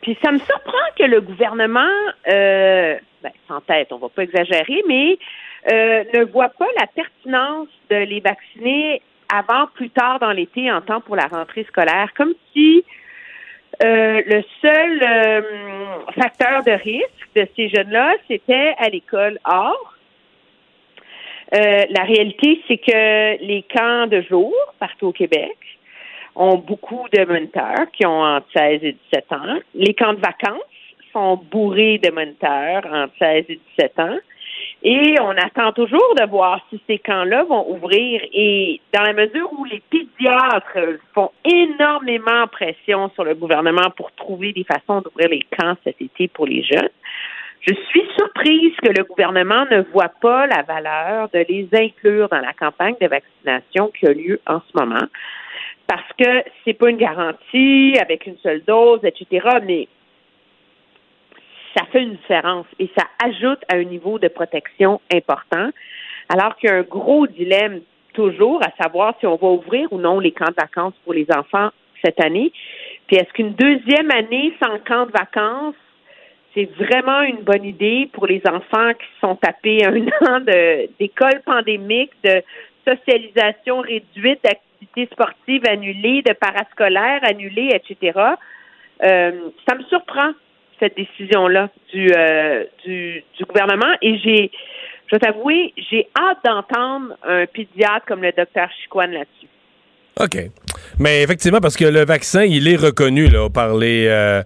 puis 0.00 0.16
ça 0.24 0.32
me 0.32 0.38
surprend 0.38 0.88
que 0.98 1.04
le 1.04 1.20
gouvernement, 1.20 1.92
euh, 2.32 2.96
ben, 3.22 3.32
sans 3.46 3.60
tête, 3.60 3.88
on 3.92 3.98
va 3.98 4.08
pas 4.08 4.22
exagérer, 4.22 4.82
mais 4.88 5.18
euh, 5.70 6.04
ne 6.14 6.24
voit 6.32 6.48
pas 6.48 6.68
la 6.80 6.86
pertinence 6.86 7.68
de 7.90 7.96
les 7.96 8.20
vacciner 8.20 9.02
avant, 9.30 9.66
plus 9.74 9.90
tard 9.90 10.18
dans 10.18 10.32
l'été, 10.32 10.72
en 10.72 10.80
temps 10.80 11.02
pour 11.02 11.14
la 11.14 11.26
rentrée 11.26 11.64
scolaire, 11.68 12.08
comme 12.16 12.32
si 12.54 12.84
euh, 13.82 14.22
le 14.26 14.42
seul 14.60 15.02
euh, 15.02 15.42
facteur 16.20 16.62
de 16.64 16.72
risque 16.72 17.28
de 17.34 17.46
ces 17.56 17.68
jeunes-là, 17.70 18.14
c'était 18.28 18.74
à 18.78 18.88
l'école. 18.90 19.38
Or, 19.44 19.94
euh, 21.54 21.84
la 21.88 22.02
réalité, 22.04 22.62
c'est 22.68 22.76
que 22.76 23.42
les 23.42 23.64
camps 23.74 24.06
de 24.06 24.20
jour, 24.22 24.52
partout 24.78 25.08
au 25.08 25.12
Québec, 25.12 25.56
ont 26.36 26.58
beaucoup 26.58 27.06
de 27.12 27.24
moniteurs 27.24 27.90
qui 27.92 28.04
ont 28.06 28.22
entre 28.22 28.46
16 28.54 28.80
et 28.82 28.96
17 29.12 29.32
ans. 29.32 29.58
Les 29.74 29.94
camps 29.94 30.12
de 30.12 30.20
vacances 30.20 30.60
sont 31.12 31.36
bourrés 31.50 31.98
de 31.98 32.10
moniteurs 32.10 32.84
entre 32.92 33.14
16 33.18 33.44
et 33.48 33.60
17 33.78 33.98
ans. 33.98 34.18
Et 34.82 35.16
on 35.20 35.30
attend 35.30 35.72
toujours 35.72 36.14
de 36.16 36.26
voir 36.26 36.64
si 36.70 36.80
ces 36.86 36.98
camps-là 36.98 37.44
vont 37.44 37.70
ouvrir. 37.70 38.22
Et 38.32 38.80
dans 38.94 39.02
la 39.02 39.12
mesure 39.12 39.52
où 39.52 39.64
les 39.64 39.82
pédiatres 39.90 40.98
font 41.14 41.30
énormément 41.44 42.46
pression 42.50 43.10
sur 43.10 43.24
le 43.24 43.34
gouvernement 43.34 43.90
pour 43.94 44.10
trouver 44.12 44.52
des 44.52 44.64
façons 44.64 45.02
d'ouvrir 45.02 45.28
les 45.28 45.44
camps 45.58 45.76
cet 45.84 46.00
été 46.00 46.28
pour 46.28 46.46
les 46.46 46.62
jeunes, 46.62 46.88
je 47.60 47.74
suis 47.90 48.02
surprise 48.16 48.72
que 48.82 48.88
le 48.88 49.04
gouvernement 49.04 49.66
ne 49.70 49.82
voit 49.92 50.12
pas 50.20 50.46
la 50.46 50.62
valeur 50.62 51.28
de 51.28 51.44
les 51.46 51.68
inclure 51.74 52.30
dans 52.30 52.40
la 52.40 52.54
campagne 52.54 52.96
de 53.00 53.06
vaccination 53.06 53.88
qui 53.88 54.06
a 54.06 54.14
lieu 54.14 54.40
en 54.46 54.60
ce 54.60 54.82
moment. 54.82 55.06
Parce 55.86 56.10
que 56.18 56.42
c'est 56.64 56.72
pas 56.72 56.88
une 56.88 56.96
garantie 56.96 57.98
avec 58.00 58.26
une 58.26 58.38
seule 58.38 58.62
dose, 58.66 59.00
etc. 59.02 59.46
Mais 59.66 59.88
ça 61.76 61.84
fait 61.92 62.02
une 62.02 62.16
différence 62.16 62.66
et 62.78 62.90
ça 62.96 63.06
ajoute 63.24 63.60
à 63.68 63.76
un 63.76 63.84
niveau 63.84 64.18
de 64.18 64.28
protection 64.28 65.00
important. 65.12 65.70
Alors 66.28 66.56
qu'il 66.56 66.70
y 66.70 66.72
a 66.72 66.76
un 66.76 66.82
gros 66.82 67.26
dilemme 67.26 67.80
toujours 68.12 68.60
à 68.62 68.70
savoir 68.82 69.14
si 69.20 69.26
on 69.26 69.36
va 69.36 69.48
ouvrir 69.48 69.92
ou 69.92 69.98
non 69.98 70.18
les 70.20 70.32
camps 70.32 70.50
de 70.50 70.60
vacances 70.60 70.94
pour 71.04 71.14
les 71.14 71.26
enfants 71.30 71.70
cette 72.04 72.20
année. 72.22 72.52
Puis 73.06 73.16
est-ce 73.16 73.32
qu'une 73.32 73.54
deuxième 73.54 74.10
année 74.10 74.54
sans 74.62 74.78
camp 74.80 75.06
de 75.06 75.12
vacances, 75.12 75.74
c'est 76.54 76.68
vraiment 76.76 77.22
une 77.22 77.42
bonne 77.42 77.64
idée 77.64 78.08
pour 78.12 78.26
les 78.26 78.42
enfants 78.46 78.92
qui 78.94 79.06
sont 79.20 79.36
tapés 79.36 79.84
un 79.84 79.96
an 80.28 80.40
d'école 80.98 81.40
pandémique, 81.44 82.12
de 82.24 82.42
socialisation 82.86 83.80
réduite, 83.80 84.40
d'activités 84.42 85.08
sportives 85.12 85.66
annulées, 85.68 86.22
de 86.22 86.32
parascolaires 86.32 87.20
annulés, 87.22 87.70
etc. 87.72 88.18
Euh, 89.02 89.50
ça 89.68 89.76
me 89.76 89.82
surprend 89.84 90.32
cette 90.80 90.96
décision-là 90.96 91.68
du, 91.92 92.10
euh, 92.12 92.64
du, 92.84 93.22
du 93.38 93.44
gouvernement 93.44 93.92
et 94.02 94.18
j'ai, 94.18 94.50
je 95.06 95.10
dois 95.10 95.18
t'avouer, 95.18 95.72
j'ai 95.76 96.08
hâte 96.18 96.38
d'entendre 96.44 97.14
un 97.22 97.46
pédiatre 97.46 98.06
comme 98.06 98.22
le 98.22 98.32
docteur 98.32 98.68
Chicoine 98.82 99.12
là-dessus. 99.12 99.48
OK. 100.18 100.50
Mais 100.98 101.22
effectivement, 101.22 101.60
parce 101.60 101.76
que 101.76 101.84
le 101.84 102.04
vaccin, 102.04 102.42
il 102.44 102.66
est 102.68 102.76
reconnu 102.76 103.28
là, 103.28 103.48
par 103.48 103.76
les. 103.76 104.06
euh, 104.08 104.42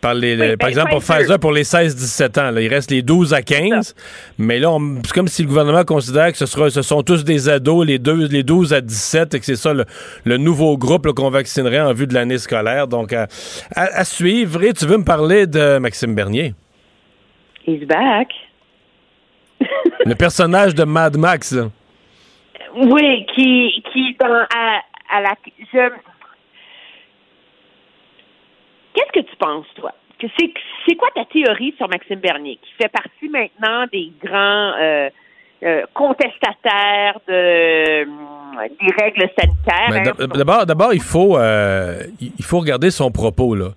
par, 0.00 0.14
les, 0.14 0.34
Oui, 0.34 0.56
par 0.56 0.66
ben, 0.66 0.68
exemple, 0.68 0.90
pour. 0.90 1.00
Pfizer, 1.02 1.38
pour 1.38 1.52
les 1.52 1.64
16-17 1.64 2.40
ans, 2.40 2.50
là, 2.50 2.60
il 2.60 2.68
reste 2.68 2.90
les 2.90 3.02
12 3.02 3.34
à 3.34 3.42
15. 3.42 3.94
Mais 4.38 4.58
là, 4.58 4.76
c'est 5.04 5.12
comme 5.12 5.28
si 5.28 5.42
le 5.42 5.48
gouvernement 5.48 5.84
considère 5.84 6.30
que 6.32 6.38
ce, 6.38 6.46
sera, 6.46 6.70
ce 6.70 6.82
sont 6.82 7.02
tous 7.02 7.24
des 7.24 7.48
ados, 7.48 7.86
les, 7.86 7.98
deux, 7.98 8.26
les 8.28 8.42
12 8.42 8.72
à 8.74 8.80
17, 8.80 9.34
et 9.34 9.38
que 9.40 9.44
c'est 9.46 9.56
ça 9.56 9.72
le, 9.74 9.84
le 10.24 10.36
nouveau 10.36 10.76
groupe 10.78 11.10
qu'on 11.12 11.30
vaccinerait 11.30 11.80
en 11.80 11.92
vue 11.92 12.06
de 12.06 12.14
l'année 12.14 12.38
scolaire. 12.38 12.86
Donc, 12.88 13.12
à, 13.12 13.26
à- 13.74 13.98
à 14.00 14.04
suivre. 14.04 14.62
Et 14.62 14.72
tu 14.72 14.86
veux 14.86 14.98
me 14.98 15.04
parler 15.04 15.46
de 15.46 15.78
Maxime 15.78 16.14
Bernier, 16.14 16.54
He's 17.66 17.86
back. 17.86 18.28
le 20.04 20.14
personnage 20.18 20.74
de 20.74 20.84
Mad 20.84 21.16
Max. 21.16 21.52
là. 21.52 21.68
Oui, 22.76 23.26
qui, 23.34 23.82
qui 23.92 24.16
dans, 24.20 24.26
à, 24.26 24.82
à 25.10 25.20
la. 25.22 25.34
Je... 25.72 25.90
Qu'est-ce 28.94 29.20
que 29.20 29.26
tu 29.28 29.36
penses, 29.36 29.66
toi? 29.76 29.92
C'est, 30.20 30.94
quoi 30.96 31.08
ta 31.14 31.24
théorie 31.26 31.74
sur 31.76 31.88
Maxime 31.88 32.18
Bernier, 32.18 32.58
qui 32.60 32.70
fait 32.82 32.88
partie 32.90 33.28
maintenant 33.30 33.86
des 33.92 34.10
grands 34.24 34.72
euh, 34.80 35.08
euh, 35.62 35.82
contestataires 35.94 37.20
de, 37.28 37.32
euh, 37.32 38.04
des 38.80 38.92
règles 39.04 39.28
sanitaires? 39.38 39.90
Mais 39.90 39.98
hein? 40.08 40.12
d'ab- 40.18 40.36
D'abord, 40.36 40.66
d'abord, 40.66 40.92
il 40.94 41.00
faut, 41.02 41.38
euh, 41.38 42.02
il 42.20 42.44
faut 42.44 42.58
regarder 42.58 42.90
son 42.90 43.10
propos 43.12 43.54
là. 43.54 43.68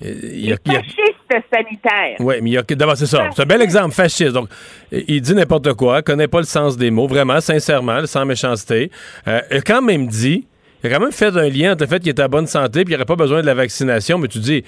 Il 0.00 0.46
y 0.46 0.52
a- 0.52 0.56
Fasciste 0.64 1.46
sanitaire. 1.52 2.16
Oui, 2.20 2.34
mais 2.42 2.50
il 2.50 2.52
y 2.54 2.58
a 2.58 2.62
d'abord 2.62 2.96
c'est 2.96 3.06
ça. 3.06 3.28
C'est 3.34 3.42
un 3.42 3.46
bel 3.46 3.62
exemple 3.62 3.92
fasciste. 3.94 4.32
Donc, 4.32 4.48
il 4.90 5.20
dit 5.20 5.34
n'importe 5.34 5.72
quoi, 5.74 6.02
connaît 6.02 6.28
pas 6.28 6.38
le 6.38 6.44
sens 6.44 6.76
des 6.76 6.90
mots, 6.90 7.06
vraiment, 7.06 7.40
sincèrement, 7.40 8.04
sans 8.06 8.24
méchanceté. 8.24 8.90
Euh, 9.28 9.40
il 9.50 9.58
a 9.58 9.60
quand 9.60 9.82
même 9.82 10.06
dit, 10.06 10.46
il 10.84 10.92
a 10.92 10.96
quand 10.96 11.02
même 11.02 11.12
fait 11.12 11.34
un 11.36 11.48
lien 11.48 11.72
entre 11.72 11.84
le 11.84 11.88
fait 11.88 12.00
qu'il 12.00 12.10
était 12.10 12.22
à 12.22 12.28
bonne 12.28 12.46
santé 12.46 12.84
puis 12.84 12.92
il 12.92 12.96
n'aurait 12.96 13.06
pas 13.06 13.16
besoin 13.16 13.40
de 13.40 13.46
la 13.46 13.54
vaccination, 13.54 14.18
mais 14.18 14.28
tu 14.28 14.38
dis, 14.38 14.62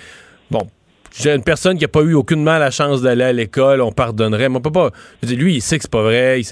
bon, 0.50 0.66
j'ai 1.14 1.34
une 1.34 1.42
personne 1.42 1.76
qui 1.76 1.84
n'a 1.84 1.88
pas 1.88 2.00
eu 2.00 2.14
aucunement 2.14 2.58
la 2.58 2.70
chance 2.70 3.02
d'aller 3.02 3.24
à 3.24 3.32
l'école, 3.32 3.80
on 3.80 3.92
pardonnerait. 3.92 4.48
Mais 4.48 4.56
on 4.56 4.60
peut 4.60 4.72
pas. 4.72 4.90
Je 5.22 5.28
dis, 5.28 5.36
lui, 5.36 5.56
il 5.56 5.60
sait 5.62 5.76
que 5.76 5.82
c'est 5.82 5.90
pas 5.90 6.02
vrai. 6.02 6.40
il 6.40 6.46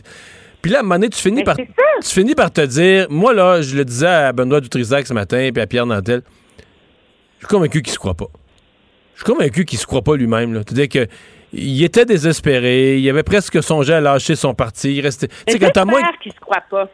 Puis 0.62 0.70
là, 0.70 0.78
à 0.78 0.80
un 0.80 0.82
moment 0.82 0.96
donné, 0.96 1.08
tu 1.08 1.20
finis, 1.20 1.44
par, 1.44 1.56
tu 1.56 1.64
finis 2.02 2.34
par 2.34 2.50
te 2.50 2.60
dire, 2.60 3.06
moi 3.10 3.32
là, 3.32 3.62
je 3.62 3.76
le 3.76 3.84
disais 3.84 4.06
à 4.06 4.32
Benoît 4.32 4.60
Dutrisac 4.60 5.06
ce 5.06 5.14
matin, 5.14 5.50
puis 5.52 5.62
à 5.62 5.66
Pierre 5.66 5.86
Nantel, 5.86 6.22
je 7.38 7.46
suis 7.46 7.54
convaincu 7.54 7.82
qu'il 7.82 7.92
se 7.92 7.98
croit 7.98 8.14
pas. 8.14 8.28
Je 9.14 9.24
suis 9.24 9.32
convaincu 9.32 9.64
qu'il 9.64 9.78
se 9.78 9.86
croit 9.86 10.02
pas 10.02 10.16
lui-même. 10.16 10.54
C'est-à-dire 10.54 10.88
que 10.88 11.10
il 11.52 11.84
était 11.84 12.04
désespéré, 12.04 12.98
il 12.98 13.08
avait 13.08 13.22
presque 13.22 13.62
songé 13.62 13.94
à 13.94 14.00
lâcher 14.00 14.34
son 14.34 14.54
parti. 14.54 14.94
Il 14.94 15.02
restait. 15.02 15.28
Tu 15.28 15.52
sais, 15.52 15.58
quand 15.58 15.70
t'as 15.72 15.84
moins. 15.84 16.00
Qu'il 16.20 16.32
se 16.32 16.40
croit 16.40 16.62
pas. 16.68 16.88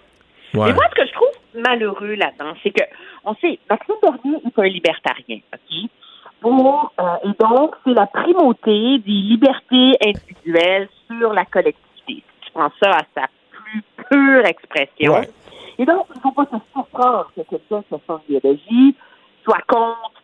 Ouais. 0.53 0.67
Mais 0.69 0.75
moi, 0.75 0.85
ce 0.91 1.01
que 1.01 1.07
je 1.07 1.13
trouve 1.15 1.40
malheureux 1.55 2.15
là-dedans, 2.15 2.55
c'est 2.63 2.71
que, 2.71 2.85
on 3.25 3.35
sait, 3.37 3.59
Maxime 3.69 3.95
Bernier 4.03 4.39
est 4.45 4.59
un 4.59 4.69
libertarien, 4.69 5.41
OK? 5.53 5.91
Pour, 6.41 6.93
euh, 6.99 7.05
et 7.25 7.33
donc, 7.39 7.75
c'est 7.85 7.93
la 7.93 8.07
primauté 8.07 8.99
des 8.99 9.13
libertés 9.13 9.97
individuelles 10.05 10.89
sur 11.07 11.33
la 11.33 11.45
collectivité. 11.45 12.23
Tu 12.41 12.51
prends 12.53 12.71
ça 12.83 12.91
à 12.93 13.03
sa 13.15 13.27
plus 13.51 13.83
pure 14.09 14.47
expression. 14.47 15.23
Et 15.79 15.85
donc, 15.85 16.07
il 16.15 16.17
ne 16.17 16.21
faut 16.23 16.33
pas 16.33 16.47
se 16.47 16.57
surprendre 16.73 17.31
que 17.37 17.43
quelqu'un 17.43 17.83
a 17.93 17.99
son 18.07 18.21
idéologie 18.29 18.97
soit 19.45 19.61
contre 19.67 20.20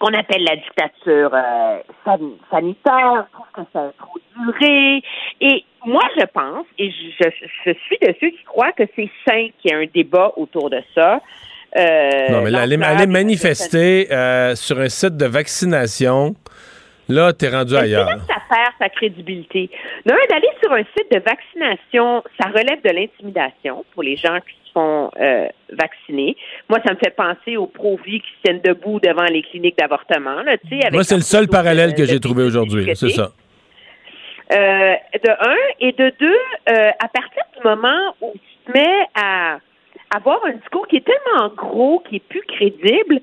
qu'on 0.00 0.12
appelle 0.14 0.42
la 0.44 0.56
dictature 0.56 1.30
euh, 1.34 1.78
san- 2.04 2.32
sanitaire, 2.50 3.26
que 3.54 3.60
ça 3.72 3.80
a 3.80 3.92
trop 3.98 4.18
duré. 4.36 5.02
Et 5.40 5.64
moi, 5.86 6.02
je 6.18 6.24
pense, 6.26 6.64
et 6.78 6.90
je, 6.90 7.28
je- 7.66 7.72
suis 7.86 7.98
de 8.00 8.14
ceux 8.20 8.30
qui 8.30 8.42
croient 8.44 8.72
que 8.72 8.84
c'est 8.96 9.10
sain 9.28 9.48
qu'il 9.60 9.70
y 9.70 9.74
ait 9.74 9.82
un 9.84 9.86
débat 9.94 10.32
autour 10.36 10.70
de 10.70 10.80
ça. 10.94 11.20
Euh, 11.76 12.10
non, 12.30 12.40
mais 12.42 12.50
là, 12.50 12.62
aller, 12.62 12.76
aller 12.82 13.06
manifester 13.06 14.08
euh, 14.10 14.56
sur 14.56 14.80
un 14.80 14.88
site 14.88 15.16
de 15.16 15.26
vaccination, 15.26 16.34
là, 17.10 17.32
t'es 17.32 17.48
rendu 17.48 17.70
C'est 17.70 17.76
là 17.76 17.82
ailleurs. 17.82 18.06
que 18.08 18.32
ça 18.32 18.40
perd 18.48 18.72
sa 18.78 18.88
crédibilité? 18.88 19.70
D'un, 20.06 20.16
d'aller 20.30 20.48
sur 20.62 20.72
un 20.72 20.82
site 20.96 21.10
de 21.12 21.18
vaccination, 21.20 22.22
ça 22.40 22.48
relève 22.48 22.82
de 22.82 22.90
l'intimidation 22.90 23.84
pour 23.92 24.02
les 24.02 24.16
gens 24.16 24.38
qui 24.40 24.54
se 24.66 24.72
font 24.72 25.10
euh, 25.20 25.48
vacciner. 25.72 26.36
Moi, 26.68 26.78
ça 26.86 26.92
me 26.94 26.98
fait 26.98 27.14
penser 27.14 27.56
aux 27.56 27.66
pro-vie 27.66 28.20
qui 28.20 28.28
se 28.36 28.42
tiennent 28.44 28.60
debout 28.62 29.00
devant 29.00 29.24
les 29.24 29.42
cliniques 29.42 29.76
d'avortement. 29.78 30.42
Moi, 30.92 31.02
c'est 31.04 31.16
le 31.16 31.22
seul 31.22 31.48
parallèle 31.48 31.92
de- 31.92 31.96
que 31.96 32.04
j'ai 32.04 32.20
trouvé 32.20 32.44
aujourd'hui. 32.44 32.90
C'est 32.94 33.10
ça. 33.10 33.30
Euh, 34.52 34.94
de 35.24 35.30
un. 35.30 35.56
Et 35.80 35.92
de 35.92 36.12
deux, 36.18 36.38
euh, 36.70 36.90
à 36.98 37.08
partir 37.08 37.42
du 37.56 37.62
moment 37.68 38.14
où 38.20 38.32
tu 38.34 38.72
te 38.72 38.76
mets 38.78 39.06
à 39.14 39.58
avoir 40.14 40.44
un 40.44 40.52
discours 40.52 40.86
qui 40.88 40.96
est 40.96 41.04
tellement 41.06 41.48
gros, 41.54 42.02
qui 42.08 42.16
est 42.16 42.28
plus 42.28 42.42
crédible, 42.42 43.20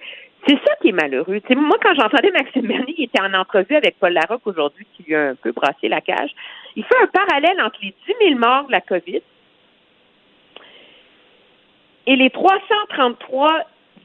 c'est 0.47 0.55
ça 0.55 0.71
qui 0.81 0.89
est 0.89 0.93
malheureux. 0.93 1.39
Tu 1.41 1.47
sais, 1.47 1.55
moi, 1.55 1.77
quand 1.81 1.93
j'entendais 1.95 2.31
Maxime 2.31 2.67
Bernier, 2.67 2.95
il 2.97 3.03
était 3.05 3.21
en 3.21 3.33
entrevue 3.33 3.75
avec 3.75 3.97
Paul 3.99 4.13
Larocque 4.13 4.45
aujourd'hui, 4.45 4.87
qui 4.95 5.03
lui 5.03 5.15
a 5.15 5.29
un 5.29 5.35
peu 5.35 5.51
brassé 5.51 5.87
la 5.87 6.01
cage, 6.01 6.31
il 6.75 6.83
fait 6.83 6.95
un 7.03 7.07
parallèle 7.07 7.61
entre 7.61 7.79
les 7.81 7.93
10 8.07 8.29
000 8.29 8.39
morts 8.39 8.67
de 8.67 8.71
la 8.71 8.81
COVID 8.81 9.21
et 12.07 12.15
les 12.15 12.29
333 12.29 13.49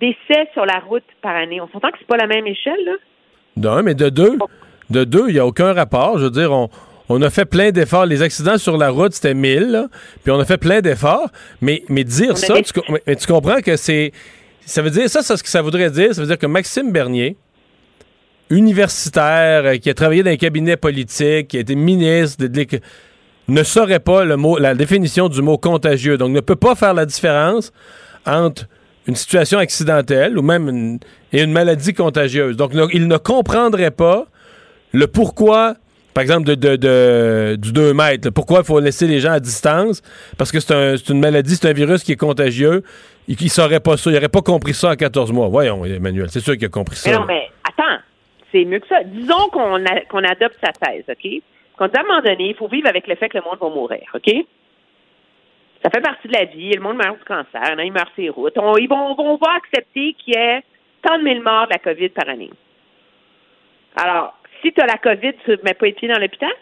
décès 0.00 0.48
sur 0.52 0.66
la 0.66 0.80
route 0.80 1.04
par 1.22 1.36
année. 1.36 1.60
On 1.60 1.68
s'entend 1.68 1.90
que 1.90 1.98
c'est 1.98 2.06
pas 2.06 2.16
la 2.16 2.26
même 2.26 2.46
échelle, 2.46 2.84
là? 2.84 2.92
D'un, 3.56 3.82
mais 3.82 3.94
de 3.94 4.08
deux, 4.08 4.38
de 4.90 5.04
deux, 5.04 5.28
il 5.28 5.34
n'y 5.34 5.38
a 5.38 5.46
aucun 5.46 5.72
rapport. 5.72 6.18
Je 6.18 6.24
veux 6.24 6.30
dire, 6.30 6.50
on, 6.52 6.68
on 7.08 7.20
a 7.22 7.30
fait 7.30 7.44
plein 7.44 7.70
d'efforts. 7.70 8.06
Les 8.06 8.22
accidents 8.22 8.58
sur 8.58 8.76
la 8.76 8.90
route, 8.90 9.12
c'était 9.12 9.34
1000, 9.34 9.70
là, 9.70 9.86
puis 10.22 10.32
on 10.32 10.40
a 10.40 10.44
fait 10.44 10.58
plein 10.58 10.80
d'efforts. 10.80 11.28
Mais, 11.60 11.82
mais 11.88 12.04
dire 12.04 12.36
ça, 12.36 12.60
tu, 12.62 12.72
mais 13.06 13.16
tu 13.16 13.26
comprends 13.26 13.60
que 13.60 13.76
c'est. 13.76 14.12
Ça 14.66 14.82
veut 14.82 14.90
dire, 14.90 15.08
ça, 15.10 15.22
c'est 15.22 15.36
ce 15.36 15.42
que 15.42 15.48
ça 15.48 15.62
voudrait 15.62 15.90
dire. 15.90 16.14
Ça 16.14 16.20
veut 16.20 16.26
dire 16.26 16.38
que 16.38 16.46
Maxime 16.46 16.92
Bernier, 16.92 17.36
universitaire, 18.50 19.64
euh, 19.64 19.76
qui 19.76 19.90
a 19.90 19.94
travaillé 19.94 20.22
dans 20.22 20.30
un 20.30 20.36
cabinet 20.36 20.76
politique, 20.76 21.48
qui 21.48 21.56
a 21.56 21.60
été 21.60 21.74
ministre, 21.74 22.44
ne 23.48 23.62
saurait 23.62 23.98
pas 24.00 24.24
le 24.24 24.36
mot, 24.36 24.58
la 24.58 24.74
définition 24.74 25.28
du 25.28 25.42
mot 25.42 25.58
contagieux. 25.58 26.16
Donc, 26.16 26.30
ne 26.32 26.40
peut 26.40 26.56
pas 26.56 26.74
faire 26.74 26.94
la 26.94 27.06
différence 27.06 27.72
entre 28.26 28.66
une 29.06 29.16
situation 29.16 29.58
accidentelle 29.58 30.38
ou 30.38 30.42
même 30.42 30.68
une, 30.68 30.98
et 31.32 31.42
une 31.42 31.50
maladie 31.52 31.92
contagieuse. 31.92 32.56
Donc, 32.56 32.72
il 32.92 33.08
ne 33.08 33.16
comprendrait 33.16 33.90
pas 33.90 34.26
le 34.92 35.06
pourquoi, 35.08 35.74
par 36.14 36.22
exemple, 36.22 36.54
de, 36.54 37.56
du 37.56 37.72
2 37.72 37.94
mètres. 37.94 38.30
pourquoi 38.30 38.60
il 38.60 38.64
faut 38.64 38.78
laisser 38.78 39.06
les 39.08 39.18
gens 39.18 39.32
à 39.32 39.40
distance, 39.40 40.02
parce 40.38 40.52
que 40.52 40.60
c'est 40.60 40.72
un- 40.74 40.96
c'est 40.96 41.08
une 41.08 41.18
maladie, 41.20 41.56
c'est 41.56 41.68
un 41.68 41.72
virus 41.72 42.04
qui 42.04 42.12
est 42.12 42.16
contagieux. 42.16 42.84
Il 43.28 43.36
ne 43.40 43.48
saurait 43.48 43.80
pas 43.80 43.96
ça. 43.96 44.10
Il 44.10 44.14
n'aurait 44.14 44.28
pas 44.28 44.42
compris 44.42 44.74
ça 44.74 44.90
en 44.90 44.96
14 44.96 45.32
mois. 45.32 45.48
Voyons, 45.48 45.84
Emmanuel, 45.84 46.28
c'est 46.28 46.40
sûr 46.40 46.54
qu'il 46.54 46.66
a 46.66 46.68
compris 46.68 46.96
ça. 46.96 47.12
Non, 47.12 47.24
mais 47.26 47.50
attends, 47.64 48.00
c'est 48.50 48.64
mieux 48.64 48.80
que 48.80 48.88
ça. 48.88 49.02
Disons 49.04 49.48
qu'on 49.50 50.24
adopte 50.24 50.56
sa 50.62 50.72
thèse, 50.72 51.04
OK? 51.08 51.42
Qu'on 51.76 51.86
à 51.86 52.00
un 52.00 52.02
moment 52.02 52.20
donné, 52.20 52.50
il 52.50 52.54
faut 52.54 52.68
vivre 52.68 52.88
avec 52.88 53.06
le 53.06 53.14
fait 53.14 53.28
que 53.28 53.38
le 53.38 53.44
monde 53.44 53.58
va 53.60 53.68
mourir, 53.68 54.02
OK? 54.14 54.30
Ça 55.82 55.90
fait 55.90 56.00
partie 56.00 56.28
de 56.28 56.32
la 56.32 56.44
vie. 56.44 56.72
Le 56.72 56.80
monde 56.80 56.96
meurt 56.96 57.18
du 57.18 57.24
cancer. 57.24 57.76
Il 57.78 57.92
sur 57.92 58.06
les 58.18 58.30
routes. 58.30 58.58
On, 58.58 58.76
ils 58.76 58.88
vont, 58.88 59.14
on 59.18 59.36
va 59.36 59.54
accepter 59.56 60.14
qu'il 60.14 60.34
y 60.34 60.38
ait 60.38 60.62
tant 61.02 61.18
de 61.18 61.24
mille 61.24 61.42
morts 61.42 61.66
de 61.66 61.72
la 61.72 61.78
COVID 61.78 62.10
par 62.10 62.28
année. 62.28 62.50
Alors, 63.96 64.34
si 64.62 64.72
tu 64.72 64.80
as 64.80 64.86
la 64.86 64.98
COVID, 64.98 65.32
tu 65.44 65.50
ne 65.50 65.56
mets 65.64 65.74
pas 65.74 65.86
les 65.86 65.92
pieds 65.92 66.08
dans 66.08 66.18
l'hôpital? 66.18 66.52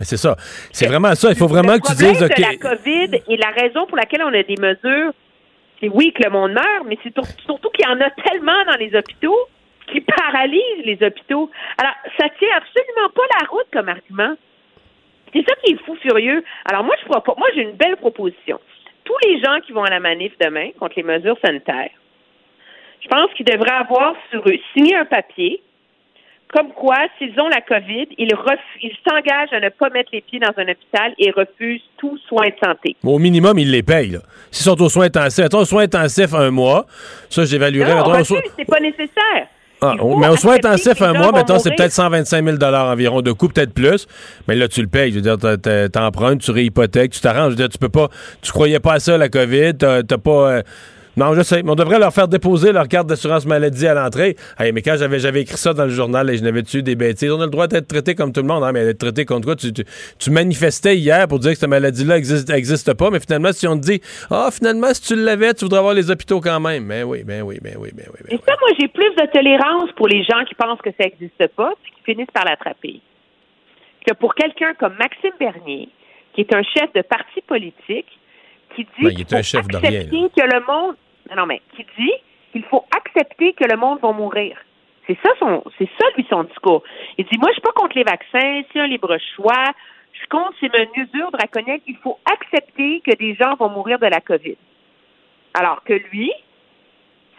C'est 0.00 0.16
ça. 0.16 0.36
C'est 0.72 0.86
vraiment 0.86 1.14
ça. 1.14 1.30
Il 1.30 1.36
faut 1.36 1.48
vraiment 1.48 1.72
le 1.74 1.80
que 1.80 1.88
tu 1.88 1.94
dises, 1.96 2.22
OK. 2.22 2.36
de 2.36 2.42
la 2.42 2.56
COVID 2.70 3.22
et 3.28 3.36
la 3.36 3.50
raison 3.50 3.86
pour 3.86 3.96
laquelle 3.96 4.22
on 4.22 4.32
a 4.32 4.42
des 4.42 4.56
mesures, 4.60 5.12
c'est 5.80 5.88
oui 5.88 6.12
que 6.12 6.22
le 6.24 6.30
monde 6.30 6.52
meurt, 6.52 6.84
mais 6.86 6.98
c'est 7.02 7.12
sur- 7.12 7.26
surtout 7.44 7.70
qu'il 7.70 7.84
y 7.84 7.88
en 7.88 8.00
a 8.00 8.10
tellement 8.10 8.64
dans 8.66 8.76
les 8.78 8.94
hôpitaux 8.94 9.36
qui 9.90 10.00
paralysent 10.02 10.84
les 10.84 10.98
hôpitaux. 11.02 11.50
Alors, 11.78 11.94
ça 12.18 12.28
tient 12.38 12.48
absolument 12.56 13.08
pas 13.14 13.22
la 13.40 13.46
route 13.48 13.66
comme 13.72 13.88
argument. 13.88 14.34
C'est 15.32 15.44
ça 15.48 15.54
qui 15.64 15.72
est 15.72 15.84
fou 15.84 15.96
furieux. 15.96 16.42
Alors 16.70 16.84
moi, 16.84 16.94
je 17.02 17.06
propose, 17.06 17.36
moi 17.36 17.48
j'ai 17.54 17.62
une 17.62 17.76
belle 17.76 17.96
proposition. 17.96 18.60
Tous 19.04 19.16
les 19.26 19.40
gens 19.40 19.60
qui 19.66 19.72
vont 19.72 19.84
à 19.84 19.90
la 19.90 20.00
manif 20.00 20.32
demain 20.40 20.70
contre 20.78 20.94
les 20.96 21.02
mesures 21.02 21.38
sanitaires, 21.44 21.90
je 23.00 23.08
pense 23.08 23.32
qu'ils 23.34 23.46
devraient 23.46 23.78
avoir 23.80 24.14
sur 24.30 24.40
eux 24.48 24.58
signé 24.74 24.94
un 24.96 25.04
papier 25.04 25.62
comme 26.52 26.68
quoi, 26.72 26.96
s'ils 27.18 27.38
ont 27.40 27.48
la 27.48 27.60
COVID, 27.60 28.08
ils, 28.18 28.32
ils 28.82 28.96
s'engagent 29.08 29.52
à 29.52 29.60
ne 29.60 29.68
pas 29.68 29.90
mettre 29.90 30.10
les 30.12 30.20
pieds 30.22 30.38
dans 30.40 30.52
un 30.56 30.62
hôpital 30.68 31.12
et 31.18 31.30
refusent 31.30 31.82
tout 31.98 32.16
soin 32.28 32.46
de 32.48 32.54
santé. 32.64 32.96
Au 33.04 33.18
minimum, 33.18 33.58
ils 33.58 33.70
les 33.70 33.82
payent. 33.82 34.18
S'ils 34.50 34.64
sont 34.64 34.80
aux 34.80 34.88
soins 34.88 35.06
intensifs, 35.06 35.42
mettons, 35.44 35.58
aux 35.60 35.64
soins 35.64 35.82
intensifs 35.82 36.34
un 36.34 36.50
mois, 36.50 36.86
ça, 37.28 37.44
j'évaluerais. 37.44 37.94
Non, 37.94 38.24
soins- 38.24 38.40
c'est 38.58 38.64
pas 38.64 38.80
nécessaire. 38.80 39.46
Ah, 39.80 39.94
mais 39.96 40.26
aux 40.28 40.36
soins 40.36 40.54
accepter 40.54 40.68
intensifs 40.68 40.98
que 40.98 41.04
les 41.04 41.10
un 41.10 41.12
mois, 41.12 41.32
mettons, 41.32 41.58
c'est 41.60 41.74
peut-être 41.76 41.92
125 41.92 42.44
000 42.44 42.56
environ 42.74 43.20
de 43.22 43.30
coût, 43.30 43.48
peut-être 43.48 43.72
plus. 43.72 44.06
Mais 44.48 44.56
là, 44.56 44.66
tu 44.66 44.80
le 44.82 44.88
payes. 44.88 45.12
Je 45.12 45.20
veux 45.20 45.22
dire, 45.22 45.36
t'empruntes, 45.92 46.40
tu 46.40 46.50
réhypothèques, 46.50 47.12
tu 47.12 47.20
t'arranges. 47.20 47.44
Je 47.44 47.50
veux 47.50 47.56
dire, 47.56 47.68
tu 47.68 47.78
peux 47.78 47.88
pas. 47.88 48.08
Tu 48.42 48.50
croyais 48.50 48.80
pas 48.80 48.94
à 48.94 48.98
ça, 48.98 49.16
la 49.16 49.28
COVID. 49.28 49.74
T'as 49.78 50.02
t'as 50.02 50.18
pas. 50.18 50.50
euh, 50.50 50.62
non, 51.18 51.34
je 51.34 51.42
sais. 51.42 51.62
Mais 51.62 51.70
on 51.70 51.74
devrait 51.74 51.98
leur 51.98 52.12
faire 52.12 52.28
déposer 52.28 52.72
leur 52.72 52.88
carte 52.88 53.06
d'assurance 53.06 53.44
maladie 53.44 53.86
à 53.86 53.94
l'entrée. 53.94 54.36
Hey, 54.58 54.72
mais 54.72 54.82
quand 54.82 54.96
j'avais 54.96 55.18
j'avais 55.18 55.42
écrit 55.42 55.56
ça 55.56 55.74
dans 55.74 55.84
le 55.84 55.90
journal 55.90 56.30
et 56.30 56.36
je 56.38 56.42
n'avais 56.44 56.62
dessus 56.62 56.82
des 56.82 56.94
bêtises, 56.96 57.30
on 57.30 57.40
a 57.40 57.44
le 57.44 57.50
droit 57.50 57.66
d'être 57.66 57.88
traité 57.88 58.14
comme 58.14 58.32
tout 58.32 58.40
le 58.40 58.46
monde, 58.46 58.62
hein, 58.64 58.72
mais 58.72 58.84
d'être 58.84 58.98
traité 58.98 59.24
contre 59.24 59.46
quoi? 59.46 59.56
Tu, 59.56 59.72
tu- 59.72 59.84
tu 60.18 60.30
manifestais 60.30 60.96
hier 60.96 61.26
pour 61.28 61.38
dire 61.40 61.52
que 61.52 61.58
cette 61.58 61.68
maladie-là 61.68 62.16
existe, 62.16 62.48
existe 62.50 62.94
pas, 62.94 63.10
mais 63.10 63.20
finalement, 63.20 63.52
si 63.52 63.66
on 63.66 63.76
te 63.76 63.82
dit, 63.84 64.00
ah, 64.30 64.48
finalement, 64.52 64.94
si 64.94 65.02
tu 65.02 65.16
l'avais, 65.16 65.52
tu 65.54 65.64
voudrais 65.64 65.80
avoir 65.80 65.94
les 65.94 66.10
hôpitaux 66.10 66.40
quand 66.40 66.60
même. 66.60 66.86
Ben 66.88 67.04
oui, 67.04 67.24
ben 67.24 67.42
oui, 67.42 67.58
ben 67.62 67.74
oui, 67.78 67.90
ben 67.92 68.06
oui. 68.14 68.20
Et 68.30 68.36
ça, 68.46 68.54
moi, 68.60 68.70
j'ai 68.78 68.88
plus 68.88 69.10
de 69.14 69.30
tolérance 69.32 69.90
pour 69.96 70.08
les 70.08 70.22
gens 70.24 70.44
qui 70.48 70.54
pensent 70.54 70.80
que 70.80 70.90
ça 70.98 71.04
n'existe 71.04 71.46
pas 71.56 71.72
puis 71.82 71.92
qui 71.96 72.12
finissent 72.12 72.30
par 72.32 72.44
l'attraper. 72.44 73.00
Que 74.06 74.14
pour 74.14 74.34
quelqu'un 74.34 74.72
comme 74.78 74.94
Maxime 74.98 75.32
Bernier, 75.38 75.88
qui 76.34 76.42
est 76.42 76.54
un 76.54 76.62
chef 76.62 76.92
de 76.94 77.02
parti 77.02 77.40
politique, 77.46 78.06
qui 78.76 78.84
dit 78.84 79.02
Ben, 79.02 79.10
il 79.12 79.20
est 79.22 79.32
un 79.34 79.42
chef 79.42 79.66
de 79.66 79.76
rien, 79.76 80.04
que 80.04 80.42
le 80.42 80.66
monde... 80.66 80.94
Non, 81.30 81.36
non, 81.36 81.46
mais 81.46 81.62
qui 81.76 81.86
dit 81.98 82.12
qu'il 82.52 82.64
faut 82.64 82.84
accepter 82.96 83.52
que 83.52 83.64
le 83.64 83.76
monde 83.76 84.00
va 84.00 84.12
mourir. 84.12 84.56
C'est 85.06 85.18
ça 85.22 85.30
son, 85.38 85.62
c'est 85.78 85.88
ça 85.98 86.06
lui 86.16 86.26
son 86.28 86.44
discours. 86.44 86.82
Il 87.16 87.24
dit, 87.24 87.38
moi, 87.38 87.48
je 87.50 87.54
suis 87.54 87.62
pas 87.62 87.72
contre 87.72 87.96
les 87.96 88.04
vaccins, 88.04 88.62
c'est 88.72 88.80
un 88.80 88.86
libre 88.86 89.16
choix. 89.36 89.64
Je 90.12 90.18
suis 90.18 90.28
contre 90.28 90.54
ces 90.60 90.68
mesures 90.68 91.30
draconiennes. 91.30 91.80
Il 91.86 91.96
faut 91.96 92.18
accepter 92.30 93.00
que 93.00 93.14
des 93.16 93.34
gens 93.34 93.54
vont 93.56 93.70
mourir 93.70 93.98
de 93.98 94.06
la 94.06 94.20
COVID. 94.20 94.56
Alors 95.54 95.82
que 95.84 95.94
lui 95.94 96.30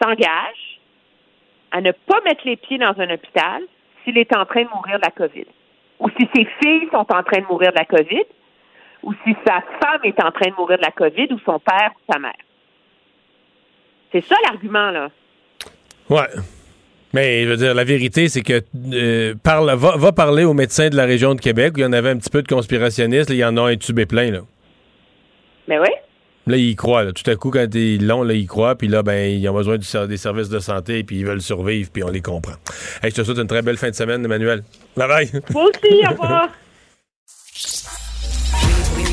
s'engage 0.02 0.80
à 1.70 1.80
ne 1.80 1.92
pas 1.92 2.20
mettre 2.24 2.42
les 2.44 2.56
pieds 2.56 2.78
dans 2.78 2.98
un 2.98 3.10
hôpital 3.10 3.62
s'il 4.02 4.18
est 4.18 4.34
en 4.36 4.44
train 4.46 4.64
de 4.64 4.68
mourir 4.68 4.98
de 4.98 5.04
la 5.04 5.10
COVID. 5.10 5.46
Ou 6.00 6.08
si 6.18 6.28
ses 6.34 6.46
filles 6.60 6.88
sont 6.90 7.06
en 7.12 7.22
train 7.22 7.40
de 7.40 7.46
mourir 7.46 7.70
de 7.70 7.78
la 7.78 7.84
COVID, 7.84 8.24
ou 9.02 9.12
si 9.24 9.36
sa 9.46 9.60
femme 9.80 10.00
est 10.04 10.22
en 10.24 10.32
train 10.32 10.50
de 10.50 10.56
mourir 10.56 10.78
de 10.78 10.84
la 10.84 10.90
COVID, 10.90 11.28
ou 11.32 11.38
son 11.40 11.58
père 11.58 11.92
ou 11.94 12.12
sa 12.12 12.18
mère. 12.18 12.32
C'est 14.12 14.24
ça 14.26 14.34
l'argument, 14.44 14.90
là. 14.90 15.10
Ouais. 16.08 16.26
Mais 17.12 17.44
je 17.44 17.48
veux 17.48 17.56
dire, 17.56 17.74
la 17.74 17.84
vérité, 17.84 18.28
c'est 18.28 18.42
que 18.42 18.62
euh, 18.92 19.34
parle, 19.42 19.72
va, 19.76 19.96
va 19.96 20.12
parler 20.12 20.44
aux 20.44 20.54
médecins 20.54 20.88
de 20.88 20.96
la 20.96 21.04
région 21.04 21.34
de 21.34 21.40
Québec 21.40 21.72
où 21.74 21.78
il 21.78 21.82
y 21.82 21.86
en 21.86 21.92
avait 21.92 22.10
un 22.10 22.16
petit 22.18 22.30
peu 22.30 22.42
de 22.42 22.48
conspirationnistes. 22.48 23.30
il 23.30 23.36
y 23.36 23.44
en 23.44 23.56
a 23.56 23.62
intubé 23.70 24.06
plein. 24.06 24.30
Là, 24.30 24.40
Mais 25.66 25.78
oui. 25.80 25.88
là 26.46 26.56
ils 26.56 26.70
y 26.70 26.76
croient. 26.76 27.02
là. 27.04 27.12
Tout 27.12 27.28
à 27.28 27.34
coup, 27.34 27.50
quand 27.50 27.66
ils 27.74 28.06
l'ont, 28.06 28.22
là, 28.22 28.34
ils 28.34 28.46
croient. 28.46 28.76
Puis 28.76 28.86
là, 28.86 29.02
ben, 29.02 29.28
ils 29.28 29.48
ont 29.48 29.54
besoin 29.54 29.76
du 29.78 29.86
des 30.08 30.16
services 30.16 30.48
de 30.48 30.60
santé. 30.60 31.02
Puis 31.02 31.16
ils 31.18 31.26
veulent 31.26 31.42
survivre. 31.42 31.90
Puis 31.92 32.04
on 32.04 32.10
les 32.10 32.20
comprend. 32.22 32.54
Hey, 33.02 33.10
je 33.10 33.16
te 33.16 33.24
souhaite 33.24 33.38
une 33.38 33.48
très 33.48 33.62
belle 33.62 33.76
fin 33.76 33.90
de 33.90 33.94
semaine, 33.96 34.24
Emmanuel. 34.24 34.62
Bye 34.96 35.08
bye. 35.08 35.30
Moi 35.52 35.64
aussi, 35.64 36.06
au 36.06 36.10
revoir. 36.10 36.48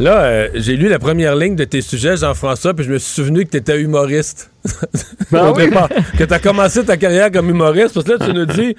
Là, 0.00 0.22
euh, 0.22 0.48
j'ai 0.54 0.76
lu 0.76 0.88
la 0.88 0.98
première 0.98 1.36
ligne 1.36 1.56
de 1.56 1.64
tes 1.64 1.82
sujets, 1.82 2.16
Jean-François, 2.16 2.72
puis 2.72 2.86
je 2.86 2.92
me 2.92 2.98
suis 2.98 3.12
souvenu 3.12 3.44
que 3.44 3.50
tu 3.50 3.58
étais 3.58 3.78
humoriste. 3.78 4.50
Ben 5.30 5.48
Au 5.48 5.54
oui. 5.54 5.66
départ. 5.66 5.88
Que 6.16 6.24
tu 6.24 6.32
as 6.32 6.38
commencé 6.38 6.82
ta 6.84 6.96
carrière 6.96 7.30
comme 7.30 7.50
humoriste, 7.50 7.92
parce 7.94 8.06
que 8.06 8.12
là, 8.12 8.18
tu 8.26 8.32
nous 8.32 8.46
dis. 8.46 8.74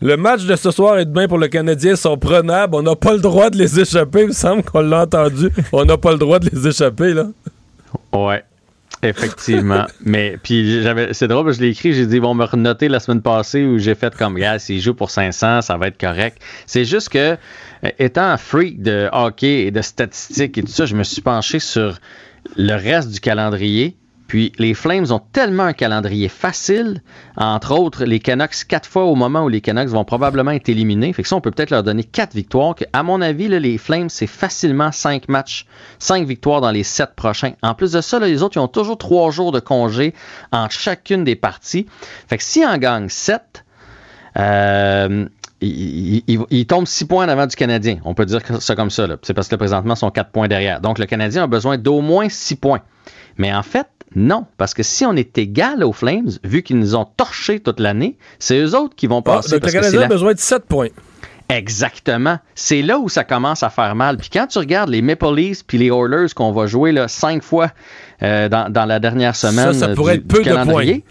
Le 0.00 0.16
match 0.16 0.44
de 0.44 0.54
ce 0.54 0.70
soir 0.70 0.98
et 1.00 1.04
demain 1.06 1.26
pour 1.26 1.38
le 1.38 1.48
Canadien 1.48 1.96
sont 1.96 2.16
prenables. 2.16 2.76
On 2.76 2.82
n'a 2.82 2.94
pas 2.94 3.14
le 3.14 3.18
droit 3.18 3.50
de 3.50 3.56
les 3.56 3.80
échapper. 3.80 4.20
Il 4.22 4.28
me 4.28 4.32
semble 4.32 4.62
qu'on 4.62 4.80
l'a 4.80 5.02
entendu. 5.02 5.48
On 5.72 5.84
n'a 5.84 5.96
pas 5.96 6.12
le 6.12 6.18
droit 6.18 6.38
de 6.38 6.48
les 6.52 6.68
échapper, 6.68 7.14
là. 7.14 7.26
Ouais. 8.12 8.44
Effectivement. 9.02 9.86
Mais 10.04 10.38
puis 10.42 10.82
j'avais 10.82 11.12
c'est 11.12 11.28
drôle, 11.28 11.52
je 11.52 11.60
l'ai 11.60 11.68
écrit, 11.68 11.92
j'ai 11.92 12.06
dit 12.06 12.18
vont 12.18 12.34
me 12.34 12.44
renoter 12.44 12.88
la 12.88 13.00
semaine 13.00 13.22
passée 13.22 13.64
où 13.64 13.78
j'ai 13.78 13.94
fait 13.94 14.14
comme 14.16 14.36
gars, 14.36 14.58
s'ils 14.58 14.80
jouent 14.80 14.94
pour 14.94 15.10
500, 15.10 15.62
ça 15.62 15.76
va 15.76 15.88
être 15.88 16.00
correct. 16.00 16.42
C'est 16.66 16.84
juste 16.84 17.10
que 17.10 17.36
euh, 17.84 17.90
étant 17.98 18.36
freak 18.36 18.82
de 18.82 19.08
hockey 19.12 19.66
et 19.66 19.70
de 19.70 19.82
statistiques 19.82 20.58
et 20.58 20.62
tout 20.62 20.72
ça, 20.72 20.86
je 20.86 20.96
me 20.96 21.04
suis 21.04 21.22
penché 21.22 21.58
sur 21.58 21.98
le 22.56 22.74
reste 22.74 23.10
du 23.10 23.20
calendrier. 23.20 23.96
Puis 24.28 24.52
les 24.58 24.74
Flames 24.74 25.06
ont 25.10 25.20
tellement 25.32 25.64
un 25.64 25.72
calendrier 25.72 26.28
facile, 26.28 27.02
entre 27.36 27.72
autres 27.76 28.04
les 28.04 28.20
Canucks 28.20 28.66
quatre 28.68 28.86
fois 28.88 29.04
au 29.04 29.14
moment 29.14 29.42
où 29.44 29.48
les 29.48 29.60
Canucks 29.62 29.88
vont 29.88 30.04
probablement 30.04 30.50
être 30.52 30.68
éliminés. 30.68 31.12
Fait 31.14 31.22
que 31.22 31.28
ça, 31.28 31.34
on 31.36 31.40
peut 31.40 31.50
peut-être 31.50 31.70
leur 31.70 31.82
donner 31.82 32.04
quatre 32.04 32.34
victoires. 32.34 32.74
Que, 32.74 32.84
à 32.92 33.02
mon 33.02 33.20
avis, 33.22 33.48
les 33.48 33.78
Flames, 33.78 34.08
c'est 34.10 34.26
facilement 34.26 34.92
cinq 34.92 35.28
matchs, 35.28 35.66
cinq 35.98 36.26
victoires 36.26 36.60
dans 36.60 36.70
les 36.70 36.82
sept 36.84 37.14
prochains. 37.16 37.52
En 37.62 37.74
plus 37.74 37.92
de 37.92 38.00
ça, 38.02 38.18
les 38.20 38.42
autres, 38.42 38.58
ils 38.58 38.60
ont 38.60 38.68
toujours 38.68 38.98
trois 38.98 39.30
jours 39.30 39.50
de 39.50 39.60
congé 39.60 40.14
entre 40.52 40.74
chacune 40.74 41.24
des 41.24 41.34
parties. 41.34 41.86
Fait 42.28 42.36
que 42.36 42.42
s'ils 42.44 42.66
en 42.66 42.76
gagnent 42.76 43.08
sept, 43.08 43.64
euh, 44.38 45.26
il, 45.60 46.22
il- 46.28 46.40
il 46.50 46.66
tombe 46.66 46.86
6 46.86 47.06
points 47.06 47.24
en 47.24 47.28
avant 47.28 47.46
du 47.46 47.56
Canadien. 47.56 47.98
On 48.04 48.14
peut 48.14 48.26
dire 48.26 48.40
ça 48.60 48.76
comme 48.76 48.90
ça. 48.90 49.06
C'est 49.22 49.34
parce 49.34 49.48
que 49.48 49.56
présentement, 49.56 49.94
ils 49.94 49.98
sont 49.98 50.10
4 50.10 50.30
points 50.30 50.48
derrière. 50.48 50.80
Donc, 50.80 50.98
le 50.98 51.06
Canadien 51.06 51.44
a 51.44 51.46
besoin 51.46 51.78
d'au 51.78 52.00
moins 52.00 52.28
6 52.28 52.56
points. 52.56 52.80
Mais 53.38 53.52
en 53.54 53.62
fait, 53.62 53.86
non. 54.16 54.46
Parce 54.56 54.74
que 54.74 54.82
si 54.82 55.04
on 55.06 55.14
est 55.14 55.36
égal 55.38 55.82
aux 55.84 55.92
Flames, 55.92 56.30
vu 56.44 56.62
qu'ils 56.62 56.78
nous 56.78 56.94
ont 56.96 57.04
torchés 57.04 57.60
toute 57.60 57.80
l'année, 57.80 58.16
c'est 58.38 58.58
eux 58.58 58.74
autres 58.76 58.94
qui 58.96 59.06
vont 59.06 59.18
Ah, 59.20 59.36
passer. 59.36 59.50
donc, 59.52 59.60
le 59.62 59.66
que 59.66 59.72
Canadien 59.72 59.98
a 59.98 60.02
la- 60.02 60.08
besoin 60.08 60.32
de 60.34 60.38
7 60.38 60.64
points. 60.66 60.88
Exactement. 61.50 62.38
C'est 62.54 62.82
là 62.82 62.98
où 62.98 63.08
ça 63.08 63.24
commence 63.24 63.62
à 63.62 63.70
faire 63.70 63.94
mal. 63.94 64.18
Puis 64.18 64.28
quand 64.30 64.46
tu 64.46 64.58
regardes 64.58 64.90
les 64.90 65.00
Maple 65.02 65.34
Leafs 65.34 65.64
puis 65.66 65.78
les 65.78 65.86
Oilers 65.86 66.26
qu'on 66.34 66.52
va 66.52 66.66
jouer 66.66 66.92
là, 66.92 67.08
cinq 67.08 67.42
fois 67.42 67.70
euh, 68.22 68.48
dans, 68.50 68.70
dans 68.70 68.84
la 68.84 69.00
dernière 69.00 69.34
semaine 69.34 69.72
ça 69.72 69.86
euh, 69.86 69.94
pourrait 69.94 70.18
du- 70.18 70.24
être 70.24 70.28
peu 70.28 70.42
de 70.42 71.02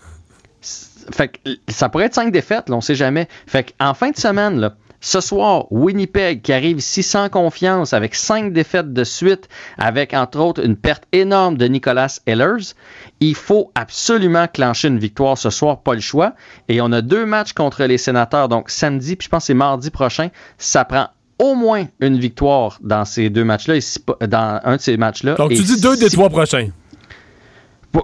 c- 0.62 0.86
Fait 1.12 1.28
que 1.30 1.38
ça 1.70 1.90
pourrait 1.90 2.06
être 2.06 2.14
cinq 2.14 2.32
défaites, 2.32 2.70
là, 2.70 2.76
on 2.76 2.82
sait 2.82 2.96
jamais. 2.96 3.28
Fait 3.48 3.74
qu'en 3.80 3.94
fin 3.96 4.12
de 4.12 4.18
semaine, 4.18 4.60
là, 4.60 4.76
ce 5.00 5.22
soir, 5.22 5.72
Winnipeg 5.72 6.42
qui 6.42 6.54
arrive 6.54 6.78
ici 6.78 7.04
sans 7.04 7.30
confiance 7.30 7.94
avec 7.94 8.16
cinq 8.16 8.52
défaites 8.52 8.94
de 8.94 9.04
suite, 9.04 9.48
avec 9.78 10.14
entre 10.14 10.40
autres 10.40 10.64
une 10.64 10.76
perte 10.76 11.04
énorme 11.12 11.58
de 11.58 11.66
Nicolas 11.66 12.20
Ehlers. 12.26 12.74
Il 13.20 13.36
faut 13.36 13.72
absolument 13.76 14.48
clencher 14.48 14.88
une 14.88 15.00
victoire 15.00 15.38
ce 15.38 15.50
soir, 15.50 15.82
pas 15.82 15.94
le 15.94 16.00
choix. 16.00 16.34
Et 16.68 16.82
on 16.82 16.92
a 16.92 17.02
deux 17.02 17.26
matchs 17.26 17.54
contre 17.54 17.84
les 17.84 17.98
sénateurs, 17.98 18.50
donc 18.50 18.70
samedi, 18.70 19.16
puis 19.16 19.26
je 19.26 19.30
pense 19.30 19.44
que 19.44 19.48
c'est 19.48 19.54
mardi 19.54 19.92
prochain. 19.92 20.30
Ça 20.58 20.84
prend 20.84 21.10
au 21.40 21.54
moins 21.54 21.86
une 22.00 22.18
victoire 22.18 22.80
dans 22.82 23.06
ces 23.06 23.30
deux 23.30 23.44
matchs-là, 23.44 23.76
dans 24.28 24.60
un 24.64 24.76
de 24.78 24.82
ces 24.82 24.98
matchs-là. 24.98 25.36
Donc, 25.36 25.52
tu 25.52 25.64
dis 25.64 25.80
deux 25.80 25.98
des 25.98 26.10
trois 26.10 26.30
prochains. 26.30 26.70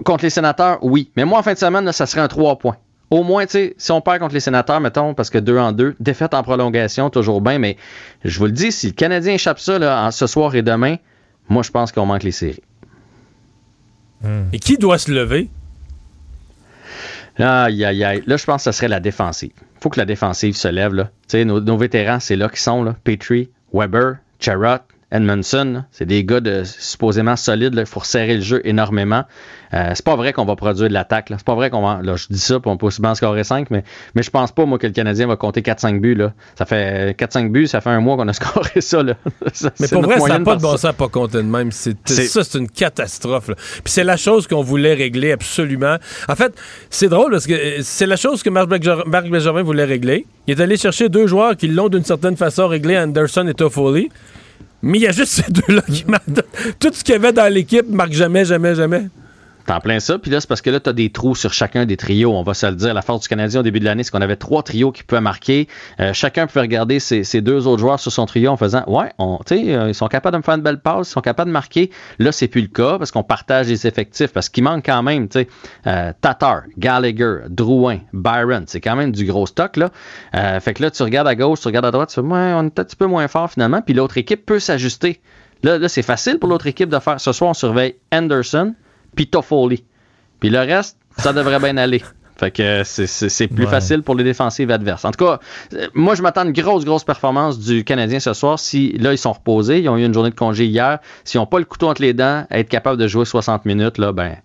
Contre 0.06 0.24
les 0.24 0.30
sénateurs, 0.30 0.80
oui. 0.82 1.12
Mais 1.16 1.26
moi, 1.26 1.40
en 1.40 1.44
fin 1.44 1.54
de 1.54 1.58
semaine, 1.58 1.86
là, 1.86 1.92
ça 1.92 2.06
serait 2.06 2.22
un 2.22 2.28
3 2.28 2.58
points. 2.58 2.78
Au 3.14 3.22
moins, 3.22 3.46
tu 3.46 3.52
sais, 3.52 3.76
si 3.78 3.92
on 3.92 4.02
perd 4.02 4.18
contre 4.20 4.34
les 4.34 4.40
sénateurs, 4.40 4.80
mettons, 4.80 5.14
parce 5.14 5.30
que 5.30 5.38
2 5.38 5.58
en 5.60 5.72
2, 5.72 5.96
défaite 6.00 6.34
en 6.34 6.42
prolongation, 6.42 7.12
toujours 7.12 7.42
bien, 7.42 7.60
mais 7.60 7.78
je 8.26 8.40
vous 8.40 8.46
le 8.46 8.52
dis, 8.52 8.72
si 8.72 8.88
le 8.88 8.94
Canadien 8.94 9.34
échappe 9.36 9.60
ça 9.60 9.78
là, 9.78 10.06
en- 10.08 10.10
ce 10.10 10.26
soir 10.26 10.56
et 10.56 10.64
demain, 10.64 10.96
moi, 11.48 11.62
je 11.62 11.70
pense 11.70 11.92
qu'on 11.92 12.08
manque 12.08 12.24
les 12.24 12.32
séries. 12.32 12.64
Et 14.52 14.58
qui 14.58 14.78
doit 14.78 14.98
se 14.98 15.12
lever? 15.12 15.48
Aïe, 17.38 17.84
aïe, 17.86 18.04
aïe. 18.04 18.24
Là, 18.26 18.38
je 18.38 18.46
pense 18.46 18.64
que 18.64 18.72
ce 18.72 18.78
serait 18.78 18.88
la 18.88 19.00
défensive. 19.00 19.52
faut 19.80 19.90
que 19.90 20.00
la 20.00 20.06
défensive 20.06 20.56
se 20.56 20.68
lève. 20.70 20.94
Là. 20.94 21.04
Tu 21.28 21.38
sais, 21.38 21.46
nos, 21.46 21.60
nos 21.60 21.78
vétérans, 21.78 22.20
c'est 22.22 22.38
là 22.38 22.48
qu'ils 22.48 22.60
sont. 22.60 22.84
Là. 22.84 22.96
Petrie, 23.04 23.50
Weber, 23.74 24.16
Charrot, 24.40 24.78
Edmondson. 25.14 25.84
C'est 25.92 26.06
des 26.06 26.26
gars 26.26 26.42
de, 26.42 26.64
supposément 26.64 27.36
solides. 27.36 27.76
Il 27.78 27.86
faut 27.86 28.00
resserrer 28.00 28.36
le 28.36 28.42
jeu 28.42 28.62
énormément. 28.66 29.24
Euh, 29.74 29.92
c'est 29.96 30.06
pas 30.06 30.16
vrai 30.16 30.34
qu'on 30.34 30.46
va 30.46 30.56
produire 30.56 30.90
de 30.90 30.94
l'attaque. 30.94 31.30
là. 31.30 31.38
C'est 31.38 31.46
pas 31.46 31.56
vrai 31.56 31.70
qu'on 31.70 31.82
va. 31.82 32.02
Là, 32.04 32.16
je 32.16 32.28
dis 32.30 32.40
ça, 32.40 32.60
puis 32.60 32.70
on 32.70 32.78
peut 32.78 32.88
aussi 32.88 33.02
bien 33.02 33.16
scorer 33.16 33.44
5, 33.44 33.72
mais, 33.72 33.84
mais 34.16 34.24
je 34.24 34.30
pense 34.30 34.52
pas, 34.52 34.66
moi, 34.66 34.78
que 34.78 34.88
le 34.88 34.94
Canadien 34.94 35.28
va 35.28 35.36
compter 35.36 35.62
4-5 35.62 36.00
buts. 36.00 36.16
Là. 36.16 36.34
Ça 36.58 36.66
fait 36.66 37.18
4-5 37.18 37.50
buts, 37.50 37.68
ça 37.68 37.82
fait 37.82 37.90
un 37.90 38.00
mois 38.00 38.18
qu'on 38.18 38.28
a 38.28 38.34
scoré 38.34 38.82
ça. 38.82 39.02
Là. 39.02 39.14
Ça, 39.54 39.72
Mais 39.80 39.88
pour 39.88 40.02
vrai, 40.02 40.20
ça 40.20 40.40
n'a 40.40 40.40
pas 40.40 40.56
de 40.56 40.62
bon 40.62 40.72
sens 40.72 40.86
à 40.86 40.94
pas 40.94 41.08
compter 41.08 41.38
de 41.38 41.44
même. 41.44 41.72
C'est, 41.72 41.96
ça, 42.06 42.44
c'est 42.44 42.58
une 42.58 42.70
catastrophe. 42.70 43.50
là. 43.50 43.56
Puis 43.56 43.82
c'est 43.86 44.04
la 44.04 44.18
chose 44.18 44.48
qu'on 44.48 44.64
voulait 44.64 44.94
régler 44.94 45.32
absolument. 45.32 45.98
En 46.28 46.36
fait, 46.36 46.54
c'est 46.90 47.10
drôle 47.10 47.32
parce 47.32 47.46
que 47.46 47.54
euh, 47.54 47.80
c'est 47.82 48.08
la 48.08 48.16
chose 48.16 48.42
que 48.42 48.50
Marc 48.50 48.68
Bergevin 48.68 49.62
voulait 49.64 49.84
régler. 49.86 50.26
Il 50.48 50.58
est 50.58 50.62
allé 50.62 50.76
chercher 50.78 51.10
deux 51.10 51.28
joueurs 51.28 51.56
qui 51.56 51.68
l'ont 51.68 51.90
d'une 51.90 52.04
certaine 52.04 52.36
façon 52.36 52.68
réglé, 52.68 52.98
Anderson 52.98 53.48
et 53.48 53.54
Toffoli. 53.54 54.10
Mais 54.84 54.98
il 54.98 55.02
y 55.02 55.08
a 55.08 55.12
juste 55.12 55.32
ces 55.32 55.52
deux-là 55.52 55.82
qui 55.82 56.04
marquent. 56.06 56.26
Tout 56.78 56.92
ce 56.94 57.04
qu'il 57.04 57.14
y 57.14 57.16
avait 57.16 57.32
dans 57.32 57.52
l'équipe 57.52 57.90
marque 57.90 58.12
jamais, 58.12 58.44
jamais, 58.44 58.76
jamais. 58.76 59.08
T'en 59.66 59.80
plein 59.80 60.00
ça. 60.00 60.20
Puis 60.20 60.30
là, 60.30 60.42
c'est 60.42 60.48
parce 60.48 60.62
que 60.62 60.70
là, 60.70 60.80
tu 60.80 60.90
as 60.90 60.94
des 60.94 61.10
trous 61.10 61.36
sur 61.36 61.54
chacun 61.54 61.86
des 61.86 61.96
trios. 61.96 62.34
On 62.34 62.44
va 62.44 62.54
se 62.54 62.66
le 62.66 62.76
dire. 62.76 62.94
La 62.94 63.02
force 63.02 63.22
du 63.22 63.28
Canadien 63.30 63.62
au 63.62 63.64
début 63.64 63.80
de 63.80 63.86
l'année, 63.86 64.04
c'est 64.04 64.12
qu'on 64.12 64.22
avait 64.22 64.36
trois 64.36 64.62
trios 64.62 64.92
qui 64.92 65.04
pouvaient 65.04 65.22
marquer. 65.22 65.68
Euh, 66.00 66.12
chacun 66.14 66.48
pouvait 66.48 66.62
regarder 66.62 67.00
ses, 67.00 67.42
deux 67.42 67.66
autres 67.68 67.80
joueurs 67.80 68.00
sur 68.00 68.12
son 68.12 68.26
trio 68.26 68.52
en 68.52 68.58
faisant 68.58 68.84
Ouais, 68.88 69.12
on, 69.20 69.40
euh, 69.52 69.86
ils 69.88 69.96
sont 69.96 70.08
capables 70.08 70.34
de 70.34 70.38
me 70.40 70.44
faire 70.44 70.56
une 70.56 70.62
belle 70.62 70.82
passe, 70.82 71.10
ils 71.10 71.12
sont 71.12 71.22
capables 71.22 71.50
de 71.50 71.54
marquer. 71.54 71.92
Là, 72.20 72.32
c'est 72.32 72.48
plus 72.48 72.62
le 72.62 72.68
cas 72.68 72.98
parce 72.98 73.12
qu'on 73.12 73.24
partage 73.24 73.68
les 73.68 73.88
effectifs. 73.88 74.34
Parce 74.34 74.50
qu'il 74.50 74.64
manque 74.64 74.86
quand 74.86 75.02
même, 75.02 75.30
tu 75.30 75.40
sais, 75.40 75.48
euh, 75.88 76.12
Tatar, 76.20 76.64
Gallagher, 76.78 77.44
Drouin, 77.50 78.00
Byron. 78.12 78.66
C'est 78.68 78.82
quand 78.82 78.96
même 78.96 79.12
du 79.12 79.26
gros 79.26 79.46
stock, 79.46 79.78
là. 79.78 79.92
Euh, 80.36 80.60
fait 80.60 80.74
que 80.74 80.84
là, 80.84 80.92
tu 80.92 81.04
regardes 81.04 81.28
à 81.28 81.36
gauche, 81.36 81.62
tu 81.62 81.68
regardes 81.68 81.86
à 81.86 81.92
droite, 81.92 82.10
tu 82.10 82.16
fais 82.16 82.22
Ouais, 82.22 82.54
on 82.54 82.64
est 82.64 82.80
un 82.80 82.84
petit 82.84 82.96
peu 82.96 83.06
moins 83.06 83.28
fort 83.28 83.52
finalement. 83.52 83.82
Puis 83.82 83.94
l'autre 83.94 84.18
équipe 84.18 84.46
peut 84.46 84.60
s'ajuster. 84.60 85.22
Là, 85.62 85.78
là 85.78 85.88
c'est 85.88 86.02
facile 86.02 86.40
pour 86.40 86.50
l'autre 86.50 86.68
équipe 86.68 86.90
de 86.90 87.00
faire. 87.00 87.20
Ce 87.20 87.32
soir, 87.32 87.52
on 87.52 87.54
surveille 87.54 87.96
Anderson 88.12 88.74
puis 89.16 89.28
Toffoli. 89.28 89.84
Puis 90.40 90.50
le 90.50 90.60
reste, 90.60 90.98
ça 91.18 91.34
devrait 91.34 91.60
bien 91.60 91.78
aller. 91.78 92.02
Fait 92.36 92.52
que 92.52 92.82
c'est- 92.84 93.48
plus 93.48 93.66
Ouais. 93.66 93.70
facile 93.70 94.02
pour 94.02 94.16
les 94.16 94.24
défensives 94.24 94.72
adverses. 94.72 95.06
En 95.06 95.12
tout 95.12 95.24
cas, 95.24 95.40
euh, 95.76 95.88
moi, 95.94 96.16
je 96.16 96.22
m'attends 96.24 96.42
à 96.42 96.46
une 96.46 96.52
grosse, 96.52 96.84
grosse 96.84 97.04
performance 97.04 97.60
du 97.60 97.84
Canadien 97.84 98.20
ce 98.20 98.34
soir. 98.34 98.58
Si 98.60 98.94
là, 99.00 99.12
ils 99.14 99.18
sont 99.18 99.34
reposés, 99.34 99.80
ils 99.80 99.90
ont 99.90 99.98
eu 99.98 100.04
une 100.06 100.14
journée 100.14 100.32
de 100.32 100.36
congé 100.36 100.66
hier. 100.66 100.98
S'ils 101.24 101.40
n'ont 101.40 101.46
pas 101.46 101.60
le 101.60 101.66
couteau 101.66 101.88
entre 101.90 102.02
les 102.02 102.14
dents, 102.14 102.46
être 102.50 102.70
capable 102.70 102.98
de 103.00 103.08
jouer 103.08 103.26
60 103.26 103.66
minutes, 103.66 103.98
là, 104.00 104.12
ben, 104.14 104.36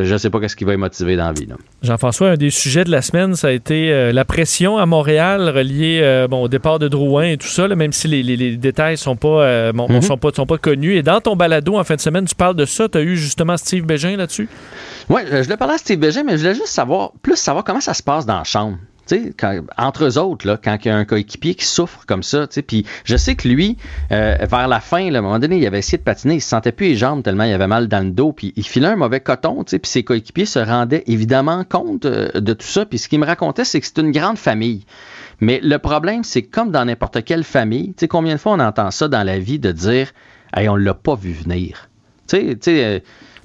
je 0.00 0.12
ne 0.12 0.18
sais 0.18 0.30
pas 0.30 0.40
qu'est-ce 0.40 0.56
qui 0.56 0.64
va 0.64 0.70
les 0.72 0.76
motiver 0.78 1.16
dans 1.16 1.26
la 1.26 1.32
vie. 1.32 1.46
Jean-François, 1.82 2.30
un 2.30 2.34
des 2.36 2.50
sujets 2.50 2.84
de 2.84 2.90
la 2.90 3.02
semaine, 3.02 3.34
ça 3.36 3.48
a 3.48 3.50
été 3.52 3.92
euh, 3.92 4.10
la 4.12 4.24
pression 4.24 4.78
à 4.78 4.86
Montréal 4.86 5.50
reliée 5.50 6.00
euh, 6.02 6.26
bon, 6.28 6.42
au 6.42 6.48
départ 6.48 6.78
de 6.78 6.88
Drouin 6.88 7.24
et 7.24 7.36
tout 7.36 7.46
ça, 7.46 7.68
là, 7.68 7.76
même 7.76 7.92
si 7.92 8.08
les, 8.08 8.22
les- 8.22 8.36
les 8.36 8.56
détails 8.56 8.96
sont 8.96 9.16
pas, 9.16 9.28
euh, 9.42 9.72
bon, 9.72 9.86
Mhm. 9.88 10.02
sont 10.02 10.16
pas, 10.16 10.30
sont 10.34 10.46
pas 10.46 10.58
connus. 10.58 10.96
Et 10.96 11.02
dans 11.02 11.20
ton 11.20 11.36
balado 11.36 11.76
en 11.76 11.84
fin 11.84 11.94
de 11.94 12.00
semaine, 12.00 12.24
tu 12.24 12.34
parles 12.34 12.56
de 12.56 12.64
ça. 12.64 12.88
Tu 12.88 12.98
as 12.98 13.02
eu 13.02 13.16
justement 13.16 13.56
Steve 13.56 13.84
Bégin 13.84 14.16
là-dessus? 14.16 14.48
Oui, 15.08 15.22
je 15.30 15.42
voulais 15.44 15.56
parler 15.56 15.74
à 15.74 15.78
Steve 15.78 15.98
Bégin, 15.98 16.22
mais 16.24 16.32
je 16.32 16.38
voulais 16.38 16.54
juste 16.54 16.66
savoir, 16.68 17.12
plus 17.22 17.36
savoir 17.36 17.64
comment 17.64 17.80
ça 17.80 17.94
se 17.94 18.02
passe 18.02 18.26
dans 18.26 18.38
la 18.38 18.44
chambre. 18.44 18.78
Entre 19.78 20.04
eux 20.04 20.18
autres, 20.18 20.46
là, 20.46 20.58
quand 20.62 20.76
il 20.84 20.88
y 20.88 20.90
a 20.90 20.96
un 20.96 21.04
coéquipier 21.04 21.54
qui 21.54 21.64
souffre 21.64 22.04
comme 22.06 22.22
ça, 22.22 22.46
puis 22.66 22.84
je 23.04 23.16
sais 23.16 23.36
que 23.36 23.48
lui, 23.48 23.76
euh, 24.12 24.36
vers 24.40 24.68
la 24.68 24.80
fin, 24.80 25.12
à 25.14 25.18
un 25.18 25.20
moment 25.22 25.38
donné, 25.38 25.58
il 25.58 25.66
avait 25.66 25.78
essayé 25.78 25.98
de 25.98 26.02
patiner, 26.02 26.34
il 26.34 26.40
se 26.40 26.48
sentait 26.48 26.72
plus 26.72 26.88
les 26.88 26.96
jambes 26.96 27.22
tellement 27.22 27.44
il 27.44 27.52
avait 27.52 27.66
mal 27.66 27.88
dans 27.88 28.04
le 28.04 28.10
dos, 28.10 28.32
puis 28.32 28.52
il 28.56 28.66
filait 28.66 28.88
un 28.88 28.96
mauvais 28.96 29.20
coton, 29.20 29.64
puis 29.64 29.80
ses 29.84 30.02
coéquipiers 30.02 30.46
se 30.46 30.58
rendaient 30.58 31.04
évidemment 31.06 31.64
compte 31.64 32.04
euh, 32.04 32.28
de 32.34 32.52
tout 32.52 32.66
ça, 32.66 32.84
puis 32.84 32.98
ce 32.98 33.08
qu'il 33.08 33.20
me 33.20 33.26
racontait, 33.26 33.64
c'est 33.64 33.80
que 33.80 33.86
c'est 33.86 33.98
une 33.98 34.12
grande 34.12 34.38
famille. 34.38 34.84
Mais 35.40 35.60
le 35.62 35.78
problème, 35.78 36.24
c'est 36.24 36.42
comme 36.42 36.70
dans 36.70 36.84
n'importe 36.84 37.24
quelle 37.24 37.44
famille, 37.44 37.88
tu 37.88 38.00
sais, 38.00 38.08
combien 38.08 38.34
de 38.34 38.40
fois 38.40 38.52
on 38.52 38.60
entend 38.60 38.90
ça 38.90 39.08
dans 39.08 39.22
la 39.22 39.38
vie 39.38 39.58
de 39.58 39.72
dire, 39.72 40.12
hey, 40.54 40.68
on 40.68 40.76
l'a 40.76 40.94
pas 40.94 41.14
vu 41.14 41.32
venir. 41.32 41.88
Tu 42.28 42.36
sais, 42.36 42.44
tu 42.56 42.58
sais, 42.60 42.84
euh, 42.84 42.98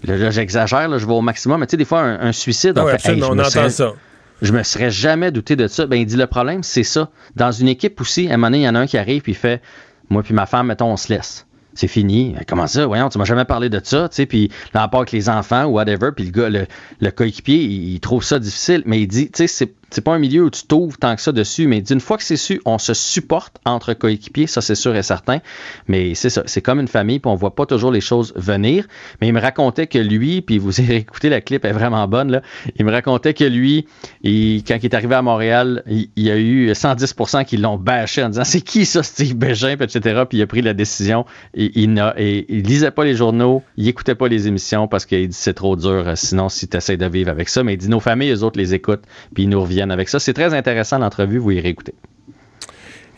là, 0.07 0.30
j'exagère, 0.31 0.88
là, 0.88 0.97
je 0.97 1.05
vais 1.05 1.13
au 1.13 1.21
maximum, 1.21 1.59
mais 1.59 1.67
tu 1.67 1.71
sais, 1.71 1.77
des 1.77 1.85
fois, 1.85 2.01
un, 2.01 2.19
un 2.27 2.31
suicide, 2.31 2.73
Ah 2.77 2.84
on 2.84 2.85
ouais, 2.85 2.97
fait, 2.97 3.13
Hey, 3.13 3.23
on 3.23 3.35
me 3.35 3.41
entend 3.41 3.49
serais- 3.49 3.69
ça. 3.69 3.93
je 4.41 4.51
me 4.51 4.63
serais 4.63 4.91
jamais 4.91 5.31
douté 5.31 5.55
de 5.55 5.67
ça. 5.67 5.85
Ben, 5.85 5.95
il 5.97 6.05
dit 6.05 6.17
le 6.17 6.27
problème, 6.27 6.63
c'est 6.63 6.84
ça. 6.84 7.09
Dans 7.35 7.51
une 7.51 7.67
équipe 7.67 7.99
aussi, 8.01 8.27
à 8.30 8.34
un 8.34 8.38
moment 8.38 8.47
donné, 8.47 8.59
il 8.59 8.63
y 8.65 8.69
en 8.69 8.75
a 8.75 8.80
un 8.80 8.88
qui 8.88 8.97
arrive 8.97 9.21
puis 9.21 9.31
il 9.34 9.35
fait 9.35 9.61
Moi 10.09 10.21
puis 10.23 10.34
ma 10.34 10.45
femme, 10.45 10.67
mettons, 10.67 10.88
on 10.91 10.97
se 10.97 11.11
laisse. 11.13 11.45
C'est 11.75 11.88
fini. 11.88 12.34
Ben, 12.38 12.43
Comment 12.47 12.67
ça? 12.67 12.85
Voyons, 12.85 13.09
tu 13.09 13.17
m'as 13.17 13.23
jamais 13.25 13.45
parlé 13.45 13.69
de 13.69 13.80
ça, 13.84 14.07
tu 14.09 14.17
sais, 14.17 14.25
puis 14.27 14.51
là, 14.75 14.88
part 14.89 14.99
avec 15.01 15.11
les 15.11 15.27
enfants 15.30 15.63
ou 15.65 15.71
whatever, 15.71 16.09
puis 16.15 16.25
le 16.25 16.31
gars, 16.31 16.49
le, 16.49 16.67
le 16.99 17.09
coéquipier, 17.11 17.55
il, 17.63 17.93
il 17.93 17.99
trouve 17.99 18.23
ça 18.23 18.38
difficile, 18.38 18.84
mais 18.85 19.01
il 19.01 19.07
dit, 19.07 19.31
tu 19.31 19.47
sais, 19.47 19.73
c'est- 19.93 20.01
pas 20.01 20.13
un 20.13 20.19
milieu 20.19 20.43
où 20.43 20.49
tu 20.49 20.63
t'ouvres 20.63 20.97
tant 20.97 21.15
que 21.15 21.21
ça 21.21 21.31
dessus, 21.31 21.67
mais 21.67 21.81
d'une 21.81 21.99
fois 22.01 22.17
que 22.17 22.23
c'est 22.23 22.35
su, 22.37 22.61
on 22.65 22.77
se 22.77 22.93
supporte 22.93 23.57
entre 23.65 23.93
coéquipiers, 23.93 24.47
ça 24.47 24.61
c'est 24.61 24.75
sûr 24.75 24.95
et 24.95 25.03
certain. 25.03 25.39
Mais 25.87 26.13
c'est 26.15 26.29
ça, 26.29 26.43
c'est 26.45 26.61
comme 26.61 26.79
une 26.79 26.87
famille, 26.87 27.19
puis 27.19 27.29
on 27.31 27.35
voit 27.35 27.55
pas 27.55 27.65
toujours 27.65 27.91
les 27.91 28.01
choses 28.01 28.33
venir. 28.35 28.85
Mais 29.21 29.27
il 29.27 29.33
me 29.33 29.39
racontait 29.41 29.87
que 29.87 29.97
lui, 29.97 30.41
puis 30.41 30.57
vous 30.57 30.79
avez 30.81 30.95
écouté 31.07 31.29
la 31.29 31.41
clip, 31.41 31.63
elle 31.65 31.71
est 31.71 31.73
vraiment 31.73 32.07
bonne 32.07 32.31
là. 32.31 32.41
Il 32.77 32.85
me 32.85 32.91
racontait 32.91 33.33
que 33.33 33.43
lui, 33.43 33.85
quand 34.23 34.29
il 34.81 34.85
est 34.85 34.93
arrivé 34.93 35.15
à 35.15 35.21
Montréal, 35.21 35.83
il, 35.87 36.09
y 36.17 36.31
a 36.31 36.37
eu 36.37 36.71
110% 36.71 37.45
qui 37.45 37.57
l'ont 37.57 37.77
bâché 37.77 38.23
en 38.23 38.29
disant 38.29 38.43
c'est 38.43 38.61
qui 38.61 38.85
ça 38.85 39.03
Steve 39.03 39.35
Bégin, 39.35 39.75
etc. 39.79 40.23
Puis 40.27 40.37
il 40.39 40.41
a 40.41 40.47
pris 40.47 40.61
la 40.61 40.73
décision. 40.73 41.25
Et, 41.53 41.71
il, 41.81 41.93
n'a, 41.93 42.13
et, 42.17 42.45
il 42.49 42.63
lisait 42.63 42.91
pas 42.91 43.03
les 43.05 43.15
journaux, 43.15 43.63
il 43.77 43.87
écoutait 43.87 44.15
pas 44.15 44.27
les 44.27 44.47
émissions 44.47 44.87
parce 44.87 45.05
qu'il 45.05 45.27
dit 45.27 45.37
c'est 45.37 45.53
trop 45.53 45.75
dur. 45.75 46.07
euh, 46.07 46.13
Sinon, 46.15 46.49
si 46.49 46.67
tu 46.67 46.77
essaies 46.77 46.97
de 46.97 47.05
vivre 47.05 47.29
avec 47.29 47.49
ça, 47.49 47.63
mais 47.63 47.73
il 47.73 47.77
dit 47.77 47.89
nos 47.89 47.99
familles, 47.99 48.29
les 48.29 48.43
autres 48.43 48.57
les 48.59 48.73
écoutent, 48.73 49.03
puis 49.33 49.43
ils 49.43 49.49
nous 49.49 49.61
reviennent 49.61 49.82
avec 49.91 50.10
ça. 50.10 50.19
C'est 50.19 50.34
très 50.34 50.53
intéressant 50.53 50.99
l'entrevue, 50.99 51.38
vous 51.38 51.51
irez 51.51 51.69
écouter. 51.69 51.93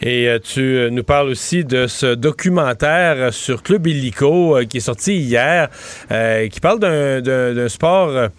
Et 0.02 0.28
euh, 0.28 0.40
tu 0.40 0.60
euh, 0.62 0.90
nous 0.90 1.04
parles 1.04 1.30
aussi 1.30 1.64
de 1.64 1.88
ce 1.88 2.16
documentaire 2.16 3.34
sur 3.34 3.64
Club 3.64 3.88
Illico 3.88 4.58
euh, 4.58 4.66
qui 4.66 4.78
est 4.78 4.82
sorti 4.82 5.16
hier, 5.16 5.70
euh, 6.12 6.48
qui 6.50 6.60
parle 6.60 6.80
d'un- 6.80 7.70
sport 7.70 8.30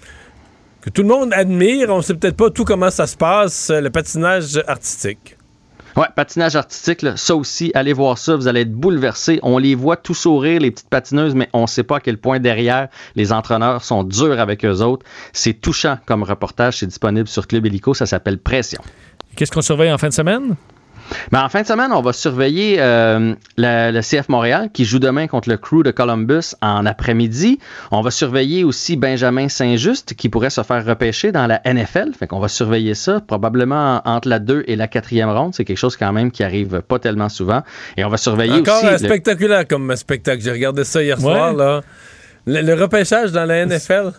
que 0.83 0.91
tout 0.91 1.03
le 1.03 1.09
monde 1.09 1.33
admire. 1.33 1.89
On 1.91 2.03
sait 2.03 2.15
peut-être 2.15 2.37
pas 2.37 2.51
tout 2.51 2.65
comment 2.65 2.91
ça 2.91 3.07
se 3.07 3.17
passe, 3.17 3.71
le 3.71 3.89
patinage 3.91 4.63
artistique. 4.67 5.36
Ouais, 5.97 6.09
patinage 6.15 6.57
artistique, 6.57 7.01
là, 7.01 7.17
ça 7.17 7.35
aussi, 7.35 7.71
allez 7.75 7.95
voir 7.95 8.19
ça, 8.19 8.37
vous 8.37 8.49
allez 8.49 8.61
être 8.61 8.73
bouleversés. 8.73 9.41
On 9.43 9.57
les 9.57 9.75
voit 9.75 9.97
tout 9.97 10.13
sourire, 10.13 10.61
les 10.61 10.71
petites 10.71 10.91
patineuses, 10.91 11.35
mais 11.35 11.49
on 11.55 11.67
sait 11.67 11.85
pas 11.85 11.97
à 11.97 12.01
quel 12.01 12.19
point 12.19 12.39
derrière, 12.39 12.89
les 13.15 13.33
entraîneurs 13.33 13.83
sont 13.83 14.05
durs 14.05 14.39
avec 14.39 14.63
eux 14.67 14.83
autres. 14.83 15.07
C'est 15.33 15.55
touchant 15.55 15.97
comme 16.05 16.23
reportage, 16.23 16.79
c'est 16.81 16.87
disponible 16.87 17.29
sur 17.29 17.47
Club 17.47 17.65
Illico, 17.65 17.95
ça 17.95 18.05
s'appelle 18.05 18.39
Pression. 18.39 18.83
Qu'est-ce 19.37 19.51
qu'on 19.51 19.63
surveille 19.63 19.91
en 19.91 19.97
fin 19.97 20.09
de 20.09 20.15
semaine? 20.15 20.57
Ben, 21.33 21.43
en 21.45 21.49
fin 21.49 21.63
de 21.63 21.67
semaine, 21.67 21.93
on 21.93 22.01
va 22.03 22.13
surveiller 22.13 22.77
euh, 22.81 23.35
le, 23.57 23.91
le 23.93 24.01
CF 24.01 24.29
Montréal 24.29 24.71
qui 24.73 24.85
joue 24.85 24.99
demain 24.99 25.27
contre 25.27 25.49
le 25.49 25.57
Crew 25.57 25.83
de 25.85 25.91
Columbus 25.91 26.55
en 26.63 26.85
après-midi. 26.87 27.59
On 27.91 28.01
va 28.01 28.11
surveiller 28.11 28.65
aussi 28.65 28.97
Benjamin 28.97 29.49
Saint-Just 29.49 30.15
qui 30.15 30.29
pourrait 30.29 30.51
se 30.51 30.63
faire 30.63 30.85
repêcher 30.85 31.33
dans 31.33 31.47
la 31.47 31.61
NFL. 31.65 32.13
Fait 32.19 32.27
qu'on 32.27 32.41
va 32.41 32.49
surveiller 32.49 32.95
ça 32.95 33.21
probablement 33.21 34.03
entre 34.05 34.29
la 34.29 34.39
2 34.39 34.65
et 34.67 34.77
la 34.77 34.87
4e 34.87 35.33
ronde. 35.33 35.55
C'est 35.55 35.65
quelque 35.65 35.77
chose 35.79 35.97
quand 35.97 36.13
même 36.13 36.31
qui 36.31 36.43
arrive 36.45 36.83
pas 36.83 36.99
tellement 36.99 37.29
souvent. 37.29 37.63
Et 37.97 38.05
on 38.05 38.09
va 38.09 38.17
surveiller 38.17 38.55
Encore 38.61 38.83
aussi... 38.85 38.93
le- 38.93 38.99
spectaculaire 38.99 39.67
comme 39.67 39.95
spectacle. 39.97 40.43
J'ai 40.43 40.53
regardé 40.53 40.85
ça 40.85 41.03
hier 41.03 41.17
Ouais. 41.19 41.23
soir. 41.23 41.53
Là. 41.55 41.83
Le, 42.47 42.61
le 42.63 42.75
repêchage 42.75 43.33
dans 43.33 43.45
la 43.45 43.65
NFL, 43.67 44.13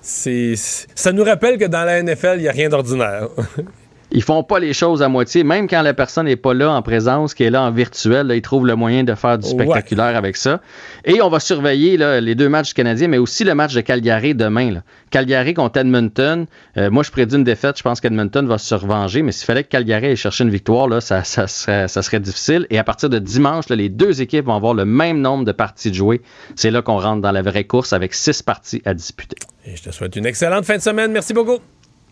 c'est 0.00 0.54
ça 0.56 1.12
nous 1.12 1.24
rappelle 1.24 1.58
que 1.58 1.66
dans 1.66 1.84
la 1.84 2.02
NFL, 2.02 2.34
il 2.36 2.42
n'y 2.42 2.48
a 2.48 2.52
rien 2.52 2.68
d'ordinaire. 2.68 3.28
Ils 4.12 4.22
font 4.22 4.42
pas 4.42 4.58
les 4.58 4.72
choses 4.72 5.02
à 5.02 5.08
moitié, 5.08 5.44
même 5.44 5.68
quand 5.68 5.82
la 5.82 5.94
personne 5.94 6.26
n'est 6.26 6.36
pas 6.36 6.52
là 6.52 6.72
en 6.72 6.82
présence, 6.82 7.32
qui 7.32 7.44
est 7.44 7.50
là 7.50 7.62
en 7.62 7.70
virtuel, 7.70 8.26
là, 8.26 8.34
ils 8.34 8.42
trouvent 8.42 8.66
le 8.66 8.74
moyen 8.74 9.04
de 9.04 9.14
faire 9.14 9.38
du 9.38 9.46
Ouais. 9.46 9.52
spectaculaire 9.52 10.16
avec 10.16 10.36
ça. 10.36 10.60
Et 11.04 11.22
on 11.22 11.28
va 11.28 11.38
surveiller 11.40 11.96
là, 11.96 12.20
les 12.20 12.34
deux 12.34 12.48
matchs 12.48 12.74
canadiens, 12.74 13.06
mais 13.08 13.18
aussi 13.18 13.44
le 13.44 13.54
match 13.54 13.72
de 13.74 13.80
Calgary 13.80 14.34
demain. 14.34 14.70
là. 14.72 14.82
Calgary 15.10 15.54
contre 15.54 15.78
Edmonton. 15.80 16.46
Euh, 16.76 16.90
moi, 16.90 17.02
je 17.02 17.10
prédis 17.10 17.36
une 17.36 17.44
défaite. 17.44 17.78
Je 17.78 17.82
pense 17.82 18.00
qu'Edmonton 18.00 18.46
va 18.46 18.58
se 18.58 18.74
revenger, 18.74 19.22
mais 19.22 19.32
s'il 19.32 19.46
fallait 19.46 19.64
que 19.64 19.68
Calgary 19.68 20.06
aille 20.08 20.16
chercher 20.16 20.44
une 20.44 20.50
victoire, 20.50 20.88
là, 20.88 21.00
ça, 21.00 21.22
ça 21.24 21.46
serait, 21.46 21.88
ça 21.88 22.02
serait 22.02 22.20
difficile. 22.20 22.66
Et 22.70 22.78
à 22.78 22.84
partir 22.84 23.10
de 23.10 23.18
dimanche, 23.18 23.68
là, 23.68 23.76
les 23.76 23.88
deux 23.88 24.22
équipes 24.22 24.46
vont 24.46 24.54
avoir 24.56 24.74
le 24.74 24.84
même 24.84 25.20
nombre 25.20 25.44
de 25.44 25.52
parties 25.52 25.90
de 25.90 25.96
jouer. 25.96 26.20
C'est 26.56 26.70
là 26.70 26.82
qu'on 26.82 26.98
rentre 26.98 27.22
dans 27.22 27.32
la 27.32 27.42
vraie 27.42 27.64
course 27.64 27.92
avec 27.92 28.14
six 28.14 28.42
parties 28.42 28.82
à 28.84 28.94
disputer. 28.94 29.36
Et 29.66 29.76
je 29.76 29.82
te 29.84 29.90
souhaite 29.90 30.16
une 30.16 30.26
excellente 30.26 30.64
fin 30.64 30.76
de 30.76 30.82
semaine. 30.82 31.12
Merci 31.12 31.32
beaucoup. 31.32 31.58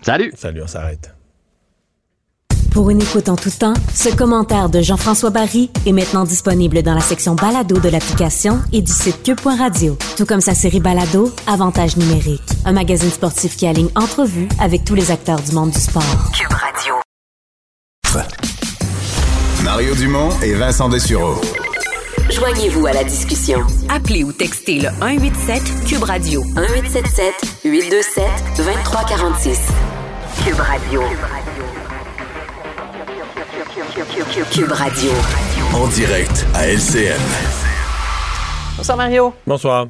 Salut. 0.03 0.33
Salut, 0.37 0.63
on 0.63 0.67
s'arrête. 0.69 1.18
Pour 2.73 2.91
une 2.91 3.03
écoute 3.03 3.29
en 3.29 3.37
tout 3.37 3.51
temps, 3.51 3.75
ce 3.95 4.09
commentaire 4.15 4.69
de 4.69 4.81
Jean-François 4.81 5.31
Barry 5.31 5.71
est 5.87 5.93
maintenant 5.93 6.25
disponible 6.25 6.83
dans 6.83 6.95
la 6.95 7.01
section 7.01 7.35
balado 7.35 7.79
de 7.79 7.89
l'application 7.89 8.61
et 8.73 8.83
du 8.83 8.93
site 8.93 9.23
cube.radio. 9.23 9.97
Tout 10.17 10.27
comme 10.27 10.41
sa 10.41 10.55
série 10.55 10.81
balado, 10.81 11.33
Avantage 11.47 11.97
numérique, 11.97 12.43
un 12.65 12.73
magazine 12.73 13.11
sportif 13.11 13.57
qui 13.57 13.67
aligne 13.67 13.89
entrevues 13.95 14.49
avec 14.61 14.85
tous 14.85 14.95
les 14.95 15.11
acteurs 15.11 15.41
du 15.41 15.53
monde 15.53 15.71
du 15.71 15.81
sport. 15.81 16.03
Cube 16.33 16.53
Radio. 16.53 16.95
Mario 19.65 19.95
Dumont 19.95 20.31
et 20.43 20.55
Vincent 20.55 20.89
Dessureau. 20.89 21.41
Joignez-vous 22.31 22.87
à 22.87 22.93
la 22.93 23.05
discussion. 23.05 23.61
Appelez 23.89 24.23
ou 24.23 24.33
textez 24.33 24.81
le 24.81 24.89
187 25.01 25.63
Cube 25.87 26.03
Radio 26.05 26.43
1877 26.45 27.35
827 27.65 28.25
2346. 28.59 29.59
Cube 30.45 30.61
Radio. 30.61 31.01
Cube 31.01 31.19
Radio. 31.21 31.65
En 35.75 35.89
direct 35.89 36.47
à 36.55 36.69
LCN. 36.69 37.19
Bonsoir 38.77 38.97
Mario. 38.97 39.35
Bonsoir. 39.45 39.89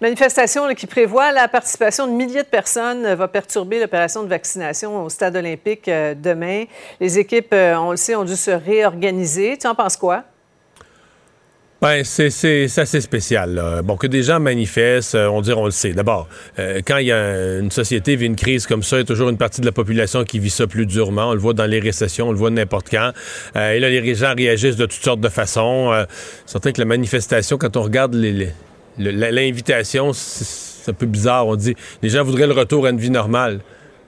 Manifestation 0.00 0.66
là, 0.66 0.74
qui 0.74 0.86
prévoit 0.86 1.30
la 1.32 1.46
participation 1.46 2.06
de 2.06 2.12
milliers 2.12 2.42
de 2.42 2.48
personnes 2.48 3.12
va 3.14 3.28
perturber 3.28 3.78
l'opération 3.80 4.22
de 4.22 4.28
vaccination 4.28 5.04
au 5.04 5.10
stade 5.10 5.36
olympique 5.36 5.88
euh, 5.88 6.14
demain. 6.14 6.64
Les 7.00 7.18
équipes, 7.18 7.52
euh, 7.52 7.76
on 7.76 7.90
le 7.90 7.96
sait, 7.98 8.16
ont 8.16 8.24
dû 8.24 8.36
se 8.36 8.50
réorganiser. 8.50 9.58
Tu 9.58 9.66
en 9.66 9.74
penses 9.74 9.98
quoi? 9.98 10.24
Ben, 11.82 12.04
c'est, 12.04 12.30
c'est, 12.30 12.68
assez 12.78 13.00
spécial. 13.00 13.54
là. 13.54 13.82
Bon, 13.82 13.96
que 13.96 14.06
des 14.06 14.22
gens 14.22 14.38
manifestent, 14.38 15.16
euh, 15.16 15.26
on 15.26 15.40
dirait, 15.40 15.58
on 15.58 15.64
le 15.64 15.72
sait. 15.72 15.92
D'abord, 15.92 16.28
euh, 16.60 16.80
quand 16.86 16.98
il 16.98 17.08
y 17.08 17.12
a 17.12 17.58
une 17.58 17.72
société 17.72 18.14
vit 18.14 18.26
une 18.26 18.36
crise 18.36 18.68
comme 18.68 18.84
ça, 18.84 18.96
il 18.96 19.00
y 19.00 19.02
a 19.02 19.04
toujours 19.04 19.28
une 19.30 19.36
partie 19.36 19.60
de 19.60 19.66
la 19.66 19.72
population 19.72 20.22
qui 20.22 20.38
vit 20.38 20.48
ça 20.50 20.68
plus 20.68 20.86
durement. 20.86 21.30
On 21.30 21.34
le 21.34 21.40
voit 21.40 21.54
dans 21.54 21.66
les 21.66 21.80
récessions, 21.80 22.28
on 22.28 22.30
le 22.30 22.38
voit 22.38 22.50
n'importe 22.50 22.88
quand. 22.88 23.10
Euh, 23.56 23.72
et 23.72 23.80
là, 23.80 23.90
les 23.90 24.14
gens 24.14 24.32
réagissent 24.32 24.76
de 24.76 24.86
toutes 24.86 25.02
sortes 25.02 25.20
de 25.20 25.28
façons. 25.28 25.92
Euh, 25.92 26.04
c'est 26.46 26.52
certain 26.52 26.70
que 26.70 26.80
la 26.80 26.84
manifestation, 26.86 27.58
quand 27.58 27.76
on 27.76 27.82
regarde 27.82 28.14
les- 28.14 28.50
les- 28.98 29.32
l'invitation, 29.32 30.12
c'est, 30.12 30.44
c'est 30.44 30.90
un 30.92 30.94
peu 30.94 31.06
bizarre. 31.06 31.48
On 31.48 31.56
dit, 31.56 31.74
les 32.00 32.10
gens 32.10 32.22
voudraient 32.22 32.46
le 32.46 32.52
retour 32.52 32.86
à 32.86 32.90
une 32.90 32.98
vie 32.98 33.10
normale. 33.10 33.58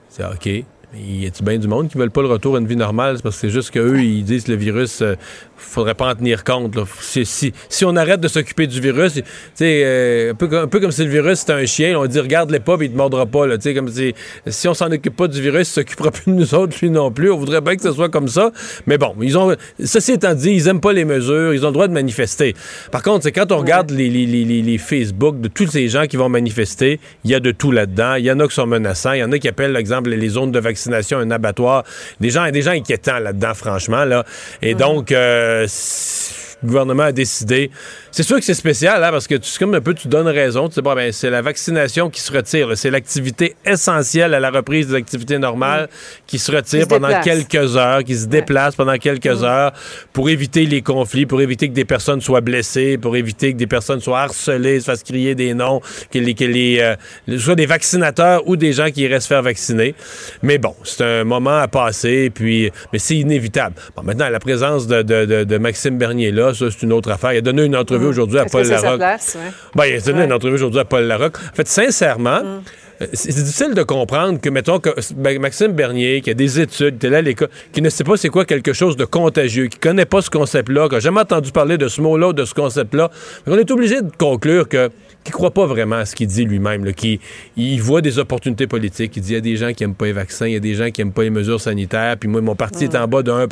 C'est 0.07 0.23
OK. 0.23 0.63
Y 0.97 1.25
a-tu 1.27 1.43
bien 1.43 1.57
du 1.57 1.67
monde 1.67 1.89
qui 1.89 1.97
veulent 1.97 2.11
pas 2.11 2.21
le 2.21 2.27
retour 2.27 2.55
à 2.55 2.59
une 2.59 2.67
vie 2.67 2.75
normale? 2.75 3.17
C'est 3.17 3.23
parce 3.23 3.35
que 3.35 3.41
c'est 3.41 3.49
juste 3.53 3.71
qu'eux, 3.71 3.99
ils 4.01 4.23
disent 4.23 4.45
que 4.45 4.51
le 4.51 4.57
virus, 4.57 5.01
euh, 5.01 5.15
faudrait 5.57 5.93
pas 5.93 6.11
en 6.11 6.15
tenir 6.15 6.43
compte. 6.43 6.75
là. 6.75 6.83
Si, 7.01 7.25
si, 7.25 7.53
si 7.69 7.83
on 7.85 7.95
arrête 7.95 8.21
de 8.21 8.27
s'occuper 8.27 8.65
du 8.67 8.79
virus, 8.79 9.19
euh, 9.61 10.31
un, 10.31 10.35
peu, 10.35 10.47
comme- 10.47 10.63
un 10.63 10.67
peu 10.67 10.79
comme 10.79 10.91
si 10.91 11.03
le 11.03 11.09
virus 11.09 11.39
c'était 11.39 11.53
un 11.53 11.65
chien, 11.65 11.99
on 11.99 12.05
dit 12.05 12.19
regarde-les 12.19 12.59
pas, 12.59 12.77
puis 12.77 12.87
il 12.87 12.91
te 12.91 12.97
mordra 12.97 13.25
pas. 13.25 13.45
Là, 13.45 13.57
comme 13.73 13.89
si, 13.89 14.13
si 14.47 14.67
on 14.67 14.73
s'en 14.73 14.89
occupe 14.91 15.15
pas 15.15 15.27
du 15.27 15.41
virus, 15.41 15.67
il 15.69 15.73
s'occupera 15.73 16.11
plus 16.11 16.31
de 16.31 16.37
nous 16.37 16.53
autres, 16.55 16.77
lui 16.81 16.89
non 16.89 17.11
plus. 17.11 17.29
On 17.31 17.37
voudrait 17.37 17.61
bien 17.61 17.75
que 17.75 17.81
ce 17.81 17.91
soit 17.91 18.09
comme 18.09 18.27
ça. 18.29 18.51
Mais 18.87 18.97
bon, 18.97 19.15
ils 19.21 19.37
ont, 19.37 19.53
ceci 19.83 20.13
étant 20.13 20.33
dit, 20.33 20.51
ils 20.51 20.67
aiment 20.69 20.81
pas 20.81 20.93
les 20.93 21.03
mesures, 21.05 21.53
ils 21.53 21.63
ont 21.65 21.69
le 21.69 21.73
droit 21.73 21.87
de 21.87 21.93
manifester. 21.93 22.55
Par 22.91 23.01
contre, 23.03 23.23
c'est 23.23 23.31
quand 23.33 23.51
on 23.51 23.57
regarde 23.57 23.91
les, 23.91 24.09
les, 24.09 24.25
les, 24.25 24.45
les- 24.45 24.61
les 24.61 24.77
Facebook 24.77 25.41
de 25.41 25.47
tous 25.49 25.67
ces 25.67 25.89
gens 25.89 26.05
qui 26.05 26.15
vont 26.15 26.29
manifester, 26.29 26.99
il 27.25 27.31
y 27.31 27.35
a 27.35 27.39
de 27.41 27.51
tout 27.51 27.71
là-dedans. 27.71 28.15
Il 28.15 28.25
y 28.25 28.31
en 28.31 28.39
a 28.39 28.47
qui 28.47 28.55
sont 28.55 28.67
menaçants, 28.67 29.11
il 29.13 29.19
y 29.19 29.23
en 29.23 29.31
a 29.33 29.39
qui 29.39 29.47
appellent, 29.49 29.71
par 29.73 29.79
exemple, 29.81 30.09
les 30.09 30.29
zones 30.29 30.51
de 30.51 30.59
vaccination 30.59 30.84
un 30.93 31.31
abattoir. 31.31 31.83
Des 32.19 32.29
gens, 32.29 32.49
des 32.51 32.61
gens 32.61 32.71
inquiétants 32.71 33.19
là-dedans, 33.19 33.53
franchement. 33.53 34.05
Là. 34.05 34.25
Et 34.61 34.75
donc, 34.75 35.11
euh, 35.11 35.67
le 36.61 36.67
gouvernement 36.67 37.03
a 37.03 37.11
décidé. 37.11 37.71
C'est 38.15 38.23
sûr 38.23 38.37
que 38.37 38.45
c'est 38.45 38.53
spécial, 38.53 39.03
hein, 39.03 39.09
parce 39.11 39.27
que 39.27 39.35
tu, 39.35 39.49
c'est 39.49 39.59
comme 39.59 39.73
un 39.73 39.81
peu, 39.81 39.93
tu 39.93 40.07
donnes 40.07 40.29
raison. 40.29 40.69
Tu 40.69 40.75
sais, 40.75 40.81
bon, 40.81 40.95
ben, 40.95 41.11
c'est 41.11 41.29
la 41.29 41.41
vaccination 41.41 42.09
qui 42.09 42.21
se 42.21 42.31
retire. 42.31 42.69
C'est 42.75 42.89
l'activité 42.89 43.57
essentielle 43.65 44.33
à 44.33 44.39
la 44.39 44.51
reprise 44.51 44.87
des 44.87 44.95
activités 44.95 45.37
normales 45.37 45.89
qui 46.25 46.39
se 46.39 46.49
retire 46.49 46.79
Qui 46.79 46.85
se 46.85 46.89
pendant 46.89 47.09
quelques 47.21 47.75
heures, 47.75 48.05
qui 48.05 48.15
se 48.15 48.27
déplace 48.27 48.77
pendant 48.77 48.95
quelques 48.97 49.43
heures 49.43 49.73
pour 50.13 50.29
éviter 50.29 50.65
les 50.65 50.81
conflits, 50.81 51.25
pour 51.25 51.41
éviter 51.41 51.67
que 51.67 51.73
des 51.73 51.83
personnes 51.83 52.21
soient 52.21 52.39
blessées, 52.39 52.97
pour 52.97 53.17
éviter 53.17 53.51
que 53.51 53.57
des 53.57 53.67
personnes 53.67 53.99
soient 53.99 54.21
harcelées, 54.21 54.79
se 54.79 54.85
fassent 54.85 55.03
crier 55.03 55.35
des 55.35 55.53
noms, 55.53 55.81
que 56.09 56.19
les, 56.19 56.35
que 56.35 56.45
les, 56.45 56.79
euh, 57.27 57.37
soit 57.37 57.55
des 57.55 57.65
vaccinateurs 57.65 58.47
ou 58.47 58.55
des 58.55 58.71
gens 58.71 58.91
qui 58.91 59.01
iraient 59.01 59.19
se 59.19 59.27
faire 59.27 59.41
vacciner. 59.41 59.93
Mais 60.41 60.57
bon, 60.57 60.73
c'est 60.85 61.03
un 61.03 61.25
moment 61.25 61.57
à 61.57 61.67
passer, 61.67 62.29
puis, 62.29 62.71
mais 62.93 62.99
c'est 62.99 63.17
inévitable. 63.17 63.75
Bon, 63.97 64.03
maintenant, 64.03 64.29
la 64.29 64.39
présence 64.39 64.87
de, 64.87 65.01
de- 65.01 65.25
de- 65.25 65.43
de 65.43 65.57
Maxime 65.57 65.97
Bernier 65.97 66.31
là, 66.31 66.53
ça, 66.53 66.67
c'est 66.71 66.81
une 66.83 66.93
autre 66.93 67.11
affaire. 67.11 67.33
Il 67.33 67.39
a 67.39 67.41
donné 67.41 67.63
une 67.65 67.75
entrevue 67.75 68.04
aujourd'hui 68.05 68.39
à 68.39 68.45
Paul 68.45 68.65
Larocque? 68.67 69.01
Ben, 69.75 69.85
il 69.85 69.95
a 69.95 69.99
donné 70.01 70.23
une 70.23 70.33
entrevue 70.33 70.55
aujourd'hui 70.55 70.79
à 70.79 70.85
Paul 70.85 71.03
Larocque. 71.03 71.37
En 71.37 71.55
fait, 71.55 71.67
sincèrement, 71.67 72.41
Mm. 72.43 72.61
C'est 73.13 73.33
difficile 73.33 73.73
de 73.73 73.83
comprendre 73.83 74.39
que, 74.39 74.49
mettons, 74.49 74.79
que 74.79 74.89
ben, 75.15 75.39
Maxime 75.39 75.73
Bernier, 75.73 76.21
qui 76.21 76.29
a 76.29 76.33
des 76.33 76.59
études, 76.59 76.97
qui 76.97 77.07
est 77.07 77.09
là 77.09 77.17
à 77.17 77.21
l'école, 77.21 77.49
qui 77.71 77.81
ne 77.81 77.89
sait 77.89 78.03
pas 78.03 78.17
c'est 78.17 78.29
quoi 78.29 78.45
quelque 78.45 78.73
chose 78.73 78.95
de 78.95 79.05
contagieux, 79.05 79.67
qui 79.67 79.77
connaît 79.77 80.05
pas 80.05 80.21
ce 80.21 80.29
concept-là, 80.29 80.87
qui 80.87 80.95
n'a 80.95 80.99
jamais 80.99 81.21
entendu 81.21 81.51
parler 81.51 81.77
de 81.77 81.87
ce 81.87 82.01
mot-là 82.01 82.33
de 82.33 82.45
ce 82.45 82.53
concept-là, 82.53 83.11
on 83.47 83.57
est 83.57 83.71
obligé 83.71 84.01
de 84.01 84.11
conclure 84.17 84.67
que 84.67 84.89
qu'il 85.23 85.33
croit 85.33 85.51
pas 85.51 85.65
vraiment 85.65 85.95
à 85.95 86.05
ce 86.05 86.15
qu'il 86.15 86.27
dit 86.27 86.45
lui-même, 86.45 86.85
là, 86.85 86.93
qu'il 86.93 87.19
il 87.57 87.81
voit 87.81 88.01
des 88.01 88.19
opportunités 88.19 88.67
politiques. 88.67 89.17
Il 89.17 89.23
dit 89.23 89.31
il 89.31 89.33
y 89.33 89.37
a 89.37 89.41
des 89.41 89.57
gens 89.57 89.73
qui 89.73 89.83
aiment 89.83 89.95
pas 89.95 90.05
les 90.05 90.13
vaccins, 90.13 90.45
il 90.45 90.53
y 90.53 90.55
a 90.55 90.59
des 90.59 90.75
gens 90.75 90.91
qui 90.91 91.01
aiment 91.01 91.13
pas 91.13 91.23
les 91.23 91.31
mesures 91.31 91.59
sanitaires, 91.59 92.15
puis 92.17 92.29
moi, 92.29 92.41
mon 92.41 92.55
parti 92.55 92.83
est 92.83 92.95
en 92.95 93.07
bas 93.07 93.23
de 93.23 93.31
1 93.31 93.47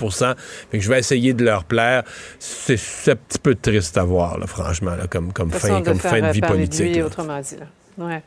fait 0.70 0.78
que 0.78 0.84
je 0.84 0.90
vais 0.90 0.99
essayer 0.99 1.34
de 1.34 1.44
leur 1.44 1.64
plaire. 1.64 2.03
C'est 2.40 2.76
un 3.11 3.15
petit 3.15 3.40
peu 3.41 3.56
triste 3.56 3.98
à 3.98 4.03
voir, 4.03 4.38
là, 4.38 4.45
franchement, 4.45 4.95
là, 4.95 5.07
comme, 5.10 5.32
fin, 5.52 5.80
de 5.80 5.86
comme 5.86 5.99
faire 5.99 6.11
fin 6.11 6.22
de 6.22 6.32
vie 6.32 6.41
politique. 6.41 6.94
lui, 6.94 6.99
là. 6.99 7.06
autrement 7.07 7.41
dit. 7.41 7.56
Là. 7.57 8.06
Ouais. 8.06 8.24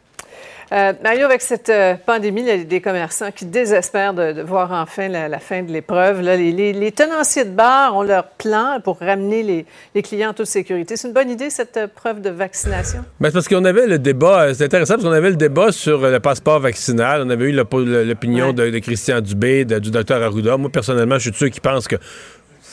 Euh, 0.72 0.92
Mario, 1.04 1.26
avec 1.26 1.42
cette 1.42 1.68
euh, 1.68 1.94
pandémie, 2.04 2.40
il 2.40 2.46
y 2.48 2.50
a 2.50 2.56
des 2.64 2.80
commerçants 2.80 3.30
qui 3.30 3.44
désespèrent 3.44 4.14
de, 4.14 4.32
de 4.32 4.42
voir 4.42 4.72
enfin 4.72 5.06
la, 5.06 5.28
la 5.28 5.38
fin 5.38 5.62
de 5.62 5.70
l'épreuve. 5.70 6.20
Les, 6.22 6.50
les- 6.50 6.72
les 6.72 6.90
tenanciers 6.92 7.44
de 7.44 7.50
bar 7.50 7.96
ont 7.96 8.02
leur 8.02 8.24
plan 8.30 8.80
pour 8.82 8.98
ramener 8.98 9.44
les, 9.44 9.66
les 9.94 10.02
clients 10.02 10.30
en 10.30 10.34
toute 10.34 10.46
sécurité. 10.46 10.96
C'est 10.96 11.06
une 11.06 11.14
bonne 11.14 11.30
idée, 11.30 11.50
cette 11.50 11.76
euh, 11.76 11.86
preuve 11.86 12.20
de 12.20 12.30
vaccination? 12.30 13.04
Ben, 13.20 13.28
c'est 13.28 13.34
parce 13.34 13.46
qu'on 13.48 13.64
avait 13.64 13.86
le 13.86 14.00
débat, 14.00 14.52
c'est 14.54 14.64
intéressant 14.64 14.94
parce 14.94 15.04
qu'on 15.04 15.12
avait 15.12 15.30
le 15.30 15.36
débat 15.36 15.70
sur 15.70 16.00
le 16.00 16.18
passeport 16.18 16.58
vaccinal. 16.58 17.22
On 17.24 17.30
avait 17.30 17.44
eu 17.50 17.52
l'opinion 17.52 18.52
de, 18.52 18.68
de 18.70 18.78
Christian 18.80 19.20
Dubé, 19.20 19.64
de- 19.64 19.78
du 19.78 19.92
docteur 19.92 20.20
Arruda. 20.20 20.56
Moi, 20.56 20.70
personnellement, 20.70 21.14
je 21.16 21.20
suis 21.22 21.30
de 21.30 21.36
ceux 21.36 21.48
qui 21.48 21.60
pensent 21.60 21.86
que 21.86 21.96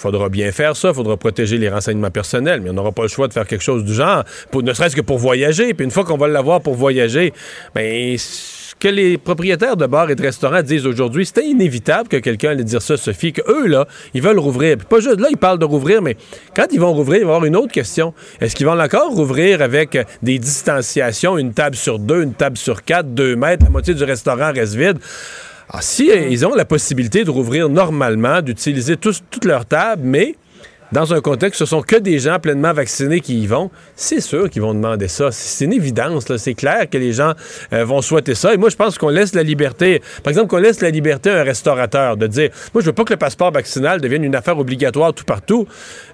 faudra 0.04 0.28
bien 0.28 0.52
faire 0.52 0.76
ça, 0.76 0.94
faudra 0.94 1.16
protéger 1.16 1.58
les 1.58 1.70
renseignements 1.70 2.12
personnels, 2.12 2.60
mais 2.62 2.70
on 2.72 2.74
n'aura 2.74 2.92
pas 2.92 3.04
le 3.04 3.08
choix 3.08 3.30
de 3.30 3.34
faire 3.34 3.48
quelque 3.48 3.64
chose 3.64 3.86
du 3.86 3.94
genre, 3.94 4.26
pour, 4.52 4.62
ne 4.62 4.74
serait-ce 4.74 4.98
que 4.98 5.02
pour 5.02 5.18
voyager. 5.18 5.74
Puis 5.74 5.86
une 5.86 5.92
fois 5.92 6.04
qu'on 6.04 6.18
va 6.18 6.28
l'avoir 6.28 6.60
pour 6.60 6.76
voyager, 6.76 7.32
ben 7.74 8.18
ce 8.18 8.76
que 8.78 8.90
les 8.90 9.18
propriétaires 9.18 9.78
de 9.78 9.86
bars 9.86 10.10
et 10.10 10.16
de 10.16 10.22
restaurants 10.22 10.62
disent 10.62 10.86
aujourd'hui, 10.86 11.26
c'était 11.26 11.46
inévitable 11.46 12.10
que 12.10 12.18
quelqu'un 12.18 12.50
allait 12.50 12.66
dire 12.66 12.82
ça, 12.82 12.98
Sophie, 12.98 13.32
que 13.32 13.42
eux 13.50 13.68
là, 13.68 13.88
ils 14.14 14.22
veulent 14.22 14.40
rouvrir. 14.40 14.76
Puis 14.76 14.88
pas 14.88 15.00
juste 15.00 15.22
là, 15.22 15.30
ils 15.32 15.38
parlent 15.38 15.60
de 15.60 15.66
rouvrir, 15.66 16.02
mais 16.02 16.18
quand 16.54 16.68
ils 16.72 16.82
vont 16.82 16.92
rouvrir, 16.92 17.22
il 17.22 17.26
va 17.26 17.32
y 17.32 17.36
avoir 17.36 17.46
une 17.46 17.56
autre 17.56 17.72
question. 17.72 18.14
Est-ce 18.42 18.58
qu'ils 18.58 18.66
vont 18.66 18.78
encore 18.78 19.14
rouvrir 19.14 19.62
avec 19.62 19.96
euh, 19.96 20.04
des 20.22 20.38
distanciations, 20.38 21.38
une 21.38 21.54
table 21.54 21.78
sur 21.78 21.98
deux, 21.98 22.24
une 22.24 22.34
table 22.34 22.58
sur 22.58 22.84
quatre, 22.84 23.08
deux 23.08 23.38
mètres, 23.38 23.64
la 23.64 23.70
moitié 23.70 23.94
du 23.94 24.04
restaurant 24.04 24.52
reste 24.52 24.76
vide? 24.76 24.98
Ah, 25.76 25.82
si 25.82 26.12
euh, 26.12 26.28
ils 26.30 26.46
ont 26.46 26.54
la 26.54 26.66
possibilité 26.66 27.24
de 27.24 27.32
rouvrir 27.32 27.68
normalement, 27.68 28.44
d'utiliser 28.44 28.96
toutes 28.96 29.44
leurs 29.44 29.66
tables, 29.66 30.04
mais 30.06 30.36
dans 30.94 31.12
un 31.12 31.22
contexte, 31.22 31.58
ce 31.58 31.66
sont 31.66 31.82
que 31.82 31.96
des 31.96 32.20
gens 32.20 32.38
pleinement 32.40 32.72
vaccinés 32.72 33.20
qui 33.20 33.42
y 33.42 33.48
vont, 33.48 33.72
c'est 33.96 34.22
sûr 34.22 34.48
qu'ils 34.48 34.62
vont 34.62 34.76
demander 34.76 35.08
ça. 35.08 35.32
C'est 35.32 35.66
une 35.66 35.74
évidence, 35.74 36.26
c'est 36.38 36.54
clair 36.54 36.88
que 36.88 37.00
les 37.00 37.14
gens 37.14 37.34
euh, 37.74 37.84
vont 37.84 38.02
souhaiter 38.04 38.36
ça. 38.36 38.54
Et 38.54 38.58
moi, 38.58 38.70
je 38.70 38.76
pense 38.76 39.00
qu'on 39.00 39.10
laisse 39.10 39.34
la 39.34 39.42
liberté, 39.42 40.04
par 40.24 40.30
exemple, 40.30 40.50
qu'on 40.50 40.58
laisse 40.58 40.82
la 40.82 40.92
liberté 40.92 41.32
à 41.32 41.40
un 41.40 41.44
restaurateur 41.44 42.16
de 42.16 42.28
dire, 42.28 42.52
moi, 42.76 42.82
je 42.82 42.86
veux 42.86 42.94
pas 42.94 43.04
que 43.06 43.14
le 43.14 43.18
passeport 43.18 43.52
vaccinal 43.52 44.02
devienne 44.02 44.24
une 44.24 44.36
affaire 44.36 44.60
obligatoire 44.60 45.14
tout 45.14 45.26
partout, 45.26 45.68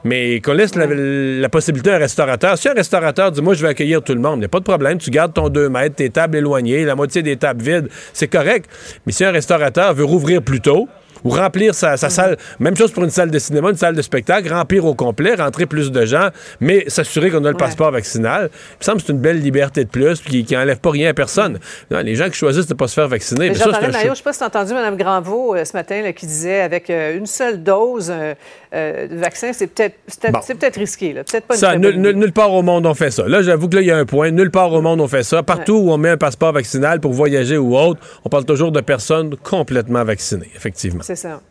mais 0.05 0.39
qu'on 0.39 0.53
laisse 0.53 0.75
la, 0.75 0.87
la 0.87 1.49
possibilité 1.49 1.91
à 1.91 1.95
un 1.95 1.99
restaurateur. 1.99 2.57
Si 2.57 2.69
un 2.69 2.73
restaurateur 2.73 3.33
dit, 3.33 3.41
moi, 3.41 3.55
je 3.55 3.61
vais 3.61 3.69
accueillir 3.69 4.01
tout 4.01 4.13
le 4.13 4.21
monde, 4.21 4.37
il 4.37 4.39
n'y 4.39 4.45
a 4.45 4.49
pas 4.49 4.59
de 4.59 4.63
problème, 4.63 4.97
tu 4.97 5.09
gardes 5.09 5.33
ton 5.33 5.49
2 5.49 5.67
mètres, 5.67 5.95
tes 5.97 6.09
tables 6.09 6.37
éloignées, 6.37 6.85
la 6.85 6.95
moitié 6.95 7.21
des 7.21 7.35
tables 7.35 7.61
vides, 7.61 7.89
c'est 8.13 8.29
correct. 8.29 8.69
Mais 9.05 9.11
si 9.11 9.25
un 9.25 9.31
restaurateur 9.31 9.93
veut 9.93 10.05
rouvrir 10.05 10.41
plus 10.41 10.61
tôt, 10.61 10.87
ou 11.23 11.29
remplir 11.29 11.73
sa, 11.75 11.97
sa 11.97 12.09
salle, 12.09 12.37
même 12.59 12.75
chose 12.75 12.91
pour 12.91 13.03
une 13.03 13.09
salle 13.09 13.31
de 13.31 13.39
cinéma, 13.39 13.69
une 13.69 13.77
salle 13.77 13.95
de 13.95 14.01
spectacle, 14.01 14.51
remplir 14.53 14.85
au 14.85 14.93
complet, 14.93 15.35
rentrer 15.35 15.65
plus 15.65 15.91
de 15.91 16.05
gens, 16.05 16.29
mais 16.59 16.85
s'assurer 16.87 17.29
qu'on 17.31 17.43
a 17.45 17.51
le 17.51 17.57
passeport 17.57 17.91
vaccinal. 17.91 18.49
Il 18.53 18.77
me 18.79 18.83
semble 18.83 18.97
que 19.01 19.07
c'est 19.07 19.13
une 19.13 19.19
belle 19.19 19.39
liberté 19.41 19.83
de 19.83 19.89
plus 19.89 20.19
puis 20.21 20.31
qui, 20.31 20.43
qui 20.45 20.57
enlève 20.57 20.79
pas 20.79 20.91
rien 20.91 21.09
à 21.09 21.13
personne. 21.13 21.59
Non, 21.91 21.99
les 21.99 22.15
gens 22.15 22.29
qui 22.29 22.35
choisissent 22.37 22.67
de 22.67 22.73
ne 22.73 22.77
pas 22.77 22.87
se 22.87 22.93
faire 22.93 23.07
vacciner, 23.07 23.53
J'entendais, 23.53 23.89
Mario, 23.89 24.11
je 24.11 24.17
sais 24.17 24.23
pas 24.23 24.33
si 24.33 24.39
tu 24.39 24.43
as 24.43 24.47
entendu 24.47 24.73
Mme 24.73 24.97
Granvaux 24.97 25.55
euh, 25.55 25.65
ce 25.65 25.73
matin 25.75 26.01
là, 26.01 26.13
qui 26.13 26.25
disait 26.25 26.61
avec 26.61 26.89
euh, 26.89 27.17
une 27.17 27.25
seule 27.25 27.61
dose 27.63 28.11
euh, 28.11 29.07
de 29.07 29.15
vaccin, 29.15 29.51
c'est 29.53 29.67
peut-être 29.67 29.95
Bon. 30.31 30.39
risqué. 30.75 31.13
là. 31.13 31.23
Peut-être 31.23 31.45
pas 31.45 31.55
une 31.55 31.59
Ça, 31.59 31.75
nul- 31.75 31.99
nul- 31.99 32.15
nulle 32.15 32.31
part 32.31 32.51
au 32.53 32.61
monde 32.61 32.85
on 32.85 32.93
fait 32.93 33.11
ça. 33.11 33.27
Là, 33.27 33.41
j'avoue 33.41 33.67
que 33.69 33.75
là, 33.75 33.81
il 33.81 33.87
y 33.87 33.91
a 33.91 33.97
un 33.97 34.05
point. 34.05 34.31
Nulle 34.31 34.51
part 34.51 34.71
au 34.73 34.81
monde 34.81 35.01
on 35.01 35.07
fait 35.07 35.23
ça. 35.23 35.43
Partout 35.43 35.73
où 35.73 35.91
on 35.91 35.97
met 35.97 36.09
un 36.09 36.17
passeport 36.17 36.51
vaccinal 36.53 36.99
pour 36.99 37.11
voyager 37.13 37.57
ou 37.57 37.75
autre, 37.77 37.99
on 38.25 38.29
parle 38.29 38.45
toujours 38.45 38.71
de 38.71 38.81
personnes 38.81 39.35
complètement 39.37 40.03
vaccinées, 40.03 40.49
effectivement. 40.55 41.01
C'est 41.09 41.15
ça. 41.15 41.41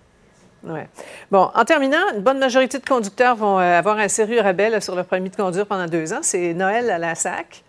Bon, 1.33 1.51
en 1.53 1.65
terminant, 1.65 1.99
une 2.15 2.21
bonne 2.21 2.39
majorité 2.39 2.79
de 2.79 2.85
conducteurs 2.87 3.35
vont 3.35 3.59
euh, 3.59 3.77
avoir 3.77 3.99
un 3.99 4.07
sérieux 4.07 4.41
rabais 4.41 4.81
sur 4.81 4.95
leur 4.95 5.05
permis 5.05 5.31
de 5.31 5.35
conduire 5.35 5.67
pendant 5.67 5.87
deux 5.87 6.13
ans. 6.13 6.21
C'est 6.23 6.55
Noël 6.55 6.89
à 6.91 6.99
la 6.99 7.17
SAC. 7.17 7.65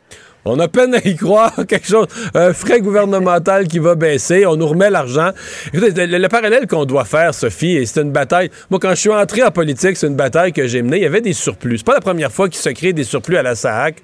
On 0.46 0.58
a 0.60 0.68
peine 0.70 0.96
à 0.96 1.06
y 1.06 1.16
croire, 1.16 1.54
quelque 1.68 1.88
chose, 1.88 2.08
un 2.34 2.54
frais 2.54 2.80
gouvernemental 2.80 3.68
qui 3.68 3.80
va 3.80 3.96
baisser, 3.96 4.46
on 4.46 4.56
nous 4.56 4.68
remet 4.68 4.90
l'argent. 4.90 5.32
Le, 5.74 5.90
le 5.90 6.28
parallèle 6.28 6.66
qu'on 6.66 6.86
doit 6.86 7.04
faire, 7.04 7.34
Sophie, 7.34 7.76
et 7.76 7.86
c'est 7.86 8.02
une 8.02 8.12
bataille. 8.12 8.50
Moi, 8.70 8.80
quand 8.80 8.92
je 8.92 8.96
suis 8.96 9.10
entré 9.10 9.44
en 9.44 9.52
politique, 9.52 9.98
c'est 9.98 10.08
une 10.08 10.16
bataille 10.16 10.54
que 10.54 10.66
j'ai 10.66 10.82
menée. 10.82 10.98
Il 10.98 11.04
y 11.04 11.06
avait 11.06 11.22
des 11.22 11.34
surplus. 11.34 11.80
C'est 11.80 11.86
pas 11.86 11.94
la 11.94 12.02
première 12.02 12.32
fois 12.32 12.48
qu'il 12.48 12.60
se 12.60 12.70
crée 12.70 12.94
des 12.94 13.04
surplus 13.04 13.36
à 13.36 13.44
la 13.44 13.56
SAC. 13.56 13.98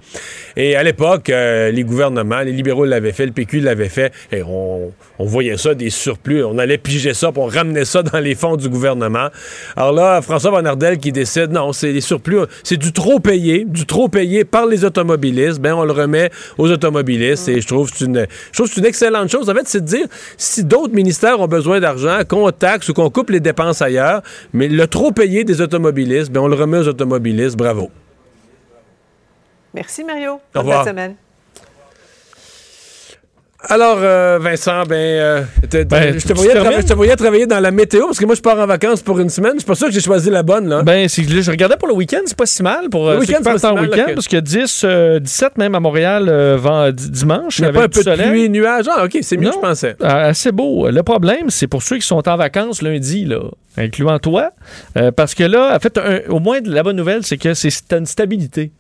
Et 0.58 0.76
à 0.76 0.84
l'époque, 0.84 1.30
euh, 1.30 1.72
les 1.72 1.84
gouvernements, 1.84 2.42
les 2.42 2.52
libéraux 2.52 2.86
l'avaient 2.86 3.14
fait, 3.14 3.26
le 3.26 3.32
PQ 3.32 3.62
l'avait 3.62 3.90
fait, 3.90 4.12
et 4.32 4.44
on, 4.44 4.92
on 5.20 5.26
voyait 5.26 5.58
ça, 5.58 5.74
des 5.74 5.90
surplus. 5.90 6.44
On 6.44 6.58
allait 6.58 6.78
piger 6.78 7.14
ça, 7.14 7.32
puis 7.32 7.42
on 7.42 7.48
ramenait 7.48 7.86
ça 7.86 8.04
dans 8.04 8.20
les 8.20 8.36
fonds 8.36 8.58
du 8.58 8.68
gouvernement. 8.68 9.30
Alors 9.78 9.94
là, 9.94 10.22
François 10.22 10.52
Van 10.52 10.66
Ardel 10.66 10.98
qui 10.98 11.14
décide, 11.14 11.52
non, 11.52 11.72
c'est 11.72 11.94
les 11.94 12.02
surplus, 12.02 12.40
c'est 12.64 12.78
du 12.78 12.92
trop 12.92 13.20
payé, 13.20 13.64
du 13.66 13.86
trop 13.86 14.10
payé 14.10 14.44
par 14.44 14.66
les 14.66 14.84
automobilistes. 14.84 15.60
Ben, 15.60 15.74
on 15.74 15.86
le 15.86 15.94
remet 15.94 16.25
aux 16.58 16.72
automobilistes 16.72 17.48
et 17.48 17.62
je 17.62 17.68
trouve 17.68 17.92
que 17.92 17.98
c'est 17.98 18.06
une, 18.06 18.26
je 18.52 18.58
trouve 18.58 18.68
que 18.68 18.74
c'est 18.76 18.82
une 18.82 18.88
excellente 18.88 19.30
chose. 19.30 19.50
En 19.50 19.54
fait, 19.54 19.68
c'est 19.68 19.82
de 19.82 19.86
dire, 19.86 20.08
si 20.38 20.64
d'autres 20.64 20.94
ministères 20.94 21.40
ont 21.40 21.48
besoin 21.48 21.80
d'argent, 21.80 22.20
qu'on 22.28 22.52
taxe 22.52 22.90
ou 22.90 22.94
qu'on 22.94 23.10
coupe 23.10 23.30
les 23.30 23.40
dépenses 23.40 23.82
ailleurs, 23.82 24.22
mais 24.54 24.68
le 24.68 24.88
trop 24.88 25.12
payé 25.12 25.44
des 25.44 25.62
automobilistes, 25.62 26.32
ben, 26.32 26.42
on 26.42 26.48
le 26.48 26.56
remet 26.56 26.80
aux 26.80 26.88
automobilistes. 26.88 27.58
Bravo. 27.58 27.90
Merci, 29.74 30.04
Mario. 30.04 30.34
Au 30.34 30.40
Bonne 30.54 30.62
revoir. 30.62 30.84
de 30.86 30.90
semaine. 30.90 31.16
Alors, 33.70 33.98
euh, 34.00 34.38
Vincent, 34.42 34.84
ben, 34.84 34.96
euh, 34.96 35.42
Ben, 35.86 36.18
je, 36.20 36.28
te 36.28 36.34
voyais 36.34 36.54
termines? 36.54 36.72
tra- 36.74 36.82
je 36.82 36.88
te 36.88 36.94
voyais 36.94 37.16
travailler 37.16 37.48
dans 37.48 37.60
la 37.60 37.72
météo 37.72 38.06
parce 38.08 38.20
que 38.20 38.26
moi, 38.26 38.36
je 38.36 38.42
pars 38.42 38.60
en 38.60 38.66
vacances 38.68 39.02
pour 39.02 39.20
une 39.20 39.30
semaine. 39.30 39.54
Je 39.56 39.60
suis 39.60 39.66
pas 39.68 39.76
sûr 39.76 39.88
que 39.88 39.94
j'ai 39.94 40.02
choisi 40.02 40.30
la 40.30 40.44
bonne, 40.44 40.68
là. 40.70 40.84
Ben, 40.84 41.08
que 41.26 41.42
je 41.42 41.52
regardais 41.52 41.78
pour 41.78 41.88
le 41.88 41.94
week-end, 41.94 42.22
c'est 42.26 42.38
pas 42.38 42.46
si 42.46 42.62
mal. 42.64 42.90
Pour 42.90 43.06
Le 43.06 43.12
euh, 43.12 43.14
ceux 43.16 43.20
week-end, 43.20 43.38
c'est 43.44 43.52
pas 43.52 43.58
si 43.60 43.66
en 43.66 43.76
mal, 43.76 43.90
week-end, 43.90 44.06
parce 44.14 44.28
a 44.38 44.42
10, 44.42 44.82
euh, 44.84 45.20
17 45.20 45.58
même 45.58 45.76
à 45.76 45.80
Montréal 45.80 46.30
dimanche. 46.92 47.60
Il 47.60 47.62
n'y 47.62 47.66
a 47.66 47.70
avec 47.70 47.80
pas 47.80 47.86
un 47.86 47.90
peu 47.90 48.00
de 48.00 48.04
soleil. 48.04 48.30
pluie, 48.30 48.50
nuages. 48.50 48.86
Ah, 48.90 49.06
OK, 49.06 49.18
c'est 49.22 49.38
mieux 49.38 49.50
que 49.50 49.56
je 49.56 49.60
pensais. 49.60 49.96
Assez 50.02 50.52
beau. 50.52 50.90
Le 50.90 51.04
problème, 51.04 51.50
c'est 51.50 51.68
pour 51.68 51.82
ceux 51.84 51.98
qui 51.98 52.06
sont 52.08 52.28
en 52.28 52.38
vacances 52.38 52.82
lundi, 52.82 53.26
là, 53.26 53.40
incluant 53.78 54.20
toi, 54.20 54.52
parce 55.16 55.34
que 55.34 55.44
là, 55.44 55.76
en 55.76 55.80
fait, 55.80 55.98
un- 55.98 56.20
au 56.30 56.40
moins, 56.40 56.60
la 56.64 56.84
bonne 56.84 56.96
nouvelle, 56.98 57.26
c'est 57.26 57.38
que 57.38 57.54
c'est 57.54 57.72
une 57.94 58.06
stabilité. 58.06 58.72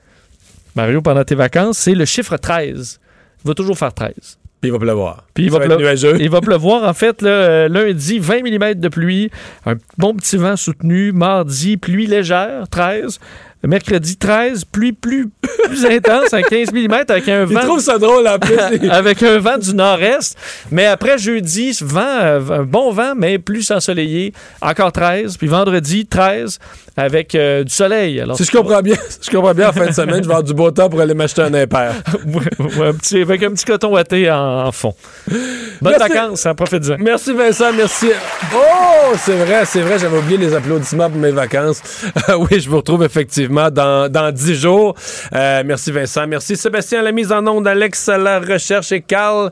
Mario, 0.75 1.01
pendant 1.01 1.23
tes 1.23 1.35
vacances, 1.35 1.77
c'est 1.79 1.93
le 1.95 2.05
chiffre 2.05 2.37
13. 2.37 2.99
Il 3.43 3.47
va 3.47 3.53
toujours 3.53 3.77
faire 3.77 3.93
13. 3.93 4.37
Puis 4.65 4.69
il 4.69 4.71
va 4.71 4.79
pleuvoir. 4.79 5.23
Puis 5.33 5.43
il 5.45 5.51
va, 5.51 5.59
pleu- 5.59 5.77
nuageux. 5.77 6.17
il 6.19 6.29
va 6.29 6.41
pleuvoir, 6.41 6.83
en 6.89 6.93
fait, 6.93 7.21
là, 7.21 7.29
euh, 7.29 7.67
lundi, 7.69 8.17
20 8.17 8.41
mm 8.41 8.73
de 8.75 8.87
pluie, 8.87 9.29
un 9.65 9.75
bon 9.97 10.15
petit 10.15 10.37
vent 10.37 10.55
soutenu, 10.55 11.11
mardi, 11.11 11.77
pluie 11.77 12.07
légère, 12.07 12.67
13. 12.69 13.19
Mercredi 13.63 14.15
13, 14.17 14.65
pluie 14.65 14.91
plus, 14.93 15.27
plus 15.63 15.85
intense 15.85 16.33
à 16.33 16.43
15 16.43 16.71
mm 16.71 16.93
avec 17.09 17.27
un 17.29 17.45
vent. 17.45 17.61
trouve 17.61 17.79
ça 17.79 17.97
drôle 17.97 18.27
en 18.27 18.37
plus. 18.37 18.59
avec 18.91 19.23
un 19.23 19.39
vent 19.39 19.57
du 19.57 19.73
nord-est. 19.73 20.37
Mais 20.71 20.85
après 20.85 21.17
jeudi, 21.17 21.75
vent, 21.81 22.01
euh, 22.01 22.39
un 22.51 22.63
bon 22.63 22.91
vent, 22.91 23.13
mais 23.15 23.39
plus 23.39 23.71
ensoleillé. 23.71 24.33
Encore 24.61 24.91
13. 24.91 25.37
Puis 25.37 25.47
vendredi, 25.47 26.05
13 26.05 26.59
avec 26.97 27.35
euh, 27.35 27.63
du 27.63 27.73
soleil. 27.73 28.19
Alors, 28.21 28.37
si 28.37 28.45
je 28.45 28.51
comprends 28.51 28.81
bien, 28.81 28.95
si 29.09 29.19
je 29.29 29.35
comprends 29.35 29.53
bien, 29.53 29.69
en 29.69 29.73
fin 29.73 29.87
de 29.87 29.91
semaine, 29.91 30.15
je 30.23 30.27
vais 30.27 30.33
avoir 30.33 30.43
du 30.43 30.53
beau 30.53 30.71
temps 30.71 30.89
pour 30.89 31.01
aller 31.01 31.13
m'acheter 31.13 31.41
un 31.41 31.53
impair. 31.53 31.93
Ouais, 32.25 32.87
un 32.87 32.93
petit- 32.93 33.21
avec 33.21 33.43
un 33.43 33.51
petit 33.51 33.65
coton 33.65 33.91
ouaté 33.93 34.29
en, 34.31 34.65
en 34.67 34.71
fond. 34.71 34.93
Bonnes 35.27 35.95
Merci. 35.99 35.99
vacances, 36.13 36.45
hein, 36.45 36.55
profitez-en. 36.55 36.95
Merci 36.99 37.33
Vincent, 37.33 37.71
merci. 37.73 38.07
Oh, 38.53 39.13
c'est 39.17 39.35
vrai, 39.35 39.65
c'est 39.65 39.81
vrai, 39.81 39.99
j'avais 39.99 40.17
oublié 40.17 40.37
les 40.37 40.53
applaudissements 40.53 41.09
pour 41.09 41.19
mes 41.19 41.31
vacances. 41.31 41.81
Euh, 42.29 42.35
oui, 42.51 42.59
je 42.59 42.69
vous 42.69 42.77
retrouve 42.77 43.03
effectivement 43.03 43.69
dans, 43.69 44.09
dans 44.11 44.31
10 44.31 44.55
jours. 44.55 44.95
Euh, 45.33 45.63
merci 45.65 45.91
Vincent, 45.91 46.25
merci 46.27 46.55
Sébastien 46.55 46.99
à 46.99 47.03
la 47.03 47.11
mise 47.11 47.31
en 47.31 47.45
onde, 47.47 47.67
Alex 47.67 48.09
à 48.09 48.17
la 48.17 48.39
recherche 48.39 48.91
et 48.91 49.01
Carl. 49.01 49.51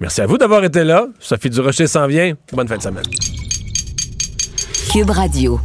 Merci 0.00 0.20
à 0.20 0.26
vous 0.26 0.38
d'avoir 0.38 0.62
été 0.64 0.84
là. 0.84 1.06
Sophie 1.18 1.50
Durocher 1.50 1.86
s'en 1.88 2.06
vient. 2.06 2.34
Bonne 2.52 2.68
fin 2.68 2.76
de 2.76 2.82
semaine. 2.82 3.04
Cube 4.92 5.10
Radio. 5.10 5.60